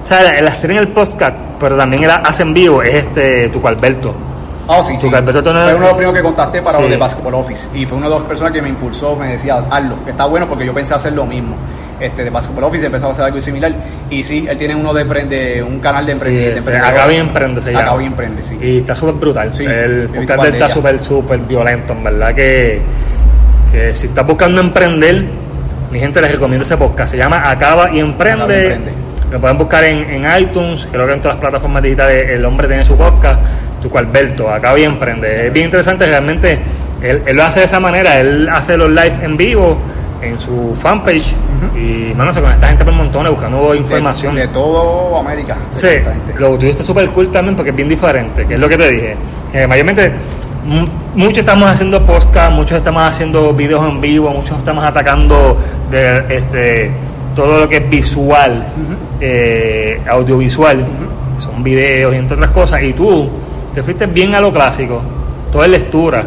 O 0.03 0.07
sea, 0.07 0.41
las 0.41 0.59
tiene 0.61 0.75
en 0.77 0.81
el 0.83 0.89
podcast, 0.89 1.35
pero 1.59 1.77
también 1.77 2.07
las 2.07 2.21
hace 2.25 2.43
en 2.45 2.55
vivo, 2.55 2.83
es 2.83 2.95
este, 2.95 3.49
tu 3.49 3.67
Alberto. 3.67 4.15
Ah, 4.69 4.83
sí, 4.83 4.95
Tu 5.01 5.09
sí. 5.09 5.15
Alberto 5.15 5.43
Fue 5.43 5.51
uno 5.51 5.61
de 5.65 5.79
los 5.81 5.91
primeros 5.95 6.15
que 6.15 6.23
contacté 6.23 6.61
para 6.63 6.77
Sí. 6.77 6.83
los 6.83 6.91
de 6.91 6.97
Basketball 6.99 7.35
Office. 7.35 7.69
Y 7.75 7.87
fue 7.87 7.99
una 7.99 8.09
de 8.09 8.15
las 8.17 8.23
personas 8.25 8.53
que 8.53 8.63
me 8.63 8.69
impulsó, 8.69 9.17
me 9.17 9.29
decía, 9.33 9.65
hazlo, 9.71 10.05
que 10.05 10.11
está 10.11 10.27
bueno 10.27 10.47
porque 10.47 10.65
yo 10.67 10.73
pensé 10.75 10.95
hacer 10.95 11.13
lo 11.15 11.27
mismo. 11.27 11.57
Este, 12.01 12.23
de 12.25 12.31
Basketball 12.31 12.65
Office 12.65 12.87
empezaba 12.87 13.11
a 13.11 13.13
hacer 13.13 13.25
algo 13.25 13.41
similar. 13.41 13.73
Y 14.11 14.23
sí, 14.23 14.47
él 14.49 14.57
tiene 14.57 14.75
uno 14.75 14.95
de, 14.95 15.03
emprende- 15.07 15.63
un 15.63 15.81
canal 15.81 16.07
de, 16.07 16.15
empre- 16.17 16.29
Sí, 16.29 16.35
de 16.37 16.57
emprendedores. 16.59 16.95
Acá 16.95 17.07
bien 17.09 17.21
emprende 17.23 17.61
se 17.61 17.73
llama. 17.73 17.85
Acá 17.85 17.97
bien 17.97 18.13
emprende, 18.13 18.43
sí. 18.45 18.59
Y 18.63 18.79
está 18.79 18.95
súper 18.95 19.15
brutal. 19.15 19.51
Sí, 19.55 19.65
el 19.65 20.09
podcast 20.15 20.41
de 20.43 20.47
él 20.47 20.53
de 20.53 20.59
está 20.59 20.69
súper, 20.69 20.99
súper 21.01 21.39
violento, 21.41 21.93
en 21.93 22.05
verdad 22.05 22.35
que, 22.35 22.81
que 23.73 23.95
si 23.95 24.07
estás 24.07 24.27
buscando 24.27 24.61
emprender, 24.61 25.25
mi 25.91 25.99
gente 26.01 26.21
les 26.21 26.33
recomiendo 26.33 26.65
ese 26.65 26.77
podcast. 26.77 27.11
Se 27.13 27.17
llama 27.17 27.51
Acaba 27.51 27.91
y 27.91 27.99
Emprende. 28.01 28.45
Acaba 28.45 28.53
y 28.59 28.65
Emprende. 28.67 28.93
Lo 29.31 29.39
pueden 29.41 29.59
buscar 29.59 29.85
en, 29.85 29.99
en 30.25 30.41
iTunes, 30.41 30.89
creo 30.91 31.07
que 31.07 31.13
en 31.13 31.21
todas 31.21 31.35
las 31.37 31.41
plataformas 31.43 31.83
digitales 31.83 32.31
el 32.31 32.43
hombre 32.47 32.67
tiene 32.67 32.83
su 32.83 32.97
podcast, 32.97 33.39
tu 33.83 33.99
Alberto, 33.99 34.49
Acaba 34.51 34.79
y 34.79 34.85
Emprende. 34.85 35.49
Es 35.49 35.53
bien 35.53 35.67
interesante, 35.67 36.07
realmente 36.07 36.59
él, 37.03 37.21
él 37.27 37.37
lo 37.37 37.43
hace 37.45 37.61
de 37.61 37.67
esa 37.67 37.79
manera, 37.79 38.19
él 38.19 38.49
hace 38.51 38.77
los 38.79 38.89
live 38.89 39.13
en 39.23 39.37
vivo 39.37 39.77
en 40.23 40.39
su 40.39 40.75
fanpage 40.75 41.35
y 41.77 42.15
mano, 42.15 42.33
se 42.33 42.41
conecta 42.41 42.69
gente 42.69 42.85
por 42.85 42.95
montones 42.95 43.33
buscando 43.33 43.75
información. 43.75 44.35
De, 44.35 44.43
de 44.43 44.49
todo 44.49 45.19
América. 45.19 45.57
Sí, 45.71 45.89
lo 46.39 46.57
tuyo 46.59 46.73
está 46.73 46.83
súper 46.83 47.09
cool 47.11 47.29
también 47.31 47.57
porque 47.57 47.71
es 47.71 47.77
bien 47.77 47.89
diferente, 47.89 48.47
que 48.47 48.55
es 48.55 48.61
lo 48.61 48.69
que 48.69 48.77
te 48.77 48.91
dije. 48.91 49.17
Eh, 49.53 49.67
mayormente, 49.67 50.13
muchos 51.15 51.39
estamos 51.39 51.71
haciendo 51.71 52.05
podcast, 52.05 52.53
muchos 52.53 52.79
estamos 52.79 53.03
haciendo 53.03 53.53
videos 53.53 53.89
en 53.89 54.01
vivo, 54.01 54.31
muchos 54.31 54.59
estamos 54.59 54.85
atacando 54.85 55.57
de, 55.91 56.37
este, 56.37 56.91
todo 57.35 57.61
lo 57.61 57.69
que 57.69 57.77
es 57.77 57.91
visual, 57.91 58.67
eh, 59.21 60.01
audiovisual, 60.09 60.85
son 61.39 61.63
videos 61.63 62.15
y 62.15 62.19
entre 62.19 62.37
otras 62.37 62.51
cosas, 62.51 62.83
y 62.83 62.93
tú 62.93 63.29
te 63.75 63.83
fuiste 63.83 64.07
bien 64.07 64.35
a 64.35 64.41
lo 64.41 64.53
clásico, 64.53 65.01
todo 65.51 65.65
es 65.65 65.71
lectura. 65.71 66.25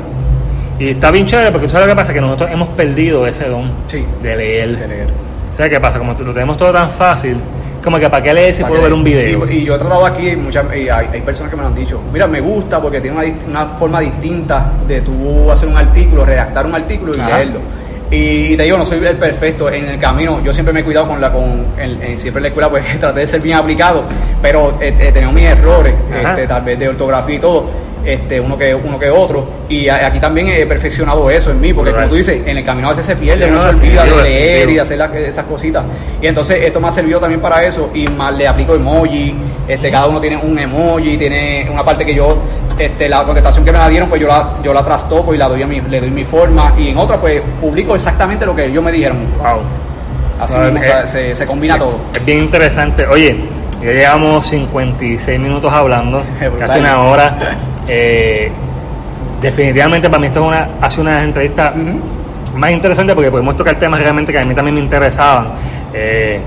Y 0.82 0.89
está 0.89 1.11
bien 1.11 1.27
chévere 1.27 1.51
porque 1.51 1.67
¿sabes 1.67 1.86
lo 1.86 1.91
que 1.93 1.95
pasa? 1.95 2.11
Que 2.11 2.21
nosotros 2.21 2.49
hemos 2.51 2.69
perdido 2.69 3.27
ese 3.27 3.47
don 3.47 3.71
Sí. 3.88 4.03
de 4.23 4.36
leer. 4.36 4.77
De 4.79 4.88
leer. 4.88 5.07
¿Sabes 5.51 5.71
qué 5.73 5.79
pasa? 5.79 5.99
Como 5.99 6.13
lo 6.13 6.34
tenemos 6.34 6.57
todo 6.57 6.71
tan 6.73 6.89
fácil, 6.89 7.38
como 7.84 7.99
que 7.99 8.09
para 8.09 8.23
qué 8.23 8.34
leer 8.34 8.51
si 8.55 8.63
puedo 8.63 8.82
ver 8.82 8.91
un 8.91 9.03
video. 9.03 9.45
Y, 9.47 9.57
y 9.57 9.63
yo 9.65 9.75
he 9.75 9.77
tratado 9.77 10.03
aquí, 10.07 10.36
muchas, 10.36 10.65
y 10.75 10.89
hay, 10.89 11.07
hay 11.13 11.21
personas 11.21 11.51
que 11.51 11.55
me 11.57 11.61
lo 11.61 11.67
han 11.67 11.75
dicho, 11.75 12.01
mira, 12.11 12.25
me 12.25 12.39
gusta 12.41 12.82
porque 12.82 12.99
tiene 12.99 13.36
una, 13.47 13.65
forma 13.77 13.99
distinta 13.99 14.71
de 14.88 15.01
tú 15.01 15.51
hacer 15.51 15.69
un 15.69 15.77
artículo, 15.77 16.25
redactar 16.25 16.65
un 16.65 16.73
artículo 16.73 17.11
y 17.15 17.19
Ajá. 17.19 17.38
leerlo. 17.38 17.59
Y, 18.09 18.53
y 18.53 18.57
te 18.57 18.63
digo, 18.63 18.77
no 18.77 18.84
soy 18.86 19.05
el 19.05 19.17
perfecto 19.17 19.69
en 19.71 19.88
el 19.88 19.99
camino. 19.99 20.41
Yo 20.43 20.51
siempre 20.51 20.73
me 20.73 20.79
he 20.79 20.84
cuidado 20.84 21.07
con 21.09 21.21
la, 21.21 21.32
con, 21.32 21.65
en, 21.77 22.01
en- 22.01 22.17
siempre 22.17 22.39
en 22.39 22.43
la 22.43 22.47
escuela, 22.49 22.69
pues 22.69 22.84
traté 22.99 23.19
de 23.21 23.27
ser 23.27 23.39
bien 23.41 23.57
aplicado, 23.57 24.03
pero 24.41 24.77
he, 24.82 24.88
he 24.88 25.11
tenido 25.11 25.32
mis 25.32 25.43
errores, 25.45 25.93
este, 26.23 26.47
tal 26.47 26.63
vez 26.63 26.79
de 26.79 26.89
ortografía 26.89 27.36
y 27.36 27.39
todo. 27.39 27.90
Este, 28.04 28.39
uno 28.41 28.58
que 28.58 28.74
uno 28.74 28.97
que 28.97 29.12
otro 29.12 29.45
y 29.70 29.88
a- 29.88 30.08
aquí 30.08 30.20
también 30.20 30.47
he 30.47 30.66
perfeccionado 30.66 31.30
eso 31.30 31.52
en 31.52 31.62
mí 31.62 31.72
porque 31.72 31.91
Right. 31.91 31.99
como 31.99 32.10
tú 32.10 32.16
dices 32.16 32.41
en 32.47 32.58
el 32.58 32.66
camino 32.66 32.88
a 32.88 32.91
veces 32.91 33.06
se 33.06 33.16
pierde 33.16 33.43
Sí, 33.45 33.49
uno 33.52 33.60
no, 33.64 33.70
se 33.70 33.76
olvida 33.78 34.04
de 34.06 34.24
leer 34.24 34.70
y 34.72 34.74
de 34.74 34.82
hacer 34.82 34.97
la- 34.97 35.06
estas 35.20 35.45
cositas. 35.45 35.84
Y 36.20 36.26
entonces 36.26 36.64
esto 36.64 36.80
me 36.80 36.88
ha 36.88 36.91
servido 36.91 37.20
también 37.20 37.39
para 37.41 37.64
eso 37.64 37.91
y 37.93 38.08
más 38.08 38.34
le 38.36 38.47
aplico 38.47 38.74
emoji, 38.74 39.36
este, 39.68 39.91
cada 39.91 40.08
uno 40.08 40.20
tiene 40.20 40.38
un 40.38 40.58
emoji, 40.58 41.16
tiene 41.16 41.68
una 41.72 41.84
parte 41.84 42.04
que 42.04 42.16
yo, 42.16 42.38
este, 42.80 43.08
la 43.08 43.24
contestación 43.24 43.64
que 43.64 43.72
me 43.72 43.78
la 43.78 43.88
dieron, 43.88 44.10
pues 44.10 44.20
yo 44.20 44.28
la, 44.28 44.54
yo 44.64 44.74
la 44.74 44.84
trastoco 44.84 45.36
y 45.36 45.38
la 45.38 45.47
doy 45.47 45.62
a 45.62 45.68
mi, 45.68 45.80
le 45.82 45.99
doy 46.02 46.10
mi 46.10 46.24
forma 46.24 46.74
y 46.80 46.89
en 46.89 46.97
otra 46.97 47.18
pues 47.22 47.39
publico 47.62 47.93
exactamente 47.93 48.47
lo 48.47 48.56
que 48.56 48.66
ellos 48.66 48.84
me 48.84 48.91
dijeron. 48.91 49.18
Wow. 49.38 49.60
Así 50.39 50.58
mismo 50.58 50.80
eh, 50.84 51.04
se, 51.06 51.36
se 51.36 51.45
combina 51.45 51.78
todo. 51.78 51.99
Es 52.16 52.26
bien 52.26 52.39
interesante. 52.39 53.06
Oye, 53.06 53.36
ya 53.84 53.91
llevamos 53.91 54.47
56 54.47 55.39
minutos 55.39 55.72
hablando, 55.72 56.24
casi 56.60 56.80
una 56.80 56.99
hora. 57.04 57.58
Eh, 57.93 58.49
definitivamente 59.41 60.09
para 60.09 60.19
mí 60.21 60.27
esto 60.27 60.39
es 60.39 60.47
una, 60.47 60.69
hace 60.79 61.01
una 61.01 61.23
entrevista 61.23 61.73
más 62.55 62.71
interesante 62.71 63.13
porque 63.13 63.29
podemos 63.29 63.53
tocar 63.55 63.75
temas 63.75 64.01
realmente 64.01 64.31
que 64.31 64.39
a 64.39 64.45
mí 64.45 64.55
también 64.55 64.75
me 64.75 64.81
interesaban. 64.81 65.49
Eh, 65.93 66.39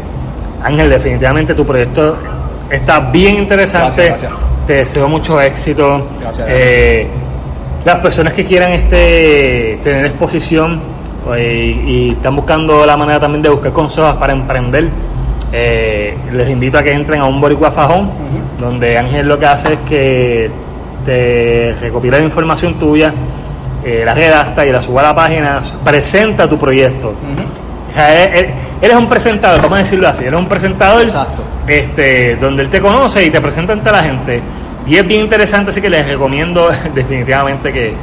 Ángel, 0.63 0.89
definitivamente 0.89 1.55
tu 1.55 1.67
proyecto 1.67 2.17
está 2.71 3.01
bien 3.01 3.37
interesante. 3.37 4.07
Gracias, 4.07 4.31
gracias. 4.33 4.67
Te 4.67 4.73
deseo 4.73 5.07
mucho 5.07 5.39
éxito. 5.39 6.07
Gracias. 6.21 6.49
Eh, 6.49 7.09
las 7.85 7.97
personas 7.97 8.33
que 8.33 8.47
quieran 8.47 8.73
este 8.73 9.79
tener 9.83 10.07
exposición 10.07 10.81
y 11.37 12.11
están 12.13 12.37
buscando 12.37 12.87
la 12.87 12.97
manera 12.97 13.21
también 13.21 13.43
de 13.43 13.51
buscar 13.51 13.73
consejos 13.73 14.17
para 14.17 14.33
emprender, 14.33 14.89
eh, 15.53 16.17
les 16.33 16.49
invito 16.49 16.79
a 16.79 16.83
que 16.83 16.93
entren 16.93 17.21
a 17.21 17.27
un 17.27 17.41
Boricua 17.41 17.71
Fajón, 17.71 18.11
donde 18.59 18.97
Ángel 18.97 19.29
lo 19.29 19.39
que 19.39 19.47
hace 19.47 19.75
es 19.75 19.79
que 19.81 20.51
te 21.05 21.75
recopila 21.81 22.19
la 22.19 22.25
información 22.25 22.75
tuya, 22.79 23.13
eh, 23.85 24.03
la 24.05 24.15
redacta 24.15 24.65
y 24.67 24.71
la 24.73 24.81
sube 24.81 25.01
a 25.01 25.03
la 25.05 25.15
página, 25.15 25.61
presenta 25.85 26.49
tu 26.49 26.59
proyecto. 26.59 27.15
O 27.91 27.93
sea, 27.95 28.25
él- 28.25 28.31
él- 28.35 28.55
eres 28.83 28.97
un 28.97 29.09
presentador, 29.09 29.63
vamos 29.63 29.79
a 29.79 29.83
decirlo 29.83 30.09
así, 30.09 30.25
eres 30.25 30.39
un 30.39 30.49
presentador 30.49 31.03
Exacto. 31.03 31.43
este, 31.67 32.37
donde 32.37 32.63
él 32.65 32.69
te 32.69 32.81
conoce 32.81 33.25
y 33.25 33.31
te 33.31 33.41
presenta 33.41 33.73
ante 33.73 33.91
la 33.93 34.03
gente. 34.03 34.43
Y 34.87 34.97
es 34.97 35.07
bien 35.07 35.23
interesante, 35.23 35.71
así 35.71 35.81
que 35.81 35.89
les 35.89 36.07
recomiendo 36.07 36.69
definitivamente 36.95 37.73
que, 37.73 37.95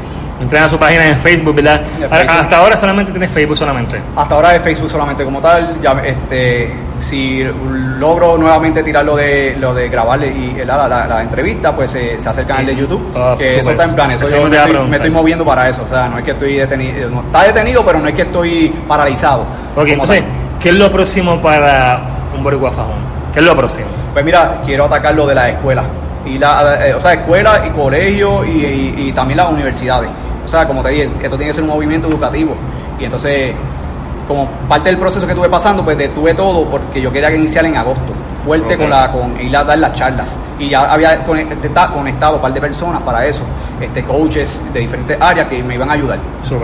Entren 0.41 0.63
a 0.63 0.69
su 0.69 0.77
página 0.79 1.05
en 1.05 1.19
Facebook, 1.19 1.55
¿verdad? 1.55 1.81
En 1.99 2.05
A- 2.05 2.09
Facebook. 2.09 2.35
Hasta 2.39 2.57
ahora 2.57 2.75
solamente 2.77 3.11
tienes 3.11 3.29
Facebook 3.31 3.57
solamente. 3.57 4.01
Hasta 4.15 4.35
ahora 4.35 4.55
es 4.55 4.61
Facebook 4.63 4.89
solamente 4.89 5.23
como 5.23 5.39
tal. 5.39 5.79
Ya, 5.81 5.91
este, 6.03 6.73
si 6.99 7.43
logro 7.99 8.37
nuevamente 8.37 8.81
tirar 8.83 9.05
lo 9.05 9.15
de, 9.15 9.55
lo 9.59 9.73
de 9.73 9.87
grabarle 9.89 10.27
y 10.27 10.65
la, 10.65 10.87
la, 10.87 11.05
la 11.07 11.21
entrevista, 11.21 11.75
pues 11.75 11.91
se, 11.91 12.19
se 12.19 12.29
hace 12.29 12.41
el 12.41 12.47
canal 12.47 12.65
de 12.65 12.75
YouTube. 12.75 13.11
Ah, 13.15 13.35
que 13.37 13.59
eso 13.59 13.71
está 13.71 13.83
en 13.83 13.93
plan. 13.93 14.11
Eso 14.11 14.23
yo 14.23 14.29
me 14.29 14.35
estoy, 14.37 14.49
preguntar. 14.49 14.87
me 14.89 14.95
estoy 14.97 15.11
moviendo 15.11 15.45
para 15.45 15.69
eso. 15.69 15.83
O 15.85 15.89
sea, 15.89 16.07
no 16.07 16.17
es 16.17 16.25
que 16.25 16.31
estoy 16.31 16.55
detenido. 16.55 17.09
No, 17.09 17.21
está 17.21 17.43
detenido, 17.43 17.85
pero 17.85 17.99
no 17.99 18.07
es 18.09 18.15
que 18.15 18.21
estoy 18.23 18.69
paralizado. 18.87 19.45
Ok, 19.75 19.87
entonces, 19.89 20.21
tal. 20.21 20.29
¿qué 20.59 20.69
es 20.69 20.75
lo 20.75 20.91
próximo 20.91 21.39
para 21.41 22.01
un 22.35 22.43
boricua 22.43 22.71
fajón? 22.71 22.95
¿Qué 23.33 23.39
es 23.39 23.45
lo 23.45 23.55
próximo? 23.55 23.87
Pues 24.13 24.25
mira, 24.25 24.57
quiero 24.65 24.85
atacar 24.85 25.13
lo 25.13 25.25
de 25.27 25.35
las 25.35 25.47
escuelas. 25.49 25.85
Y 26.25 26.37
la, 26.37 26.87
eh, 26.87 26.93
o 26.93 27.01
sea, 27.01 27.13
escuelas 27.13 27.61
y 27.65 27.69
colegios 27.71 28.45
y, 28.45 28.51
y- 28.51 28.95
y 29.07 29.11
también 29.11 29.37
las 29.37 29.49
universidades. 29.51 30.09
O 30.45 30.47
sea, 30.47 30.67
como 30.67 30.81
te 30.81 30.89
dije, 30.89 31.09
esto 31.21 31.37
tiene 31.37 31.47
que 31.47 31.53
ser 31.53 31.63
un 31.63 31.69
movimiento 31.69 32.07
educativo. 32.07 32.55
Y 32.99 33.05
entonces, 33.05 33.53
como 34.27 34.47
parte 34.69 34.89
del 34.89 34.97
proceso 34.97 35.25
que 35.25 35.31
estuve 35.33 35.49
pasando, 35.49 35.83
pues 35.83 35.97
detuve 35.97 36.33
todo 36.33 36.63
porque 36.65 37.01
yo 37.01 37.11
quería 37.11 37.29
que 37.29 37.37
iniciara 37.37 37.67
en 37.67 37.77
agosto. 37.77 38.01
Fuerte 38.45 38.75
con 38.75 38.89
la 38.89 39.11
con 39.11 39.39
ir 39.39 39.55
a 39.55 39.63
dar 39.63 39.77
las 39.77 39.93
charlas. 39.93 40.27
Y 40.57 40.69
ya 40.69 40.91
había 40.91 41.13
está 41.13 41.87
conectado 41.91 42.35
un 42.37 42.41
par 42.41 42.51
de 42.53 42.59
personas 42.61 43.01
para 43.03 43.25
eso, 43.25 43.41
este 43.79 44.03
coaches 44.03 44.59
de 44.73 44.79
diferentes 44.79 45.15
áreas 45.19 45.47
que 45.47 45.61
me 45.61 45.75
iban 45.75 45.89
a 45.89 45.93
ayudar. 45.93 46.17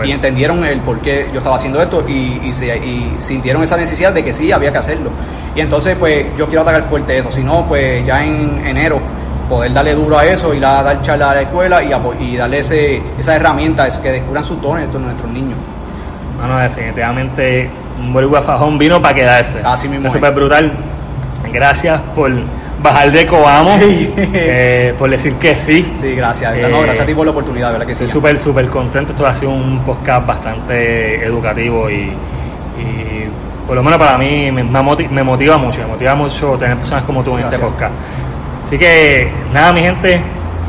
Y 0.08 0.12
entendieron 0.12 0.64
el 0.64 0.80
por 0.80 0.98
qué 1.00 1.28
yo 1.32 1.38
estaba 1.38 1.54
haciendo 1.56 1.80
esto 1.80 2.04
y, 2.08 2.40
y, 2.44 2.52
se- 2.52 2.76
y 2.76 3.14
sintieron 3.18 3.62
esa 3.62 3.76
necesidad 3.76 4.12
de 4.12 4.24
que 4.24 4.32
sí, 4.32 4.50
había 4.50 4.72
que 4.72 4.78
hacerlo. 4.78 5.10
Y 5.54 5.60
entonces, 5.60 5.96
pues 5.98 6.26
yo 6.36 6.46
quiero 6.46 6.62
atacar 6.62 6.82
fuerte 6.84 7.16
eso. 7.18 7.30
Si 7.30 7.42
no, 7.44 7.64
pues 7.66 8.04
ya 8.04 8.24
en 8.24 8.66
enero 8.66 8.98
poder 9.48 9.72
darle 9.72 9.94
duro 9.94 10.18
a 10.18 10.24
eso, 10.26 10.52
ir 10.54 10.64
a 10.64 10.82
dar 10.82 11.00
charla 11.02 11.30
a 11.30 11.34
la 11.36 11.42
escuela 11.42 11.82
y, 11.82 11.90
apo- 11.92 12.14
y 12.20 12.36
darle 12.36 12.58
ese, 12.58 13.00
esa 13.18 13.36
herramienta, 13.36 13.86
es 13.86 13.96
que 13.96 14.10
descubran 14.12 14.44
sus 14.44 14.60
dones 14.60 14.84
estos 14.86 15.00
nuestros 15.00 15.30
niños. 15.30 15.58
Bueno, 16.38 16.58
definitivamente 16.58 17.68
un 18.00 18.12
boricua 18.12 18.42
fajón 18.42 18.78
vino 18.78 19.00
para 19.02 19.14
quedarse. 19.14 19.60
Así 19.64 19.88
mismo 19.88 20.06
Es 20.06 20.12
súper 20.12 20.32
brutal. 20.32 20.70
Gracias 21.52 22.00
por 22.14 22.30
bajar 22.82 23.10
de 23.10 23.26
Coamo, 23.26 23.76
eh, 23.82 24.94
por 24.98 25.10
decir 25.10 25.34
que 25.34 25.56
sí. 25.56 25.92
Sí, 26.00 26.14
gracias. 26.14 26.54
Eh, 26.56 26.68
no, 26.70 26.80
gracias 26.82 27.02
a 27.02 27.06
ti 27.06 27.14
por 27.14 27.24
la 27.24 27.32
oportunidad, 27.32 27.72
¿verdad 27.72 27.86
que 27.86 27.94
sí? 27.94 28.04
Estoy 28.04 28.20
súper, 28.20 28.38
súper 28.38 28.68
contento. 28.68 29.12
Esto 29.12 29.26
ha 29.26 29.34
sido 29.34 29.50
un 29.52 29.80
podcast 29.80 30.26
bastante 30.26 31.24
educativo 31.24 31.88
y, 31.90 31.94
y 32.78 33.24
por 33.66 33.74
lo 33.76 33.82
menos 33.82 33.98
para 33.98 34.16
mí 34.18 34.50
me, 34.52 34.62
me 34.62 34.80
moti- 34.80 35.08
me 35.08 35.22
motiva 35.22 35.56
mucho. 35.58 35.80
Me 35.80 35.86
motiva 35.86 36.14
mucho 36.14 36.56
tener 36.58 36.76
personas 36.76 37.04
como 37.04 37.22
tú 37.24 37.32
en 37.36 37.44
este 37.44 37.56
Gracias. 37.56 37.70
podcast. 37.70 37.94
Así 38.68 38.76
que, 38.76 39.26
nada, 39.50 39.72
mi 39.72 39.80
gente. 39.80 40.20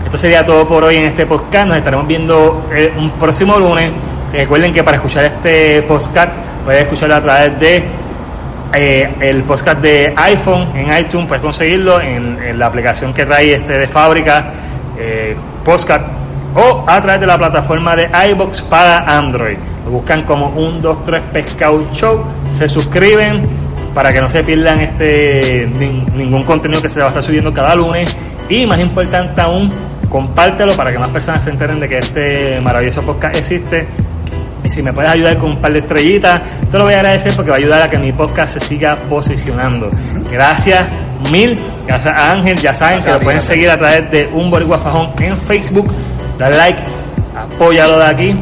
Esto 0.05 0.17
sería 0.17 0.45
todo 0.45 0.65
por 0.65 0.85
hoy 0.85 0.95
en 0.95 1.03
este 1.03 1.25
podcast. 1.25 1.67
Nos 1.67 1.75
estaremos 1.75 2.07
viendo 2.07 2.65
eh, 2.71 2.93
un 2.97 3.11
próximo 3.11 3.59
lunes. 3.59 3.91
Recuerden 4.31 4.71
que 4.71 4.81
para 4.85 4.95
escuchar 4.95 5.25
este 5.25 5.81
podcast 5.81 6.31
pueden 6.63 6.83
escucharlo 6.83 7.15
a 7.15 7.21
través 7.21 7.59
de 7.59 7.83
eh, 8.73 9.15
el 9.19 9.43
podcast 9.43 9.81
de 9.81 10.13
iPhone 10.15 10.69
en 10.77 10.97
iTunes. 10.97 11.27
Puedes 11.27 11.43
conseguirlo 11.43 11.99
en, 11.99 12.41
en 12.41 12.57
la 12.57 12.67
aplicación 12.67 13.13
que 13.13 13.25
trae 13.25 13.55
este 13.55 13.77
de 13.77 13.87
fábrica, 13.87 14.45
eh, 14.97 15.35
podcast, 15.65 16.07
o 16.55 16.85
a 16.87 17.01
través 17.01 17.19
de 17.19 17.27
la 17.27 17.37
plataforma 17.37 17.97
de 17.97 18.09
iBox 18.29 18.61
para 18.61 18.99
Android. 18.99 19.57
Lo 19.83 19.91
buscan 19.91 20.21
como 20.21 20.47
un 20.47 20.81
2, 20.81 21.03
3 21.03 21.21
Pescado 21.33 21.85
Show. 21.91 22.23
Se 22.49 22.69
suscriben 22.69 23.68
para 23.93 24.11
que 24.13 24.21
no 24.21 24.29
se 24.29 24.43
pierdan 24.43 24.79
este 24.81 25.67
nin- 25.67 26.05
ningún 26.13 26.43
contenido 26.43 26.81
que 26.81 26.89
se 26.89 26.99
va 26.99 27.07
a 27.07 27.09
estar 27.09 27.23
subiendo 27.23 27.53
cada 27.53 27.75
lunes. 27.75 28.15
Y 28.49 28.65
más 28.65 28.79
importante 28.79 29.39
aún, 29.41 29.71
compártelo 30.09 30.73
para 30.73 30.91
que 30.91 30.97
más 30.99 31.09
personas 31.09 31.43
se 31.43 31.49
enteren 31.51 31.79
de 31.79 31.87
que 31.87 31.97
este 31.99 32.59
maravilloso 32.61 33.01
podcast 33.01 33.35
existe. 33.37 33.87
Y 34.63 34.69
si 34.69 34.83
me 34.83 34.91
puedes 34.91 35.09
ayudar 35.11 35.37
con 35.37 35.51
un 35.51 35.57
par 35.61 35.71
de 35.71 35.79
estrellitas, 35.79 36.41
te 36.69 36.77
lo 36.77 36.83
voy 36.83 36.93
a 36.93 36.97
agradecer 36.97 37.33
porque 37.35 37.49
va 37.51 37.55
a 37.55 37.59
ayudar 37.59 37.81
a 37.83 37.89
que 37.89 37.97
mi 37.97 38.11
podcast 38.11 38.55
se 38.55 38.59
siga 38.59 38.95
posicionando. 39.09 39.89
Gracias 40.31 40.85
mil, 41.31 41.57
gracias 41.87 42.13
a 42.13 42.31
Ángel, 42.33 42.57
ya 42.57 42.73
saben 42.73 42.95
Gracias 42.95 43.05
que 43.05 43.11
lo 43.11 43.19
ti, 43.19 43.23
pueden 43.25 43.41
seguir 43.41 43.69
a 43.69 43.77
través 43.77 44.11
de 44.11 44.29
un 44.33 44.49
boricua 44.51 44.77
fajón 44.79 45.11
en 45.19 45.37
Facebook, 45.37 45.91
dale 46.37 46.57
like, 46.57 46.81
apóyalo 47.35 47.97
de 47.99 48.05
aquí. 48.05 48.35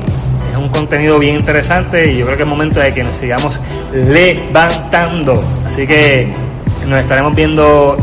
Es 0.49 0.55
un 0.55 0.69
contenido 0.69 1.19
bien 1.19 1.35
interesante 1.35 2.11
y 2.11 2.17
yo 2.17 2.25
creo 2.25 2.37
que 2.37 2.43
es 2.43 2.49
momento 2.49 2.79
de 2.79 2.93
que 2.93 3.03
nos 3.03 3.15
sigamos 3.15 3.59
levantando. 3.93 5.43
Así 5.67 5.85
que 5.85 6.27
nos 6.87 7.01
estaremos 7.01 7.35
viendo 7.35 7.97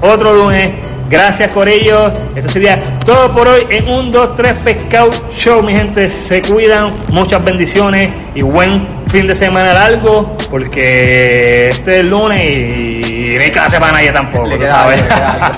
otro 0.00 0.34
lunes. 0.34 0.72
Gracias 1.08 1.48
por 1.50 1.68
ello. 1.68 2.10
Esto 2.34 2.48
sería 2.48 2.78
todo 3.04 3.32
por 3.32 3.46
hoy 3.46 3.66
en 3.70 3.88
un 3.88 4.10
2, 4.10 4.34
3 4.34 4.52
Pescado 4.64 5.10
Show, 5.36 5.62
mi 5.62 5.72
gente. 5.72 6.10
Se 6.10 6.42
cuidan, 6.42 6.92
muchas 7.10 7.44
bendiciones 7.44 8.10
y 8.34 8.42
buen 8.42 8.86
fin 9.08 9.28
de 9.28 9.34
semana 9.34 9.72
largo, 9.72 10.36
porque 10.50 11.68
este 11.68 11.94
es 11.94 12.00
el 12.00 12.08
lunes 12.08 12.40
y 12.42 13.34
no 13.36 13.40
hay 13.40 13.50
clase 13.50 13.78
para 13.78 13.92
nadie 13.92 14.10
tampoco, 14.10 14.66
sabes. 14.66 15.02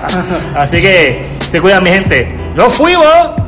Así 0.55 0.83
que 0.83 1.23
se 1.49 1.61
cuidan, 1.61 1.83
mi 1.83 1.91
gente. 1.91 2.37
¡Nos 2.55 2.75
fuimos! 2.75 3.48